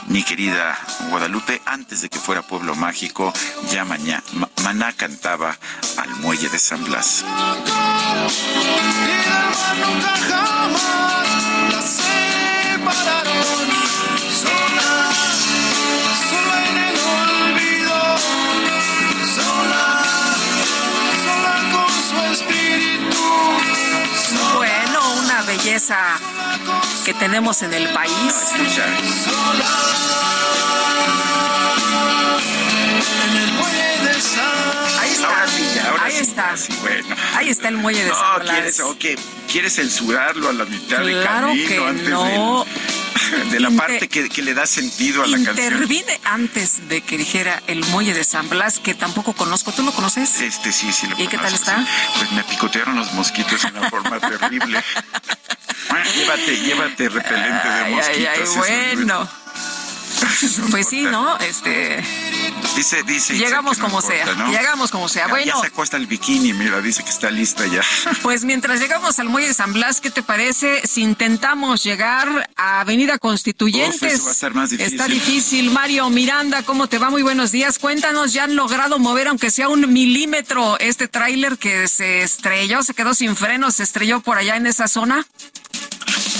mi 0.08 0.22
querida 0.22 0.76
Guadalupe, 1.10 1.60
antes 1.66 2.02
de 2.02 2.08
que 2.08 2.18
fuera 2.18 2.42
pueblo 2.42 2.74
mágico, 2.74 3.32
ya 3.70 3.84
mañana 3.84 4.22
Maná 4.62 4.92
cantaba 4.92 5.56
al 5.96 6.10
muelle 6.16 6.48
de 6.48 6.58
San 6.58 6.84
Blas. 6.84 7.24
Bueno, 24.56 25.12
una 25.22 25.42
belleza 25.42 25.96
que 27.08 27.14
tenemos 27.14 27.62
en 27.62 27.72
el 27.72 27.88
país. 27.94 28.12
Ahí 35.00 35.10
está, 35.12 36.04
ahí 36.04 36.16
está. 36.16 36.54
bueno. 36.82 37.16
Ahí 37.34 37.48
está 37.48 37.68
el 37.68 37.78
muelle 37.78 38.04
de 38.04 38.10
no, 38.10 38.14
San 38.14 38.40
Blas. 38.40 38.54
¿quieres, 38.54 38.80
okay, 38.80 39.16
¿Quieres 39.50 39.76
censurarlo 39.76 40.50
a 40.50 40.52
la 40.52 40.66
mitad 40.66 41.02
Claro 41.02 41.46
camino 41.46 41.68
que 41.68 41.78
antes 41.78 42.08
no. 42.10 42.66
de, 42.66 42.97
de 43.50 43.60
la 43.60 43.70
parte 43.70 44.08
que, 44.08 44.28
que 44.28 44.42
le 44.42 44.54
da 44.54 44.66
sentido 44.66 45.22
a 45.22 45.26
la 45.26 45.36
canción? 45.36 45.56
Intervine 45.56 46.20
antes 46.24 46.88
de 46.88 47.00
que 47.00 47.16
dijera 47.18 47.62
el 47.66 47.84
muelle 47.86 48.14
de 48.14 48.24
San 48.24 48.48
Blas, 48.48 48.78
que 48.78 48.94
tampoco 48.94 49.32
conozco. 49.32 49.72
¿Tú 49.72 49.82
lo 49.82 49.92
conoces? 49.92 50.40
Este 50.40 50.72
sí, 50.72 50.92
sí 50.92 51.06
lo 51.06 51.18
¿Y 51.20 51.26
qué 51.28 51.38
tal 51.38 51.52
está? 51.52 51.78
sí. 51.78 51.86
Pues 52.18 52.32
me 52.32 52.44
picotearon 52.44 52.96
los 52.96 53.12
mosquitos 53.14 53.62
de 53.62 53.68
una 53.78 53.90
forma 53.90 54.18
terrible. 54.38 54.82
Llévate, 56.14 56.56
llévate 56.60 57.08
repelente 57.08 57.68
de 57.68 57.90
mosquitos. 57.90 58.16
ay, 58.16 58.26
ay, 58.26 58.42
eso, 58.42 58.58
bueno. 58.58 59.28
Pues 60.70 60.88
sí, 60.88 61.02
¿no? 61.02 61.36
Este, 61.38 62.02
Dice, 62.76 63.02
dice. 63.02 63.34
llegamos 63.36 63.78
como 63.78 63.98
importa, 64.00 64.24
sea. 64.24 64.34
¿no? 64.34 64.50
Llegamos 64.50 64.90
como 64.90 65.08
sea. 65.08 65.24
Ya- 65.26 65.30
Bueno, 65.30 65.46
Ya 65.46 65.68
sacó 65.68 65.82
hasta 65.82 65.96
el 65.96 66.06
bikini, 66.06 66.52
mira, 66.52 66.80
dice 66.80 67.02
que 67.02 67.10
está 67.10 67.30
lista 67.30 67.66
ya. 67.66 67.82
Pues 68.22 68.44
mientras 68.44 68.80
llegamos 68.80 69.18
al 69.18 69.28
muelle 69.28 69.48
de 69.48 69.54
San 69.54 69.72
Blas, 69.72 70.00
¿qué 70.00 70.10
te 70.10 70.22
parece 70.22 70.86
si 70.86 71.02
intentamos 71.02 71.82
llegar 71.82 72.50
a 72.56 72.80
Avenida 72.80 73.18
Constituyentes? 73.18 74.02
Uf, 74.02 74.12
eso 74.12 74.24
va 74.24 74.30
a 74.30 74.32
estar 74.32 74.54
más 74.54 74.70
difícil. 74.70 74.92
Está 74.94 75.06
difícil. 75.08 75.70
Mario 75.70 76.08
Miranda, 76.10 76.62
¿cómo 76.62 76.86
te 76.88 76.98
va? 76.98 77.10
Muy 77.10 77.22
buenos 77.22 77.50
días. 77.52 77.78
Cuéntanos, 77.78 78.32
¿ya 78.32 78.44
han 78.44 78.54
logrado 78.56 78.98
mover 78.98 79.28
aunque 79.28 79.50
sea 79.50 79.68
un 79.68 79.92
milímetro 79.92 80.78
este 80.78 81.08
tráiler 81.08 81.58
que 81.58 81.88
se 81.88 82.22
estrelló, 82.22 82.82
se 82.82 82.94
quedó 82.94 83.14
sin 83.14 83.34
frenos, 83.36 83.76
se 83.76 83.82
estrelló 83.82 84.20
por 84.20 84.38
allá 84.38 84.56
en 84.56 84.66
esa 84.66 84.88
zona? 84.88 85.26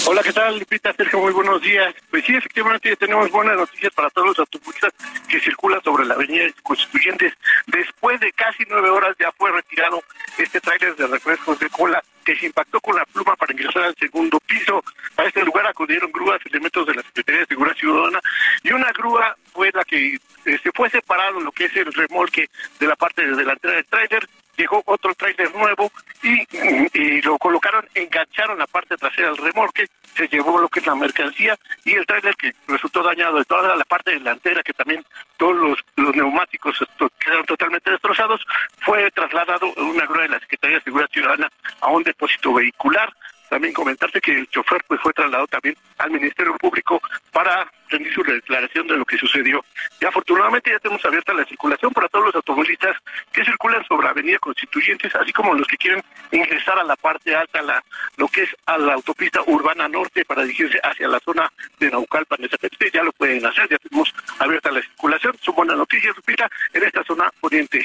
Hola, 0.07 0.23
¿qué 0.23 0.33
tal, 0.33 0.59
Lupita? 0.59 0.93
Sergio, 0.95 1.19
muy 1.19 1.33
buenos 1.33 1.61
días. 1.61 1.95
Pues 2.11 2.25
sí, 2.25 2.35
efectivamente 2.35 2.97
tenemos 2.97 3.31
buenas 3.31 3.57
noticias 3.57 3.93
para 3.93 4.09
todos 4.11 4.29
los 4.29 4.39
automovilistas 4.39 4.93
que 5.29 5.39
circulan 5.39 5.83
sobre 5.83 6.07
la 6.07 6.15
avenida 6.15 6.47
Constituyentes. 6.63 7.35
Después 7.67 8.19
de 8.21 8.33
casi 8.33 8.65
nueve 8.69 8.89
horas 8.89 9.15
ya 9.21 9.31
fue 9.33 9.53
retirado 9.53 10.03
este 10.39 10.61
tráiler 10.61 10.97
de 10.97 11.07
refrescos 11.09 11.59
de 11.59 11.69
cola 11.69 12.03
que 12.25 12.37
se 12.37 12.47
impactó 12.47 12.81
con 12.81 12.97
la 12.97 13.05
pluma 13.05 13.37
para 13.37 13.53
ingresar 13.53 13.83
al 13.83 13.97
segundo 13.97 14.39
piso. 14.41 14.83
A 15.17 15.25
este 15.25 15.45
lugar 15.45 15.67
acudieron 15.67 16.11
grúas, 16.11 16.41
elementos 16.47 16.87
de 16.87 16.95
la 16.95 17.03
Secretaría 17.03 17.41
de 17.41 17.47
Seguridad 17.47 17.77
Ciudadana 17.77 18.21
y 18.63 18.73
una 18.73 18.91
grúa 18.93 19.37
fue 19.53 19.71
la 19.75 19.85
que 19.85 20.15
eh, 20.15 20.59
se 20.63 20.71
fue 20.75 20.89
separado 20.89 21.41
lo 21.41 21.53
que 21.53 21.67
es 21.67 21.77
el 21.77 21.93
remolque 21.93 22.49
de 22.81 22.87
la 22.87 22.97
parte 22.97 23.27
delantera 23.27 23.75
del 23.75 23.87
tráiler 23.87 24.29
llegó 24.59 24.83
otro 24.87 25.15
tráiler 25.15 25.55
nuevo 25.55 25.91
y, 26.23 27.23
lo 27.23 27.39
colocaron, 27.39 27.89
engancharon 27.95 28.59
la 28.59 28.67
parte 28.67 28.97
trasera 28.97 29.29
del 29.29 29.39
remolque, 29.39 29.87
se 30.17 30.27
llevó 30.29 30.59
lo 30.59 30.69
que 30.69 30.81
es 30.81 30.87
la 30.87 30.97
mercancía 30.97 31.57
y 31.85 31.95
el 31.95 32.05
tráiler 32.05 32.35
que 32.35 32.53
resultó 32.67 33.03
dañado 33.03 33.39
de 33.39 33.45
toda 33.45 33.77
la 33.77 33.85
parte 33.85 34.11
delantera, 34.11 34.63
que 34.63 34.73
también 34.73 35.05
todos 35.37 35.57
los, 35.57 35.79
los 35.97 36.15
neumáticos 36.15 36.77
quedaron 37.19 37.47
totalmente 37.47 37.91
destrozados, 37.91 38.45
fue 38.81 39.11
trasladado 39.13 39.73
en 39.77 39.85
una 39.85 40.07
grúa 40.07 40.23
de 40.23 40.29
la 40.31 40.41
Secretaría 40.41 40.79
de 40.79 40.85
Seguridad 40.85 41.11
Ciudadana 41.11 41.49
a 41.81 41.89
un 41.89 42.03
depósito 42.03 42.53
vehicular. 42.53 43.15
También 43.49 43.73
comentarte 43.73 44.21
que 44.21 44.33
el 44.33 44.49
chofer 44.49 44.83
pues 44.87 45.01
fue 45.01 45.13
trasladado 45.13 45.47
también 45.47 45.77
al 45.99 46.11
Ministerio 46.11 46.57
Público 46.57 47.01
para 47.33 47.71
rendir 47.89 48.13
su 48.13 48.23
declaración 48.23 48.87
de 48.87 48.97
lo 48.97 49.05
que 49.05 49.17
sucedió. 49.17 49.65
Y 50.01 50.05
afortunadamente 50.05 50.71
ya 50.71 50.79
tenemos 50.79 51.05
abierta 51.05 51.33
la 51.33 51.45
circulación 51.45 51.93
para 51.93 52.09
todos 52.09 52.27
los 52.27 52.35
automovilistas 52.35 52.97
que 53.33 53.45
circulan 53.45 53.85
sobre 53.87 54.09
Avenida 54.09 54.39
Constituyentes, 54.39 55.15
así 55.15 55.33
como 55.33 55.55
los 55.55 55.67
que 55.67 55.77
quieren 55.77 56.03
ingresar 56.31 56.79
a 56.79 56.85
la 56.85 56.97
parte 56.97 57.35
alta, 57.35 57.63
la, 57.63 57.83
lo 58.17 58.29
que 58.29 58.43
es 58.43 58.51
a 58.67 58.77
la 58.79 58.95
autopista 58.95 59.41
urbana 59.47 59.89
norte 59.89 60.25
para 60.25 60.43
dirigirse 60.43 60.79
hacia 60.83 61.09
la 61.09 61.21
zona 61.21 61.51
de 61.79 61.91
Naucalpan, 61.91 62.39
ya 62.93 63.03
lo 63.03 63.13
pueden 63.13 63.45
hacer, 63.45 63.69
ya 63.69 63.79
tenemos 63.79 64.15
abierta 64.39 64.71
la 64.71 64.81
circulación. 64.83 65.37
Son 65.41 65.55
buenas 65.55 65.77
noticias, 65.77 66.17
Lupita, 66.17 66.51
en 66.73 66.85
esta 66.85 67.03
zona 67.05 67.31
oriente. 67.41 67.85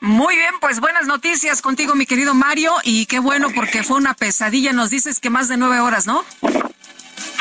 Muy 0.00 0.36
bien, 0.36 0.54
pues 0.60 0.80
buenas 0.80 1.06
noticias 1.06 1.62
contigo, 1.62 1.94
mi 1.94 2.06
querido 2.06 2.34
Mario, 2.34 2.72
y 2.82 3.06
qué 3.06 3.18
bueno 3.18 3.48
porque 3.54 3.82
fue 3.82 3.96
una 3.96 4.14
pesadilla. 4.14 4.72
Nos 4.72 4.90
dices 4.90 5.20
que 5.20 5.30
más 5.30 5.48
de 5.48 5.56
nueve 5.56 5.80
horas, 5.80 6.06
¿no? 6.06 6.24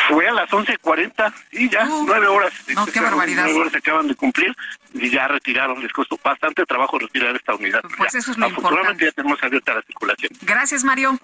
Fue 0.07 0.27
a 0.27 0.33
las 0.33 0.49
11.40 0.49 1.33
y 1.51 1.69
ya, 1.69 1.85
nueve 1.85 2.27
horas. 2.27 2.53
No, 2.75 2.85
qué 2.85 2.99
barbaridad. 2.99 3.43
Nueve 3.45 3.59
horas 3.59 3.71
se 3.71 3.77
acaban 3.79 4.07
de 4.07 4.15
cumplir 4.15 4.53
y 4.93 5.09
ya 5.09 5.27
retiraron. 5.27 5.81
Les 5.81 5.91
costó 5.91 6.19
bastante 6.23 6.65
trabajo 6.65 6.99
retirar 6.99 7.35
esta 7.35 7.55
unidad. 7.55 7.81
Pues 7.97 8.13
eso 8.15 8.31
es 8.31 8.37
lo 8.37 8.47
Afortunadamente 8.47 9.05
ya 9.05 9.11
tenemos 9.11 9.41
abierta 9.41 9.73
la 9.73 9.81
circulación. 9.81 10.31
Gracias, 10.41 10.83
Mario. 10.83 11.17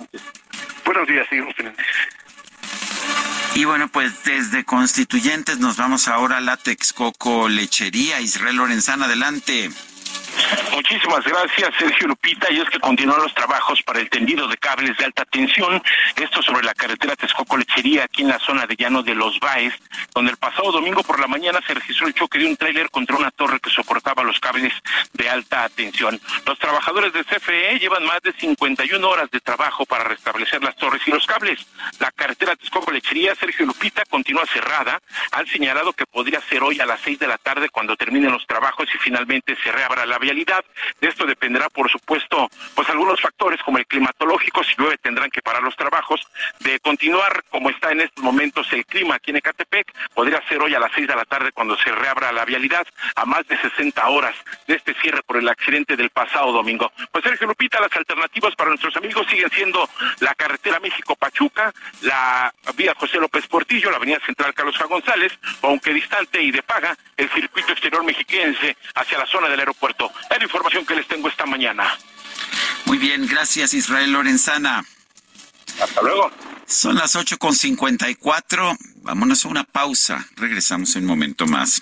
Buenos 0.85 1.07
días, 1.07 1.27
seguimos 1.29 1.53
pendientes. 1.55 1.85
Y 3.55 3.65
bueno, 3.65 3.89
pues 3.89 4.23
desde 4.23 4.63
Constituyentes 4.63 5.59
nos 5.59 5.75
vamos 5.77 6.07
ahora 6.07 6.37
a 6.37 6.41
la 6.41 6.55
Texcoco 6.55 7.49
Lechería. 7.49 8.21
Israel 8.21 8.55
Lorenzana, 8.55 9.05
adelante. 9.05 9.69
Muchísimas 10.71 11.23
gracias, 11.25 11.69
Sergio 11.77 12.07
Lupita. 12.07 12.51
Y 12.51 12.59
es 12.59 12.69
que 12.69 12.79
continúan 12.79 13.21
los 13.21 13.33
trabajos 13.33 13.81
para 13.83 13.99
el 13.99 14.09
tendido 14.09 14.47
de 14.47 14.57
cables 14.57 14.97
de 14.97 15.05
alta 15.05 15.25
tensión. 15.25 15.81
Esto 16.15 16.41
sobre 16.41 16.63
la 16.63 16.73
carretera 16.73 17.15
Texcoco-Lechería, 17.15 18.03
aquí 18.03 18.21
en 18.21 18.29
la 18.29 18.39
zona 18.39 18.65
de 18.65 18.75
Llano 18.75 19.03
de 19.03 19.15
los 19.15 19.39
Baes, 19.39 19.73
donde 20.13 20.31
el 20.31 20.37
pasado 20.37 20.71
domingo 20.71 21.03
por 21.03 21.19
la 21.19 21.27
mañana 21.27 21.59
se 21.65 21.73
registró 21.73 22.07
el 22.07 22.13
choque 22.13 22.39
de 22.39 22.45
un 22.45 22.57
tráiler 22.57 22.89
contra 22.89 23.17
una 23.17 23.31
torre 23.31 23.59
que 23.59 23.69
soportaba 23.69 24.23
los 24.23 24.39
cables 24.39 24.73
de 25.13 25.29
alta 25.29 25.67
tensión. 25.69 26.19
Los 26.45 26.57
trabajadores 26.59 27.13
de 27.13 27.23
CFE 27.23 27.79
llevan 27.79 28.05
más 28.05 28.21
de 28.21 28.33
51 28.33 29.07
horas 29.07 29.29
de 29.31 29.39
trabajo 29.39 29.85
para 29.85 30.03
restablecer 30.05 30.63
las 30.63 30.75
torres 30.75 31.01
y 31.05 31.11
los 31.11 31.25
cables. 31.25 31.65
La 31.99 32.11
carretera 32.11 32.55
Texcoco-Lechería, 32.55 33.35
Sergio 33.35 33.65
Lupita, 33.65 34.03
continúa 34.05 34.45
cerrada. 34.45 34.99
Han 35.31 35.47
señalado 35.47 35.93
que 35.93 36.05
podría 36.05 36.41
ser 36.41 36.63
hoy 36.63 36.79
a 36.79 36.85
las 36.85 37.01
6 37.01 37.19
de 37.19 37.27
la 37.27 37.37
tarde 37.37 37.69
cuando 37.69 37.95
terminen 37.95 38.31
los 38.31 38.45
trabajos 38.45 38.87
y 38.93 38.97
finalmente 38.97 39.57
se 39.63 39.71
reabra 39.71 40.05
la 40.05 40.17
vialidad. 40.29 40.63
De 41.01 41.07
esto 41.07 41.25
dependerá, 41.25 41.69
por 41.69 41.89
supuesto, 41.89 42.49
pues 42.75 42.87
algunos 42.89 43.19
factores 43.19 43.59
como 43.63 43.79
el 43.79 43.87
climatológico, 43.87 44.63
si 44.63 44.75
llueve 44.77 44.97
tendrán 44.99 45.31
que 45.31 45.41
parar 45.41 45.63
los 45.63 45.75
trabajos. 45.75 46.21
De 46.59 46.79
continuar 46.79 47.43
como 47.49 47.69
está 47.71 47.91
en 47.91 48.01
estos 48.01 48.23
momentos 48.23 48.71
el 48.73 48.85
clima 48.85 49.15
aquí 49.15 49.31
en 49.31 49.37
Ecatepec, 49.37 49.91
podría 50.13 50.41
ser 50.47 50.61
hoy 50.61 50.75
a 50.75 50.79
las 50.79 50.91
seis 50.93 51.07
de 51.07 51.15
la 51.15 51.25
tarde 51.25 51.51
cuando 51.51 51.75
se 51.77 51.91
reabra 51.91 52.31
la 52.31 52.45
vialidad 52.45 52.85
a 53.15 53.25
más 53.25 53.47
de 53.47 53.57
60 53.57 54.07
horas 54.07 54.35
de 54.67 54.75
este 54.75 54.93
cierre 55.01 55.23
por 55.23 55.37
el 55.37 55.49
accidente 55.49 55.95
del 55.95 56.11
pasado 56.11 56.51
domingo. 56.51 56.91
Pues 57.11 57.23
Sergio 57.23 57.47
Lupita, 57.47 57.79
las 57.79 57.95
alternativas 57.95 58.55
para 58.55 58.69
nuestros 58.69 58.95
amigos 58.97 59.25
siguen 59.27 59.49
siendo 59.49 59.89
la 60.19 60.35
carretera 60.35 60.79
México-Pachuca, 60.79 61.73
la 62.01 62.53
vía 62.75 62.93
José 62.95 63.17
López 63.17 63.47
Portillo, 63.47 63.89
la 63.89 63.97
avenida 63.97 64.19
central 64.25 64.53
Carlos 64.53 64.77
J. 64.77 64.87
González, 64.87 65.31
aunque 65.63 65.91
distante 65.91 66.41
y 66.41 66.51
de 66.51 66.61
paga, 66.61 66.95
el 67.17 67.29
circuito 67.29 67.71
exterior 67.71 68.03
mexiquense 68.03 68.77
hacia 68.93 69.17
la 69.17 69.25
zona 69.25 69.49
del 69.49 69.59
aeropuerto. 69.59 70.11
Es 70.29 70.37
la 70.37 70.43
información 70.43 70.85
que 70.85 70.95
les 70.95 71.07
tengo 71.07 71.27
esta 71.27 71.45
mañana. 71.45 71.97
Muy 72.85 72.97
bien, 72.97 73.27
gracias 73.27 73.73
Israel 73.73 74.11
Lorenzana. 74.11 74.83
Hasta 75.81 76.01
luego. 76.01 76.31
Son 76.65 76.95
las 76.95 77.15
8.54. 77.15 78.77
Vámonos 79.01 79.45
a 79.45 79.47
una 79.47 79.63
pausa. 79.63 80.27
Regresamos 80.35 80.95
en 80.95 81.03
un 81.03 81.07
momento 81.07 81.47
más. 81.47 81.81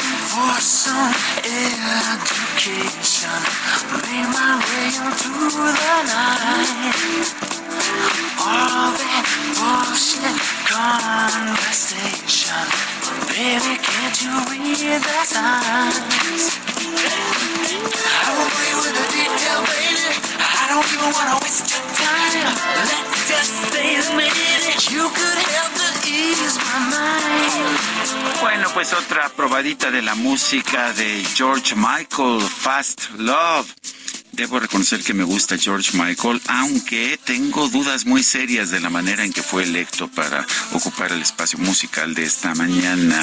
For 0.31 0.55
some 0.61 1.11
education. 1.43 3.35
Made 3.99 4.31
my 4.31 4.63
way 4.63 4.87
into 4.95 5.35
the 5.51 5.95
night. 6.07 7.27
All 8.39 8.95
that 8.95 9.27
bullshit 9.59 10.39
conversation. 10.71 12.63
Baby, 13.27 13.75
can't 13.83 14.15
you 14.23 14.31
read 14.47 15.03
the 15.03 15.19
signs? 15.27 16.55
I 18.15 18.31
will 18.31 18.47
play 18.55 18.71
with 18.79 18.95
the 18.95 19.03
detail, 19.11 19.59
baby. 19.67 20.60
Don't 20.71 20.93
even 20.93 21.11
wanna 21.11 21.37
waste 21.43 21.67
your 21.67 21.83
time. 21.99 22.47
Let's 22.87 23.27
just 23.27 23.51
stay. 23.67 23.91
You 24.95 25.03
could 25.09 25.39
help 25.51 25.75
ease 26.07 26.57
my 26.63 26.79
mind. 26.95 28.39
Bueno, 28.39 28.69
pues 28.73 28.93
otra 28.93 29.27
probadita 29.35 29.91
de 29.91 30.01
la 30.01 30.15
música 30.15 30.93
de 30.93 31.25
George 31.35 31.75
Michael, 31.75 32.39
Fast 32.39 33.09
Love. 33.17 33.67
Debo 34.31 34.59
reconocer 34.59 35.03
que 35.03 35.13
me 35.13 35.23
gusta 35.23 35.57
George 35.57 35.97
Michael, 35.97 36.41
aunque 36.47 37.19
tengo 37.23 37.67
dudas 37.69 38.05
muy 38.05 38.23
serias 38.23 38.69
de 38.71 38.79
la 38.79 38.89
manera 38.89 39.25
en 39.25 39.33
que 39.33 39.43
fue 39.43 39.63
electo 39.63 40.07
para 40.07 40.45
ocupar 40.71 41.11
el 41.11 41.21
espacio 41.21 41.59
musical 41.59 42.13
de 42.13 42.23
esta 42.23 42.55
mañana. 42.55 43.21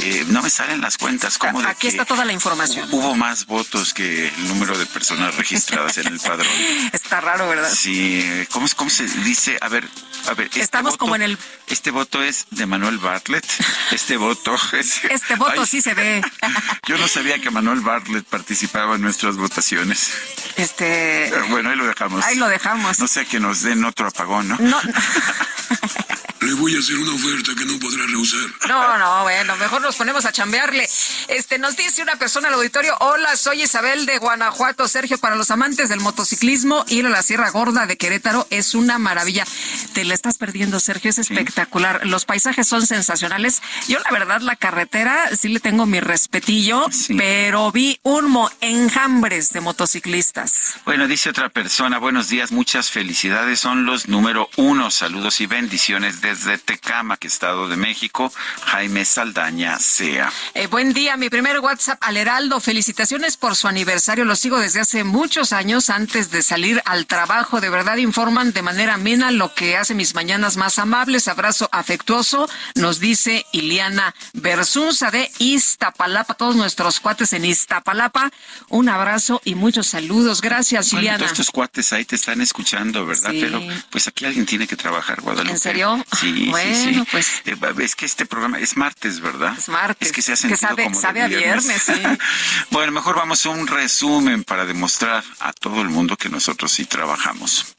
Eh, 0.00 0.24
no 0.28 0.42
me 0.42 0.50
salen 0.50 0.80
las 0.80 0.98
cuentas 0.98 1.38
como 1.38 1.62
de 1.62 1.68
Aquí 1.68 1.88
está 1.88 2.04
toda 2.04 2.24
la 2.24 2.32
información. 2.32 2.88
Hubo 2.92 3.14
más 3.14 3.46
votos 3.46 3.94
que 3.94 4.28
el 4.28 4.48
número 4.48 4.76
de 4.76 4.86
personas 4.86 5.34
registradas 5.36 5.96
en 5.98 6.08
el 6.08 6.20
padrón. 6.20 6.46
Está 6.92 7.20
raro, 7.20 7.48
¿verdad? 7.48 7.72
Sí, 7.72 8.24
¿cómo, 8.50 8.66
cómo 8.76 8.90
se 8.90 9.04
dice? 9.04 9.56
A 9.60 9.68
ver, 9.68 9.88
a 10.28 10.34
ver. 10.34 10.46
Este 10.46 10.60
Estamos 10.60 10.96
como 10.96 11.16
en 11.16 11.22
el... 11.22 11.38
Este 11.68 11.90
voto 11.90 12.22
es 12.22 12.46
de 12.50 12.66
Manuel 12.66 12.98
Bartlett. 12.98 13.46
Este 13.92 14.16
voto 14.16 14.56
es... 14.72 15.04
Este 15.04 15.36
voto 15.36 15.64
sí 15.66 15.80
se 15.80 15.94
ve. 15.94 16.22
Yo 16.86 16.98
no 16.98 17.08
sabía 17.08 17.38
que 17.38 17.50
Manuel 17.50 17.80
Bartlett 17.80 18.26
participaba 18.26 18.96
en 18.96 19.02
nuestras 19.02 19.36
votaciones. 19.36 20.10
Este. 20.56 21.32
Bueno, 21.50 21.70
ahí 21.70 21.76
lo 21.76 21.86
dejamos. 21.86 22.24
Ahí 22.24 22.36
lo 22.36 22.48
dejamos. 22.48 22.98
No 22.98 23.08
sé 23.08 23.26
que 23.26 23.40
nos 23.40 23.62
den 23.62 23.84
otro 23.84 24.08
apagón, 24.08 24.48
¿no? 24.48 24.56
No. 24.58 24.80
Le 26.44 26.52
voy 26.52 26.76
a 26.76 26.78
hacer 26.78 26.96
una 26.96 27.14
oferta 27.14 27.52
que 27.56 27.64
no 27.64 27.78
podrá 27.78 28.04
rehusar. 28.06 28.50
No, 28.68 28.98
no, 28.98 29.22
bueno, 29.22 29.56
mejor 29.56 29.80
nos 29.80 29.96
ponemos 29.96 30.26
a 30.26 30.32
chambearle. 30.32 30.86
Este, 31.28 31.58
nos 31.58 31.74
dice 31.74 32.02
una 32.02 32.16
persona 32.16 32.48
al 32.48 32.54
auditorio, 32.54 32.94
hola, 33.00 33.34
soy 33.36 33.62
Isabel 33.62 34.04
de 34.04 34.18
Guanajuato, 34.18 34.86
Sergio, 34.86 35.16
para 35.16 35.36
los 35.36 35.50
amantes 35.50 35.88
del 35.88 36.00
motociclismo, 36.00 36.84
ir 36.88 37.06
a 37.06 37.08
la 37.08 37.22
Sierra 37.22 37.48
Gorda 37.50 37.86
de 37.86 37.96
Querétaro 37.96 38.46
es 38.50 38.74
una 38.74 38.98
maravilla. 38.98 39.46
Te 39.94 40.04
la 40.04 40.12
estás 40.12 40.36
perdiendo, 40.36 40.80
Sergio, 40.80 41.10
es 41.10 41.18
espectacular. 41.18 42.06
Los 42.06 42.26
paisajes 42.26 42.68
son 42.68 42.86
sensacionales. 42.86 43.62
Yo, 43.88 43.98
la 44.00 44.10
verdad, 44.10 44.42
la 44.42 44.56
carretera 44.56 45.34
sí 45.36 45.48
le 45.48 45.60
tengo 45.60 45.86
mi 45.86 46.00
respetillo, 46.00 46.84
pero 47.16 47.72
vi 47.72 47.98
un 48.02 48.30
mo 48.30 48.50
enjambres 48.60 49.50
de 49.50 49.62
motociclistas. 49.62 50.76
Bueno, 50.84 51.08
dice 51.08 51.30
otra 51.30 51.48
persona, 51.48 51.98
buenos 51.98 52.28
días, 52.28 52.52
muchas 52.52 52.90
felicidades, 52.90 53.60
son 53.60 53.86
los 53.86 54.08
número 54.08 54.50
uno, 54.56 54.90
saludos 54.90 55.40
y 55.40 55.46
bendiciones 55.46 56.20
desde 56.34 56.58
Tecama, 56.58 57.16
que 57.16 57.28
Estado 57.28 57.68
de 57.68 57.76
México, 57.76 58.32
Jaime 58.66 59.04
Saldaña 59.04 59.78
Sea. 59.78 60.32
Eh, 60.54 60.66
buen 60.66 60.92
día, 60.92 61.16
mi 61.16 61.30
primer 61.30 61.60
WhatsApp 61.60 61.98
al 62.00 62.16
Heraldo. 62.16 62.60
Felicitaciones 62.60 63.36
por 63.36 63.54
su 63.56 63.68
aniversario. 63.68 64.24
Lo 64.24 64.36
sigo 64.36 64.58
desde 64.58 64.80
hace 64.80 65.04
muchos 65.04 65.52
años 65.52 65.90
antes 65.90 66.30
de 66.30 66.42
salir 66.42 66.82
al 66.86 67.06
trabajo. 67.06 67.60
De 67.60 67.70
verdad 67.70 67.96
informan 67.96 68.52
de 68.52 68.62
manera 68.62 68.94
amena 68.94 69.30
lo 69.30 69.54
que 69.54 69.76
hace 69.76 69.94
mis 69.94 70.14
mañanas 70.14 70.56
más 70.56 70.78
amables. 70.78 71.28
Abrazo 71.28 71.68
afectuoso, 71.72 72.48
nos 72.74 72.98
dice 73.00 73.46
Iliana 73.52 74.14
Bersunza 74.32 75.10
de 75.10 75.30
Iztapalapa. 75.38 76.34
Todos 76.34 76.56
nuestros 76.56 77.00
cuates 77.00 77.32
en 77.32 77.44
Iztapalapa. 77.44 78.30
Un 78.68 78.88
abrazo 78.88 79.40
y 79.44 79.54
muchos 79.54 79.86
saludos. 79.88 80.40
Gracias, 80.40 80.90
Bueno, 80.90 81.00
Iliana. 81.02 81.18
todos 81.18 81.32
estos 81.32 81.50
cuates 81.50 81.92
ahí 81.92 82.04
te 82.04 82.16
están 82.16 82.40
escuchando, 82.40 83.06
¿verdad? 83.06 83.30
Sí. 83.30 83.38
Pero 83.40 83.60
pues 83.90 84.08
aquí 84.08 84.24
alguien 84.24 84.46
tiene 84.46 84.66
que 84.66 84.76
trabajar, 84.76 85.20
Guadalupe. 85.20 85.52
¿En 85.52 85.58
serio? 85.58 86.04
Sí, 86.18 86.23
Bueno, 86.50 86.76
sí, 86.76 86.94
sí. 86.94 87.04
pues. 87.10 87.28
Eh, 87.44 87.56
es 87.80 87.94
que 87.96 88.06
este 88.06 88.26
programa 88.26 88.58
es 88.58 88.76
martes, 88.76 89.20
¿verdad? 89.20 89.54
Es 89.58 89.68
martes. 89.68 90.08
Es 90.08 90.12
que 90.14 90.22
se 90.22 90.32
ha 90.32 90.34
Que 90.34 90.40
sentido 90.40 90.58
sabe- 90.68 90.84
como 90.84 90.96
de 90.96 91.02
sabe 91.02 91.22
a 91.22 91.26
viernes, 91.28 91.82
sí. 91.82 91.92
bueno, 92.70 92.92
mejor 92.92 93.16
vamos 93.16 93.44
a 93.46 93.50
un 93.50 93.66
resumen 93.66 94.44
para 94.44 94.64
demostrar 94.64 95.22
a 95.40 95.52
todo 95.52 95.82
el 95.82 95.88
mundo 95.88 96.16
que 96.16 96.28
nosotros 96.28 96.72
sí 96.72 96.84
trabajamos. 96.84 97.74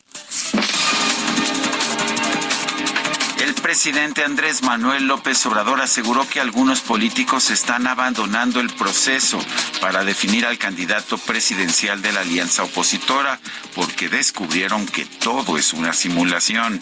El 3.40 3.54
presidente 3.56 4.24
Andrés 4.24 4.64
Manuel 4.64 5.08
López 5.08 5.46
Obrador 5.46 5.82
aseguró 5.82 6.28
que 6.28 6.40
algunos 6.40 6.82
políticos 6.82 7.50
están 7.52 7.86
abandonando 7.86 8.60
el 8.60 8.70
proceso 8.72 9.40
para 9.82 10.04
definir 10.04 10.46
al 10.46 10.58
candidato 10.58 11.18
presidencial 11.18 12.02
de 12.02 12.12
la 12.12 12.22
alianza 12.22 12.64
opositora 12.64 13.40
porque 13.76 14.08
descubrieron 14.10 14.86
que 14.86 15.06
todo 15.06 15.58
es 15.58 15.74
una 15.74 15.94
simulación. 15.94 16.80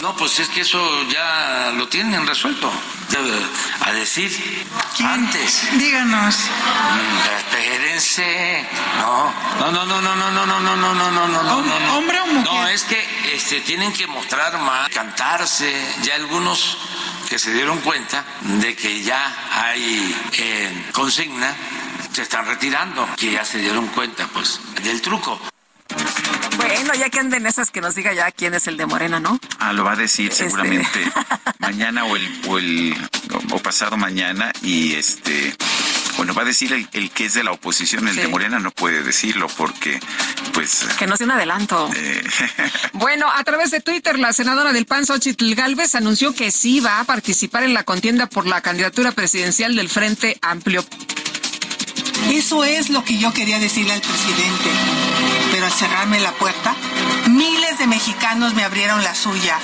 No, 0.00 0.16
pues 0.16 0.38
es 0.40 0.48
que 0.48 0.62
eso 0.62 0.80
ya 1.08 1.72
lo 1.76 1.88
tienen 1.88 2.26
resuelto. 2.26 2.70
A 3.80 3.92
decir 3.92 4.30
antes. 5.04 5.68
Díganos. 5.78 6.36
Mm, 6.36 7.36
Espérense. 7.38 8.66
No, 8.98 9.32
no, 9.58 9.72
no, 9.72 9.84
no, 9.86 10.00
no, 10.00 10.30
no, 10.30 10.46
no, 10.46 10.60
no, 10.60 10.76
no, 10.76 10.94
no, 10.94 11.10
no, 11.10 11.28
no, 11.28 11.42
no, 11.42 11.62
no, 11.62 11.80
no. 11.80 11.98
¿Hombre 11.98 12.20
o 12.20 12.26
mujer? 12.26 12.52
No, 12.52 12.68
es 12.68 12.84
que 12.84 13.04
este, 13.34 13.60
tienen 13.60 13.92
que 13.92 14.06
mostrar 14.06 14.58
más, 14.58 14.88
cantarse. 14.88 15.70
Ya 16.02 16.14
algunos 16.14 16.78
que 17.28 17.38
se 17.38 17.52
dieron 17.52 17.78
cuenta 17.80 18.24
de 18.40 18.74
que 18.74 19.02
ya 19.02 19.50
hay 19.52 20.14
eh, 20.32 20.90
consigna 20.92 21.54
se 22.12 22.22
están 22.22 22.46
retirando, 22.46 23.08
que 23.16 23.32
ya 23.32 23.44
se 23.44 23.58
dieron 23.58 23.86
cuenta, 23.88 24.26
pues, 24.32 24.60
del 24.82 25.00
truco. 25.00 25.40
Bueno, 26.74 26.94
ya 26.94 27.10
que 27.10 27.18
anden 27.20 27.46
esas 27.46 27.70
que 27.70 27.80
nos 27.80 27.94
diga 27.94 28.12
ya 28.12 28.30
quién 28.32 28.54
es 28.54 28.66
el 28.66 28.76
de 28.76 28.86
Morena, 28.86 29.20
¿no? 29.20 29.38
Ah, 29.58 29.72
lo 29.72 29.84
va 29.84 29.92
a 29.92 29.96
decir 29.96 30.30
Este. 30.30 30.44
seguramente 30.44 31.00
mañana 31.58 32.04
o 32.04 32.16
el, 32.16 32.40
o 32.48 32.58
el 32.58 32.96
o 33.50 33.58
pasado 33.58 33.96
mañana 33.96 34.52
y 34.62 34.94
este 34.94 35.54
bueno 36.16 36.34
va 36.34 36.42
a 36.42 36.44
decir 36.44 36.72
el, 36.72 36.88
el 36.92 37.10
que 37.10 37.26
es 37.26 37.34
de 37.34 37.42
la 37.44 37.52
oposición, 37.52 38.06
el 38.08 38.14
Sí. 38.14 38.20
de 38.20 38.28
Morena 38.28 38.58
no 38.58 38.70
puede 38.70 39.02
decirlo 39.02 39.46
porque 39.56 40.00
pues 40.52 40.86
Que 40.98 41.06
nos 41.06 41.18
dé 41.18 41.24
un 41.24 41.30
adelanto. 41.32 41.90
eh, 41.94 42.22
Bueno, 42.92 43.26
a 43.32 43.42
través 43.44 43.70
de 43.70 43.80
Twitter, 43.80 44.18
la 44.18 44.32
senadora 44.32 44.72
del 44.72 44.86
PAN, 44.86 45.06
Xochitl 45.06 45.54
Galvez, 45.54 45.94
anunció 45.94 46.34
que 46.34 46.50
sí 46.50 46.80
va 46.80 47.00
a 47.00 47.04
participar 47.04 47.62
en 47.62 47.74
la 47.74 47.84
contienda 47.84 48.26
por 48.26 48.46
la 48.46 48.60
candidatura 48.60 49.12
presidencial 49.12 49.74
del 49.76 49.88
Frente 49.88 50.38
Amplio. 50.42 50.84
Eso 52.30 52.64
es 52.64 52.90
lo 52.90 53.04
que 53.04 53.18
yo 53.18 53.32
quería 53.32 53.58
decirle 53.58 53.92
al 53.92 54.00
presidente. 54.00 54.70
Pero 55.50 55.66
al 55.66 55.72
cerrarme 55.72 56.20
la 56.20 56.32
puerta, 56.32 56.74
miles 57.28 57.78
de 57.78 57.86
mexicanos 57.86 58.54
me 58.54 58.64
abrieron 58.64 59.02
la 59.02 59.14
suya. 59.14 59.58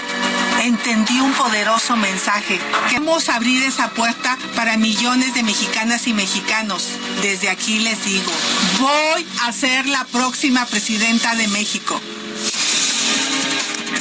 Entendí 0.62 1.20
un 1.20 1.32
poderoso 1.32 1.96
mensaje. 1.96 2.58
Queremos 2.88 3.28
abrir 3.28 3.62
esa 3.62 3.90
puerta 3.90 4.36
para 4.56 4.76
millones 4.76 5.34
de 5.34 5.42
mexicanas 5.42 6.06
y 6.06 6.14
mexicanos. 6.14 6.88
Desde 7.22 7.48
aquí 7.48 7.78
les 7.78 8.04
digo, 8.04 8.32
voy 8.80 9.26
a 9.42 9.52
ser 9.52 9.86
la 9.86 10.04
próxima 10.04 10.66
presidenta 10.66 11.34
de 11.34 11.46
México. 11.48 12.00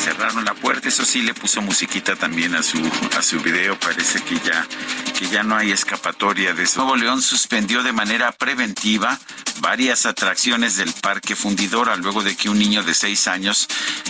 Cerraron 0.05 0.45
la 0.45 0.53
puerta, 0.53 0.87
eso 0.87 1.03
sí 1.03 1.23
le 1.23 1.33
puso 1.33 1.63
musiquita 1.63 2.15
también 2.15 2.53
a 2.53 2.61
su 2.61 2.77
a 3.17 3.23
su 3.23 3.39
video, 3.39 3.79
parece 3.79 4.21
que 4.21 4.35
ya 4.35 4.67
que 5.17 5.27
ya 5.27 5.41
no 5.41 5.55
hay 5.55 5.71
escapatoria. 5.71 6.53
Nuevo 6.53 6.95
León 6.95 7.23
suspendió 7.23 7.81
de 7.81 7.91
manera 7.91 8.31
preventiva 8.31 9.17
varias 9.61 10.05
atracciones 10.05 10.75
del 10.75 10.91
Parque 10.93 11.35
Fundidora 11.35 11.95
luego 11.95 12.21
de 12.21 12.35
que 12.35 12.49
un 12.49 12.59
niño 12.59 12.83
de 12.83 12.93
seis 12.93 13.27
años 13.27 13.67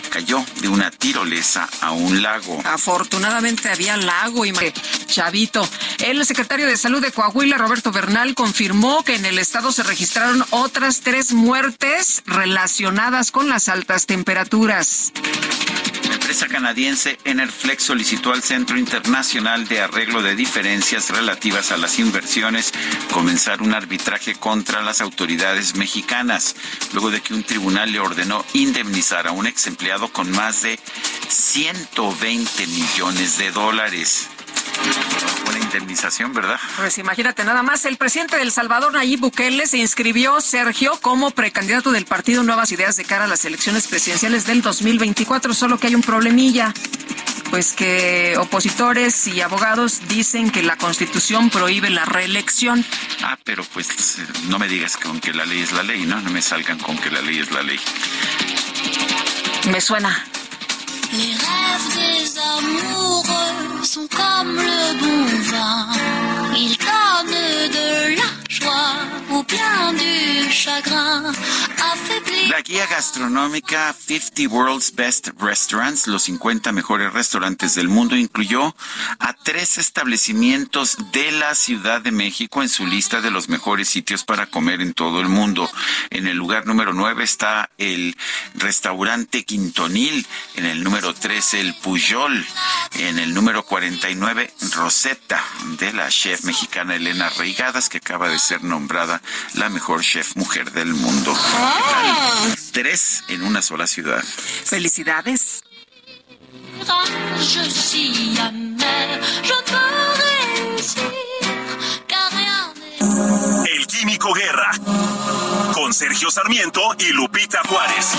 cayó 0.09 0.43
de 0.59 0.67
una 0.67 0.91
tirolesa 0.91 1.69
a 1.79 1.91
un 1.91 2.21
lago. 2.21 2.61
Afortunadamente 2.65 3.69
había 3.69 3.95
lago 3.95 4.45
y 4.45 4.53
chavito. 5.05 5.65
El 5.99 6.25
secretario 6.25 6.67
de 6.67 6.75
Salud 6.75 7.01
de 7.01 7.11
Coahuila, 7.11 7.57
Roberto 7.57 7.93
Bernal, 7.93 8.35
confirmó 8.35 9.03
que 9.03 9.15
en 9.15 9.25
el 9.25 9.39
estado 9.39 9.71
se 9.71 9.83
registraron 9.83 10.43
otras 10.49 11.01
tres 11.01 11.31
muertes 11.31 12.21
relacionadas 12.25 13.31
con 13.31 13.47
las 13.47 13.69
altas 13.69 14.07
temperaturas. 14.07 15.13
Empresa 16.35 16.53
canadiense 16.53 17.17
Enerflex 17.23 17.81
solicitó 17.81 18.33
al 18.33 18.43
Centro 18.43 18.77
Internacional 18.77 19.69
de 19.69 19.79
Arreglo 19.79 20.21
de 20.21 20.35
Diferencias 20.35 21.09
relativas 21.09 21.71
a 21.71 21.77
las 21.77 21.97
inversiones 21.97 22.73
comenzar 23.13 23.61
un 23.61 23.73
arbitraje 23.73 24.35
contra 24.35 24.81
las 24.81 24.99
autoridades 24.99 25.75
mexicanas, 25.75 26.57
luego 26.91 27.09
de 27.09 27.21
que 27.21 27.33
un 27.33 27.43
tribunal 27.43 27.93
le 27.93 28.01
ordenó 28.01 28.43
indemnizar 28.51 29.27
a 29.27 29.31
un 29.31 29.47
ex 29.47 29.67
empleado 29.67 30.11
con 30.11 30.29
más 30.31 30.61
de 30.61 30.77
120 31.29 32.67
millones 32.67 33.37
de 33.37 33.51
dólares. 33.51 34.27
Buena 35.45 35.59
indemnización, 35.63 36.33
¿verdad? 36.33 36.59
Pues 36.77 36.97
imagínate 36.97 37.43
nada 37.43 37.63
más, 37.63 37.85
el 37.85 37.97
presidente 37.97 38.37
del 38.37 38.51
Salvador, 38.51 38.93
Nayib 38.93 39.19
Bukele, 39.19 39.67
se 39.67 39.77
inscribió, 39.77 40.41
Sergio, 40.41 40.97
como 41.01 41.31
precandidato 41.31 41.91
del 41.91 42.05
partido 42.05 42.43
Nuevas 42.43 42.71
Ideas 42.71 42.95
de 42.95 43.05
cara 43.05 43.25
a 43.25 43.27
las 43.27 43.45
elecciones 43.45 43.87
presidenciales 43.87 44.45
del 44.45 44.61
2024, 44.61 45.53
solo 45.53 45.77
que 45.77 45.87
hay 45.87 45.95
un 45.95 46.01
problemilla. 46.01 46.73
Pues 47.51 47.73
que 47.73 48.35
opositores 48.37 49.27
y 49.27 49.39
abogados 49.41 50.01
dicen 50.09 50.49
que 50.49 50.63
la 50.63 50.77
constitución 50.77 51.49
prohíbe 51.49 51.89
la 51.89 52.03
reelección. 52.03 52.83
Ah, 53.23 53.37
pero 53.43 53.63
pues 53.63 54.17
eh, 54.17 54.25
no 54.49 54.59
me 54.59 54.67
digas 54.67 54.97
con 54.97 55.19
que 55.21 55.31
la 55.31 55.45
ley 55.45 55.61
es 55.61 55.71
la 55.71 55.83
ley, 55.83 56.05
¿no? 56.05 56.19
No 56.21 56.31
me 56.31 56.41
salgan 56.41 56.79
con 56.79 56.97
que 56.97 57.11
la 57.11 57.21
ley 57.21 57.39
es 57.39 57.51
la 57.51 57.61
ley. 57.61 57.79
Me 59.69 59.79
suena. 59.79 60.25
Les 61.17 61.33
rêves 61.47 61.89
des 61.95 62.25
amoureux 62.57 63.83
sont 63.83 64.07
comme 64.19 64.55
le 64.57 64.99
bon 64.99 65.23
vin. 65.49 65.87
Ils 66.57 66.75
donnent 66.77 67.71
de 67.77 68.17
la 68.17 68.24
La 72.49 72.61
guía 72.61 72.85
gastronómica 72.87 73.93
50 73.93 74.47
World's 74.47 74.95
Best 74.95 75.29
Restaurants, 75.39 76.07
los 76.07 76.23
50 76.23 76.71
mejores 76.71 77.11
restaurantes 77.11 77.75
del 77.75 77.89
mundo, 77.89 78.15
incluyó 78.15 78.75
a 79.19 79.33
tres 79.33 79.77
establecimientos 79.77 80.97
de 81.11 81.31
la 81.31 81.53
Ciudad 81.55 82.01
de 82.01 82.11
México 82.11 82.61
en 82.61 82.69
su 82.69 82.85
lista 82.87 83.21
de 83.21 83.31
los 83.31 83.49
mejores 83.49 83.89
sitios 83.89 84.23
para 84.23 84.45
comer 84.45 84.81
en 84.81 84.93
todo 84.93 85.19
el 85.19 85.27
mundo. 85.27 85.69
En 86.11 86.27
el 86.27 86.37
lugar 86.37 86.65
número 86.65 86.93
9 86.93 87.23
está 87.23 87.69
el 87.77 88.15
restaurante 88.53 89.43
Quintonil, 89.43 90.25
en 90.55 90.65
el 90.65 90.83
número 90.83 91.13
13 91.13 91.59
el 91.59 91.75
Puyol, 91.75 92.45
en 92.93 93.19
el 93.19 93.33
número 93.33 93.63
49 93.63 94.53
Rosetta 94.73 95.43
de 95.79 95.93
la 95.93 96.09
chef 96.09 96.43
mexicana 96.45 96.95
Elena 96.95 97.29
Reigadas, 97.29 97.89
que 97.89 97.97
acaba 97.97 98.29
de 98.29 98.39
ser 98.39 98.63
nombrada 98.63 99.21
la 99.53 99.69
mejor 99.69 100.01
chef 100.01 100.35
mujer 100.35 100.71
del 100.71 100.93
mundo. 100.93 101.33
Tres 102.71 103.23
en 103.27 103.43
una 103.43 103.61
sola 103.61 103.87
ciudad. 103.87 104.23
Felicidades. 104.23 105.63
El 113.65 113.87
Químico 113.87 114.33
Guerra. 114.33 114.71
Con 115.73 115.93
Sergio 115.93 116.29
Sarmiento 116.31 116.81
y 116.99 117.11
Lupita 117.13 117.61
Juárez. 117.67 118.11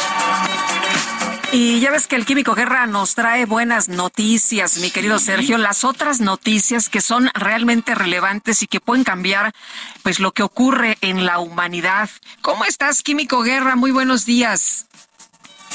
Y 1.53 1.81
ya 1.81 1.93
ves 1.93 2.07
que 2.07 2.17
el 2.17 2.27
Químico 2.27 2.55
Guerra 2.55 2.87
nos 2.87 3.15
trae 3.15 3.47
buenas 3.47 3.89
noticias, 3.89 4.79
mi 4.79 4.91
querido 4.91 5.19
Sergio. 5.19 5.59
Las 5.59 5.85
otras 5.85 6.21
noticias 6.21 6.89
que 6.89 7.01
son 7.01 7.31
realmente 7.35 7.95
relevantes 7.95 8.63
y 8.63 8.67
que 8.67 8.81
pueden 8.81 9.05
cambiar 9.05 9.55
pues 10.03 10.19
lo 10.19 10.33
que 10.33 10.43
ocurre 10.43 10.99
en 11.01 11.25
la 11.25 11.39
humanidad. 11.39 12.11
¿Cómo 12.43 12.65
estás, 12.65 13.03
Químico 13.03 13.43
Guerra? 13.43 13.77
Muy 13.77 13.93
buenos 13.93 14.27
días. 14.27 14.87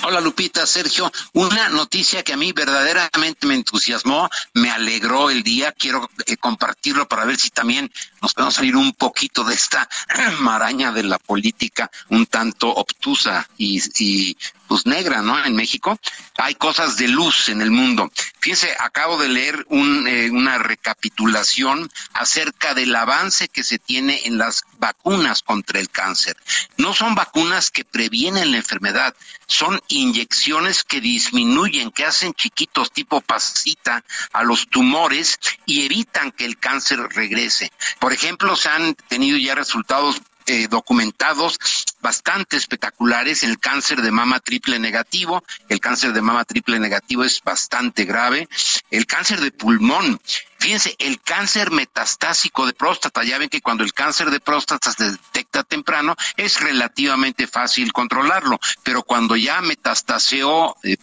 Hola 0.04 0.20
Lupita, 0.20 0.66
Sergio. 0.66 1.12
Una 1.34 1.70
noticia 1.70 2.24
que 2.24 2.34
a 2.34 2.38
mí 2.38 2.52
verdaderamente 2.54 3.46
me 3.46 3.54
entusiasmó, 3.54 4.30
me 4.54 4.72
alegró 4.72 5.30
el 5.30 5.44
día. 5.44 5.74
Quiero 5.74 6.10
eh, 6.26 6.38
compartirlo 6.38 7.08
para 7.08 7.26
ver 7.26 7.38
si 7.38 7.52
también 7.52 7.92
nos 8.20 8.34
podemos 8.34 8.56
salir 8.56 8.76
un 8.76 8.94
poquito 8.94 9.44
de 9.44 9.54
esta 9.54 9.88
maraña 10.40 10.92
de 10.92 11.04
la 11.04 11.20
política 11.20 11.92
un 12.10 12.26
tanto 12.26 12.70
obtusa 12.70 13.48
y, 13.58 13.80
y 14.00 14.38
pues 14.72 14.86
negra, 14.86 15.22
¿no? 15.22 15.44
En 15.44 15.54
México 15.54 16.00
hay 16.38 16.56
cosas 16.56 16.96
de 16.96 17.10
luz 17.10 17.50
en 17.50 17.62
el 17.62 17.72
mundo. 17.72 18.10
Fíjense, 18.40 18.74
acabo 18.80 19.18
de 19.18 19.28
leer 19.28 19.66
un, 19.68 20.08
eh, 20.08 20.30
una 20.32 20.60
recapitulación 20.60 21.92
acerca 22.14 22.74
del 22.74 22.96
avance 22.96 23.50
que 23.50 23.66
se 23.66 23.80
tiene 23.80 24.22
en 24.24 24.38
las 24.38 24.64
vacunas 24.80 25.42
contra 25.42 25.82
el 25.82 25.90
cáncer. 25.90 26.38
No 26.78 26.94
son 26.94 27.16
vacunas 27.16 27.70
que 27.70 27.84
previenen 27.84 28.52
la 28.52 28.58
enfermedad, 28.60 29.14
son 29.46 29.82
inyecciones 29.90 30.86
que 30.86 31.02
disminuyen, 31.02 31.92
que 31.92 32.06
hacen 32.06 32.34
chiquitos 32.34 32.94
tipo 32.94 33.20
pasita 33.20 34.06
a 34.32 34.44
los 34.44 34.70
tumores 34.70 35.38
y 35.66 35.84
evitan 35.84 36.32
que 36.32 36.46
el 36.46 36.58
cáncer 36.58 36.98
regrese. 37.10 37.74
Por 38.00 38.14
ejemplo, 38.14 38.56
se 38.56 38.70
han 38.70 38.96
tenido 39.10 39.38
ya 39.38 39.54
resultados 39.54 40.22
eh, 40.46 40.68
documentados 40.70 41.60
bastante 42.02 42.58
espectaculares, 42.58 43.44
el 43.44 43.60
cáncer 43.60 44.02
de 44.02 44.12
mama 44.12 44.40
triple 44.40 44.80
negativo, 44.80 45.44
el 45.70 45.80
cáncer 45.80 46.14
de 46.14 46.22
mama 46.22 46.46
triple 46.46 46.80
negativo 46.80 47.24
es 47.24 47.42
bastante 47.44 48.06
grave, 48.06 48.48
el 48.90 49.06
cáncer 49.06 49.40
de 49.42 49.52
pulmón, 49.52 50.20
fíjense, 50.62 50.96
el 51.00 51.20
cáncer 51.22 51.72
metastásico 51.72 52.68
de 52.68 52.74
próstata, 52.74 53.24
ya 53.24 53.40
ven 53.40 53.50
que 53.50 53.62
cuando 53.62 53.84
el 53.84 53.94
cáncer 53.94 54.30
de 54.30 54.40
próstata 54.40 54.92
se 54.92 55.12
detecta 55.12 55.64
temprano 55.64 56.16
es 56.38 56.60
relativamente 56.60 57.48
fácil 57.48 57.92
controlarlo, 57.92 58.60
pero 58.84 59.02
cuando 59.02 59.36
ya 59.36 59.60
metastaseó, 59.62 60.76
eh, 60.84 60.98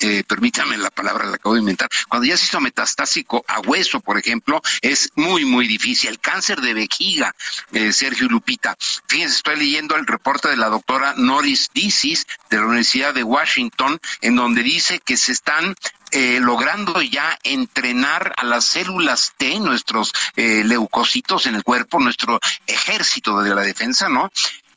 eh, 0.00 0.24
permítame 0.26 0.76
la 0.76 0.90
palabra, 0.90 1.26
la 1.26 1.36
acabo 1.36 1.54
de 1.54 1.60
inventar, 1.60 1.88
cuando 2.08 2.26
ya 2.26 2.36
se 2.36 2.44
hizo 2.44 2.60
metastásico 2.60 3.44
a 3.46 3.60
hueso, 3.60 4.00
por 4.00 4.18
ejemplo, 4.18 4.60
es 4.82 5.12
muy, 5.14 5.44
muy 5.44 5.68
difícil. 5.68 6.10
El 6.10 6.18
cáncer 6.18 6.60
de 6.60 6.74
vejiga, 6.74 7.34
eh, 7.72 7.92
Sergio 7.92 8.28
Lupita, 8.28 8.76
fíjense, 9.06 9.36
estoy 9.36 9.56
leyendo 9.56 9.94
el 9.94 10.06
reporte 10.06 10.48
de 10.48 10.56
la 10.56 10.68
doctora 10.68 11.14
Norris 11.16 11.70
Disis 11.72 12.26
de 12.50 12.56
la 12.56 12.66
Universidad 12.66 13.14
de 13.14 13.22
Washington, 13.22 14.00
en 14.22 14.34
donde 14.34 14.64
dice 14.64 14.98
que 14.98 15.16
se 15.16 15.30
están 15.30 15.76
eh, 16.16 16.38
logrando 16.40 17.02
ya 17.02 17.36
entrenar 17.42 18.34
a 18.36 18.44
las 18.44 18.64
células 18.64 19.32
T, 19.36 19.58
nuestros 19.58 20.12
eh, 20.36 20.62
leucocitos 20.64 21.46
en 21.46 21.56
el 21.56 21.64
cuerpo, 21.64 21.98
nuestro 21.98 22.38
ejército 22.68 23.42
de 23.42 23.52
la 23.52 23.62
defensa, 23.62 24.08
¿no? 24.08 24.30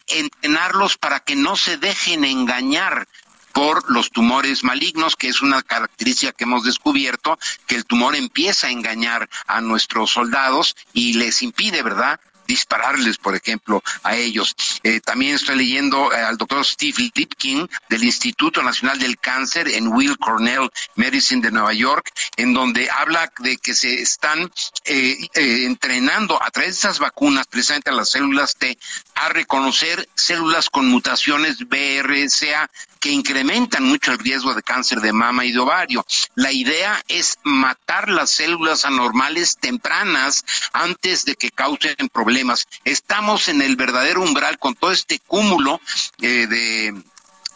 Entrenarlos 0.08 0.98
para 0.98 1.20
que 1.20 1.36
no 1.36 1.56
se 1.56 1.78
dejen 1.78 2.26
engañar 2.26 3.08
por 3.54 3.88
los 3.92 4.10
tumores 4.10 4.64
malignos, 4.64 5.16
que 5.16 5.28
es 5.28 5.42
una 5.42 5.62
característica 5.62 6.32
que 6.32 6.46
hemos 6.46 6.64
descubierto, 6.64 7.38
que 7.68 7.76
el 7.76 7.86
tumor 7.86 8.16
empieza 8.16 8.66
a 8.66 8.72
engañar 8.72 9.30
a 9.46 9.62
nuestros 9.62 10.10
soldados 10.10 10.76
y 10.92 11.14
les 11.14 11.44
impide, 11.44 11.84
¿verdad? 11.84 12.20
Dispararles, 12.48 13.18
por 13.18 13.36
ejemplo, 13.36 13.84
a 14.03 14.15
ellos. 14.15 14.56
Eh, 14.84 14.99
también 15.02 15.36
estoy 15.36 15.57
leyendo 15.57 16.11
eh, 16.11 16.18
al 16.18 16.38
doctor 16.38 16.65
Steve 16.65 17.11
Lipkin 17.14 17.69
del 17.90 18.03
Instituto 18.03 18.64
Nacional 18.64 18.98
del 18.99 19.19
Cáncer 19.19 19.68
en 19.68 19.90
Will 19.90 20.18
Cornell 20.18 20.69
Medicine 20.95 21.41
de 21.41 21.52
Nueva 21.52 21.74
York, 21.74 22.11
en 22.38 22.53
donde 22.53 22.90
habla 22.90 23.32
de 23.40 23.57
que 23.57 23.74
se 23.74 24.02
están 24.02 24.52
eh, 24.86 25.18
entrenando 25.34 26.41
a 26.41 26.49
través 26.49 26.76
de 26.76 26.80
esas 26.80 26.99
vacunas, 26.99 27.48
precisamente 27.48 27.90
a 27.90 27.94
las 27.94 28.10
células 28.10 28.56
T, 28.56 28.78
a 29.19 29.30
reconocer 29.30 30.07
células 30.15 30.69
con 30.69 30.88
mutaciones 30.88 31.57
BRCA 31.68 32.69
que 32.99 33.10
incrementan 33.10 33.84
mucho 33.84 34.11
el 34.11 34.19
riesgo 34.19 34.53
de 34.53 34.61
cáncer 34.61 35.02
de 35.02 35.14
mama 35.14 35.45
y 35.45 35.52
de 35.52 35.60
ovario. 35.60 36.06
La 36.35 36.52
idea 36.52 37.03
es 37.07 37.38
matar 37.44 38.10
las 38.10 38.30
células 38.31 38.85
anormales 38.85 39.57
tempranas 39.57 40.45
antes 40.73 41.26
de 41.26 41.35
que 41.35 41.52
causen 41.52 42.10
problemas. 42.11 42.68
Estamos 42.84 43.48
en 43.48 43.61
el 43.61 43.76
verdadero 43.76 44.22
umbral 44.22 44.60
con 44.60 44.76
todo 44.76 44.91
este 44.91 45.19
cúmulo 45.19 45.81
eh, 46.22 46.48
de 46.48 46.94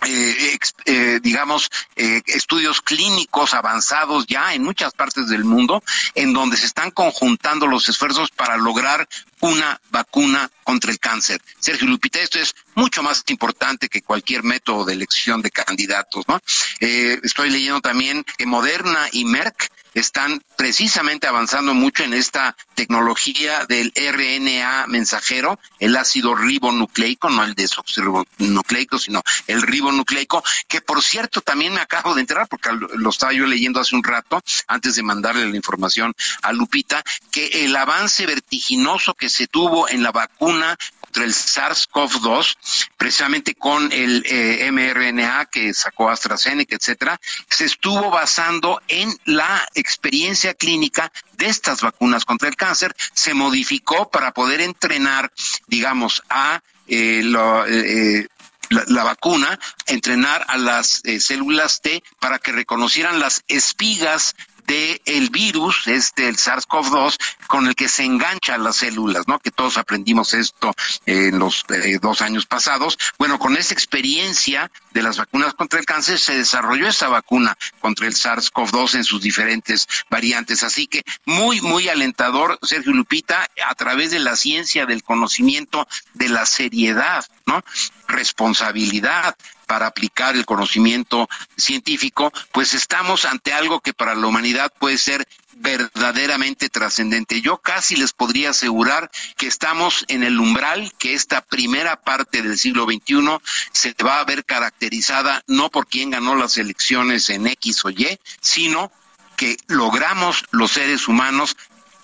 eh, 0.04 0.58
eh, 0.86 1.20
digamos, 1.22 1.70
eh, 1.96 2.24
estudios 2.26 2.82
clínicos 2.82 3.54
avanzados 3.54 4.26
ya 4.26 4.56
en 4.56 4.64
muchas 4.64 4.94
partes 4.94 5.28
del 5.28 5.44
mundo, 5.44 5.84
en 6.16 6.34
donde 6.34 6.58
se 6.58 6.66
están 6.66 6.90
conjuntando 6.90 7.68
los 7.68 7.88
esfuerzos 7.88 8.32
para 8.32 8.58
lograr 8.58 9.08
una 9.42 9.80
vacuna 9.90 10.50
contra 10.64 10.92
el 10.92 11.00
cáncer. 11.00 11.42
Sergio 11.60 11.88
Lupita, 11.88 12.20
esto 12.20 12.40
es 12.40 12.56
mucho 12.76 13.04
más 13.04 13.24
importante 13.28 13.90
que 13.90 14.02
cualquier 14.02 14.44
método 14.44 14.86
de 14.86 14.94
elección 14.94 15.42
de 15.42 15.52
candidatos, 15.52 16.26
¿no? 16.28 16.40
estoy 16.80 17.50
leyendo 17.50 17.82
también 17.82 18.24
que 18.38 18.46
Moderna 18.46 19.08
y 19.12 19.26
Merck 19.26 19.70
están 19.94 20.42
precisamente 20.56 21.28
avanzando 21.28 21.74
mucho 21.74 22.04
en 22.04 22.14
esta 22.14 22.56
tecnología 22.76 23.66
del 23.66 23.92
RNA 23.96 24.88
mensajero, 24.88 25.60
el 25.80 25.96
ácido 25.98 26.36
ribonucleico, 26.36 27.30
no 27.30 27.44
el 27.44 27.56
desoxirribonucleico, 27.56 29.00
sino 29.00 29.22
el 29.48 29.62
ribonucleico, 29.62 30.44
que 30.68 30.82
por 30.82 31.02
cierto 31.02 31.42
también 31.42 31.74
me 31.74 31.82
acabo 31.82 32.16
de 32.16 32.22
enterar, 32.22 32.48
porque 32.48 32.70
lo 32.72 33.10
estaba 33.10 33.34
yo 33.34 33.46
leyendo 33.46 33.80
hace 33.80 33.96
un 33.96 34.04
rato, 34.04 34.42
antes 34.68 34.96
de 34.96 35.04
mandarle 35.04 35.50
la 35.50 35.56
información 35.56 36.14
a 36.42 36.54
Lupita, 36.54 37.04
que 37.32 37.66
el 37.66 37.76
avance 37.76 38.26
vertiginoso 38.26 39.14
que 39.14 39.30
se 39.30 39.48
tuvo 39.48 39.90
en 39.90 40.04
la 40.04 40.12
vacuna 40.12 40.78
contra 41.12 41.26
el 41.26 41.34
SARS-CoV-2, 41.34 42.56
precisamente 42.96 43.54
con 43.56 43.92
el 43.92 44.24
eh, 44.26 44.72
mRNA 44.72 45.48
que 45.52 45.74
sacó 45.74 46.10
AstraZeneca, 46.10 46.78
etcétera, 46.78 47.20
se 47.50 47.66
estuvo 47.66 48.10
basando 48.10 48.82
en 48.88 49.14
la 49.26 49.68
experiencia 49.76 50.54
clínica 50.54 51.12
de 51.34 51.48
estas 51.48 51.82
vacunas 51.82 52.24
contra 52.24 52.48
el 52.48 52.56
cáncer, 52.56 52.96
se 53.14 53.34
modificó 53.34 54.10
para 54.10 54.32
poder 54.32 54.62
entrenar, 54.62 55.34
digamos, 55.68 56.24
a 56.30 56.62
eh, 56.88 57.22
eh, 57.68 58.28
la, 58.70 59.04
vacuna, 59.04 59.60
entrenar 59.88 60.46
a 60.48 60.58
las 60.58 61.02
células 61.20 61.82
T 61.82 62.02
para 62.22 62.40
que 62.40 62.54
reconocieran 62.54 63.20
las 63.20 63.44
espigas 63.50 64.34
del 64.72 65.02
el 65.06 65.30
virus, 65.30 65.88
este, 65.88 66.30
el 66.30 66.38
SARS-CoV-2, 66.38 67.18
con 67.48 67.68
el 67.68 67.76
que 67.76 67.90
se 67.90 68.04
enganchan 68.04 68.64
las 68.64 68.78
células, 68.78 69.28
¿no? 69.28 69.40
Que 69.40 69.52
todos 69.52 69.78
aprendimos 69.78 70.34
esto 70.34 70.74
en 71.06 71.40
los 71.40 71.66
eh, 71.70 72.00
dos 72.02 72.22
años 72.22 72.46
pasados. 72.46 72.98
Bueno, 73.18 73.38
con 73.38 73.58
esa 73.58 73.74
experiencia 73.74 74.72
de 74.92 75.04
las 75.04 75.18
vacunas 75.18 75.54
contra 75.54 75.80
el 75.80 75.86
cáncer, 75.86 76.20
se 76.20 76.38
desarrolló 76.38 76.88
esa 76.88 77.10
vacuna 77.10 77.58
contra 77.80 78.08
el 78.08 78.14
SARS-CoV-2 78.14 78.96
en 78.96 79.04
sus 79.04 79.22
diferentes 79.22 79.88
variantes. 80.10 80.64
Así 80.64 80.88
que 80.88 81.04
muy, 81.26 81.62
muy 81.62 81.90
alentador, 81.90 82.58
Sergio 82.62 82.94
Lupita, 82.94 83.50
a 83.68 83.76
través 83.76 84.12
de 84.12 84.20
la 84.20 84.36
ciencia, 84.36 84.86
del 84.86 85.04
conocimiento, 85.04 85.88
de 86.14 86.30
la 86.30 86.46
seriedad 86.46 87.26
¿no? 87.46 87.64
Responsabilidad 88.12 89.36
para 89.66 89.88
aplicar 89.88 90.36
el 90.36 90.46
conocimiento 90.46 91.30
científico, 91.56 92.32
pues 92.52 92.74
estamos 92.74 93.26
ante 93.26 93.54
algo 93.54 93.80
que 93.80 93.94
para 93.94 94.16
la 94.16 94.28
humanidad 94.28 94.72
puede 94.78 94.98
ser 94.98 95.28
verdaderamente 95.56 96.70
trascendente. 96.70 97.42
Yo 97.42 97.58
casi 97.58 97.96
les 97.96 98.14
podría 98.14 98.50
asegurar 98.50 99.10
que 99.38 99.48
estamos 99.48 100.06
en 100.08 100.24
el 100.24 100.40
umbral 100.40 100.94
que 100.98 101.14
esta 101.14 101.42
primera 101.42 102.02
parte 102.02 102.42
del 102.42 102.58
siglo 102.58 102.86
XXI 102.86 103.38
se 103.72 103.96
va 104.04 104.20
a 104.20 104.26
ver 104.26 104.44
caracterizada 104.46 105.44
no 105.48 105.70
por 105.70 105.88
quien 105.88 106.10
ganó 106.10 106.36
las 106.36 106.58
elecciones 106.58 107.30
en 107.30 107.48
X 107.48 107.86
o 107.86 107.90
Y, 107.90 108.20
sino 108.42 108.92
que 109.38 109.58
logramos 109.68 110.46
los 110.52 110.72
seres 110.72 111.08
humanos 111.08 111.56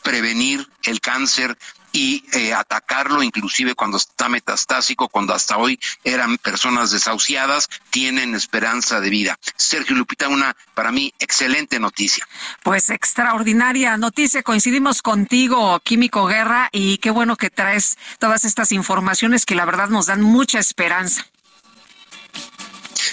prevenir 0.04 0.68
el 0.84 1.02
cáncer 1.02 1.58
y 1.92 2.24
eh, 2.34 2.54
atacarlo 2.54 3.24
inclusive 3.24 3.76
cuando 3.76 3.98
está 3.98 4.30
metastásico, 4.30 5.08
cuando 5.10 5.34
hasta 5.34 5.58
hoy 5.58 5.80
eran 6.04 6.38
personas 6.38 6.92
desahuciadas, 6.92 7.70
tienen 7.90 8.36
esperanza 8.36 9.00
de 9.00 9.10
vida. 9.10 9.38
Sergio 9.56 9.96
Lupita, 9.96 10.28
una 10.30 10.56
para 10.74 10.92
mí 10.92 11.14
excelente 11.20 11.80
noticia. 11.80 12.28
Pues 12.64 12.90
extraordinaria 12.90 13.98
noticia, 13.98 14.44
coincidimos 14.44 15.02
contigo, 15.02 15.80
Químico 15.80 16.26
Guerra, 16.26 16.70
y 16.72 16.98
qué 17.00 17.12
bueno 17.12 17.36
que 17.36 17.50
traes 17.50 17.98
todas 18.20 18.46
estas 18.46 18.72
informaciones 18.72 19.46
que 19.46 19.56
la 19.56 19.66
verdad 19.66 19.90
nos 19.90 20.08
dan 20.08 20.22
mucha 20.22 20.60
esperanza. 20.60 21.26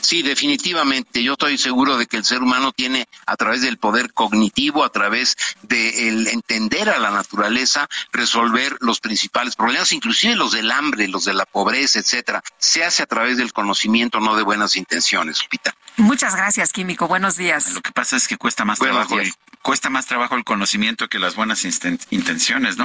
Sí, 0.00 0.22
definitivamente. 0.22 1.22
Yo 1.22 1.32
estoy 1.32 1.58
seguro 1.58 1.96
de 1.96 2.06
que 2.06 2.16
el 2.16 2.24
ser 2.24 2.42
humano 2.42 2.72
tiene, 2.72 3.06
a 3.26 3.36
través 3.36 3.62
del 3.62 3.78
poder 3.78 4.12
cognitivo, 4.12 4.84
a 4.84 4.90
través 4.90 5.36
del 5.62 6.28
entender 6.28 6.88
a 6.90 6.98
la 6.98 7.10
naturaleza, 7.10 7.88
resolver 8.12 8.76
los 8.80 9.00
principales 9.00 9.56
problemas, 9.56 9.92
inclusive 9.92 10.36
los 10.36 10.52
del 10.52 10.70
hambre, 10.70 11.08
los 11.08 11.24
de 11.24 11.34
la 11.34 11.46
pobreza, 11.46 11.98
etcétera. 11.98 12.42
Se 12.58 12.84
hace 12.84 13.02
a 13.02 13.06
través 13.06 13.36
del 13.36 13.52
conocimiento, 13.52 14.20
no 14.20 14.36
de 14.36 14.42
buenas 14.42 14.76
intenciones, 14.76 15.40
Pita. 15.48 15.74
Muchas 15.96 16.34
gracias, 16.34 16.72
Químico. 16.72 17.08
Buenos 17.08 17.36
días. 17.36 17.72
Lo 17.72 17.80
que 17.80 17.92
pasa 17.92 18.16
es 18.16 18.28
que 18.28 18.36
cuesta 18.36 18.64
más 18.64 18.78
trabajo 18.78 19.16
cuesta 19.65 19.89
más 19.89 20.05
trabajo 20.05 20.36
el 20.36 20.45
conocimiento 20.45 21.09
que 21.09 21.19
las 21.19 21.36
buenas 21.36 21.65
intenciones, 22.11 22.77
¿no? 22.77 22.85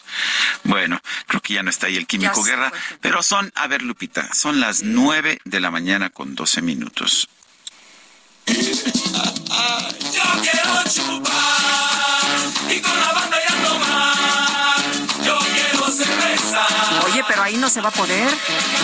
bueno, 0.64 1.00
creo 1.26 1.40
que 1.40 1.54
ya 1.54 1.62
no 1.62 1.70
está 1.70 1.86
ahí 1.86 1.96
el 1.96 2.06
químico 2.06 2.44
guerra, 2.44 2.70
pero 3.00 3.22
son, 3.22 3.50
a 3.54 3.66
ver, 3.66 3.80
Lupita, 3.80 4.32
son 4.34 4.60
las 4.60 4.82
nueve 4.82 5.40
de 5.46 5.60
la 5.60 5.70
mañana 5.70 6.10
con 6.10 6.34
doce 6.34 6.60
minutos. 6.60 7.26
Yo 8.46 8.54
quiero 10.42 10.84
chupar 10.92 12.36
y 12.68 12.80
con 12.80 13.00
la 13.00 13.12
banda 13.14 13.39
Oye, 17.20 17.28
pero 17.28 17.42
ahí 17.42 17.56
no 17.56 17.68
se 17.68 17.82
va 17.82 17.88
a 17.88 17.92
poder. 17.92 18.32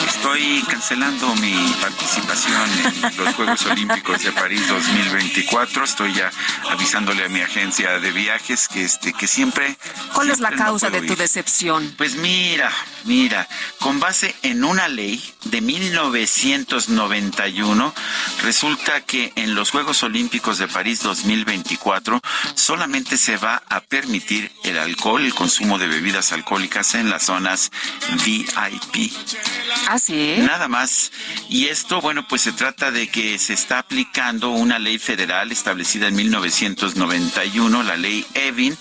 Estoy 0.09 0.65
cancelando 0.69 1.33
mi 1.37 1.55
participación 1.81 2.71
en 3.05 3.17
los 3.17 3.35
Juegos 3.35 3.65
Olímpicos 3.67 4.23
de 4.23 4.33
París 4.33 4.67
2024. 4.69 5.85
Estoy 5.85 6.13
ya 6.13 6.31
avisándole 6.71 7.25
a 7.25 7.29
mi 7.29 7.41
agencia 7.41 7.99
de 7.99 8.13
viajes 8.13 8.69
que 8.69 8.85
este 8.85 9.15
que 9.15 9.27
siempre 9.27 9.77
¿Cuál 10.13 10.31
es 10.31 10.41
la 10.41 10.51
causa 10.51 10.91
de 10.91 11.01
tu 11.03 11.17
decepción? 11.17 11.95
Pues 11.97 12.17
mira, 12.17 12.73
mira, 13.05 13.49
con 13.79 14.01
base 14.01 14.35
en 14.43 14.65
una 14.65 14.89
ley 14.89 15.23
de 15.45 15.61
1991, 15.61 17.95
resulta 18.43 19.03
que 19.03 19.33
en 19.37 19.55
los 19.55 19.71
Juegos 19.71 20.03
Olímpicos 20.03 20.59
de 20.59 20.67
París 20.69 21.03
2024 21.03 22.21
solamente 22.55 23.17
se 23.17 23.37
va 23.37 23.63
a 23.69 23.81
permitir 23.81 24.51
el 24.65 24.79
alcohol, 24.79 25.25
el 25.25 25.35
consumo 25.35 25.79
de 25.79 25.87
bebidas 25.87 26.33
alcohólicas 26.33 26.95
en 26.95 27.09
las 27.09 27.25
zonas 27.25 27.71
VIP. 28.27 29.13
¿Ah, 29.89 29.99
sí? 29.99 30.39
Nada 30.41 30.67
más. 30.67 31.13
Y 31.49 31.67
esto, 31.67 32.01
bueno, 32.01 32.27
pues 32.27 32.43
se 32.43 32.53
trata 32.53 32.91
de 32.91 33.09
que 33.09 33.39
se 33.39 33.53
está 33.53 33.79
aplicando 33.79 34.51
una 34.51 34.81
ley 34.81 34.99
federal 34.99 35.53
establecida 35.53 36.09
en 36.09 36.17
1991, 36.17 37.85
la 37.85 37.97
ley 37.97 38.27
Evin, 38.35 38.77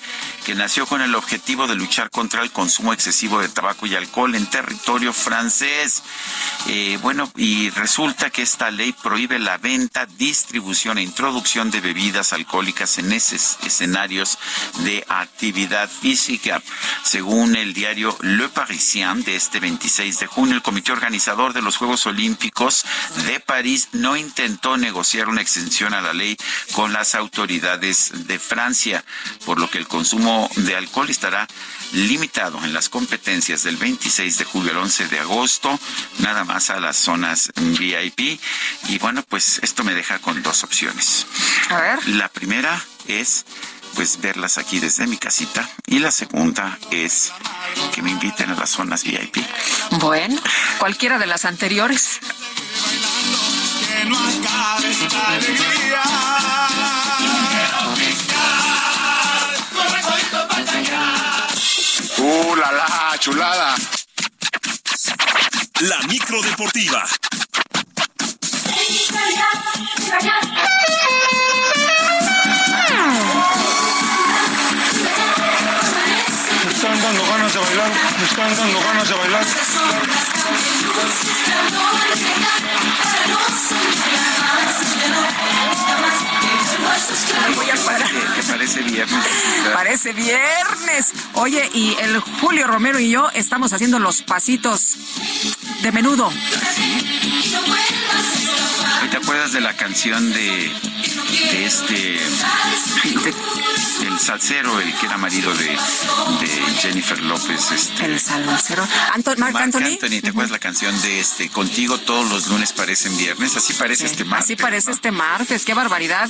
que 0.45 0.55
nació 0.55 0.87
con 0.87 1.01
el 1.01 1.13
objetivo 1.13 1.67
de 1.67 1.75
luchar 1.75 2.09
contra 2.09 2.41
el 2.41 2.51
consumo 2.51 2.91
excesivo 2.91 3.39
de 3.39 3.49
tabaco 3.49 3.85
y 3.85 3.93
alcohol 3.93 4.33
en 4.33 4.47
territorio 4.47 5.13
francés. 5.13 6.01
Eh, 6.67 6.97
bueno, 7.03 7.31
y 7.35 7.69
resulta 7.69 8.31
que 8.31 8.41
esta 8.41 8.71
ley 8.71 8.93
prohíbe 8.93 9.37
la 9.37 9.59
venta, 9.59 10.07
distribución 10.17 10.97
e 10.97 11.03
introducción 11.03 11.69
de 11.69 11.81
bebidas 11.81 12.33
alcohólicas 12.33 12.97
en 12.97 13.11
esos 13.11 13.57
escenarios 13.63 14.39
de 14.79 15.05
actividad 15.07 15.87
física. 15.87 16.61
Según 17.03 17.55
el 17.55 17.73
diario 17.73 18.17
Le 18.21 18.49
Parisien 18.49 19.23
de 19.23 19.34
este 19.35 19.59
26 19.59 20.19
de 20.19 20.27
junio, 20.27 20.55
el 20.55 20.61
comité 20.61 20.91
organizador 20.91 21.53
de 21.53 21.61
los 21.61 21.77
Juegos 21.77 22.05
Olímpicos 22.05 22.85
de 23.25 23.39
París 23.39 23.89
no 23.91 24.15
intentó 24.15 24.77
negociar 24.77 25.27
una 25.27 25.41
extensión 25.41 25.93
a 25.93 26.01
la 26.01 26.13
ley 26.13 26.37
con 26.73 26.93
las 26.93 27.15
autoridades 27.15 28.27
de 28.27 28.39
Francia, 28.39 29.03
por 29.45 29.59
lo 29.59 29.69
que 29.69 29.77
el 29.77 29.87
consumo 29.87 30.49
de 30.55 30.75
alcohol 30.75 31.09
estará 31.09 31.47
limitado 31.93 32.63
en 32.63 32.73
las 32.73 32.89
competencias 32.89 33.63
del 33.63 33.77
26 33.77 34.37
de 34.37 34.45
julio 34.45 34.71
al 34.71 34.77
11 34.77 35.07
de 35.07 35.19
agosto, 35.19 35.79
nada 36.19 36.43
más 36.43 36.69
a 36.69 36.79
las 36.79 36.97
zonas 36.97 37.51
VIP. 37.55 38.39
Y 38.87 38.97
bueno, 38.99 39.23
pues 39.27 39.59
esto 39.63 39.83
me 39.83 39.93
deja 39.93 40.19
con 40.19 40.41
dos 40.43 40.63
opciones. 40.63 41.27
A 41.69 41.81
ver. 41.81 42.07
La 42.09 42.29
primera 42.29 42.81
es 43.07 43.45
pues 43.95 44.19
verlas 44.19 44.57
aquí 44.57 44.79
desde 44.79 45.07
mi 45.07 45.17
casita 45.17 45.69
y 45.87 45.99
la 45.99 46.11
segunda 46.11 46.77
es 46.91 47.31
que 47.93 48.01
me 48.01 48.11
inviten 48.11 48.49
a 48.51 48.55
las 48.55 48.69
zonas 48.69 49.03
VIP. 49.03 49.37
Bueno, 49.91 50.39
cualquiera 50.77 51.17
de 51.17 51.25
las 51.25 51.45
anteriores. 51.45 52.19
¡Uh, 62.17 62.55
la, 62.55 62.71
la 62.71 63.17
chulada! 63.19 63.75
La 65.81 65.99
micro 66.07 66.41
deportiva. 66.41 67.05
De 77.55 77.61
bailar, 77.61 77.91
me 78.19 78.25
están 78.25 78.57
dando 78.57 78.79
ganas 78.81 79.07
de 79.07 79.15
bailar. 79.15 79.45
voy 87.55 87.69
a 87.69 87.75
parar. 87.85 88.09
Que, 88.11 88.41
que 88.41 88.47
parece 88.47 88.81
viernes. 88.81 89.25
Parece 89.73 90.13
viernes. 90.13 91.13
Oye, 91.33 91.69
y 91.73 91.95
el 92.01 92.19
Julio 92.19 92.67
Romero 92.67 92.99
y 92.99 93.11
yo 93.11 93.29
estamos 93.33 93.71
haciendo 93.71 93.99
los 93.99 94.21
pasitos 94.21 94.97
de 95.81 95.91
menudo. 95.93 96.29
¿Te 99.11 99.17
acuerdas 99.17 99.53
de 99.53 99.61
la 99.61 99.73
canción 99.77 100.33
de, 100.33 100.73
de 101.15 101.65
este, 101.65 102.17
el 104.05 104.19
salsero, 104.19 104.79
el 104.79 104.93
que 104.95 105.05
era 105.05 105.17
marido 105.17 105.53
de, 105.53 105.65
de 105.65 106.47
Jennifer 106.81 107.19
López? 107.23 107.71
Este, 107.71 108.05
El 108.05 108.19
salsero. 108.19 108.87
Anto- 109.13 109.33
Marc 109.37 109.55
Anthony. 109.55 109.83
Anthony, 109.85 110.21
¿te 110.21 110.29
acuerdas 110.29 110.51
la 110.51 110.59
canción 110.59 110.99
de 111.01 111.19
este 111.19 111.49
Contigo 111.49 111.97
todos 111.99 112.29
los 112.29 112.47
lunes 112.47 112.73
parecen 112.73 113.15
viernes? 113.17 113.55
Así 113.55 113.73
parece 113.73 114.05
este 114.05 114.25
martes. 114.25 114.45
Así 114.45 114.55
parece 114.55 114.91
este 114.91 115.11
martes, 115.11 115.63
qué 115.65 115.73
barbaridad. 115.73 116.29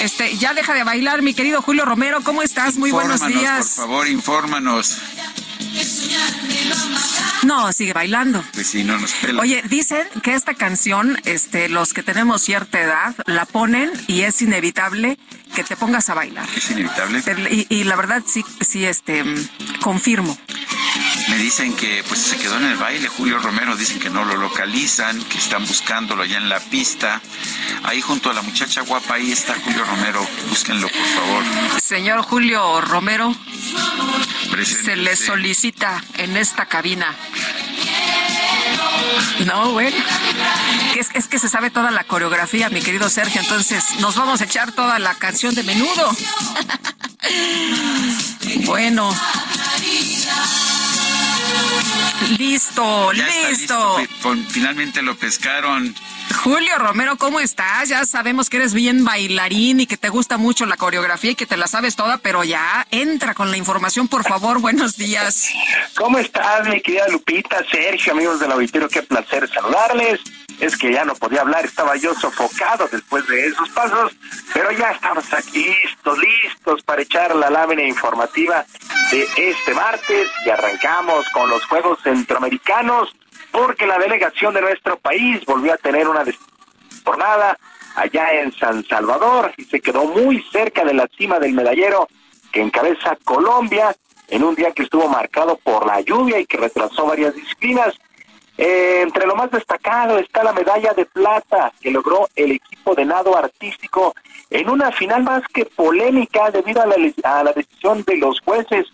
Este, 0.00 0.36
ya 0.38 0.54
deja 0.54 0.74
de 0.74 0.84
bailar, 0.84 1.22
mi 1.22 1.34
querido 1.34 1.62
Julio 1.62 1.84
Romero, 1.84 2.20
¿cómo 2.22 2.42
estás? 2.42 2.76
Muy 2.76 2.90
buenos 2.90 3.24
días. 3.26 3.58
Por 3.76 3.86
favor, 3.86 4.08
infórmanos. 4.08 4.96
No, 7.42 7.72
sigue 7.72 7.92
bailando. 7.92 8.44
Pues 8.52 8.66
si 8.66 8.82
no 8.82 8.98
nos 8.98 9.12
pela. 9.14 9.42
Oye, 9.42 9.62
dicen 9.68 10.06
que 10.22 10.34
esta 10.34 10.54
canción, 10.54 11.18
este, 11.24 11.68
los 11.68 11.92
que 11.92 12.02
tenemos 12.02 12.42
cierta 12.42 12.80
edad, 12.80 13.14
la 13.26 13.44
ponen 13.44 13.90
y 14.08 14.22
es 14.22 14.42
inevitable 14.42 15.18
que 15.54 15.62
te 15.62 15.76
pongas 15.76 16.08
a 16.08 16.14
bailar. 16.14 16.48
Es 16.56 16.70
inevitable. 16.70 17.22
Y, 17.50 17.66
y 17.68 17.84
la 17.84 17.96
verdad 17.96 18.22
sí, 18.26 18.44
sí, 18.60 18.84
este, 18.84 19.24
confirmo. 19.80 20.36
Me 21.28 21.36
dicen 21.38 21.74
que 21.74 22.04
pues 22.08 22.20
se 22.20 22.36
quedó 22.36 22.56
en 22.56 22.64
el 22.64 22.76
baile 22.76 23.08
Julio 23.08 23.38
Romero, 23.38 23.76
dicen 23.76 23.98
que 23.98 24.10
no 24.10 24.24
lo 24.24 24.36
localizan, 24.36 25.20
que 25.24 25.38
están 25.38 25.66
buscándolo 25.66 26.22
allá 26.22 26.36
en 26.38 26.48
la 26.48 26.60
pista. 26.60 27.20
Ahí 27.82 28.00
junto 28.00 28.30
a 28.30 28.34
la 28.34 28.42
muchacha 28.42 28.82
guapa, 28.82 29.14
ahí 29.14 29.32
está 29.32 29.54
Julio 29.64 29.84
Romero, 29.84 30.26
búsquenlo 30.48 30.88
por 30.88 31.06
favor. 31.06 31.44
Señor 31.82 32.22
Julio 32.22 32.80
Romero, 32.80 33.34
Preséntese. 34.50 34.84
se 34.84 34.96
le 34.96 35.16
solicita 35.16 36.02
en 36.18 36.36
esta 36.36 36.66
cabina. 36.66 37.14
No, 39.46 39.72
bueno. 39.72 39.96
Es 41.14 41.28
que 41.28 41.38
se 41.38 41.48
sabe 41.48 41.70
toda 41.70 41.90
la 41.90 42.04
coreografía, 42.04 42.68
mi 42.70 42.80
querido 42.80 43.08
Sergio. 43.10 43.40
Entonces, 43.40 43.84
nos 44.00 44.16
vamos 44.16 44.40
a 44.40 44.44
echar 44.44 44.72
toda 44.72 44.98
la 44.98 45.14
canción 45.14 45.54
de 45.54 45.62
menudo. 45.62 46.16
bueno. 48.64 49.14
Listo, 52.38 53.12
listo. 53.12 54.00
Finalmente 54.48 55.02
lo 55.02 55.16
pescaron. 55.16 55.94
Julio 56.34 56.78
Romero, 56.78 57.16
¿cómo 57.16 57.40
estás? 57.40 57.88
Ya 57.88 58.04
sabemos 58.04 58.50
que 58.50 58.58
eres 58.58 58.74
bien 58.74 59.04
bailarín 59.04 59.80
y 59.80 59.86
que 59.86 59.96
te 59.96 60.08
gusta 60.08 60.36
mucho 60.36 60.66
la 60.66 60.76
coreografía 60.76 61.32
y 61.32 61.34
que 61.34 61.46
te 61.46 61.56
la 61.56 61.66
sabes 61.66 61.96
toda, 61.96 62.18
pero 62.18 62.44
ya 62.44 62.86
entra 62.90 63.34
con 63.34 63.50
la 63.50 63.56
información, 63.56 64.08
por 64.08 64.24
favor. 64.24 64.60
Buenos 64.60 64.96
días. 64.96 65.48
¿Cómo 65.96 66.18
estás, 66.18 66.68
mi 66.68 66.80
querida 66.80 67.08
Lupita, 67.08 67.64
Sergio, 67.70 68.12
amigos 68.12 68.40
del 68.40 68.52
auditorio? 68.52 68.88
Qué 68.88 69.02
placer 69.02 69.48
saludarles. 69.52 70.20
Es 70.60 70.76
que 70.76 70.92
ya 70.92 71.04
no 71.04 71.14
podía 71.14 71.42
hablar, 71.42 71.66
estaba 71.66 71.96
yo 71.96 72.14
sofocado 72.14 72.88
después 72.90 73.26
de 73.26 73.48
esos 73.48 73.68
pasos, 73.70 74.12
pero 74.54 74.70
ya 74.72 74.90
estamos 74.90 75.30
aquí 75.34 75.66
listos, 75.84 76.18
listos 76.18 76.82
para 76.82 77.02
echar 77.02 77.36
la 77.36 77.50
lámina 77.50 77.82
informativa 77.82 78.64
de 79.10 79.28
este 79.36 79.74
martes 79.74 80.28
y 80.46 80.50
arrancamos 80.50 81.28
con 81.30 81.50
los 81.50 81.62
Juegos 81.66 81.98
Centroamericanos 82.02 83.14
porque 83.56 83.86
la 83.86 83.98
delegación 83.98 84.52
de 84.52 84.60
nuestro 84.60 84.98
país 84.98 85.42
volvió 85.46 85.72
a 85.72 85.78
tener 85.78 86.06
una 86.06 86.24
jornada 87.02 87.58
allá 87.94 88.42
en 88.42 88.52
San 88.52 88.84
Salvador 88.84 89.50
y 89.56 89.64
se 89.64 89.80
quedó 89.80 90.04
muy 90.04 90.42
cerca 90.52 90.84
de 90.84 90.92
la 90.92 91.08
cima 91.16 91.38
del 91.38 91.54
medallero 91.54 92.06
que 92.52 92.60
encabeza 92.60 93.16
Colombia 93.24 93.96
en 94.28 94.44
un 94.44 94.54
día 94.54 94.72
que 94.72 94.82
estuvo 94.82 95.08
marcado 95.08 95.56
por 95.56 95.86
la 95.86 96.02
lluvia 96.02 96.38
y 96.38 96.44
que 96.44 96.58
retrasó 96.58 97.06
varias 97.06 97.34
disciplinas. 97.34 97.94
Eh, 98.58 99.00
entre 99.00 99.26
lo 99.26 99.34
más 99.34 99.50
destacado 99.50 100.18
está 100.18 100.44
la 100.44 100.52
medalla 100.52 100.92
de 100.92 101.06
plata 101.06 101.72
que 101.80 101.90
logró 101.90 102.28
el 102.36 102.52
equipo 102.52 102.94
de 102.94 103.06
nado 103.06 103.38
artístico 103.38 104.14
en 104.50 104.68
una 104.68 104.92
final 104.92 105.22
más 105.22 105.42
que 105.48 105.64
polémica 105.64 106.50
debido 106.50 106.82
a 106.82 106.86
la, 106.86 106.96
a 107.22 107.42
la 107.42 107.52
decisión 107.54 108.04
de 108.06 108.18
los 108.18 108.38
jueces. 108.40 108.86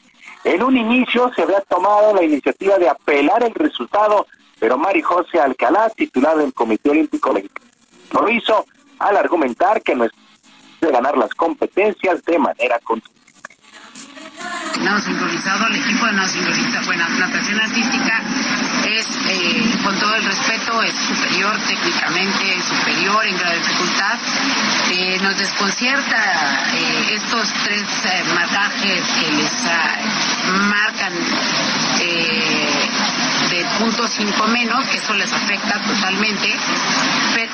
En 0.44 0.62
un 0.62 0.76
inicio 0.76 1.32
se 1.34 1.43
había 1.43 1.62
tomado 1.62 2.14
la 2.14 2.22
iniciativa 2.22 2.78
de 2.78 2.89
apelar 2.89 3.43
el 3.43 3.55
resultado 3.55 4.28
pero 4.62 4.78
Mari 4.78 5.02
José 5.02 5.40
Alcalá, 5.40 5.90
titular 5.90 6.36
del 6.36 6.55
Comité 6.55 6.90
Olímpico 6.90 7.34
lo 8.12 8.28
hizo 8.28 8.64
al 9.01 9.16
argumentar 9.16 9.82
que 9.82 9.97
no 9.97 10.05
es 10.05 10.12
de 10.80 10.89
ganar 10.89 11.18
las 11.18 11.34
competencias 11.34 12.22
de 12.22 12.39
manera 12.39 12.78
continua. 12.84 13.18
Nado 14.84 15.01
sincronizado, 15.01 15.66
el 15.66 15.74
equipo 15.74 16.06
de 16.06 16.12
nado 16.12 16.28
sincronizado, 16.28 16.86
bueno, 16.86 17.05
presión 17.32 17.59
artística 17.59 18.22
es, 18.86 19.06
eh, 19.26 19.78
con 19.82 19.98
todo 19.98 20.14
el 20.14 20.24
respeto, 20.26 20.80
es 20.82 20.94
superior 20.94 21.56
técnicamente, 21.66 22.62
superior 22.62 23.26
en 23.26 23.36
grado 23.39 23.52
de 23.55 23.59
dificultad. 23.59 24.18
Eh, 24.93 25.18
nos 25.22 25.39
desconcierta 25.39 26.70
eh, 26.72 27.14
estos 27.14 27.52
tres 27.64 27.84
marcajes 28.32 29.02
que 29.18 29.32
les 29.32 29.66
ah, 29.66 29.98
marcan 30.70 31.12
de 33.62 33.68
punto 33.78 34.09
cinco 34.09 34.47
menos, 34.48 34.86
que 34.89 34.97
eso 34.97 35.14
les 35.14 35.32
afecta 35.32 35.80
totalmente. 35.82 36.48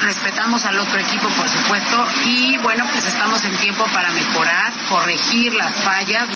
Respetamos 0.01 0.65
al 0.65 0.79
otro 0.79 0.99
equipo, 0.99 1.29
por 1.29 1.49
supuesto, 1.49 2.07
y 2.25 2.57
bueno, 2.59 2.87
pues 2.93 3.07
estamos 3.07 3.45
en 3.45 3.57
tiempo 3.59 3.85
para 3.93 4.11
mejorar, 4.11 4.73
corregir 4.89 5.53
las 5.55 5.75
fallas. 5.83 6.29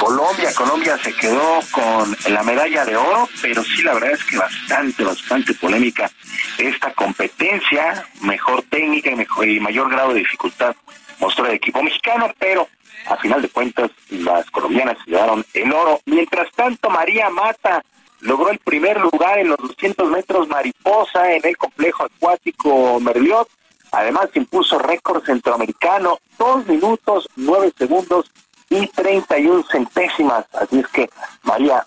Colombia, 0.00 0.54
Colombia 0.54 0.98
se 1.02 1.12
quedó 1.14 1.60
con 1.70 2.16
la 2.30 2.42
medalla 2.42 2.84
de 2.84 2.96
oro, 2.96 3.28
pero 3.40 3.62
sí 3.62 3.82
la 3.82 3.94
verdad 3.94 4.12
es 4.12 4.24
que 4.24 4.36
bastante, 4.36 5.04
bastante 5.04 5.54
polémica 5.54 6.10
esta 6.58 6.92
competencia, 6.92 8.04
mejor 8.22 8.62
técnica 8.62 9.10
y, 9.10 9.16
mejor, 9.16 9.48
y 9.48 9.60
mayor 9.60 9.90
grado 9.90 10.12
de 10.12 10.20
dificultad 10.20 10.74
mostró 11.20 11.46
el 11.46 11.54
equipo 11.54 11.82
mexicano, 11.82 12.32
pero 12.38 12.68
a 13.06 13.16
final 13.16 13.42
de 13.42 13.48
cuentas, 13.48 13.90
las 14.10 14.50
colombianas 14.50 14.96
llevaron 15.06 15.44
el 15.54 15.72
oro. 15.72 16.00
Mientras 16.06 16.50
tanto, 16.52 16.90
María 16.90 17.30
Mata 17.30 17.84
logró 18.20 18.50
el 18.50 18.58
primer 18.58 19.00
lugar 19.00 19.38
en 19.38 19.48
los 19.48 19.58
200 19.58 20.10
metros 20.10 20.48
mariposa 20.48 21.32
en 21.32 21.44
el 21.44 21.56
complejo 21.56 22.04
acuático 22.04 22.98
Merliot. 23.00 23.48
Además, 23.92 24.28
impuso 24.34 24.78
récord 24.78 25.24
centroamericano, 25.24 26.18
dos 26.38 26.66
minutos, 26.66 27.28
nueve 27.36 27.72
segundos 27.76 28.30
y 28.70 28.86
31 28.88 29.64
centésimas. 29.70 30.46
Así 30.52 30.80
es 30.80 30.88
que 30.88 31.10
María 31.42 31.84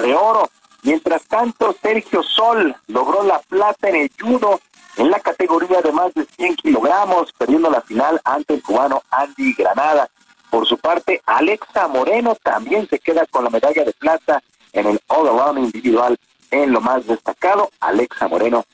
de 0.00 0.14
oro. 0.14 0.48
Mientras 0.84 1.22
tanto, 1.24 1.76
Sergio 1.80 2.22
Sol 2.22 2.74
logró 2.88 3.22
la 3.22 3.38
plata 3.40 3.88
en 3.88 3.96
el 3.96 4.10
judo 4.20 4.60
en 4.96 5.10
la 5.10 5.20
categoría 5.20 5.80
de 5.80 5.92
más 5.92 6.12
de 6.14 6.24
100 6.24 6.56
kilogramos, 6.56 7.32
perdiendo 7.32 7.70
la 7.70 7.80
final 7.80 8.20
ante 8.24 8.54
el 8.54 8.62
cubano 8.62 9.02
Andy 9.10 9.54
Granada. 9.54 10.08
Por 10.50 10.66
su 10.66 10.76
parte, 10.76 11.22
Alexa 11.26 11.88
Moreno 11.88 12.36
también 12.42 12.86
se 12.88 12.98
queda 12.98 13.24
con 13.26 13.44
la 13.44 13.50
medalla 13.50 13.84
de 13.84 13.92
plata 13.92 14.42
en 14.72 14.86
el 14.86 15.00
all-around 15.08 15.58
individual 15.58 16.18
en 16.50 16.72
lo 16.72 16.80
más 16.80 17.06
destacado. 17.06 17.70
Alexa 17.80 18.28
Moreno, 18.28 18.64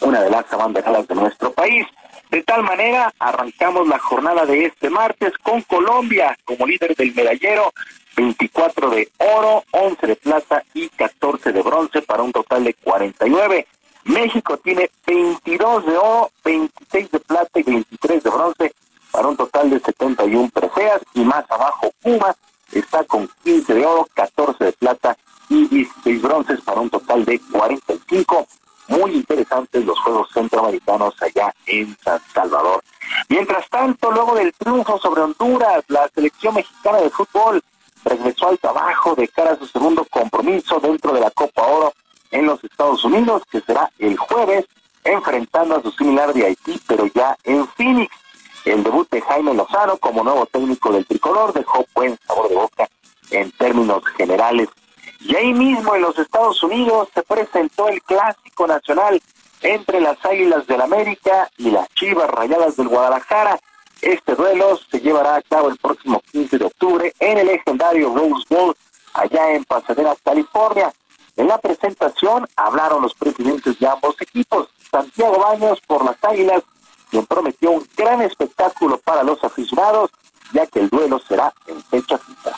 una 0.00 0.20
de 0.20 0.30
las 0.30 0.52
abanderadas 0.52 1.08
de 1.08 1.14
nuestro 1.14 1.52
país. 1.52 1.86
De 2.30 2.42
tal 2.42 2.62
manera, 2.64 3.12
arrancamos 3.18 3.86
la 3.88 3.98
jornada 3.98 4.44
de 4.44 4.66
este 4.66 4.90
martes 4.90 5.32
con 5.42 5.62
Colombia 5.62 6.36
como 6.44 6.66
líder 6.66 6.94
del 6.96 7.14
medallero, 7.14 7.72
24 8.16 8.90
de 8.90 9.08
oro, 9.18 9.64
11 9.70 10.06
de 10.06 10.16
plata 10.16 10.62
y 10.74 10.88
14 10.88 11.52
de 11.52 11.62
bronce 11.62 12.02
para 12.02 12.22
un 12.22 12.32
total 12.32 12.64
de 12.64 12.74
49. 12.74 13.66
México 14.06 14.56
tiene 14.58 14.88
22 15.04 15.86
de 15.86 15.98
oro, 15.98 16.30
26 16.44 17.10
de 17.10 17.18
plata 17.18 17.58
y 17.58 17.62
23 17.64 18.22
de 18.22 18.30
bronce 18.30 18.74
para 19.10 19.26
un 19.26 19.36
total 19.36 19.68
de 19.68 19.80
71 19.80 20.48
preseas 20.54 21.00
y 21.14 21.24
más 21.24 21.44
abajo 21.50 21.90
Cuba 22.02 22.36
está 22.70 23.02
con 23.02 23.28
15 23.42 23.74
de 23.74 23.84
oro, 23.84 24.06
14 24.14 24.64
de 24.64 24.72
plata 24.74 25.16
y 25.48 25.66
16 25.66 26.22
bronces 26.22 26.60
para 26.60 26.80
un 26.80 26.90
total 26.90 27.24
de 27.24 27.40
45. 27.50 28.46
Muy 28.88 29.10
interesantes 29.12 29.84
los 29.84 29.98
Juegos 29.98 30.28
Centroamericanos 30.32 31.20
allá 31.20 31.52
en 31.66 31.96
San 32.04 32.20
Salvador. 32.32 32.84
Mientras 33.28 33.68
tanto, 33.68 34.12
luego 34.12 34.36
del 34.36 34.52
triunfo 34.52 34.98
sobre 34.98 35.22
Honduras, 35.22 35.82
la 35.88 36.08
selección 36.14 36.54
mexicana 36.54 36.98
de 36.98 37.10
fútbol 37.10 37.60
regresó 38.04 38.50
al 38.50 38.58
trabajo 38.60 39.16
de 39.16 39.26
cara 39.26 39.52
a 39.52 39.58
su 39.58 39.66
segundo 39.66 40.04
compromiso 40.04 40.78
dentro 40.78 41.12
de 41.12 41.20
la 41.20 41.30
Copa 41.32 41.66
Oro 41.66 41.92
en 42.30 42.46
los 42.46 42.62
Estados 42.64 43.04
Unidos, 43.04 43.42
que 43.50 43.60
será 43.60 43.90
el 43.98 44.16
jueves, 44.16 44.66
enfrentando 45.04 45.76
a 45.76 45.82
su 45.82 45.90
similar 45.92 46.32
de 46.32 46.46
Haití, 46.46 46.80
pero 46.86 47.06
ya 47.06 47.36
en 47.44 47.66
Phoenix. 47.68 48.14
El 48.64 48.82
debut 48.82 49.08
de 49.10 49.20
Jaime 49.20 49.54
Lozano 49.54 49.96
como 49.98 50.24
nuevo 50.24 50.44
técnico 50.46 50.92
del 50.92 51.06
tricolor 51.06 51.52
dejó 51.52 51.86
buen 51.94 52.18
sabor 52.26 52.48
de 52.48 52.54
boca 52.56 52.88
en 53.30 53.50
términos 53.52 54.04
generales. 54.16 54.68
Y 55.20 55.36
ahí 55.36 55.52
mismo 55.52 55.94
en 55.94 56.02
los 56.02 56.18
Estados 56.18 56.62
Unidos 56.62 57.08
se 57.14 57.22
presentó 57.22 57.88
el 57.88 58.02
clásico 58.02 58.66
nacional 58.66 59.22
entre 59.62 60.00
las 60.00 60.22
Águilas 60.24 60.66
del 60.66 60.80
América 60.80 61.48
y 61.56 61.70
las 61.70 61.88
Chivas 61.94 62.28
Rayadas 62.30 62.76
del 62.76 62.88
Guadalajara. 62.88 63.58
Este 64.02 64.34
duelo 64.34 64.78
se 64.90 65.00
llevará 65.00 65.36
a 65.36 65.42
cabo 65.42 65.68
el 65.68 65.76
próximo 65.78 66.20
15 66.32 66.58
de 66.58 66.64
octubre 66.64 67.14
en 67.18 67.38
el 67.38 67.46
legendario 67.46 68.14
Rose 68.14 68.44
Bowl 68.48 68.76
allá 69.14 69.52
en 69.52 69.64
Pasadena, 69.64 70.14
California. 70.22 70.92
En 71.36 71.48
la 71.48 71.58
presentación 71.58 72.48
hablaron 72.56 73.02
los 73.02 73.14
presidentes 73.14 73.78
de 73.78 73.86
ambos 73.86 74.16
equipos. 74.20 74.68
Santiago 74.90 75.38
Baños 75.38 75.80
por 75.86 76.04
las 76.04 76.16
Águilas, 76.24 76.62
quien 77.10 77.26
prometió 77.26 77.70
un 77.72 77.86
gran 77.96 78.22
espectáculo 78.22 78.98
para 78.98 79.22
los 79.22 79.42
aficionados, 79.44 80.10
ya 80.52 80.66
que 80.66 80.80
el 80.80 80.88
duelo 80.88 81.18
será 81.18 81.52
en 81.66 81.82
fecha 81.84 82.18
fija 82.18 82.56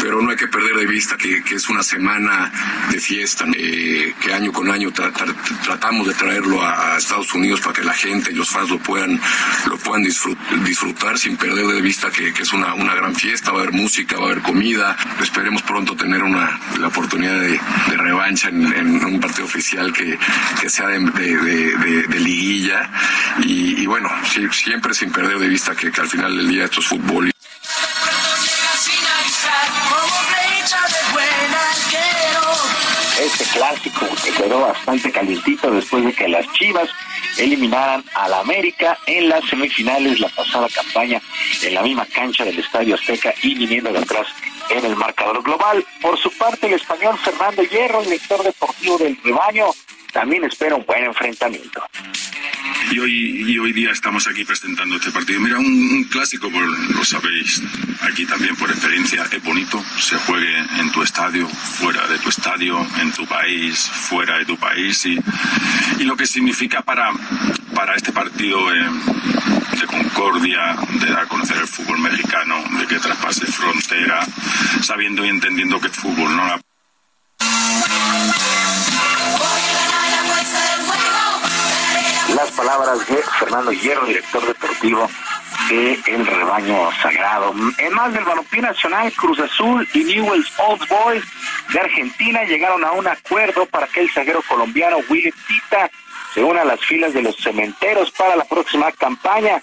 pero 0.00 0.22
no 0.22 0.30
hay 0.30 0.36
que 0.36 0.48
perder 0.48 0.76
de 0.76 0.86
vista 0.86 1.16
que, 1.16 1.42
es 1.50 1.68
una 1.68 1.82
semana 1.82 2.50
de 2.90 2.98
fiesta, 2.98 3.44
eh, 3.56 4.14
que 4.20 4.32
año 4.32 4.52
con 4.52 4.70
año 4.70 4.90
tratamos 4.92 6.06
de 6.06 6.14
traerlo 6.14 6.62
a, 6.62 6.96
Estados 6.96 7.32
Unidos 7.34 7.60
para 7.60 7.72
que 7.72 7.82
la 7.82 7.94
gente 7.94 8.30
y 8.30 8.34
los 8.34 8.50
fans 8.50 8.70
lo 8.70 8.78
puedan, 8.78 9.18
lo 9.66 9.78
puedan 9.78 10.02
disfrutar 10.02 11.18
sin 11.18 11.36
perder 11.36 11.66
de 11.66 11.80
vista 11.80 12.10
que, 12.10 12.28
es 12.28 12.52
una, 12.52 12.74
una, 12.74 12.94
gran 12.94 13.14
fiesta, 13.14 13.52
va 13.52 13.58
a 13.58 13.62
haber 13.62 13.74
música, 13.74 14.16
va 14.16 14.28
a 14.28 14.30
haber 14.30 14.42
comida, 14.42 14.96
esperemos 15.20 15.62
pronto 15.62 15.96
tener 15.96 16.22
una, 16.22 16.58
la 16.78 16.88
oportunidad 16.88 17.40
de, 17.40 17.60
revancha 17.96 18.48
en, 18.48 19.04
un 19.04 19.20
partido 19.20 19.44
oficial 19.44 19.92
que, 19.92 20.18
sea 20.68 20.88
de, 20.88 22.20
liguilla. 22.20 22.90
Y, 23.42 23.86
bueno, 23.86 24.10
siempre 24.52 24.94
sin 24.94 25.10
perder 25.10 25.38
de 25.38 25.48
vista 25.48 25.74
que, 25.74 25.90
que 25.90 26.00
al 26.00 26.08
final 26.08 26.36
del 26.36 26.48
día 26.48 26.64
esto 26.64 26.80
es 26.80 26.86
fútbol. 26.86 27.30
Este 33.20 33.44
clásico 33.44 34.06
que 34.24 34.30
quedó 34.32 34.60
bastante 34.60 35.12
calientito 35.12 35.70
después 35.70 36.04
de 36.04 36.12
que 36.12 36.28
las 36.28 36.50
Chivas 36.54 36.88
eliminaran 37.38 38.04
a 38.14 38.28
la 38.28 38.40
América 38.40 38.98
en 39.06 39.28
las 39.28 39.44
semifinales 39.48 40.20
la 40.20 40.28
pasada 40.28 40.68
campaña 40.74 41.20
en 41.62 41.74
la 41.74 41.82
misma 41.82 42.06
cancha 42.06 42.44
del 42.44 42.58
Estadio 42.58 42.94
Azteca 42.94 43.34
y 43.42 43.54
viniendo 43.54 43.92
de 43.92 43.98
atrás 43.98 44.26
en 44.70 44.84
el 44.84 44.96
marcador 44.96 45.42
global. 45.42 45.84
Por 46.00 46.18
su 46.18 46.30
parte, 46.38 46.66
el 46.66 46.74
español 46.74 47.18
Fernando 47.18 47.62
Hierro, 47.62 48.02
director 48.02 48.42
deportivo 48.42 48.98
del 48.98 49.18
rebaño, 49.22 49.66
también 50.12 50.44
espera 50.44 50.74
un 50.74 50.84
buen 50.84 51.04
enfrentamiento. 51.04 51.82
y 52.90 52.98
hoy, 52.98 53.52
y 53.52 53.58
hoy 53.58 53.72
día 53.72 53.90
estamos 53.92 54.26
aquí 54.26 54.44
presentando 54.44 54.96
este 54.96 55.10
partido. 55.10 55.40
Mira, 55.40 55.58
un, 55.58 56.04
clásico, 56.04 56.50
por, 56.50 56.62
lo 56.62 57.04
sabéis, 57.04 57.62
aquí 58.00 58.26
también 58.26 58.56
por 58.56 58.70
experiencia, 58.70 59.24
es 59.30 59.42
bonito, 59.42 59.82
se 59.98 60.16
juegue 60.18 60.58
en 60.78 60.90
tu 60.92 61.02
estadio, 61.02 61.46
fuera 61.48 62.06
de 62.08 62.18
tu 62.18 62.28
estadio, 62.28 62.86
en 63.00 63.12
tu 63.12 63.26
país, 63.26 63.78
fuera 63.78 64.38
de 64.38 64.44
tu 64.44 64.56
país, 64.56 65.06
y, 65.06 65.18
y 65.98 66.04
lo 66.04 66.16
que 66.16 66.26
significa 66.26 66.82
para, 66.82 67.12
para 67.74 67.94
este 67.94 68.12
partido 68.12 68.74
eh, 68.74 68.88
de 69.80 69.86
concordia, 69.86 70.76
de 71.00 71.06
dar 71.06 71.20
a 71.20 71.26
conocer 71.26 71.58
el 71.58 71.66
fútbol 71.66 71.98
mexicano, 72.00 72.62
de 72.78 72.86
que 72.86 72.98
traspase 72.98 73.46
frontera, 73.46 74.26
sabiendo 74.82 75.24
y 75.24 75.28
entendiendo 75.28 75.80
que 75.80 75.86
el 75.86 75.92
fútbol 75.92 76.36
no 76.36 76.46
la 76.46 76.60
las 82.40 82.52
palabras 82.52 83.06
de 83.06 83.16
Fernando 83.38 83.70
Hierro, 83.70 84.06
director 84.06 84.46
deportivo 84.46 85.06
de 85.68 86.00
El 86.06 86.26
Rebaño 86.26 86.90
Sagrado. 87.02 87.52
En 87.76 87.92
más 87.92 88.14
del 88.14 88.24
balompié 88.24 88.62
nacional, 88.62 89.12
Cruz 89.12 89.38
Azul 89.40 89.86
y 89.92 90.04
Newell's 90.04 90.50
Old 90.56 90.88
Boys 90.88 91.22
de 91.70 91.80
Argentina 91.80 92.44
llegaron 92.44 92.82
a 92.82 92.92
un 92.92 93.06
acuerdo 93.06 93.66
para 93.66 93.86
que 93.88 94.00
el 94.00 94.10
zaguero 94.10 94.40
colombiano 94.48 95.00
Willy 95.10 95.34
Tita 95.46 95.90
se 96.32 96.42
una 96.42 96.62
a 96.62 96.64
las 96.64 96.80
filas 96.80 97.12
de 97.12 97.20
los 97.20 97.36
cementeros 97.36 98.10
para 98.12 98.36
la 98.36 98.44
próxima 98.44 98.90
campaña. 98.92 99.60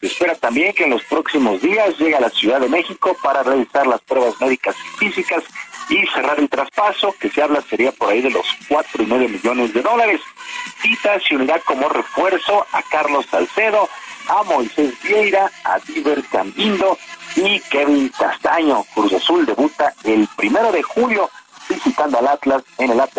Se 0.00 0.06
espera 0.06 0.34
también 0.34 0.72
que 0.72 0.84
en 0.84 0.90
los 0.90 1.02
próximos 1.04 1.60
días 1.60 1.98
llegue 1.98 2.16
a 2.16 2.20
la 2.20 2.30
Ciudad 2.30 2.58
de 2.58 2.68
México 2.70 3.14
para 3.22 3.42
realizar 3.42 3.86
las 3.86 4.00
pruebas 4.00 4.40
médicas 4.40 4.74
y 4.82 4.98
físicas 4.98 5.44
y 5.88 6.06
cerrar 6.08 6.38
el 6.38 6.48
traspaso, 6.48 7.14
que 7.18 7.30
se 7.30 7.42
habla 7.42 7.62
sería 7.62 7.92
por 7.92 8.10
ahí 8.10 8.22
de 8.22 8.30
los 8.30 8.46
cuatro 8.68 9.02
y 9.02 9.06
medio 9.06 9.28
millones 9.28 9.72
de 9.72 9.82
dólares. 9.82 10.20
Tita 10.82 11.18
se 11.20 11.36
unirá 11.36 11.58
como 11.60 11.88
refuerzo 11.88 12.66
a 12.72 12.82
Carlos 12.82 13.26
Salcedo, 13.30 13.88
a 14.28 14.42
Moisés 14.44 14.94
Vieira, 15.02 15.50
a 15.64 15.78
Diver 15.80 16.22
Cambindo 16.24 16.98
y 17.36 17.60
Kevin 17.60 18.08
Castaño. 18.10 18.84
Cruz 18.94 19.12
Azul 19.12 19.44
debuta 19.46 19.92
el 20.04 20.28
primero 20.36 20.72
de 20.72 20.82
julio 20.82 21.30
visitando 21.68 22.18
al 22.18 22.28
Atlas 22.28 22.62
en 22.78 22.90
el 22.90 23.00
Apertura 23.00 23.13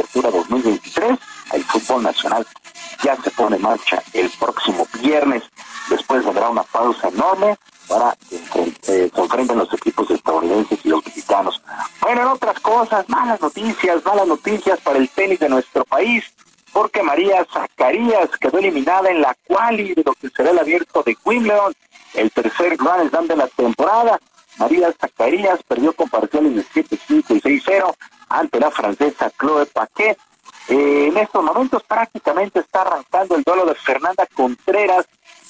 noticias, 13.56 14.04
malas 14.04 14.28
noticias 14.28 14.80
para 14.82 15.00
el 15.00 15.10
tenis 15.10 15.40
de 15.40 15.48
nuestro 15.48 15.86
país, 15.86 16.26
porque 16.74 17.02
María 17.02 17.46
Zacarías 17.52 18.30
quedó 18.40 18.60
eliminada 18.60 19.10
en 19.10 19.22
la 19.22 19.36
quali 19.48 19.94
de 19.94 20.04
lo 20.04 20.14
que 20.14 20.30
será 20.30 20.52
el 20.52 20.60
abierto 20.60 21.04
de 21.04 21.18
Wimbledon, 21.24 21.74
el 22.16 22.32
tercer 22.32 22.76
Grand 22.76 23.10
Slam 23.10 23.28
de 23.28 23.38
la 23.38 23.48
temporada. 23.48 24.20
María 24.58 24.94
Zacarías 25.00 25.64
perdió 25.64 25.94
con 25.94 26.10
parciales 26.10 26.56
de 26.56 26.64
7-5 26.66 27.26
y 27.30 27.62
6-0 27.62 27.96
ante 28.28 28.60
la 28.60 28.72
francesa 28.72 29.32
Chloe 29.40 29.66
Paquet. 29.68 30.18
Eh, 30.68 31.08
en 31.08 31.18
estos 31.18 31.44
momentos 31.44 31.82
prácticamente 31.84 32.60
está 32.60 32.82
arrancando 32.82 33.36
el 33.36 33.44
duelo 33.44 33.66
de 33.66 33.76
Fernanda 33.76 34.28
Contreras 34.34 35.06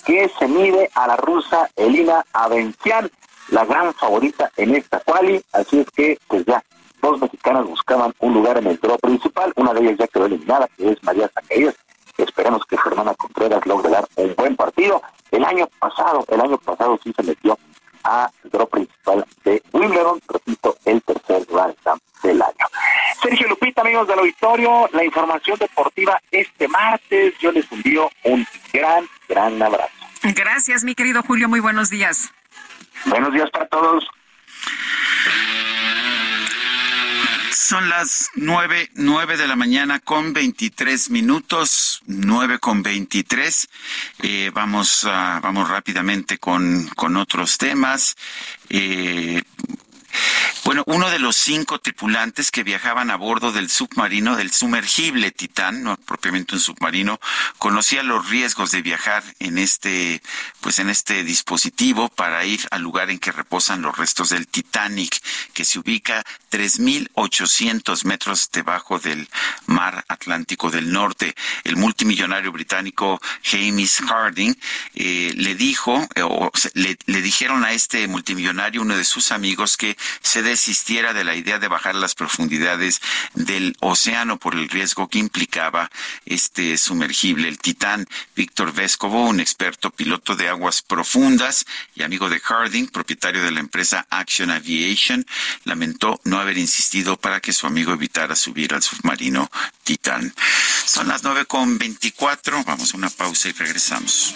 que 0.05 0.29
se 0.37 0.47
mide 0.47 0.91
a 0.93 1.07
la 1.07 1.15
rusa 1.15 1.69
Elina 1.75 2.23
Avencian, 2.33 3.09
la 3.49 3.65
gran 3.65 3.93
favorita 3.95 4.51
en 4.57 4.75
esta 4.75 4.99
quali, 4.99 5.43
así 5.53 5.79
es 5.79 5.89
que 5.91 6.19
pues 6.27 6.45
ya 6.45 6.63
dos 7.05 7.21
mexicanas 7.21 7.65
buscaban 7.65 8.13
un 8.19 8.33
lugar 8.33 8.57
en 8.57 8.67
el 8.67 8.79
draw 8.79 8.97
principal, 8.97 9.53
una 9.55 9.73
de 9.73 9.81
ellas 9.81 9.97
ya 9.99 10.07
quedó 10.07 10.25
eliminada, 10.25 10.67
que 10.75 10.89
es 10.89 11.03
María 11.03 11.29
Zacarías, 11.33 11.75
esperemos 12.17 12.65
que 12.65 12.77
Fernanda 12.77 13.13
Contreras 13.13 13.65
logre 13.65 13.91
dar 13.91 14.07
un 14.15 14.33
buen 14.35 14.55
partido. 14.55 15.01
El 15.31 15.43
año 15.45 15.67
pasado, 15.79 16.25
el 16.29 16.41
año 16.41 16.57
pasado 16.57 16.99
sí 17.03 17.13
se 17.15 17.23
metió 17.23 17.57
a 18.03 18.31
draw 18.45 18.67
principal 18.67 19.25
de 19.43 19.61
Wimbledon, 19.71 20.19
repito, 20.27 20.75
el 20.85 21.01
tercer 21.03 21.45
Grand 21.45 21.75
del 22.23 22.41
año. 22.41 22.65
Sergio 23.21 23.47
Lupita, 23.49 23.81
amigos 23.81 24.07
del 24.07 24.19
auditorio, 24.19 24.89
la 24.93 25.03
información 25.03 25.57
deportiva 25.59 26.19
este 26.31 26.67
martes, 26.67 27.37
yo 27.39 27.51
les 27.51 27.71
envío 27.71 28.09
un 28.23 28.45
gran, 28.73 29.07
gran 29.27 29.61
abrazo. 29.61 29.91
Gracias, 30.33 30.83
mi 30.83 30.94
querido 31.05 31.21
Julio. 31.21 31.47
Muy 31.47 31.59
buenos 31.59 31.91
días. 31.91 32.31
Buenos 33.05 33.31
días 33.31 33.47
para 33.51 33.67
todos. 33.67 34.03
Son 37.51 37.87
las 37.89 38.31
nueve, 38.33 38.89
nueve 38.95 39.37
de 39.37 39.47
la 39.47 39.55
mañana 39.55 39.99
con 39.99 40.33
veintitrés 40.33 41.11
minutos, 41.11 42.01
nueve 42.07 42.57
con 42.57 42.81
veintitrés. 42.81 43.69
Eh, 44.23 44.49
vamos, 44.51 45.03
vamos 45.03 45.69
rápidamente 45.69 46.39
con, 46.39 46.87
con 46.95 47.17
otros 47.17 47.59
temas. 47.59 48.15
Eh, 48.69 49.43
bueno, 50.63 50.83
uno 50.87 51.09
de 51.09 51.19
los 51.19 51.35
cinco 51.35 51.79
tripulantes 51.79 52.51
que 52.51 52.63
viajaban 52.63 53.11
a 53.11 53.15
bordo 53.15 53.51
del 53.51 53.69
submarino, 53.69 54.35
del 54.35 54.51
sumergible 54.51 55.31
Titán, 55.31 55.83
no 55.83 55.95
propiamente 55.97 56.55
un 56.55 56.61
submarino, 56.61 57.19
conocía 57.57 58.03
los 58.03 58.29
riesgos 58.29 58.71
de 58.71 58.81
viajar 58.81 59.23
en 59.39 59.57
este, 59.57 60.21
pues 60.61 60.79
en 60.79 60.89
este 60.89 61.23
dispositivo 61.23 62.09
para 62.09 62.45
ir 62.45 62.61
al 62.71 62.81
lugar 62.81 63.09
en 63.09 63.19
que 63.19 63.31
reposan 63.31 63.81
los 63.81 63.97
restos 63.97 64.29
del 64.29 64.47
Titanic, 64.47 65.21
que 65.53 65.65
se 65.65 65.79
ubica 65.79 66.23
3.800 66.55 68.05
metros 68.05 68.49
debajo 68.49 68.97
del 68.97 69.27
mar 69.65 70.05
Atlántico 70.07 70.71
del 70.71 70.89
Norte. 70.89 71.35
El 71.65 71.75
multimillonario 71.75 72.53
británico 72.53 73.19
Hamish 73.51 74.01
Harding 74.07 74.55
eh, 74.93 75.33
le 75.35 75.55
dijo, 75.55 76.07
eh, 76.15 76.21
o 76.21 76.49
le, 76.73 76.97
le 77.07 77.21
dijeron 77.21 77.65
a 77.65 77.73
este 77.73 78.07
multimillonario, 78.07 78.81
uno 78.81 78.95
de 78.95 79.03
sus 79.03 79.33
amigos, 79.33 79.75
que 79.75 79.97
se 80.21 80.43
desistiera 80.43 81.13
de 81.13 81.25
la 81.25 81.35
idea 81.35 81.59
de 81.59 81.67
bajar 81.67 81.95
las 81.95 82.15
profundidades 82.15 83.01
del 83.33 83.75
océano 83.81 84.37
por 84.37 84.55
el 84.55 84.69
riesgo 84.69 85.09
que 85.09 85.19
implicaba 85.19 85.91
este 86.25 86.77
sumergible, 86.77 87.49
el 87.49 87.59
Titán. 87.59 88.07
Víctor 88.33 88.73
Vescovo, 88.73 89.25
un 89.25 89.41
experto 89.41 89.91
piloto 89.91 90.37
de 90.37 90.47
aguas 90.47 90.81
profundas 90.81 91.65
y 91.95 92.03
amigo 92.03 92.29
de 92.29 92.39
Harding, 92.39 92.87
propietario 92.87 93.43
de 93.43 93.51
la 93.51 93.59
empresa 93.59 94.05
Action 94.09 94.51
Aviation, 94.51 95.25
lamentó 95.65 96.21
no 96.23 96.44
haber 96.45 96.57
insistido 96.59 97.17
para 97.17 97.39
que 97.41 97.51
su 97.51 97.65
amigo 97.67 97.91
evitara 97.91 98.35
subir 98.35 98.73
al 98.73 98.83
submarino 98.83 99.49
Titán. 99.83 100.33
Son 100.85 101.07
las 101.07 101.23
nueve 101.23 101.45
con 101.45 101.77
veinticuatro. 101.77 102.63
Vamos 102.63 102.93
a 102.93 102.97
una 102.97 103.09
pausa 103.09 103.49
y 103.49 103.51
regresamos. 103.53 104.35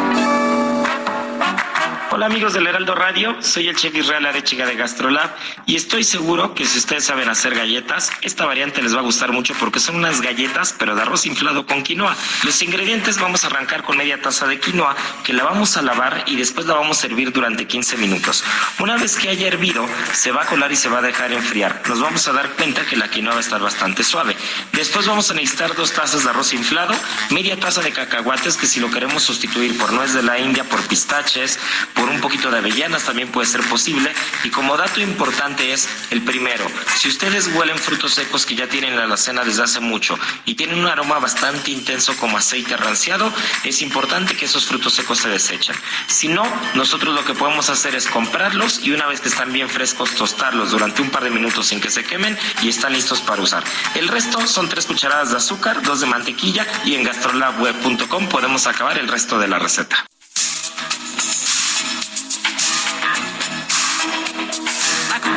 Hola 2.13 2.25
amigos 2.25 2.51
del 2.51 2.67
Heraldo 2.67 2.93
Radio, 2.93 3.37
soy 3.39 3.69
el 3.69 3.77
chef 3.77 3.95
Israel 3.95 4.25
Arechiga 4.25 4.65
de 4.65 4.75
Gastrolab 4.75 5.29
y 5.65 5.77
estoy 5.77 6.03
seguro 6.03 6.53
que 6.53 6.65
si 6.65 6.77
ustedes 6.77 7.05
saben 7.05 7.29
hacer 7.29 7.55
galletas, 7.55 8.11
esta 8.21 8.45
variante 8.45 8.81
les 8.81 8.93
va 8.93 8.99
a 8.99 9.03
gustar 9.03 9.31
mucho 9.31 9.53
porque 9.57 9.79
son 9.79 9.95
unas 9.95 10.19
galletas 10.19 10.75
pero 10.77 10.93
de 10.93 11.03
arroz 11.03 11.25
inflado 11.25 11.65
con 11.65 11.83
quinoa. 11.83 12.13
Los 12.43 12.61
ingredientes 12.63 13.17
vamos 13.17 13.45
a 13.45 13.47
arrancar 13.47 13.83
con 13.83 13.95
media 13.95 14.21
taza 14.21 14.45
de 14.45 14.59
quinoa 14.59 14.93
que 15.23 15.31
la 15.31 15.45
vamos 15.45 15.77
a 15.77 15.81
lavar 15.83 16.25
y 16.27 16.35
después 16.35 16.65
la 16.65 16.73
vamos 16.73 17.01
a 17.01 17.07
hervir 17.07 17.31
durante 17.31 17.65
15 17.65 17.95
minutos. 17.95 18.43
Una 18.79 18.97
vez 18.97 19.15
que 19.15 19.29
haya 19.29 19.47
hervido, 19.47 19.87
se 20.11 20.33
va 20.33 20.41
a 20.41 20.45
colar 20.47 20.69
y 20.69 20.75
se 20.75 20.89
va 20.89 20.99
a 20.99 21.01
dejar 21.01 21.31
enfriar. 21.31 21.81
Nos 21.87 22.01
vamos 22.01 22.27
a 22.27 22.33
dar 22.33 22.49
cuenta 22.55 22.85
que 22.85 22.97
la 22.97 23.07
quinoa 23.07 23.35
va 23.35 23.39
a 23.39 23.41
estar 23.41 23.61
bastante 23.61 24.03
suave. 24.03 24.35
Después 24.73 25.07
vamos 25.07 25.31
a 25.31 25.33
necesitar 25.33 25.73
dos 25.75 25.93
tazas 25.93 26.25
de 26.25 26.29
arroz 26.29 26.51
inflado, 26.51 26.93
media 27.29 27.57
taza 27.57 27.81
de 27.81 27.93
cacahuates 27.93 28.57
que 28.57 28.67
si 28.67 28.81
lo 28.81 28.91
queremos 28.91 29.23
sustituir 29.23 29.77
por 29.77 29.93
nuez 29.93 30.13
de 30.13 30.23
la 30.23 30.37
India, 30.39 30.65
por 30.65 30.81
pistaches, 30.87 31.57
por 32.00 32.00
un 32.09 32.21
poquito 32.21 32.49
de 32.51 32.57
avellanas 32.57 33.03
también 33.03 33.29
puede 33.29 33.47
ser 33.47 33.61
posible. 33.61 34.11
Y 34.43 34.49
como 34.49 34.77
dato 34.77 35.01
importante 35.01 35.73
es 35.73 35.87
el 36.09 36.21
primero, 36.21 36.65
si 36.97 37.09
ustedes 37.09 37.49
huelen 37.53 37.77
frutos 37.77 38.13
secos 38.13 38.45
que 38.45 38.55
ya 38.55 38.67
tienen 38.67 38.93
en 38.93 39.09
la 39.09 39.17
cena 39.17 39.43
desde 39.43 39.63
hace 39.63 39.79
mucho 39.79 40.17
y 40.45 40.55
tienen 40.55 40.79
un 40.79 40.87
aroma 40.87 41.19
bastante 41.19 41.71
intenso 41.71 42.15
como 42.17 42.37
aceite 42.37 42.77
ranciado, 42.77 43.31
es 43.63 43.81
importante 43.81 44.35
que 44.35 44.45
esos 44.45 44.65
frutos 44.65 44.93
secos 44.93 45.19
se 45.19 45.29
desechen. 45.29 45.75
Si 46.07 46.27
no, 46.27 46.43
nosotros 46.73 47.13
lo 47.13 47.25
que 47.25 47.33
podemos 47.33 47.69
hacer 47.69 47.95
es 47.95 48.07
comprarlos 48.07 48.81
y 48.83 48.91
una 48.91 49.07
vez 49.07 49.21
que 49.21 49.29
están 49.29 49.51
bien 49.51 49.69
frescos, 49.69 50.15
tostarlos 50.15 50.71
durante 50.71 51.01
un 51.01 51.09
par 51.09 51.23
de 51.23 51.29
minutos 51.29 51.67
sin 51.67 51.81
que 51.81 51.89
se 51.89 52.03
quemen 52.03 52.37
y 52.61 52.69
están 52.69 52.93
listos 52.93 53.21
para 53.21 53.41
usar. 53.41 53.63
El 53.95 54.07
resto 54.07 54.45
son 54.47 54.69
tres 54.69 54.85
cucharadas 54.85 55.31
de 55.31 55.37
azúcar, 55.37 55.81
dos 55.81 56.01
de 56.01 56.07
mantequilla 56.07 56.65
y 56.85 56.95
en 56.95 57.03
gastrolabweb.com 57.03 58.29
podemos 58.29 58.67
acabar 58.67 58.97
el 58.97 59.07
resto 59.07 59.39
de 59.39 59.47
la 59.47 59.59
receta. 59.59 60.10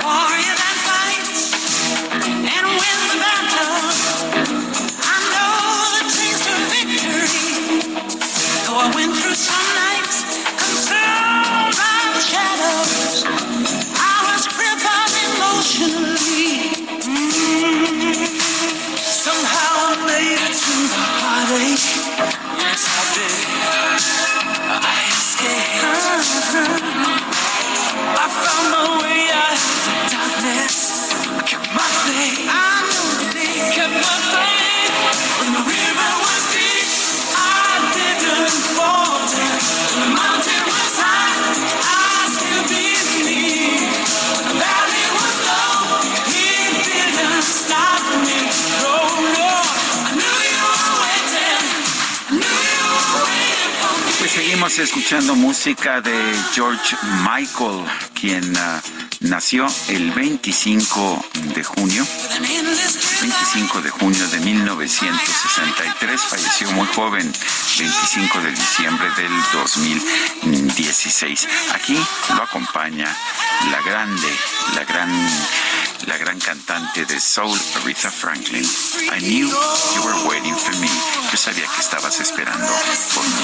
Pues 0.04 0.53
seguimos 54.74 54.78
escuchando 54.78 55.34
música 55.36 56.00
de 56.00 56.12
George 56.52 56.96
Michael, 57.22 57.84
quien 58.18 58.56
ah, 58.56 58.82
nació 59.20 59.66
el 59.88 60.10
25 60.10 61.24
de 61.54 61.62
junio. 61.62 62.04
25 63.20 63.82
de 63.82 63.90
junio 63.90 64.28
de 64.28 64.38
1963, 64.40 66.20
falleció 66.20 66.70
muy 66.72 66.86
joven, 66.88 67.32
25 67.78 68.40
de 68.40 68.50
diciembre 68.50 69.06
del 69.16 69.32
2016. 69.52 71.48
Aquí 71.74 71.96
lo 72.34 72.42
acompaña 72.42 73.16
la 73.70 73.80
grande, 73.82 74.28
la 74.74 74.84
gran, 74.84 75.10
la 76.06 76.16
gran 76.18 76.38
cantante 76.38 77.04
de 77.06 77.20
soul, 77.20 77.58
Aretha 77.82 78.10
Franklin. 78.10 78.64
I 79.12 79.20
knew 79.20 79.48
you 79.48 80.02
were 80.02 80.28
waiting 80.28 80.54
for 80.54 80.74
me. 80.76 80.88
Yo 81.30 81.36
sabía 81.36 81.66
que 81.66 81.80
estabas 81.80 82.20
esperando 82.20 82.66
por 83.14 83.24
mí. 83.24 83.34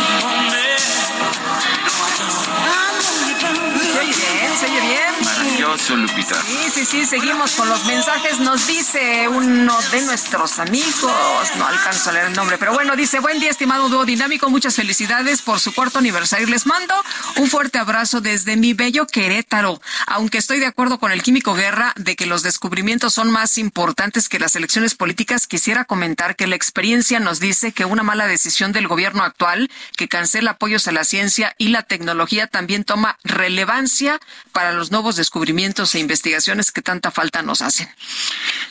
Se 3.93 3.99
oye 3.99 4.15
bien, 4.15 4.59
se 4.59 4.66
oye 4.66 4.81
bien. 4.81 5.24
Maravilloso, 5.24 5.97
Lupita. 5.97 6.41
Sí, 6.43 6.70
sí, 6.73 6.85
sí, 6.85 7.07
seguimos 7.07 7.53
con 7.53 7.69
los 7.69 7.85
mensajes. 7.87 8.39
Nos 8.41 8.66
dice 8.66 9.28
uno 9.28 9.77
de 9.91 10.03
nuestros 10.03 10.59
amigos, 10.59 11.49
no 11.57 11.66
alcanzo 11.66 12.11
a 12.11 12.12
leer 12.12 12.27
el 12.27 12.35
nombre, 12.35 12.59
pero 12.59 12.73
bueno, 12.73 12.97
dice, 12.97 13.20
buen 13.20 13.41
día, 13.41 13.51
estimado 13.51 13.89
dúo 13.89 14.05
dinámico, 14.05 14.51
muchas 14.51 14.77
felicidades 14.77 15.43
por 15.43 15.61
su 15.61 15.74
cuarto 15.74 15.99
aniversario. 15.99 16.47
Les 16.47 16.66
mando 16.66 16.95
un 17.37 17.49
fuerte 17.49 17.78
abrazo 17.78 18.20
desde 18.20 18.57
mi 18.57 18.74
bello 18.74 19.07
Querétaro, 19.07 19.81
aunque 20.07 20.39
estoy 20.39 20.59
de 20.61 20.66
acuerdo 20.66 20.99
con 20.99 21.12
el 21.12 21.23
Químico 21.23 21.55
Guerra 21.55 21.93
de 21.97 22.16
que 22.16 22.27
los 22.27 22.43
descubrimientos 22.51 23.14
son 23.14 23.31
más 23.31 23.59
importantes 23.59 24.28
que 24.28 24.40
las 24.40 24.56
elecciones 24.56 24.97
políticas, 24.97 25.47
quisiera 25.47 25.85
comentar 25.85 26.35
que 26.35 26.48
la 26.48 26.56
experiencia 26.56 27.20
nos 27.20 27.39
dice 27.39 27.70
que 27.70 27.85
una 27.85 28.02
mala 28.02 28.27
decisión 28.27 28.72
del 28.72 28.89
gobierno 28.89 29.22
actual, 29.22 29.70
que 29.97 30.09
cancela 30.09 30.52
apoyos 30.52 30.89
a 30.89 30.93
la 30.93 31.05
ciencia 31.05 31.55
y 31.59 31.68
la 31.68 31.85
tecnología, 31.85 32.48
también 32.48 32.82
toma 32.82 33.18
relevancia 33.22 34.18
para 34.51 34.72
los 34.72 34.90
nuevos 34.90 35.14
descubrimientos 35.14 35.94
e 35.94 36.01
investigaciones 36.01 36.72
que 36.72 36.82
tanta 36.82 37.12
falta 37.12 37.43
nos 37.43 37.62
hacen. 37.62 37.89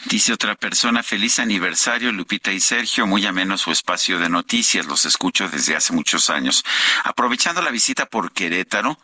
Dice 0.06 0.34
otra 0.34 0.56
persona, 0.56 1.02
feliz 1.02 1.40
aniversario 1.40 2.12
Lupita 2.12 2.52
y 2.52 2.60
Sergio, 2.60 3.08
muy 3.08 3.26
ameno 3.26 3.58
su 3.58 3.72
espacio 3.72 4.20
de 4.20 4.28
noticias, 4.28 4.88
los 4.88 5.06
escucho 5.06 5.48
desde 5.48 5.78
hace 5.78 5.94
muchos 5.94 6.30
años. 6.30 6.66
Aprovechando 7.06 7.62
la 7.62 7.72
visita 7.72 8.08
por 8.08 8.34
Querétaro, 8.34 9.00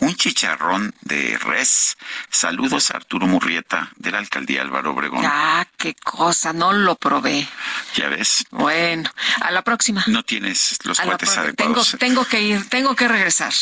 un 0.00 0.14
chicharrón 0.14 0.94
de 1.02 1.38
res. 1.38 1.96
Saludos 2.30 2.90
a 2.90 2.96
Arturo 2.96 3.26
Murrieta 3.26 3.90
de 3.96 4.10
la 4.10 4.18
alcaldía 4.18 4.62
Álvaro 4.62 4.92
Obregón. 4.92 5.24
Ah, 5.24 5.66
qué 5.80 5.94
cosa, 5.94 6.52
no 6.52 6.72
lo 6.72 6.94
probé. 6.96 7.48
Ya 7.96 8.08
ves. 8.08 8.44
Bueno, 8.50 9.10
a 9.40 9.50
la 9.50 9.62
próxima. 9.62 10.04
No 10.06 10.22
tienes 10.22 10.78
los 10.84 11.00
A 11.00 11.04
cuates 11.04 11.30
pro- 11.30 11.42
tengo, 11.54 11.72
adecuados. 11.80 11.96
tengo 11.98 12.24
que 12.26 12.42
ir, 12.42 12.68
tengo 12.68 12.94
que 12.94 13.08
regresar. 13.08 13.52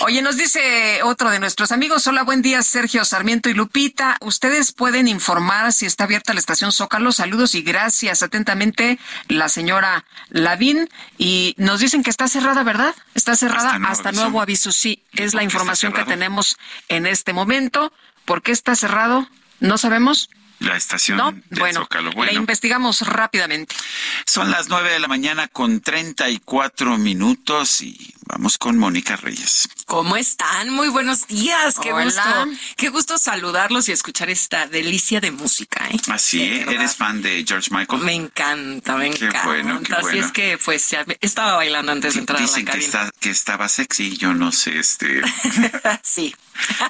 Oye, 0.00 0.20
nos 0.22 0.36
dice 0.36 1.00
otro 1.04 1.30
de 1.30 1.38
nuestros 1.38 1.70
amigos. 1.72 2.06
Hola, 2.08 2.24
buen 2.24 2.42
día, 2.42 2.62
Sergio 2.62 3.04
Sarmiento 3.04 3.48
y 3.48 3.54
Lupita. 3.54 4.16
Ustedes 4.20 4.72
pueden 4.72 5.06
informar 5.08 5.72
si 5.72 5.86
está 5.86 6.04
abierta 6.04 6.34
la 6.34 6.40
estación 6.40 6.72
Zócalo. 6.72 7.12
Saludos 7.12 7.54
y 7.54 7.62
gracias. 7.62 8.22
Atentamente, 8.22 8.98
la 9.28 9.48
señora 9.48 10.04
Lavín. 10.30 10.88
Y 11.16 11.54
nos 11.58 11.80
dicen 11.80 12.02
que 12.02 12.10
está 12.10 12.26
cerrada, 12.28 12.64
¿verdad? 12.64 12.94
Está 13.14 13.36
cerrada 13.36 13.70
Hasta 13.76 13.88
hasta 13.88 14.12
nuevo 14.12 14.24
nuevo, 14.30 14.42
aviso. 14.42 14.72
Sí, 14.72 15.02
es 15.12 15.32
la 15.32 15.44
información 15.44 15.92
que 15.92 16.04
tenemos 16.04 16.56
en 16.88 17.06
este 17.06 17.32
momento. 17.32 17.92
¿Por 18.24 18.42
qué 18.42 18.50
está 18.52 18.74
cerrado? 18.74 19.28
No 19.60 19.78
sabemos. 19.78 20.28
La 20.58 20.76
estación 20.76 21.18
No, 21.18 21.32
del 21.32 21.42
bueno, 21.60 21.80
Zócalo. 21.82 22.12
Bueno, 22.12 22.32
investigamos 22.32 23.02
rápidamente. 23.02 23.76
son 24.24 24.50
las 24.50 24.68
nueve 24.68 24.90
de 24.90 24.98
la 24.98 25.06
mañana 25.08 25.48
con 25.48 25.80
34 25.80 26.96
minutos 26.96 27.82
y 27.82 28.14
vamos 28.26 28.56
con 28.56 28.78
Mónica 28.78 29.16
Reyes. 29.16 29.68
¿Cómo 29.86 30.16
están? 30.16 30.70
Muy 30.70 30.88
buenos 30.88 31.26
días. 31.26 31.76
Qué 31.80 31.92
Hola. 31.92 32.04
gusto. 32.46 32.60
Qué 32.76 32.88
gusto 32.88 33.18
saludarlos 33.18 33.88
y 33.88 33.92
escuchar 33.92 34.30
esta 34.30 34.66
delicia 34.66 35.20
de 35.20 35.30
música, 35.30 35.86
¿eh? 35.90 35.96
Así, 36.10 36.42
¿eh? 36.42 36.58
verdad. 36.60 36.74
¿eres 36.74 36.96
fan 36.96 37.20
de 37.22 37.44
George 37.46 37.68
Michael? 37.72 38.02
Me 38.02 38.14
encanta, 38.14 38.96
me 38.96 39.10
Qué 39.10 39.26
encanta. 39.26 39.44
bueno, 39.46 39.80
qué 39.82 39.92
Así 39.92 40.02
bueno. 40.02 40.24
es 40.26 40.32
que, 40.32 40.58
pues, 40.64 40.96
estaba 41.20 41.52
bailando 41.56 41.92
antes 41.92 42.14
de 42.14 42.20
entrar 42.20 42.40
Dicen 42.40 42.66
a 42.68 42.72
la 42.72 42.78
que, 42.78 42.84
está, 42.84 43.10
que 43.20 43.30
estaba 43.30 43.68
sexy, 43.68 44.16
yo 44.16 44.32
no 44.32 44.50
sé, 44.52 44.78
este... 44.78 45.20
sí. 46.02 46.34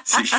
Sí. 0.05 0.23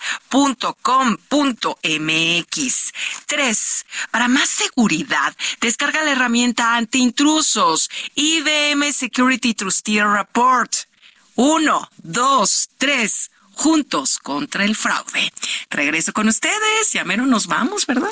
.com.mx. 0.82 1.74
3. 3.26 3.86
Para 4.12 4.28
más 4.28 4.50
seguridad, 4.50 5.34
descarga 5.62 6.04
la 6.04 6.12
herramienta 6.12 6.76
antiintrusos 6.76 7.90
IBM 8.16 8.92
Security 8.92 9.54
Trusteer 9.54 10.08
Report. 10.08 10.74
1, 11.36 11.90
2, 12.04 12.70
3 12.78 13.32
juntos 13.56 14.20
contra 14.20 14.64
el 14.66 14.76
fraude. 14.76 15.32
Regreso 15.70 16.14
con 16.14 16.28
ustedes. 16.28 16.92
Ya 16.94 17.04
mero 17.04 17.26
nos 17.26 17.48
vamos, 17.48 17.86
¿verdad? 17.86 18.10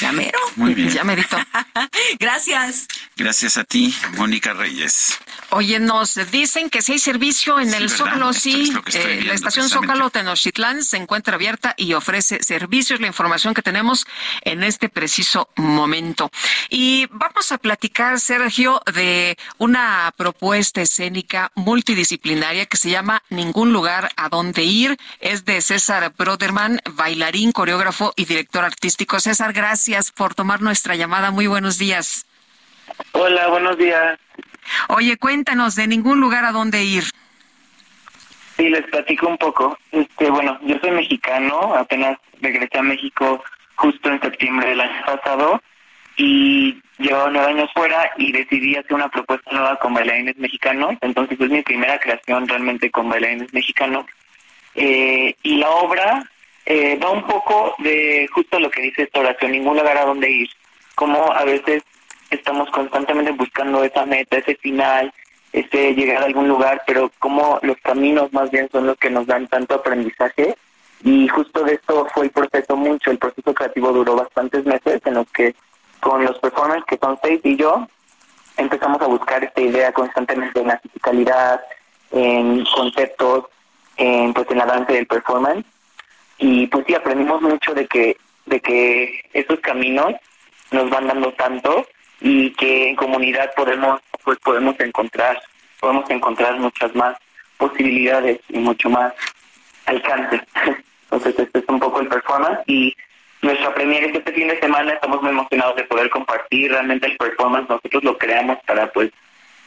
Ya 0.00 0.12
mero. 0.12 0.38
Muy 0.56 0.74
bien. 0.74 0.90
Ya 0.90 1.04
merito. 1.04 1.36
Gracias. 2.18 2.86
Gracias 3.16 3.56
a 3.56 3.64
ti, 3.64 3.94
Mónica 4.16 4.52
Reyes. 4.52 5.18
Oye, 5.50 5.78
nos 5.78 6.14
dicen 6.30 6.68
que 6.70 6.82
si 6.82 6.92
hay 6.92 6.98
servicio 6.98 7.60
en 7.60 7.70
Sí, 7.70 7.76
el. 7.76 7.90
Zócalo, 7.90 8.32
sí. 8.32 8.72
es 8.86 8.94
Eh, 8.96 9.06
viendo 9.06 9.26
la 9.26 9.34
estación. 9.34 9.68
Zócalo 9.68 10.10
Tenochtitlán 10.10 10.82
se 10.82 10.96
encuentra 10.96 11.34
abierta 11.36 11.74
y 11.76 11.92
ofrece 11.94 12.42
servicios, 12.42 13.00
la 13.00 13.06
información 13.06 13.54
que 13.54 13.62
tenemos 13.62 14.06
en 14.42 14.62
este 14.62 14.88
preciso 14.88 15.48
momento. 15.56 16.30
Y 16.68 17.06
vamos 17.10 17.52
a 17.52 17.58
platicar, 17.58 18.20
Sergio, 18.20 18.82
de 18.92 19.36
una 19.58 20.12
propuesta 20.16 20.82
escénica 20.82 21.50
multidisciplinaria 21.54 22.66
que 22.66 22.76
se 22.76 22.90
llama 22.90 23.22
Ningún 23.30 23.72
lugar 23.72 24.12
a 24.16 24.28
donde 24.28 24.64
ir. 24.64 24.85
Es 25.20 25.44
de 25.44 25.60
César 25.60 26.12
Broderman, 26.16 26.80
bailarín, 26.90 27.52
coreógrafo 27.52 28.12
y 28.16 28.24
director 28.24 28.64
artístico. 28.64 29.20
César, 29.20 29.52
gracias 29.52 30.12
por 30.12 30.34
tomar 30.34 30.62
nuestra 30.62 30.94
llamada. 30.94 31.30
Muy 31.30 31.46
buenos 31.46 31.78
días. 31.78 32.26
Hola, 33.12 33.48
buenos 33.48 33.76
días. 33.78 34.18
Oye, 34.88 35.16
cuéntanos 35.16 35.74
de 35.74 35.86
ningún 35.86 36.20
lugar 36.20 36.44
a 36.44 36.52
donde 36.52 36.84
ir. 36.84 37.04
Sí, 38.56 38.68
les 38.68 38.84
platico 38.84 39.28
un 39.28 39.38
poco. 39.38 39.78
Este, 39.92 40.30
bueno, 40.30 40.58
yo 40.62 40.78
soy 40.80 40.90
mexicano, 40.92 41.74
apenas 41.74 42.18
regresé 42.40 42.78
a 42.78 42.82
México 42.82 43.42
justo 43.74 44.10
en 44.10 44.20
septiembre 44.20 44.70
del 44.70 44.80
año 44.80 45.04
pasado 45.04 45.60
y 46.16 46.80
llevaba 46.98 47.30
nueve 47.30 47.52
años 47.52 47.70
fuera 47.74 48.10
y 48.16 48.32
decidí 48.32 48.76
hacer 48.76 48.94
una 48.94 49.08
propuesta 49.08 49.50
nueva 49.52 49.76
con 49.76 49.92
bailarines 49.92 50.38
mexicanos. 50.38 50.94
Entonces 51.02 51.38
es 51.38 51.50
mi 51.50 51.62
primera 51.62 51.98
creación 51.98 52.48
realmente 52.48 52.90
con 52.90 53.08
bailarines 53.08 53.52
mexicanos. 53.52 54.06
Eh, 54.76 55.34
y 55.42 55.56
la 55.56 55.70
obra 55.70 56.30
eh, 56.66 56.98
va 57.02 57.10
un 57.10 57.26
poco 57.26 57.74
de 57.78 58.28
justo 58.32 58.60
lo 58.60 58.70
que 58.70 58.82
dice 58.82 59.04
esta 59.04 59.20
oración, 59.20 59.52
ningún 59.52 59.76
lugar 59.76 59.96
a 59.96 60.04
donde 60.04 60.30
ir. 60.30 60.48
Como 60.94 61.32
a 61.32 61.44
veces 61.44 61.82
estamos 62.30 62.70
constantemente 62.70 63.32
buscando 63.32 63.82
esa 63.84 64.04
meta, 64.04 64.36
ese 64.36 64.56
final, 64.56 65.12
ese 65.52 65.94
llegar 65.94 66.22
a 66.22 66.26
algún 66.26 66.48
lugar, 66.48 66.82
pero 66.86 67.10
como 67.18 67.58
los 67.62 67.76
caminos 67.78 68.32
más 68.32 68.50
bien 68.50 68.68
son 68.70 68.86
los 68.86 68.96
que 68.98 69.10
nos 69.10 69.26
dan 69.26 69.46
tanto 69.48 69.76
aprendizaje. 69.76 70.56
Y 71.02 71.28
justo 71.28 71.62
de 71.64 71.74
esto 71.74 72.06
fue 72.12 72.24
el 72.24 72.30
proceso 72.30 72.76
mucho, 72.76 73.10
el 73.10 73.18
proceso 73.18 73.54
creativo 73.54 73.92
duró 73.92 74.16
bastantes 74.16 74.64
meses 74.64 75.00
en 75.04 75.14
los 75.14 75.26
que 75.30 75.54
con 76.00 76.24
los 76.24 76.38
performers 76.38 76.84
que 76.84 76.98
son 76.98 77.18
seis 77.22 77.40
y 77.42 77.56
yo 77.56 77.86
empezamos 78.56 79.00
a 79.02 79.06
buscar 79.06 79.44
esta 79.44 79.60
idea 79.60 79.92
constantemente 79.92 80.60
en 80.60 80.68
la 80.68 80.78
fisicalidad, 80.78 81.60
en 82.12 82.64
conceptos, 82.74 83.44
en 83.96 84.32
pues 84.34 84.50
en 84.50 84.58
la 84.58 84.66
danza 84.66 84.92
y 84.92 84.96
el 84.96 85.06
performance. 85.06 85.64
Y 86.38 86.66
pues 86.66 86.84
sí 86.86 86.94
aprendimos 86.94 87.42
mucho 87.42 87.74
de 87.74 87.86
que 87.86 88.16
de 88.46 88.60
que 88.60 89.24
esos 89.32 89.58
caminos 89.60 90.14
nos 90.70 90.90
van 90.90 91.06
dando 91.06 91.32
tanto 91.32 91.86
y 92.20 92.50
que 92.52 92.90
en 92.90 92.96
comunidad 92.96 93.52
podemos 93.54 94.00
pues 94.24 94.38
podemos 94.38 94.78
encontrar 94.80 95.40
podemos 95.80 96.08
encontrar 96.10 96.58
muchas 96.58 96.94
más 96.94 97.16
posibilidades 97.58 98.40
y 98.48 98.58
mucho 98.58 98.90
más 98.90 99.12
alcance. 99.86 100.40
Entonces 101.04 101.38
este 101.38 101.58
es 101.58 101.64
un 101.68 101.78
poco 101.78 102.00
el 102.00 102.08
performance 102.08 102.60
y 102.66 102.94
nuestra 103.42 103.72
premiere 103.74 104.08
es 104.08 104.16
este 104.16 104.32
fin 104.32 104.48
de 104.48 104.58
semana. 104.58 104.92
Estamos 104.92 105.22
muy 105.22 105.30
emocionados 105.30 105.76
de 105.76 105.84
poder 105.84 106.10
compartir 106.10 106.72
realmente 106.72 107.06
el 107.06 107.16
performance. 107.16 107.68
Nosotros 107.68 108.02
lo 108.02 108.18
creamos 108.18 108.58
para 108.66 108.90
pues 108.92 109.10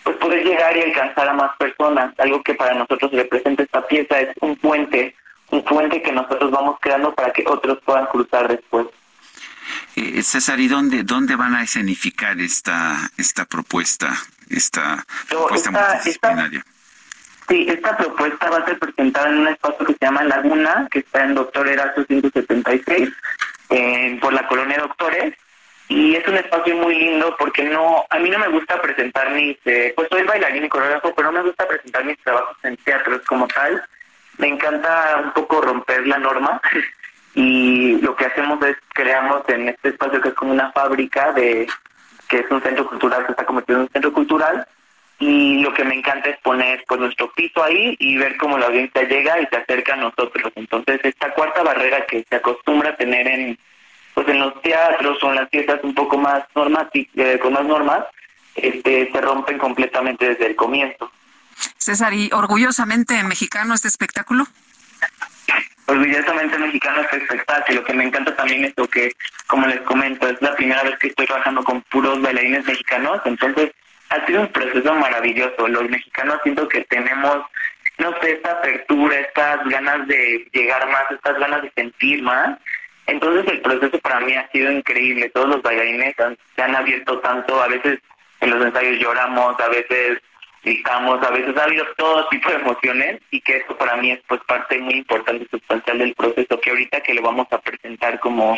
pues 0.03 0.17
poder 0.17 0.43
llegar 0.45 0.76
y 0.77 0.81
alcanzar 0.81 1.27
a 1.30 1.34
más 1.34 1.51
personas. 1.57 2.13
Algo 2.19 2.41
que 2.43 2.53
para 2.55 2.73
nosotros 2.76 3.11
representa 3.11 3.63
esta 3.63 3.85
pieza 3.88 4.19
es 4.19 4.30
un 4.41 4.55
puente, 4.57 5.15
un 5.51 5.63
puente 5.63 6.01
que 6.01 6.11
nosotros 6.11 6.51
vamos 6.51 6.77
creando 6.81 7.13
para 7.13 7.31
que 7.31 7.43
otros 7.47 7.80
puedan 7.85 8.05
cruzar 8.07 8.47
después. 8.47 8.88
Eh, 9.95 10.21
César, 10.23 10.59
¿y 10.59 10.67
dónde, 10.67 11.03
dónde 11.03 11.35
van 11.35 11.53
a 11.55 11.63
escenificar 11.63 12.39
esta, 12.39 12.97
esta 13.17 13.45
propuesta, 13.45 14.15
esta 14.49 15.05
propuesta 15.30 15.69
esta- 15.69 15.91
multidisciplinaria? 15.93 16.65
Sí, 17.47 17.65
esta 17.67 17.97
propuesta 17.97 18.49
va 18.49 18.57
a 18.59 18.65
ser 18.65 18.77
presentada 18.77 19.30
en 19.30 19.39
un 19.39 19.47
espacio 19.47 19.84
que 19.85 19.93
se 19.93 19.99
llama 20.05 20.23
Laguna, 20.23 20.88
que 20.91 20.99
está 20.99 21.23
en 21.26 21.34
Doctor 21.34 21.67
Erazo 21.67 22.03
176, 22.05 23.09
eh, 23.71 24.17
por 24.21 24.34
la 24.34 24.47
colonia 24.47 24.77
Doctores. 24.77 25.34
Y 25.90 26.16
es 26.16 26.28
un 26.28 26.36
espacio 26.36 26.76
muy 26.76 26.95
lindo 26.95 27.36
porque 27.40 27.64
no, 27.64 28.06
a 28.11 28.20
mí 28.20 28.30
no 28.30 28.38
me 28.38 28.48
gusta 28.49 28.80
presentar 28.80 29.32
mis, 29.32 29.57
eh, 29.66 29.91
pues 29.95 30.07
soy 30.10 30.22
bailarín 30.22 30.66
y 30.66 30.70
coreógrafo, 30.70 31.14
pero 31.16 31.32
no 31.32 31.40
me 31.40 31.48
gusta 31.48 31.68
presentar 31.68 32.06
mis 32.06 32.18
trabajos 32.20 32.56
en 32.61 32.78
teatros 32.78 33.24
como 33.26 33.48
tal. 33.48 33.84
Me 34.38 34.48
encanta 34.48 35.20
un 35.24 35.32
poco 35.34 35.61
romper 35.61 36.06
la 36.06 36.20
norma 36.20 36.61
y 37.34 37.99
lo 38.02 38.16
que 38.16 38.26
hacemos 38.26 38.64
es 38.64 38.78
creamos 38.94 39.41
en 39.49 39.70
este 39.70 39.90
espacio 39.90 40.22
que 40.22 40.30
es 40.30 40.36
como 40.36 40.52
una 40.52 40.72
fábrica 40.72 41.32
de 41.34 41.68
que 42.28 42.40
es 42.40 42.52
un 42.52 42.61
centro 42.61 42.88
cultural 42.88 43.26
que 43.26 43.32
está 43.32 43.45
convertido 43.45 43.80
en 43.80 43.84
un 43.84 43.90
centro 43.90 44.14
cultural 44.14 44.68
y 45.18 45.60
lo 45.61 45.74
que 45.74 45.84
me 45.84 45.95
encanta 45.95 46.30
es 46.30 46.38
poner 46.41 46.84
pues 46.88 46.99
nuestro 46.99 47.32
piso 47.34 47.64
ahí 47.64 47.95
y 47.99 48.18
ver 48.18 48.38
cómo 48.38 48.60
la 48.60 48.68
audiencia 48.68 49.03
llega 49.03 49.40
y 49.40 49.48
se 49.48 49.57
acerca 49.57 49.94
a 49.94 49.98
nosotros 49.98 50.52
entonces 50.56 50.99
esta 51.03 51.34
cuarta 51.34 51.64
barrera 51.64 52.06
que 52.06 52.24
se 52.30 52.36
acostumbra 52.36 52.91
a 52.91 52.95
tener 52.95 53.28
en 53.28 53.57
pues 54.19 54.35
en 54.35 54.39
los 54.41 54.61
teatros 54.61 55.23
o 55.23 55.29
en 55.29 55.35
las 55.35 55.49
fiestas 55.49 55.79
un 55.81 55.95
poco 55.95 56.17
más 56.17 56.43
normati- 56.53 57.07
eh, 57.15 57.39
con 57.41 57.53
más 57.53 57.63
normas 57.63 58.03
este 58.53 59.09
se 59.09 59.21
rompen 59.21 59.57
completamente 59.57 60.27
desde 60.27 60.47
el 60.47 60.55
comienzo 60.57 61.09
César, 61.77 62.11
y 62.11 62.29
orgullosamente 62.33 63.23
mexicano 63.23 63.73
este 63.73 63.87
espectáculo. 63.87 64.45
orgullosamente 65.85 66.57
mexicano 66.57 67.01
este 67.01 67.15
espectáculo. 67.15 67.79
Lo 67.79 67.85
que 67.85 67.93
me 67.93 68.03
encanta 68.03 68.35
también 68.35 68.65
es 68.65 68.73
lo 68.75 68.87
que, 68.87 69.13
como 69.47 69.67
les 69.67 69.79
comento, 69.81 70.27
es 70.27 70.41
la 70.41 70.53
primera 70.53 70.83
vez 70.83 70.97
que 70.99 71.07
estoy 71.07 71.25
trabajando 71.25 71.63
con 71.63 71.81
puros 71.83 72.21
bailarines 72.21 72.65
mexicanos, 72.65 73.21
entonces 73.23 73.71
ha 74.09 74.25
sido 74.25 74.41
un 74.41 74.49
proceso 74.49 74.93
maravilloso. 74.95 75.65
Los 75.67 75.89
mexicanos 75.89 76.39
siento 76.43 76.67
que 76.67 76.81
tenemos, 76.85 77.45
no 77.97 78.13
sé, 78.19 78.33
esta 78.33 78.51
apertura, 78.51 79.17
estas 79.17 79.65
ganas 79.69 80.05
de 80.07 80.45
llegar 80.51 80.85
más, 80.89 81.09
estas 81.09 81.39
ganas 81.39 81.61
de 81.61 81.71
sentir 81.71 82.21
más. 82.21 82.57
Entonces 83.10 83.52
el 83.52 83.61
proceso 83.61 83.99
para 83.99 84.19
mí 84.22 84.34
ha 84.34 84.49
sido 84.52 84.72
increíble. 84.72 85.30
Todos 85.30 85.49
los 85.49 85.61
bailarines 85.61 86.19
han- 86.19 86.38
se 86.56 86.61
han 86.61 86.76
abierto 86.76 87.19
tanto, 87.19 87.61
a 87.61 87.68
veces 87.68 87.99
en 88.41 88.49
los 88.52 88.65
ensayos 88.65 88.99
lloramos, 88.99 89.60
a 89.60 89.68
veces 89.69 90.19
gritamos, 90.64 91.22
a 91.23 91.30
veces 91.31 91.56
ha 91.57 91.64
habido 91.64 91.86
todo 91.98 92.27
tipo 92.30 92.49
de 92.49 92.56
emociones 92.56 93.22
y 93.31 93.40
que 93.41 93.57
eso 93.57 93.77
para 93.77 93.95
mí 93.98 94.11
es 94.11 94.19
pues 94.27 94.41
parte 94.48 94.77
muy 94.80 94.95
importante 94.95 95.44
y 95.45 95.48
sustancial 95.48 95.98
del 95.99 96.14
proceso 96.15 96.60
que 96.60 96.69
ahorita 96.69 97.02
que 97.02 97.14
lo 97.14 97.22
vamos 97.22 97.48
a 97.52 97.60
presentar 97.60 98.19
como 98.19 98.57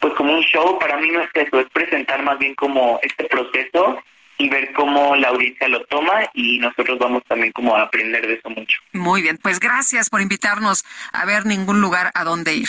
pues 0.00 0.14
como 0.14 0.32
un 0.34 0.42
show 0.42 0.78
para 0.78 0.96
mí 0.96 1.10
no 1.10 1.20
es 1.20 1.28
eso 1.34 1.60
es 1.60 1.66
presentar 1.70 2.22
más 2.22 2.38
bien 2.38 2.54
como 2.54 2.98
este 3.02 3.24
proceso 3.24 4.02
y 4.38 4.48
ver 4.48 4.72
cómo 4.72 5.14
la 5.16 5.28
audiencia 5.28 5.68
lo 5.68 5.84
toma 5.84 6.22
y 6.34 6.58
nosotros 6.58 6.98
vamos 6.98 7.22
también 7.28 7.52
como 7.52 7.76
a 7.76 7.82
aprender 7.82 8.26
de 8.26 8.34
eso 8.34 8.48
mucho 8.50 8.78
Muy 8.92 9.20
bien, 9.22 9.36
pues 9.38 9.60
gracias 9.60 10.08
por 10.10 10.20
invitarnos 10.22 10.84
a 11.12 11.24
ver 11.26 11.44
ningún 11.46 11.80
lugar 11.82 12.10
a 12.14 12.24
donde 12.24 12.54
ir. 12.54 12.68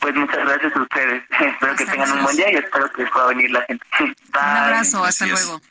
Pues 0.00 0.14
muchas 0.14 0.38
gracias 0.38 0.76
a 0.76 0.80
ustedes 0.82 1.22
espero 1.40 1.74
que 1.76 1.84
tengan 1.86 2.12
un 2.12 2.22
buen 2.24 2.36
día 2.36 2.52
y 2.52 2.56
espero 2.56 2.90
que 2.92 3.04
pueda 3.06 3.26
venir 3.28 3.50
la 3.50 3.62
gente 3.64 3.84
Bye. 3.98 4.42
Un 4.42 4.56
abrazo, 4.56 5.04
hasta 5.04 5.26
Gracias. 5.26 5.48
luego. 5.48 5.62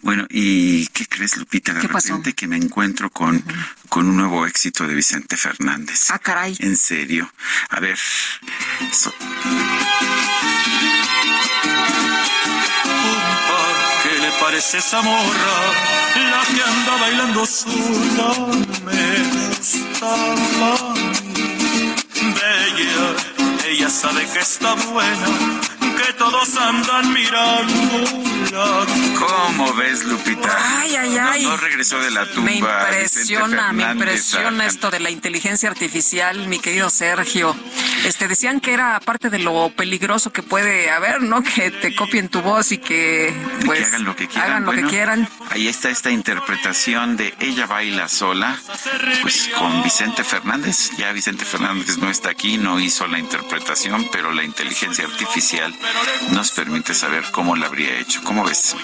Bueno, 0.00 0.26
¿y 0.30 0.86
qué 0.88 1.04
crees, 1.06 1.36
Lupita? 1.36 1.74
De 1.74 1.80
¿Qué 1.80 1.88
pasó? 1.88 2.08
repente 2.08 2.32
que 2.32 2.46
me 2.46 2.56
encuentro 2.56 3.10
con, 3.10 3.44
con 3.88 4.06
un 4.08 4.16
nuevo 4.16 4.46
éxito 4.46 4.86
de 4.86 4.94
Vicente 4.94 5.36
Fernández. 5.36 6.10
Ah, 6.10 6.18
caray. 6.20 6.56
En 6.60 6.76
serio. 6.76 7.30
A 7.70 7.80
ver. 7.80 7.98
so- 8.92 9.12
¿Qué 14.02 14.18
le 14.20 14.30
parece 14.40 14.78
esa 14.78 15.02
morra? 15.02 15.72
La 16.14 16.42
que 16.54 16.62
anda 16.62 16.96
bailando 17.00 17.46
sola 17.46 18.32
me 18.84 19.48
gustaba 19.48 20.90
a 20.90 20.94
mí. 20.94 21.94
Bella, 22.34 23.16
ella 23.74 23.90
sabe 23.90 24.24
que 24.32 24.38
está 24.38 24.74
buena, 24.74 25.26
que 25.96 26.12
todos 26.14 26.56
andan 26.56 27.12
mirando. 27.12 28.04
¿Cómo 29.18 29.74
ves, 29.74 30.04
Lupita? 30.04 30.80
Ay, 30.80 30.94
ay, 30.96 31.16
ay. 31.18 31.42
No, 31.44 31.56
regresó 31.56 31.98
de 32.00 32.10
la 32.10 32.26
tumba. 32.30 32.50
Me 32.50 32.56
impresiona, 32.58 33.72
me 33.72 33.82
impresiona 33.92 34.44
Fernández. 34.44 34.74
esto 34.74 34.90
de 34.90 35.00
la 35.00 35.10
inteligencia 35.10 35.68
artificial, 35.70 36.46
mi 36.48 36.58
querido 36.58 36.90
Sergio. 36.90 37.56
Este 38.04 38.28
decían 38.28 38.60
que 38.60 38.72
era 38.74 39.00
parte 39.00 39.30
de 39.30 39.38
lo 39.38 39.70
peligroso 39.74 40.32
que 40.32 40.42
puede 40.42 40.90
haber, 40.90 41.22
¿no? 41.22 41.42
Que 41.42 41.70
te 41.70 41.94
copien 41.94 42.28
tu 42.28 42.42
voz 42.42 42.70
y 42.72 42.78
que 42.78 43.34
pues 43.64 43.80
que 43.80 43.84
hagan 43.86 44.04
lo 44.04 44.14
que 44.14 44.28
quieran. 44.28 44.50
hagan 44.50 44.64
lo 44.64 44.70
que 44.72 44.76
Bueno, 44.76 44.90
quieran. 44.90 45.28
Ahí 45.50 45.68
está 45.68 45.88
esta 45.90 46.10
interpretación 46.10 47.16
de 47.16 47.34
Ella 47.40 47.66
baila 47.66 48.08
sola, 48.08 48.58
pues 49.22 49.48
con 49.58 49.82
Vicente 49.82 50.22
Fernández. 50.22 50.90
Ya 50.98 51.12
Vicente 51.12 51.44
Fernández 51.44 51.96
no 51.98 52.10
está 52.10 52.30
aquí, 52.30 52.58
no 52.58 52.78
hizo 52.78 53.06
la 53.06 53.18
interpretación, 53.18 54.06
pero 54.12 54.32
la 54.32 54.44
inteligencia 54.44 55.04
artificial 55.06 55.74
nos 56.30 56.50
permite 56.52 56.94
saber 56.94 57.24
cómo 57.32 57.56
la 57.56 57.66
habría 57.66 57.98
hecho. 57.98 58.20
¿Cómo 58.24 58.44
ves? 58.44 58.76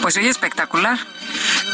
Pues 0.00 0.16
oye, 0.16 0.28
espectacular. 0.28 0.98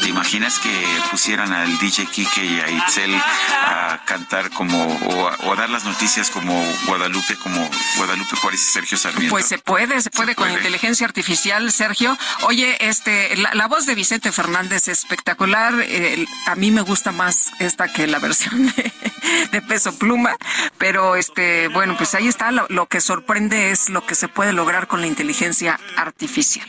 ¿Te 0.02 0.08
imaginas 0.08 0.58
que 0.58 0.86
pusieran 1.10 1.52
al 1.52 1.78
DJ 1.78 2.07
Kike 2.07 2.44
y 2.44 2.60
a 2.60 2.70
Itzel 2.70 3.15
a 3.15 4.00
cantar 4.05 4.50
como, 4.50 4.86
o 4.86 5.28
a, 5.28 5.34
o 5.44 5.52
a 5.52 5.57
dar 5.57 5.70
las 5.70 5.84
noticias 5.84 6.31
como 6.31 6.65
Guadalupe, 6.86 7.36
como 7.36 7.68
Guadalupe 7.97 8.36
Juárez 8.36 8.62
y 8.62 8.73
Sergio 8.73 8.97
Sarmiento? 8.97 9.32
Pues 9.32 9.47
se 9.47 9.58
puede, 9.58 10.00
se 10.00 10.10
puede 10.10 10.34
con 10.34 10.47
puede. 10.48 10.58
inteligencia 10.58 11.07
artificial, 11.07 11.73
Sergio. 11.73 12.16
Oye, 12.42 12.76
este, 12.81 13.36
la, 13.36 13.55
la 13.55 13.66
voz 13.66 13.86
de 13.86 13.94
Vicente 13.94 14.31
Fernández 14.32 14.89
es 14.89 14.98
espectacular. 14.98 15.74
Eh, 15.81 16.26
a 16.47 16.55
mí 16.55 16.70
me 16.70 16.82
gusta 16.82 17.10
más 17.12 17.50
esta 17.58 17.92
que 17.92 18.07
la 18.07 18.18
versión 18.18 18.66
de, 18.76 18.92
de 19.50 19.62
Peso 19.62 19.98
Pluma, 19.98 20.36
pero 20.78 21.16
este, 21.16 21.68
bueno, 21.68 21.97
pues 21.97 22.15
ahí 22.15 22.28
está. 22.28 22.52
Lo, 22.52 22.66
lo 22.68 22.86
que 22.86 23.00
sorprende 23.00 23.70
es 23.70 23.89
lo 23.89 24.07
que 24.07 24.15
se 24.15 24.28
puede 24.28 24.52
lograr 24.52 24.67
con 24.86 25.00
la 25.00 25.06
inteligencia 25.06 25.80
artificial. 25.97 26.68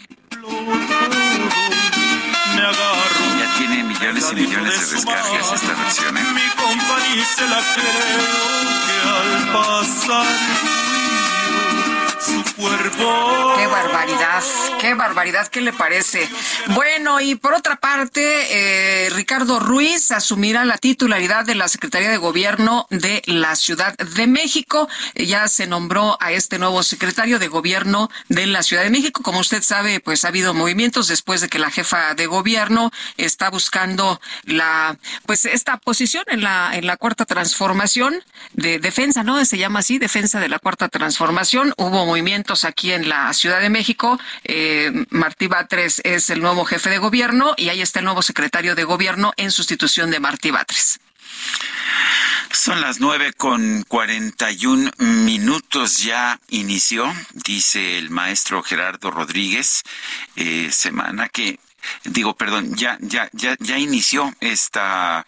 Me 2.55 2.61
agarro 2.61 3.25
Ya 3.37 3.53
tiene 3.57 3.83
millones 3.83 4.25
y 4.31 4.35
millones 4.35 4.89
de 4.89 4.95
descargas 4.95 5.53
esta 5.53 5.73
versión, 5.83 6.17
¿eh? 6.17 6.23
mi 6.33 6.47
compañía 6.55 7.25
se 7.25 7.47
la 7.49 7.61
creo 7.75 8.23
que 8.85 8.95
al 9.09 9.51
pasar 9.51 10.27
su 12.21 12.55
cuerpo. 12.55 13.38
Barbaridad, 13.81 14.43
qué 14.81 14.93
barbaridad, 14.93 15.47
¿qué 15.47 15.61
le 15.61 15.71
parece? 15.71 16.27
Bueno, 16.75 17.21
y 17.21 17.35
por 17.35 17.53
otra 17.53 17.77
parte, 17.77 18.21
eh, 18.51 19.09
Ricardo 19.11 19.61
Ruiz 19.61 20.11
asumirá 20.11 20.65
la 20.65 20.77
titularidad 20.77 21.45
de 21.45 21.55
la 21.55 21.69
Secretaría 21.69 22.09
de 22.09 22.17
Gobierno 22.17 22.87
de 22.89 23.21
la 23.25 23.55
Ciudad 23.55 23.95
de 23.97 24.27
México. 24.27 24.89
Ya 25.15 25.47
se 25.47 25.65
nombró 25.65 26.17
a 26.19 26.33
este 26.33 26.59
nuevo 26.59 26.83
secretario 26.83 27.39
de 27.39 27.47
Gobierno 27.47 28.09
de 28.27 28.47
la 28.47 28.63
Ciudad 28.63 28.83
de 28.83 28.89
México. 28.89 29.23
Como 29.23 29.39
usted 29.39 29.63
sabe, 29.63 30.01
pues 30.01 30.25
ha 30.25 30.27
habido 30.27 30.53
movimientos 30.53 31.07
después 31.07 31.39
de 31.39 31.47
que 31.47 31.57
la 31.57 31.71
jefa 31.71 32.15
de 32.15 32.27
gobierno 32.27 32.91
está 33.15 33.49
buscando 33.49 34.19
la, 34.43 34.97
pues 35.25 35.45
esta 35.45 35.77
posición 35.77 36.25
en 36.27 36.43
la, 36.43 36.71
en 36.73 36.85
la 36.85 36.97
cuarta 36.97 37.23
transformación 37.23 38.21
de 38.51 38.79
defensa, 38.79 39.23
¿no? 39.23 39.43
Se 39.45 39.57
llama 39.57 39.79
así, 39.79 39.99
defensa 39.99 40.41
de 40.41 40.49
la 40.49 40.59
cuarta 40.59 40.89
transformación. 40.89 41.73
Hubo 41.77 42.05
movimientos 42.05 42.65
aquí 42.65 42.91
en 42.91 43.07
la 43.07 43.31
Ciudad 43.33 43.61
de 43.61 43.68
México. 43.69 44.19
Eh, 44.43 44.91
Martí 45.09 45.47
Batres 45.47 46.01
es 46.03 46.29
el 46.29 46.41
nuevo 46.41 46.65
jefe 46.65 46.89
de 46.89 46.97
gobierno 46.97 47.53
y 47.57 47.69
ahí 47.69 47.81
está 47.81 47.99
el 47.99 48.05
nuevo 48.05 48.21
secretario 48.21 48.75
de 48.75 48.83
gobierno 48.83 49.33
en 49.37 49.51
sustitución 49.51 50.11
de 50.11 50.19
Martí 50.19 50.51
Batres. 50.51 50.99
Son 52.51 52.81
las 52.81 52.99
nueve 52.99 53.33
con 53.33 53.83
cuarenta 53.83 54.51
y 54.51 54.65
un 54.65 54.91
minutos 54.97 55.99
ya 55.99 56.39
inició, 56.49 57.13
dice 57.33 57.97
el 57.99 58.09
maestro 58.09 58.63
Gerardo 58.63 59.11
Rodríguez, 59.11 59.83
eh, 60.35 60.69
semana 60.71 61.29
que 61.29 61.59
digo, 62.03 62.35
perdón, 62.35 62.75
ya, 62.75 62.97
ya, 63.01 63.29
ya, 63.33 63.55
ya 63.59 63.77
inició 63.77 64.33
esta 64.39 65.25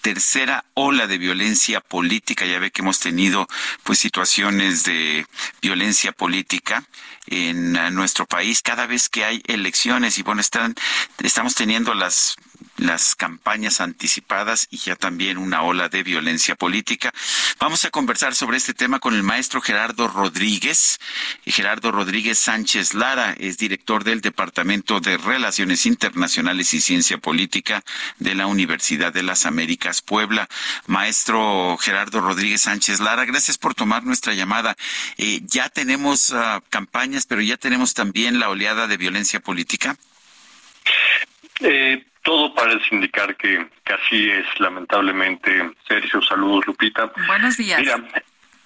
tercera 0.00 0.64
ola 0.74 1.06
de 1.06 1.18
violencia 1.18 1.80
política. 1.80 2.46
Ya 2.46 2.58
ve 2.58 2.70
que 2.70 2.82
hemos 2.82 3.00
tenido 3.00 3.46
pues 3.82 3.98
situaciones 3.98 4.84
de 4.84 5.26
violencia 5.60 6.12
política 6.12 6.84
en 7.30 7.72
nuestro 7.94 8.26
país 8.26 8.60
cada 8.62 8.86
vez 8.86 9.08
que 9.08 9.24
hay 9.24 9.42
elecciones 9.46 10.18
y 10.18 10.22
bueno, 10.22 10.40
están, 10.40 10.74
estamos 11.22 11.54
teniendo 11.54 11.94
las 11.94 12.36
las 12.76 13.14
campañas 13.14 13.80
anticipadas 13.80 14.66
y 14.70 14.78
ya 14.78 14.96
también 14.96 15.38
una 15.38 15.62
ola 15.62 15.88
de 15.88 16.02
violencia 16.02 16.54
política. 16.54 17.12
Vamos 17.58 17.84
a 17.84 17.90
conversar 17.90 18.34
sobre 18.34 18.56
este 18.56 18.74
tema 18.74 18.98
con 18.98 19.14
el 19.14 19.22
maestro 19.22 19.60
Gerardo 19.60 20.08
Rodríguez. 20.08 20.98
Gerardo 21.44 21.92
Rodríguez 21.92 22.38
Sánchez 22.38 22.94
Lara 22.94 23.34
es 23.38 23.58
director 23.58 24.04
del 24.04 24.20
Departamento 24.20 25.00
de 25.00 25.16
Relaciones 25.16 25.86
Internacionales 25.86 26.72
y 26.74 26.80
Ciencia 26.80 27.18
Política 27.18 27.82
de 28.18 28.34
la 28.34 28.46
Universidad 28.46 29.12
de 29.12 29.22
las 29.22 29.46
Américas 29.46 30.02
Puebla. 30.02 30.48
Maestro 30.86 31.76
Gerardo 31.78 32.20
Rodríguez 32.20 32.62
Sánchez 32.62 33.00
Lara, 33.00 33.24
gracias 33.24 33.58
por 33.58 33.74
tomar 33.74 34.04
nuestra 34.04 34.34
llamada. 34.34 34.76
Eh, 35.18 35.40
ya 35.44 35.68
tenemos 35.68 36.30
uh, 36.30 36.60
campañas, 36.70 37.26
pero 37.26 37.40
ya 37.40 37.56
tenemos 37.56 37.94
también 37.94 38.38
la 38.38 38.48
oleada 38.48 38.86
de 38.86 38.96
violencia 38.96 39.40
política. 39.40 39.96
Eh, 41.60 42.04
todo 42.30 42.54
parece 42.54 42.94
indicar 42.94 43.34
que, 43.34 43.66
que, 43.84 43.92
así 43.92 44.30
es, 44.30 44.46
lamentablemente. 44.60 45.68
Sergio, 45.88 46.22
saludos, 46.22 46.64
Lupita. 46.64 47.10
Buenos 47.26 47.56
días. 47.56 47.80
Mira, 47.80 47.98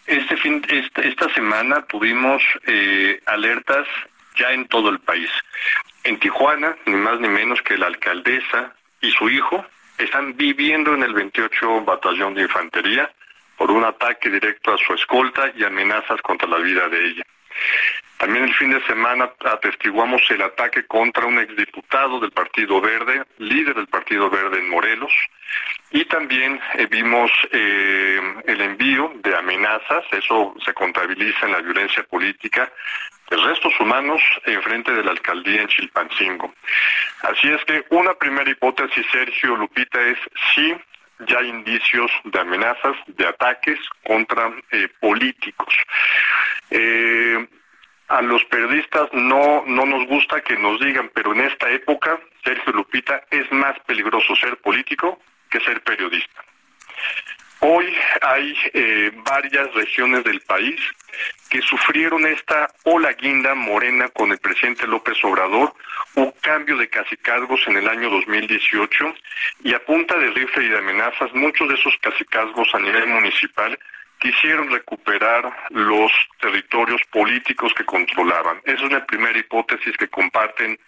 este 0.06 0.36
fin, 0.36 0.62
esta, 0.68 1.00
esta 1.00 1.32
semana 1.32 1.80
tuvimos 1.86 2.42
eh, 2.66 3.22
alertas 3.24 3.86
ya 4.36 4.52
en 4.52 4.66
todo 4.66 4.90
el 4.90 4.98
país. 4.98 5.30
En 6.02 6.18
Tijuana, 6.18 6.76
ni 6.84 6.96
más 6.96 7.18
ni 7.20 7.28
menos 7.28 7.62
que 7.62 7.78
la 7.78 7.86
alcaldesa 7.86 8.74
y 9.00 9.10
su 9.12 9.30
hijo 9.30 9.64
están 9.96 10.36
viviendo 10.36 10.92
en 10.92 11.02
el 11.02 11.14
28 11.14 11.84
Batallón 11.86 12.34
de 12.34 12.42
Infantería 12.42 13.10
por 13.56 13.70
un 13.70 13.82
ataque 13.82 14.28
directo 14.28 14.74
a 14.74 14.76
su 14.76 14.92
escolta 14.92 15.50
y 15.56 15.64
amenazas 15.64 16.20
contra 16.20 16.46
la 16.46 16.58
vida 16.58 16.86
de 16.90 17.02
ella. 17.02 17.22
También 18.24 18.46
el 18.46 18.54
fin 18.54 18.70
de 18.70 18.82
semana 18.86 19.30
atestiguamos 19.44 20.22
el 20.30 20.40
ataque 20.40 20.86
contra 20.86 21.26
un 21.26 21.38
exdiputado 21.40 22.18
del 22.20 22.30
Partido 22.30 22.80
Verde, 22.80 23.22
líder 23.36 23.74
del 23.74 23.86
Partido 23.86 24.30
Verde 24.30 24.60
en 24.60 24.70
Morelos, 24.70 25.12
y 25.90 26.06
también 26.06 26.58
eh, 26.72 26.86
vimos 26.90 27.30
eh, 27.52 28.18
el 28.46 28.60
envío 28.62 29.12
de 29.22 29.36
amenazas, 29.36 30.04
eso 30.12 30.54
se 30.64 30.72
contabiliza 30.72 31.44
en 31.44 31.52
la 31.52 31.60
violencia 31.60 32.02
política, 32.04 32.72
de 33.28 33.36
restos 33.36 33.78
humanos 33.78 34.22
en 34.46 34.62
frente 34.62 34.90
de 34.94 35.04
la 35.04 35.10
alcaldía 35.10 35.60
en 35.60 35.68
Chilpancingo. 35.68 36.54
Así 37.24 37.50
es 37.50 37.62
que 37.66 37.84
una 37.90 38.14
primera 38.14 38.50
hipótesis, 38.50 39.04
Sergio 39.12 39.54
Lupita, 39.54 40.00
es 40.00 40.16
sí 40.54 40.74
ya 41.28 41.40
hay 41.40 41.48
indicios 41.50 42.10
de 42.24 42.40
amenazas, 42.40 42.96
de 43.06 43.26
ataques 43.26 43.78
contra 44.02 44.50
eh, 44.72 44.88
políticos. 44.98 45.74
A 48.08 48.22
los 48.22 48.44
periodistas 48.44 49.08
no, 49.12 49.64
no 49.66 49.86
nos 49.86 50.06
gusta 50.06 50.40
que 50.42 50.56
nos 50.56 50.78
digan, 50.80 51.10
pero 51.14 51.32
en 51.32 51.40
esta 51.40 51.70
época, 51.70 52.20
Sergio 52.44 52.72
Lupita, 52.72 53.22
es 53.30 53.50
más 53.52 53.78
peligroso 53.80 54.36
ser 54.36 54.56
político 54.58 55.20
que 55.50 55.60
ser 55.60 55.82
periodista. 55.82 56.44
Hoy 57.60 57.96
hay 58.20 58.54
eh, 58.74 59.10
varias 59.24 59.72
regiones 59.72 60.22
del 60.24 60.40
país 60.42 60.78
que 61.48 61.62
sufrieron 61.62 62.26
esta 62.26 62.68
ola 62.84 63.12
guinda 63.14 63.54
morena 63.54 64.08
con 64.08 64.32
el 64.32 64.38
presidente 64.38 64.86
López 64.86 65.16
Obrador, 65.24 65.72
un 66.16 66.30
cambio 66.42 66.76
de 66.76 66.90
cacicazgos 66.90 67.66
en 67.66 67.78
el 67.78 67.88
año 67.88 68.10
2018 68.10 69.14
y 69.62 69.72
a 69.72 69.82
punta 69.82 70.18
de 70.18 70.30
rifle 70.32 70.64
y 70.64 70.68
de 70.68 70.78
amenazas, 70.78 71.32
muchos 71.32 71.68
de 71.68 71.74
esos 71.74 71.96
cacicazgos 72.02 72.68
a 72.74 72.80
nivel 72.80 73.06
municipal 73.06 73.78
quisieron 74.24 74.70
recuperar 74.70 75.54
los 75.68 76.10
territorios 76.40 77.02
políticos 77.12 77.74
que 77.74 77.84
controlaban. 77.84 78.58
Esa 78.64 78.76
es 78.76 78.82
una 78.90 79.04
primera 79.04 79.38
hipótesis 79.38 79.94
que 79.98 80.08
comparten 80.08 80.78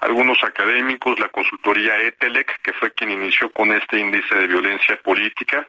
algunos 0.00 0.42
académicos, 0.42 1.18
la 1.20 1.28
consultoría 1.28 2.00
ETELEC, 2.00 2.62
que 2.62 2.72
fue 2.72 2.90
quien 2.92 3.10
inició 3.10 3.50
con 3.50 3.70
este 3.72 3.98
índice 3.98 4.34
de 4.34 4.46
violencia 4.46 4.98
política. 5.02 5.68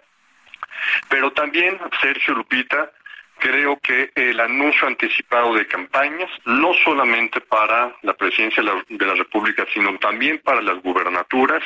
Pero 1.09 1.31
también, 1.33 1.77
Sergio 2.01 2.33
Lupita, 2.33 2.93
creo 3.39 3.77
que 3.79 4.09
el 4.15 4.39
anuncio 4.39 4.87
anticipado 4.87 5.53
de 5.53 5.67
campañas, 5.67 6.29
no 6.45 6.73
solamente 6.85 7.41
para 7.41 7.93
la 8.03 8.13
presidencia 8.13 8.63
de 8.63 8.69
la, 8.69 8.85
de 8.87 9.05
la, 9.05 9.15
República, 9.15 9.65
sino 9.73 9.97
también 9.97 10.39
para 10.39 10.61
las 10.61 10.81
gubernaturas, 10.81 11.61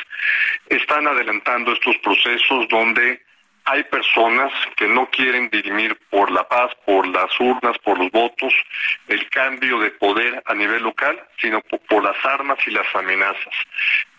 están 0.69 1.05
adelantando 1.05 1.71
estos 1.73 1.97
procesos 1.99 2.67
donde 2.67 3.21
hay 3.65 3.83
personas 3.83 4.51
que 4.75 4.87
no 4.87 5.09
quieren 5.09 5.49
dirimir 5.49 5.97
por 6.09 6.31
la 6.31 6.47
paz, 6.47 6.71
por 6.85 7.07
las 7.07 7.29
urnas, 7.39 7.77
por 7.79 7.97
los 7.99 8.11
votos, 8.11 8.53
el 9.07 9.29
cambio 9.29 9.79
de 9.79 9.91
poder 9.91 10.41
a 10.45 10.53
nivel 10.53 10.83
local, 10.83 11.21
sino 11.39 11.61
por, 11.61 12.03
las 12.03 12.17
armas 12.25 12.57
y 12.65 12.71
las 12.71 12.87
amenazas. 12.95 13.53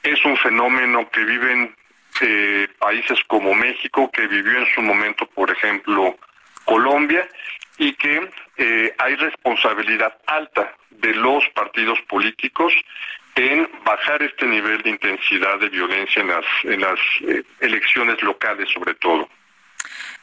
Es 0.03 0.25
un 0.25 0.37
fenómeno 0.37 1.09
que 1.11 1.25
viven 1.25 1.75
eh, 2.21 2.69
países 2.79 3.19
como 3.27 3.55
México, 3.55 4.11
que 4.12 4.27
vivió 4.27 4.59
en 4.59 4.75
su 4.75 4.83
momento, 4.83 5.27
por 5.27 5.51
ejemplo, 5.51 6.17
Colombia, 6.65 7.29
y 7.79 7.95
que 7.95 8.31
eh, 8.59 8.95
hay 8.99 9.17
responsabilidad 9.17 10.17
alta 10.27 10.73
de 10.91 11.15
los 11.15 11.49
partidos 11.51 12.01
políticos 12.03 12.73
en 13.35 13.69
bajar 13.85 14.23
este 14.23 14.47
nivel 14.47 14.83
de 14.83 14.91
intensidad 14.91 15.59
de 15.59 15.69
violencia 15.69 16.23
en 16.23 16.28
las, 16.28 16.44
en 16.65 16.81
las 16.81 16.99
eh, 17.23 17.43
elecciones 17.61 18.23
locales 18.23 18.69
sobre 18.73 18.94
todo. 18.94 19.28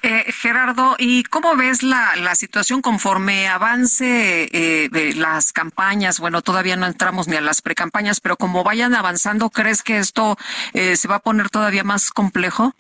Eh, 0.02 0.32
Gerardo, 0.32 0.96
¿y 0.98 1.24
cómo 1.24 1.58
ves 1.58 1.84
la, 1.84 2.16
la 2.16 2.34
situación 2.36 2.82
conforme 2.82 3.50
avance 3.50 4.48
eh, 4.54 4.88
de 4.90 5.14
las 5.16 5.52
campañas? 5.52 6.22
Bueno, 6.22 6.42
todavía 6.42 6.78
no 6.78 6.86
entramos 6.86 7.28
ni 7.28 7.36
a 7.36 7.42
las 7.42 7.62
precampañas, 7.62 8.22
pero 8.22 8.38
como 8.38 8.64
vayan 8.64 8.96
avanzando, 8.96 9.50
¿crees 9.50 9.84
que 9.84 9.98
esto 9.98 10.38
eh, 10.74 10.96
se 10.96 11.10
va 11.10 11.16
a 11.16 11.20
poner 11.20 11.50
todavía 11.50 11.84
más 11.84 12.12
complejo? 12.12 12.74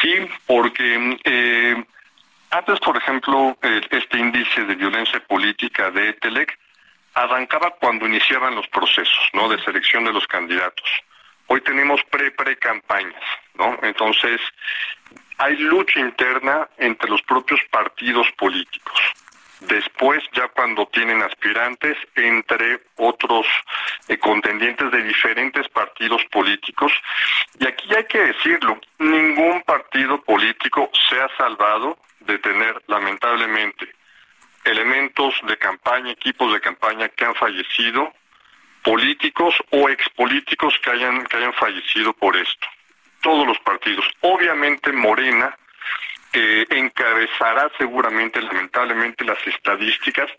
Sí, 0.00 0.26
porque 0.46 1.18
eh, 1.24 1.84
antes, 2.50 2.80
por 2.80 2.96
ejemplo, 2.96 3.58
este 3.90 4.18
índice 4.18 4.64
de 4.64 4.74
violencia 4.76 5.20
política 5.26 5.90
de 5.90 6.14
TELEC 6.14 6.58
arrancaba 7.14 7.70
cuando 7.70 8.06
iniciaban 8.06 8.54
los 8.54 8.66
procesos 8.68 9.30
¿no? 9.32 9.48
de 9.48 9.62
selección 9.64 10.04
de 10.04 10.12
los 10.12 10.26
candidatos. 10.26 10.88
Hoy 11.46 11.60
tenemos 11.60 12.02
pre-pre-campañas, 12.10 13.22
¿no? 13.54 13.78
Entonces, 13.82 14.40
hay 15.38 15.56
lucha 15.56 16.00
interna 16.00 16.68
entre 16.78 17.10
los 17.10 17.22
propios 17.22 17.60
partidos 17.70 18.26
políticos. 18.32 18.98
Después, 19.60 20.22
ya 20.32 20.48
cuando 20.48 20.86
tienen 20.86 21.22
aspirantes, 21.22 21.96
entre 22.16 22.80
otros 22.96 23.46
eh, 24.08 24.18
contendientes 24.18 24.90
de 24.90 25.02
diferentes 25.02 25.68
partidos 25.68 26.22
políticos. 26.26 26.92
Y 27.58 27.66
aquí 27.66 27.94
hay 27.94 28.04
que 28.04 28.18
decirlo, 28.18 28.78
ningún 28.98 29.62
partido 29.62 30.20
político 30.22 30.90
se 31.08 31.20
ha 31.20 31.28
salvado 31.36 31.98
de 32.20 32.38
tener, 32.38 32.82
lamentablemente, 32.88 33.94
elementos 34.64 35.34
de 35.46 35.56
campaña, 35.56 36.12
equipos 36.12 36.52
de 36.52 36.60
campaña 36.60 37.08
que 37.08 37.24
han 37.24 37.34
fallecido, 37.34 38.12
políticos 38.82 39.54
o 39.70 39.88
expolíticos 39.88 40.74
que 40.82 40.90
hayan, 40.90 41.24
que 41.26 41.36
hayan 41.36 41.54
fallecido 41.54 42.12
por 42.12 42.36
esto. 42.36 42.66
Todos 43.22 43.46
los 43.46 43.58
partidos. 43.60 44.04
Obviamente 44.20 44.92
Morena 44.92 45.56
eh, 46.32 46.66
encabezará 46.70 47.70
seguramente, 47.78 48.42
lamentablemente, 48.42 49.24
las 49.24 49.38
estadísticas 49.46 50.30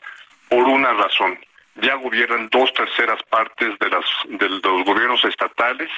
por 0.50 0.64
una 0.68 0.94
razón. 0.94 1.40
Ya 1.76 1.95
gobiernan 1.95 2.50
dos 2.52 2.72
terceras 2.74 3.22
partes 3.24 3.78
de, 3.80 3.90
las, 3.90 4.06
de 4.28 4.50
los 4.50 4.86
gobiernos 4.86 5.24
estatales, 5.26 5.90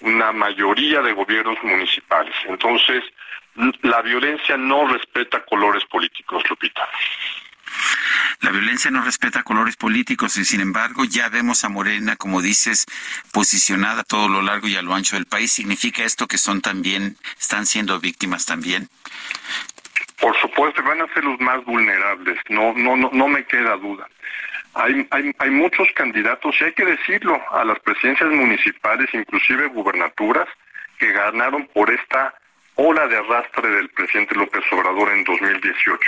una 0.00 0.32
mayoría 0.32 1.02
de 1.02 1.12
gobiernos 1.12 1.62
municipales. 1.62 2.34
Entonces, 2.46 3.02
la 3.82 4.02
violencia 4.02 4.56
no 4.56 4.86
respeta 4.86 5.44
colores 5.44 5.84
políticos, 5.86 6.44
Lupita. 6.48 6.88
La 8.40 8.50
violencia 8.50 8.90
no 8.90 9.02
respeta 9.02 9.42
colores 9.42 9.76
políticos 9.76 10.36
y 10.36 10.44
sin 10.44 10.60
embargo 10.60 11.04
ya 11.04 11.28
vemos 11.28 11.64
a 11.64 11.68
Morena, 11.68 12.16
como 12.16 12.40
dices, 12.40 12.86
posicionada 13.32 14.02
a 14.02 14.04
todo 14.04 14.28
lo 14.28 14.42
largo 14.42 14.68
y 14.68 14.76
a 14.76 14.82
lo 14.82 14.94
ancho 14.94 15.16
del 15.16 15.26
país. 15.26 15.52
¿Significa 15.52 16.04
esto 16.04 16.26
que 16.26 16.38
son 16.38 16.60
también, 16.60 17.16
están 17.38 17.66
siendo 17.66 17.98
víctimas 17.98 18.46
también? 18.46 18.88
Por 20.20 20.36
supuesto, 20.40 20.82
van 20.82 21.00
a 21.00 21.12
ser 21.14 21.24
los 21.24 21.40
más 21.40 21.64
vulnerables, 21.64 22.38
no, 22.48 22.72
no, 22.74 22.96
no, 22.96 23.10
no 23.12 23.28
me 23.28 23.44
queda 23.44 23.76
duda. 23.76 24.08
Hay, 24.74 25.06
hay, 25.10 25.32
hay 25.38 25.50
muchos 25.50 25.88
candidatos, 25.94 26.54
y 26.60 26.64
hay 26.64 26.72
que 26.72 26.84
decirlo, 26.84 27.40
a 27.52 27.64
las 27.64 27.78
presidencias 27.80 28.30
municipales, 28.30 29.08
inclusive 29.12 29.66
gubernaturas, 29.68 30.48
que 30.98 31.12
ganaron 31.12 31.68
por 31.72 31.90
esta 31.90 32.34
ola 32.74 33.06
de 33.06 33.16
arrastre 33.16 33.68
del 33.68 33.88
presidente 33.90 34.34
López 34.34 34.62
Obrador 34.72 35.10
en 35.10 35.24
2018. 35.24 36.00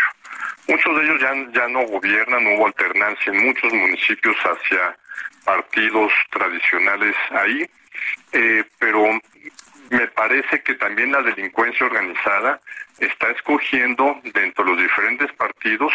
Muchos 0.68 0.96
de 0.96 1.04
ellos 1.04 1.20
ya, 1.20 1.34
ya 1.52 1.68
no 1.68 1.82
gobiernan, 1.86 2.46
hubo 2.46 2.66
alternancia 2.66 3.32
en 3.32 3.44
muchos 3.44 3.72
municipios 3.72 4.36
hacia 4.36 4.96
partidos 5.44 6.12
tradicionales 6.30 7.16
ahí, 7.30 7.68
eh, 8.32 8.64
pero 8.78 9.20
me 9.90 10.06
parece 10.08 10.62
que 10.62 10.74
también 10.74 11.12
la 11.12 11.22
delincuencia 11.22 11.86
organizada 11.86 12.60
está 12.98 13.30
escogiendo 13.30 14.20
dentro 14.32 14.64
de 14.64 14.70
los 14.70 14.80
diferentes 14.80 15.32
partidos 15.32 15.92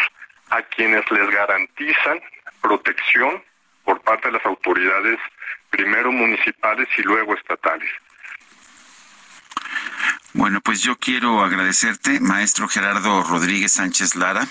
a 0.50 0.62
quienes 0.62 1.10
les 1.10 1.30
garantizan 1.30 2.20
protección 2.60 3.42
por 3.84 4.00
parte 4.02 4.28
de 4.28 4.32
las 4.32 4.46
autoridades, 4.46 5.18
primero 5.70 6.12
municipales 6.12 6.88
y 6.98 7.02
luego 7.02 7.34
estatales. 7.34 7.88
Bueno, 10.32 10.60
pues 10.60 10.82
yo 10.82 10.96
quiero 10.96 11.42
agradecerte, 11.42 12.20
maestro 12.20 12.68
Gerardo 12.68 13.22
Rodríguez 13.22 13.72
Sánchez 13.72 14.16
Lara, 14.16 14.46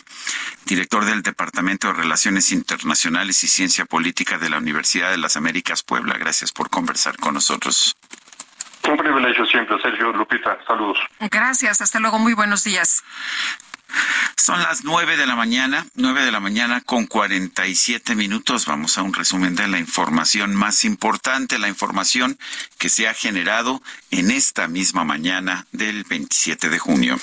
director 0.65 1.05
del 1.05 1.21
Departamento 1.21 1.87
de 1.87 1.93
Relaciones 1.93 2.51
Internacionales 2.51 3.43
y 3.43 3.47
Ciencia 3.47 3.85
Política 3.85 4.37
de 4.37 4.49
la 4.49 4.57
Universidad 4.57 5.11
de 5.11 5.17
las 5.17 5.37
Américas 5.37 5.83
Puebla. 5.83 6.17
Gracias 6.17 6.51
por 6.51 6.69
conversar 6.69 7.17
con 7.17 7.35
nosotros. 7.35 7.95
Un 8.87 8.97
privilegio 8.97 9.45
siempre, 9.47 9.81
Sergio 9.81 10.11
Lupita. 10.11 10.57
Saludos. 10.67 10.99
Gracias, 11.31 11.81
hasta 11.81 11.99
luego, 11.99 12.19
muy 12.19 12.33
buenos 12.33 12.63
días. 12.63 13.03
Son 14.37 14.61
las 14.61 14.83
nueve 14.83 15.17
de 15.17 15.25
la 15.25 15.35
mañana, 15.35 15.87
nueve 15.95 16.23
de 16.23 16.31
la 16.31 16.39
mañana 16.39 16.81
con 16.81 17.07
cuarenta 17.07 17.67
y 17.67 17.75
siete 17.75 18.15
minutos. 18.15 18.65
Vamos 18.65 18.97
a 18.97 19.01
un 19.01 19.13
resumen 19.13 19.55
de 19.55 19.67
la 19.67 19.79
información 19.79 20.53
más 20.53 20.85
importante, 20.85 21.59
la 21.59 21.67
información 21.67 22.37
que 22.77 22.89
se 22.89 23.07
ha 23.07 23.13
generado 23.13 23.81
en 24.11 24.31
esta 24.31 24.67
misma 24.67 25.03
mañana 25.03 25.65
del 25.71 26.03
27 26.03 26.69
de 26.69 26.79
junio. 26.79 27.19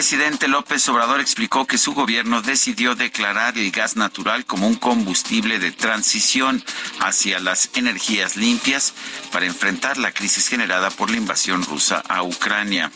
Presidente 0.00 0.48
López 0.48 0.88
Obrador 0.88 1.20
explicó 1.20 1.66
que 1.66 1.76
su 1.76 1.92
gobierno 1.92 2.40
decidió 2.40 2.94
declarar 2.94 3.58
el 3.58 3.70
gas 3.70 3.96
natural 3.96 4.46
como 4.46 4.66
un 4.66 4.76
combustible 4.76 5.58
de 5.58 5.72
transición 5.72 6.64
hacia 7.00 7.38
las 7.38 7.68
energías 7.74 8.34
limpias 8.34 8.94
para 9.30 9.44
enfrentar 9.44 9.98
la 9.98 10.10
crisis 10.10 10.48
generada 10.48 10.88
por 10.88 11.10
la 11.10 11.18
invasión 11.18 11.62
rusa 11.64 12.02
a 12.08 12.22
Ucrania. 12.22 12.90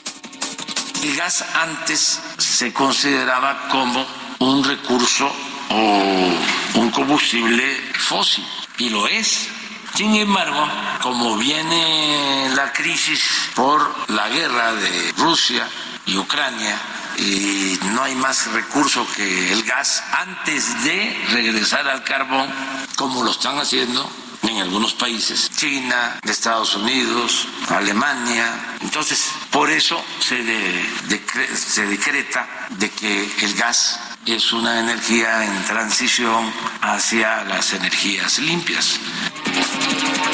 El 1.03 1.15
gas 1.15 1.45
antes 1.55 2.23
se 2.39 2.73
consideraba 2.73 3.69
como 3.69 4.07
un 4.39 4.65
recurso 4.65 5.31
o 5.69 6.33
un 6.77 6.91
combustible 6.91 7.83
fósil, 7.99 8.47
y 8.79 8.89
lo 8.89 9.07
es. 9.09 9.51
Sin 9.95 10.15
embargo, 10.15 10.67
como 11.03 11.37
viene 11.37 12.49
la 12.57 12.73
crisis 12.73 13.21
por 13.55 13.95
la 14.09 14.27
guerra 14.31 14.73
de 14.73 15.13
Rusia 15.19 15.69
y 16.07 16.17
Ucrania, 16.17 16.79
y 17.19 17.79
no 17.93 18.03
hay 18.03 18.15
más 18.17 18.47
recurso 18.53 19.07
que 19.17 19.53
el 19.53 19.63
gas 19.63 20.03
antes 20.13 20.83
de 20.85 21.27
regresar 21.31 21.89
al 21.89 22.03
carbón, 22.05 22.49
como 22.97 23.23
lo 23.25 23.31
están 23.31 23.59
haciendo 23.59 24.11
en 24.43 24.59
algunos 24.59 24.93
países, 24.95 25.51
China, 25.57 26.19
Estados 26.23 26.75
Unidos, 26.77 27.49
Alemania. 27.71 28.77
Entonces, 28.83 29.31
por 29.51 29.71
eso 29.71 30.05
se, 30.21 30.43
de- 30.43 31.27
se 31.57 31.87
decreta 31.87 32.47
de 32.71 32.91
que 32.91 33.31
el 33.41 33.55
gas 33.55 33.99
es 34.27 34.53
una 34.53 34.81
energía 34.81 35.45
en 35.45 35.65
transición 35.65 36.53
hacia 36.81 37.45
las 37.45 37.73
energías 37.73 38.39
limpias. 38.39 38.99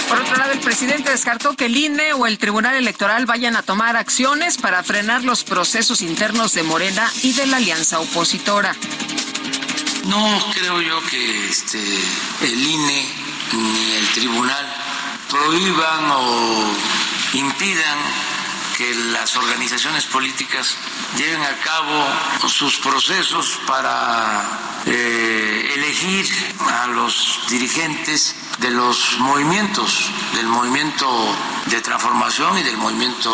Por 0.08 0.20
otro 0.20 0.36
lado, 0.36 0.52
el 0.52 0.60
presidente 0.60 1.10
descartó 1.10 1.54
que 1.56 1.66
el 1.66 1.76
INE 1.76 2.12
o 2.14 2.26
el 2.26 2.38
Tribunal 2.38 2.74
Electoral 2.76 3.26
vayan 3.26 3.56
a 3.56 3.62
tomar 3.62 3.96
acciones 3.96 4.58
para 4.58 4.82
frenar 4.82 5.24
los 5.24 5.44
procesos 5.44 6.02
internos 6.02 6.52
de 6.52 6.62
Morena 6.62 7.10
y 7.22 7.32
de 7.32 7.46
la 7.46 7.58
alianza 7.58 8.00
opositora. 8.00 8.74
No 10.06 10.38
creo 10.54 10.80
yo 10.80 11.00
que 11.10 11.48
este, 11.48 11.78
el 12.42 12.62
INE 12.62 13.06
ni 13.52 13.92
el 13.92 14.08
tribunal 14.08 14.66
prohíban 15.28 16.10
o 16.10 16.74
impidan 17.34 17.98
que 18.80 18.94
las 19.12 19.36
organizaciones 19.36 20.06
políticas 20.06 20.74
lleven 21.14 21.42
a 21.42 21.54
cabo 21.58 22.48
sus 22.48 22.78
procesos 22.78 23.60
para 23.66 24.80
eh, 24.86 25.74
elegir 25.76 26.26
a 26.66 26.86
los 26.86 27.40
dirigentes 27.50 28.34
de 28.58 28.70
los 28.70 29.18
movimientos, 29.18 30.10
del 30.34 30.46
movimiento 30.46 31.06
de 31.66 31.82
transformación 31.82 32.56
y 32.56 32.62
del 32.62 32.78
movimiento 32.78 33.30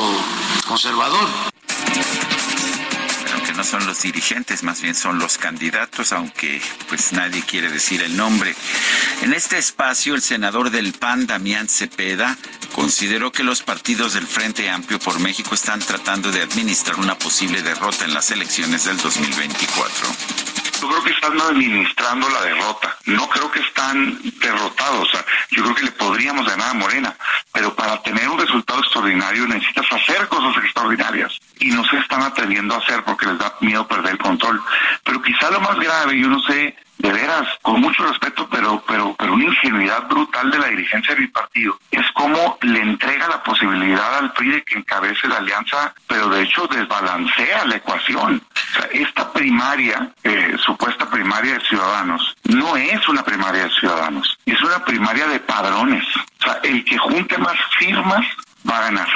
conservador. 0.67 1.29
Aunque 3.47 3.59
no 3.59 3.65
son 3.65 3.87
los 3.87 4.03
dirigentes, 4.03 4.65
más 4.65 4.83
bien 4.83 4.97
son 4.97 5.21
los 5.21 5.39
candidatos, 5.39 6.13
aunque 6.13 6.61
pues 6.89 7.13
nadie 7.13 7.45
quiere 7.45 7.71
decir 7.71 8.03
el 8.03 8.17
nombre. 8.17 8.57
En 9.23 9.33
este 9.33 9.57
espacio, 9.57 10.17
el 10.17 10.23
senador 10.23 10.71
del 10.71 10.95
PAN, 10.95 11.29
Damián 11.29 11.69
Cepeda, 11.69 12.37
consideró 12.75 13.31
que 13.31 13.45
los 13.45 13.63
partidos 13.63 14.15
del 14.15 14.27
Frente 14.27 14.69
Amplio 14.69 14.99
por 14.99 15.21
México 15.21 15.55
están 15.55 15.79
tratando 15.79 16.33
de 16.33 16.43
administrar 16.43 16.99
una 16.99 17.17
posible 17.17 17.63
derrota 17.63 18.05
en 18.05 18.15
las 18.15 18.33
elecciones 18.33 18.85
del 18.85 18.97
2024. 18.97 20.09
Yo 20.81 20.89
creo 20.89 21.05
que 21.05 21.11
están 21.11 21.41
administrando 21.41 22.29
la 22.29 22.43
derrota. 22.43 22.99
No 23.05 23.29
creo 23.29 23.49
que 23.53 23.61
están 23.61 24.21
derrotados. 24.41 25.09
Yo 25.51 25.63
creo 25.63 25.75
que 25.77 25.85
le 25.85 25.93
podríamos 25.93 26.45
ganar 26.49 26.71
a 26.71 26.75
Morena. 26.75 27.17
Pero 27.53 27.77
para 27.77 28.03
tener 28.03 28.29
un 28.29 28.41
resultado 28.41 28.81
extraordinario 28.81 29.47
necesitas 29.47 29.87
hacer 29.93 30.27
cosas 30.27 30.65
extraordinarias. 30.65 31.39
Y 31.59 31.71
no 31.71 31.85
se 31.85 31.97
están 31.99 32.23
atreviendo 32.23 32.75
a 32.75 32.79
hacer 32.79 33.03
porque 33.05 33.27
les 33.27 33.39
da 33.39 33.55
miedo 33.61 33.87
perder 33.87 34.13
el 34.13 34.19
control. 34.19 34.63
Pero 35.05 35.23
quizá 35.23 35.51
lo 35.51 35.61
más 35.61 35.79
grave, 35.79 36.19
yo 36.19 36.29
no 36.29 36.41
sé, 36.43 36.77
de 36.99 37.13
veras, 37.13 37.47
con 37.63 37.81
mucho 37.81 38.07
respeto, 38.07 38.49
pero, 38.51 38.83
pero, 38.87 39.15
pero 39.19 39.35
una 39.35 39.45
ingenuidad 39.45 40.07
brutal 40.09 40.51
de 40.51 40.59
la 40.59 40.69
dirigencia 40.69 41.15
del 41.15 41.31
partido, 41.31 41.79
es 41.91 42.07
como 42.13 42.59
le 42.63 42.81
entrega 42.81 43.29
la 43.29 43.43
posibilidad 43.43 44.19
al 44.19 44.33
PRI 44.33 44.51
de 44.53 44.63
que 44.63 44.79
encabece 44.79 45.29
la 45.29 45.37
alianza, 45.37 45.95
pero 46.07 46.29
de 46.29 46.43
hecho 46.43 46.67
desbalancea 46.67 47.67
la 47.67 47.77
ecuación. 47.77 48.43
O 48.55 48.75
sea, 48.75 48.89
esta 48.93 49.33
primaria, 49.33 50.11
eh, 50.23 50.57
supuesta 50.59 51.09
primaria 51.09 51.55
de 51.55 51.65
ciudadanos, 51.67 52.35
no 52.45 52.77
es 52.77 53.07
una 53.09 53.23
primaria 53.23 53.65
de 53.65 53.71
ciudadanos, 53.71 54.39
es 54.47 54.61
una 54.63 54.85
primaria 54.85 55.27
de 55.27 55.41
padrones. 55.41 56.05
O 56.41 56.45
sea, 56.45 56.61
el 56.63 56.85
que 56.85 56.97
junte 56.99 57.37
más 57.39 57.57
firmas 57.79 58.25
va 58.69 58.79
a 58.79 58.83
ganar. 58.83 59.09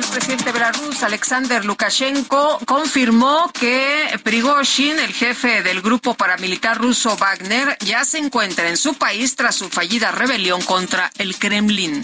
El 0.00 0.06
presidente 0.06 0.44
de 0.44 0.52
Belarus, 0.52 1.02
Alexander 1.02 1.62
Lukashenko, 1.62 2.58
confirmó 2.64 3.52
que 3.52 4.18
Prigozhin, 4.22 4.98
el 4.98 5.12
jefe 5.12 5.62
del 5.62 5.82
grupo 5.82 6.14
paramilitar 6.14 6.78
ruso 6.78 7.18
Wagner, 7.18 7.76
ya 7.84 8.06
se 8.06 8.16
encuentra 8.16 8.70
en 8.70 8.78
su 8.78 8.94
país 8.94 9.36
tras 9.36 9.56
su 9.56 9.68
fallida 9.68 10.10
rebelión 10.10 10.62
contra 10.62 11.10
el 11.18 11.36
Kremlin. 11.36 12.00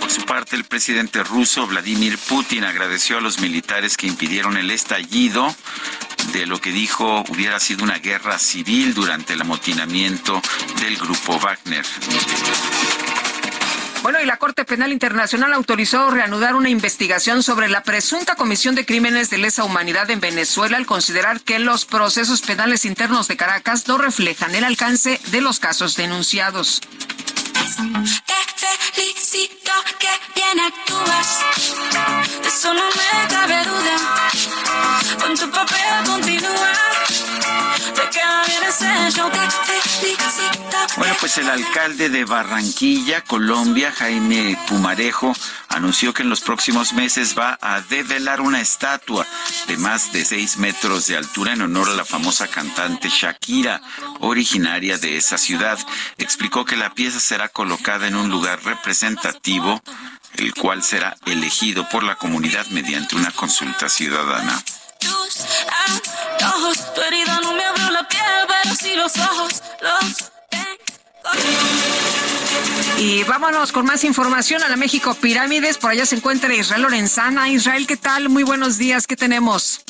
Por 0.00 0.10
su 0.10 0.24
parte, 0.24 0.56
el 0.56 0.64
presidente 0.64 1.22
ruso 1.22 1.66
Vladimir 1.66 2.16
Putin 2.16 2.64
agradeció 2.64 3.18
a 3.18 3.20
los 3.20 3.40
militares 3.40 3.98
que 3.98 4.06
impidieron 4.06 4.56
el 4.56 4.70
estallido 4.70 5.54
de 6.32 6.46
lo 6.46 6.58
que 6.58 6.72
dijo 6.72 7.22
hubiera 7.28 7.60
sido 7.60 7.84
una 7.84 7.98
guerra 7.98 8.38
civil 8.38 8.94
durante 8.94 9.34
el 9.34 9.42
amotinamiento 9.42 10.40
del 10.80 10.96
grupo 10.96 11.38
Wagner. 11.38 11.84
Bueno, 14.02 14.18
y 14.20 14.24
la 14.24 14.38
Corte 14.38 14.64
Penal 14.64 14.92
Internacional 14.92 15.52
autorizó 15.52 16.10
reanudar 16.10 16.54
una 16.56 16.70
investigación 16.70 17.42
sobre 17.42 17.68
la 17.68 17.82
presunta 17.82 18.34
comisión 18.34 18.74
de 18.74 18.86
crímenes 18.86 19.28
de 19.28 19.36
lesa 19.36 19.62
humanidad 19.64 20.10
en 20.10 20.20
Venezuela 20.20 20.78
al 20.78 20.86
considerar 20.86 21.42
que 21.42 21.58
los 21.58 21.84
procesos 21.84 22.40
penales 22.40 22.86
internos 22.86 23.28
de 23.28 23.36
Caracas 23.36 23.86
no 23.88 23.98
reflejan 23.98 24.54
el 24.54 24.64
alcance 24.64 25.20
de 25.30 25.40
los 25.42 25.60
casos 25.60 25.96
denunciados. 25.96 26.80
Te 27.60 28.92
felicito 28.92 29.72
que 29.98 30.08
bien 30.34 30.60
actúas. 30.60 31.40
Eso 32.46 32.72
no 32.72 32.84
me 32.88 33.28
cabe 33.28 33.64
duda. 33.64 33.96
Con 35.20 35.36
tu 35.36 35.50
papel 35.50 36.04
continúa. 36.06 36.72
Bueno, 40.96 41.14
pues 41.20 41.38
el 41.38 41.48
alcalde 41.48 42.08
de 42.08 42.24
Barranquilla, 42.24 43.22
Colombia, 43.22 43.92
Jaime 43.92 44.58
Pumarejo, 44.68 45.32
anunció 45.68 46.12
que 46.12 46.22
en 46.22 46.30
los 46.30 46.40
próximos 46.40 46.92
meses 46.92 47.38
va 47.38 47.58
a 47.60 47.80
develar 47.80 48.40
una 48.40 48.60
estatua 48.60 49.26
de 49.66 49.76
más 49.76 50.12
de 50.12 50.24
seis 50.24 50.56
metros 50.58 51.06
de 51.06 51.16
altura 51.16 51.52
en 51.52 51.62
honor 51.62 51.88
a 51.88 51.94
la 51.94 52.04
famosa 52.04 52.48
cantante 52.48 53.08
Shakira, 53.08 53.80
originaria 54.20 54.98
de 54.98 55.16
esa 55.16 55.38
ciudad. 55.38 55.78
Explicó 56.18 56.64
que 56.64 56.76
la 56.76 56.94
pieza 56.94 57.20
será 57.20 57.48
colocada 57.48 58.06
en 58.06 58.16
un 58.16 58.30
lugar 58.30 58.62
representativo, 58.64 59.80
el 60.34 60.54
cual 60.54 60.82
será 60.82 61.16
elegido 61.26 61.88
por 61.88 62.02
la 62.02 62.16
comunidad 62.16 62.66
mediante 62.68 63.16
una 63.16 63.30
consulta 63.30 63.88
ciudadana. 63.88 64.62
Tus 65.30 65.46
antojos, 65.86 66.92
tu 66.92 67.00
herida 67.02 67.38
no 67.40 67.52
me 67.52 67.62
abrió 67.62 67.88
la 67.90 68.08
piel, 68.08 68.20
pero 68.48 68.74
sí 68.74 68.96
los 68.96 69.16
ojos, 69.16 69.62
los 69.80 70.32
Y 72.98 73.22
vámonos 73.22 73.70
con 73.70 73.86
más 73.86 74.02
información 74.02 74.64
a 74.64 74.68
la 74.68 74.74
México 74.74 75.14
Pirámides. 75.14 75.78
Por 75.78 75.92
allá 75.92 76.04
se 76.04 76.16
encuentra 76.16 76.52
Israel 76.52 76.82
Lorenzana. 76.82 77.48
Israel, 77.48 77.86
¿qué 77.86 77.96
tal? 77.96 78.28
Muy 78.28 78.42
buenos 78.42 78.76
días. 78.76 79.06
¿Qué 79.06 79.14
tenemos? 79.14 79.84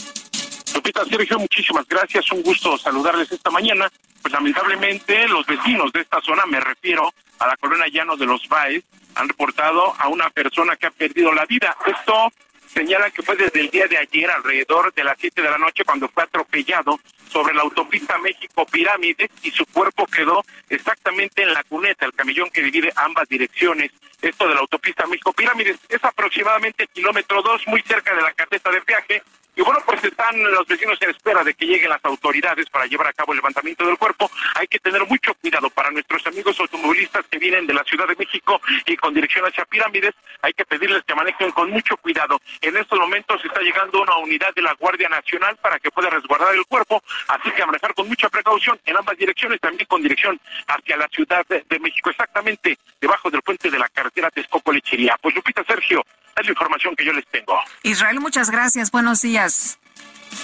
Lupita 0.75 1.07
Sergio, 1.07 1.39
muchísimas 1.39 1.89
gracias. 1.89 2.31
Un 2.33 2.43
gusto 2.43 2.77
saludarles 2.77 3.33
esta 3.33 3.51
mañana. 3.51 3.91
Pues 4.21 4.35
lamentablemente 4.35 5.27
los 5.27 5.47
vecinos 5.47 5.91
de 5.93 6.03
esta 6.03 6.21
zona, 6.21 6.45
me 6.45 6.61
refiero 6.61 7.15
a 7.39 7.47
la 7.47 7.57
colonia 7.57 7.87
Llano 7.91 8.15
de 8.19 8.27
los 8.27 8.47
Baes, 8.47 8.85
han 9.15 9.27
reportado 9.27 9.95
a 9.99 10.09
una 10.09 10.29
persona 10.29 10.77
que 10.77 10.87
ha 10.87 10.91
perdido 10.91 11.33
la 11.33 11.47
vida. 11.47 11.75
Esto 11.87 12.31
señala 12.73 13.11
que 13.11 13.23
fue 13.23 13.37
desde 13.37 13.61
el 13.61 13.71
día 13.71 13.87
de 13.87 13.99
ayer, 13.99 14.31
alrededor 14.31 14.93
de 14.95 15.05
las 15.05 15.17
7 15.19 15.43
de 15.43 15.51
la 15.51 15.59
noche, 15.59 15.85
cuando 15.85 16.09
fue 16.09 16.23
atropellado 16.23 16.99
sobre 17.29 17.55
la 17.55 17.63
autopista 17.63 18.19
México 18.19 18.67
Pirámides 18.67 19.31
y 19.43 19.51
su 19.51 19.65
cuerpo 19.67 20.07
quedó 20.07 20.43
exactamente 20.69 21.43
en 21.43 21.53
la 21.53 21.63
cuneta, 21.65 22.07
el 22.07 22.15
camellón 22.15 22.51
que 22.51 22.63
divide 22.63 22.93
ambas 22.97 23.29
direcciones. 23.29 23.91
Esto 24.21 24.49
de 24.49 24.55
la 24.55 24.61
autopista 24.61 25.07
México 25.07 25.33
Pirámides 25.33 25.79
es 25.89 26.05
aproximadamente 26.05 26.87
kilómetro 26.89 27.43
2, 27.43 27.69
muy 27.69 27.83
cerca 27.83 28.15
de 28.15 28.23
la 28.23 28.33
carteta 28.33 28.71
de 28.71 28.81
viaje. 28.81 29.23
Y 29.57 29.63
bueno, 29.63 29.81
pues 29.85 30.03
están 30.05 30.41
los 30.43 30.67
vecinos 30.67 30.97
en 31.01 31.11
espera 31.11 31.43
de 31.43 31.55
que 31.55 31.67
lleguen 31.67 31.91
las 31.91 32.05
autoridades 32.05 32.69
para 32.71 32.87
llevar 32.87 33.09
a 33.09 33.13
cabo 33.13 33.33
el 33.33 33.39
levantamiento 33.39 33.85
del 33.85 33.99
cuerpo. 33.99 34.31
Hay 34.55 34.67
que 34.67 34.79
tener 34.79 35.07
mucho 35.07 35.35
cuidado 35.35 35.69
para 35.71 35.91
nuestros 35.91 36.27
amigos 36.27 36.59
automovilistas 36.61 37.27
que 37.31 37.39
vienen 37.39 37.67
de 37.67 37.75
la 37.75 37.85
Ciudad 37.85 38.07
de 38.07 38.17
México 38.17 38.61
y 38.87 38.97
con 38.97 39.13
dirección 39.13 39.45
hacia 39.45 39.65
Pirámides. 39.65 40.15
Hay 40.43 40.53
que 40.53 40.65
pedirles 40.65 41.03
que 41.05 41.15
manejen 41.15 41.51
con 41.51 41.71
mucho 41.71 41.97
cuidado. 41.97 42.41
En 42.61 42.77
estos 42.77 42.99
momentos 42.99 43.45
está 43.45 43.61
llegando 43.61 44.03
una 44.03 44.17
unidad 44.17 44.55
de 44.55 44.63
la 44.63 44.75
Guardia 44.75 45.09
Nacional 45.09 45.57
para 45.57 45.79
que 45.79 45.91
pueda 45.91 46.11
resguardar 46.11 46.55
el 46.55 46.65
cuerpo. 46.67 47.03
Así 47.29 47.51
que 47.51 47.63
a 47.63 47.67
manejar 47.67 47.95
con 47.95 48.09
mucha 48.09 48.29
precaución 48.29 48.81
en 48.85 48.97
ambas 48.97 49.17
direcciones, 49.17 49.61
también 49.61 49.87
con 49.87 50.03
dirección 50.03 50.41
hacia 50.67 50.97
la 50.97 51.09
Ciudad 51.09 51.45
de, 51.47 51.79
México, 51.81 52.11
exactamente 52.11 52.79
debajo 53.01 53.31
del 53.31 53.43
puente 53.43 53.71
de 53.71 53.79
la 53.79 53.89
carretera 53.89 54.31
Texcoco 54.31 54.73
Lechería. 54.73 55.17
Pues 55.21 55.35
Lupita 55.35 55.65
Sergio, 55.65 56.05
es 56.41 56.47
la 56.47 56.53
información 56.53 56.95
que 56.97 57.05
yo 57.05 57.13
les 57.13 57.27
tengo. 57.29 57.59
Israel, 57.83 58.21
muchas 58.21 58.51
gracias. 58.51 58.91
Buenos 58.91 59.23
días. 59.23 59.79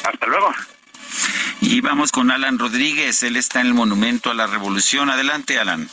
Hasta 0.04 0.26
luego. 0.26 0.52
Y 1.60 1.80
vamos 1.80 2.12
con 2.12 2.30
Alan 2.30 2.58
Rodríguez. 2.58 3.22
Él 3.22 3.36
está 3.36 3.60
en 3.60 3.68
el 3.68 3.74
Monumento 3.74 4.30
a 4.30 4.34
la 4.34 4.46
Revolución. 4.46 5.10
Adelante, 5.10 5.58
Alan. 5.58 5.88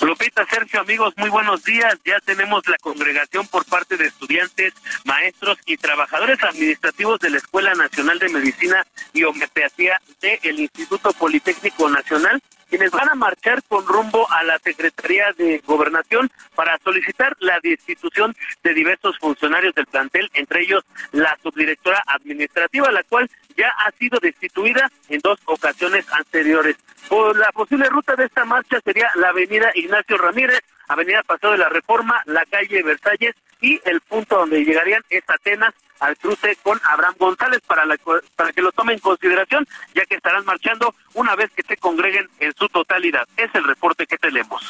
Lupita, 0.00 0.46
Sergio, 0.46 0.80
amigos, 0.80 1.12
muy 1.16 1.28
buenos 1.28 1.64
días. 1.64 1.98
Ya 2.04 2.20
tenemos 2.20 2.66
la 2.68 2.76
congregación 2.78 3.48
por 3.48 3.64
parte 3.64 3.96
de 3.96 4.06
estudiantes, 4.06 4.72
maestros 5.04 5.58
y 5.66 5.76
trabajadores 5.76 6.40
administrativos 6.42 7.18
de 7.18 7.30
la 7.30 7.38
Escuela 7.38 7.74
Nacional 7.74 8.18
de 8.20 8.28
Medicina 8.28 8.86
y 9.12 9.24
Homeopatía 9.24 10.00
del 10.20 10.60
Instituto 10.60 11.12
Politécnico 11.12 11.88
Nacional, 11.90 12.40
quienes 12.68 12.90
van 12.90 13.08
a 13.08 13.14
marchar 13.14 13.62
con 13.64 13.86
rumbo 13.86 14.30
a 14.30 14.42
la 14.44 14.58
Secretaría 14.58 15.32
de 15.36 15.62
Gobernación 15.66 16.30
para 16.54 16.78
solicitar 16.78 17.36
la 17.40 17.58
destitución 17.62 18.34
de 18.62 18.74
diversos 18.74 19.18
funcionarios 19.18 19.74
del 19.74 19.86
plantel, 19.86 20.30
entre 20.34 20.62
ellos 20.62 20.84
la 21.12 21.36
subdirectora 21.42 22.02
administrativa, 22.06 22.90
la 22.90 23.02
cual 23.04 23.30
ya 23.56 23.68
ha 23.78 23.90
sido 23.92 24.18
destituida 24.20 24.90
en 25.08 25.20
dos 25.20 25.38
ocasiones 25.46 26.06
anteriores. 26.12 26.76
Por 27.08 27.36
la 27.36 27.50
posible 27.52 27.88
ruta 27.88 28.14
de 28.16 28.26
esta 28.26 28.44
marcha 28.44 28.80
sería 28.84 29.10
la 29.16 29.30
avenida 29.30 29.70
Ignacio 29.74 30.18
Ramírez, 30.18 30.60
avenida 30.88 31.22
Paseo 31.22 31.52
de 31.52 31.58
la 31.58 31.68
Reforma, 31.68 32.22
la 32.26 32.44
calle 32.46 32.82
Versalles 32.82 33.34
y 33.60 33.80
el 33.84 34.00
punto 34.02 34.36
donde 34.36 34.64
llegarían 34.64 35.02
es 35.10 35.22
Atenas 35.26 35.74
al 36.00 36.16
cruce 36.16 36.56
con 36.62 36.80
Abraham 36.84 37.14
González 37.18 37.60
para, 37.66 37.84
la, 37.84 37.96
para 38.36 38.52
que 38.52 38.62
lo 38.62 38.72
tomen 38.72 38.94
en 38.94 39.00
consideración, 39.00 39.66
ya 39.94 40.04
que 40.06 40.16
estarán 40.16 40.44
marchando 40.44 40.94
una 41.14 41.34
vez 41.36 41.50
que 41.54 41.62
se 41.62 41.76
congreguen 41.76 42.28
en 42.40 42.54
su 42.54 42.68
totalidad. 42.68 43.26
Es 43.36 43.54
el 43.54 43.64
reporte 43.64 44.06
que 44.06 44.18
tenemos. 44.18 44.62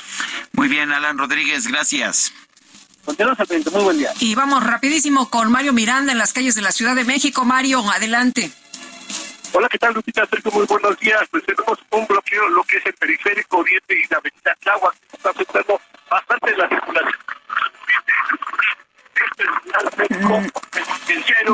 Muy 0.52 0.68
bien, 0.68 0.92
Alan 0.92 1.18
Rodríguez, 1.18 1.66
gracias. 1.66 2.32
Continuamos 3.04 3.40
al 3.40 3.46
frente, 3.46 3.70
muy 3.70 3.84
buen 3.84 3.98
día. 3.98 4.12
Y 4.20 4.34
vamos 4.34 4.62
rapidísimo 4.64 5.30
con 5.30 5.50
Mario 5.50 5.72
Miranda 5.72 6.12
en 6.12 6.18
las 6.18 6.32
calles 6.32 6.54
de 6.54 6.62
la 6.62 6.72
Ciudad 6.72 6.94
de 6.94 7.04
México. 7.04 7.44
Mario, 7.44 7.82
adelante. 7.90 8.52
Hola, 9.52 9.68
¿qué 9.70 9.78
tal, 9.78 9.94
Lupita? 9.94 10.26
Sergio, 10.26 10.50
muy 10.52 10.66
buenos 10.66 10.98
días. 10.98 11.22
Pues 11.30 11.42
tenemos 11.46 11.78
un 11.90 12.06
bloqueo, 12.06 12.48
lo 12.48 12.62
que 12.64 12.76
es 12.76 12.86
el 12.86 12.92
periférico 12.94 13.58
oriente 13.58 13.98
y 13.98 14.06
la 14.10 14.18
avenida 14.18 14.54
Tláhuac, 14.60 14.94
que 15.10 15.16
está 15.16 15.30
afectando 15.30 15.80
bastante 16.10 16.56
la 16.56 16.68
circulación. 16.68 17.14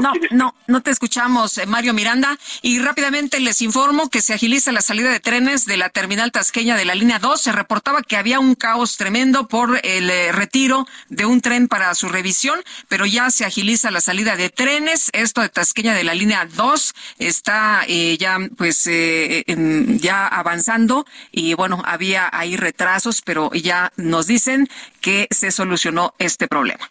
No, 0.00 0.12
no, 0.30 0.54
no 0.66 0.80
te 0.82 0.90
escuchamos, 0.90 1.58
eh, 1.58 1.66
Mario 1.66 1.94
Miranda. 1.94 2.36
Y 2.62 2.78
rápidamente 2.78 3.40
les 3.40 3.62
informo 3.62 4.10
que 4.10 4.20
se 4.20 4.34
agiliza 4.34 4.72
la 4.72 4.82
salida 4.82 5.10
de 5.10 5.20
trenes 5.20 5.66
de 5.66 5.76
la 5.76 5.88
terminal 5.90 6.32
tasqueña 6.32 6.76
de 6.76 6.84
la 6.84 6.94
línea 6.94 7.18
2. 7.18 7.40
Se 7.40 7.52
reportaba 7.52 8.02
que 8.02 8.16
había 8.16 8.40
un 8.40 8.54
caos 8.54 8.96
tremendo 8.96 9.46
por 9.46 9.80
el 9.84 10.10
eh, 10.10 10.32
retiro 10.32 10.86
de 11.08 11.26
un 11.26 11.40
tren 11.40 11.68
para 11.68 11.94
su 11.94 12.08
revisión, 12.08 12.60
pero 12.88 13.06
ya 13.06 13.30
se 13.30 13.44
agiliza 13.44 13.90
la 13.90 14.00
salida 14.00 14.36
de 14.36 14.50
trenes. 14.50 15.10
Esto 15.12 15.40
de 15.40 15.48
tasqueña 15.48 15.94
de 15.94 16.04
la 16.04 16.14
línea 16.14 16.46
2 16.46 16.94
está 17.18 17.84
eh, 17.86 18.16
ya, 18.18 18.38
pues, 18.56 18.88
ya 20.00 20.26
avanzando. 20.26 21.06
Y 21.30 21.54
bueno, 21.54 21.82
había 21.84 22.28
ahí 22.32 22.56
retrasos, 22.56 23.22
pero 23.22 23.52
ya 23.52 23.92
nos 23.96 24.26
dicen 24.26 24.68
que 25.04 25.28
se 25.30 25.50
solucionó 25.50 26.14
este 26.18 26.48
problema. 26.48 26.88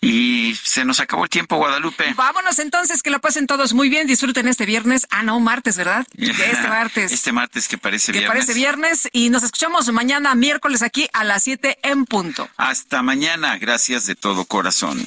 Y 0.00 0.56
se 0.60 0.84
nos 0.84 0.98
acabó 0.98 1.22
el 1.22 1.30
tiempo, 1.30 1.54
Guadalupe. 1.54 2.12
Vámonos 2.16 2.58
entonces, 2.58 3.00
que 3.00 3.10
lo 3.10 3.20
pasen 3.20 3.46
todos 3.46 3.74
muy 3.74 3.88
bien, 3.88 4.08
disfruten 4.08 4.48
este 4.48 4.66
viernes. 4.66 5.06
Ah, 5.10 5.22
no, 5.22 5.38
martes, 5.38 5.76
¿verdad? 5.76 6.04
Este 6.18 6.68
martes. 6.68 7.12
Este 7.12 7.30
martes 7.30 7.68
que 7.68 7.78
parece 7.78 8.06
que 8.10 8.18
viernes. 8.18 8.38
parece 8.38 8.54
viernes 8.54 9.08
y 9.12 9.30
nos 9.30 9.44
escuchamos 9.44 9.88
mañana 9.92 10.34
miércoles 10.34 10.82
aquí 10.82 11.08
a 11.12 11.22
las 11.22 11.44
7 11.44 11.78
en 11.84 12.06
punto. 12.06 12.48
Hasta 12.56 13.02
mañana, 13.02 13.56
gracias 13.56 14.06
de 14.06 14.16
todo 14.16 14.44
corazón. 14.44 15.06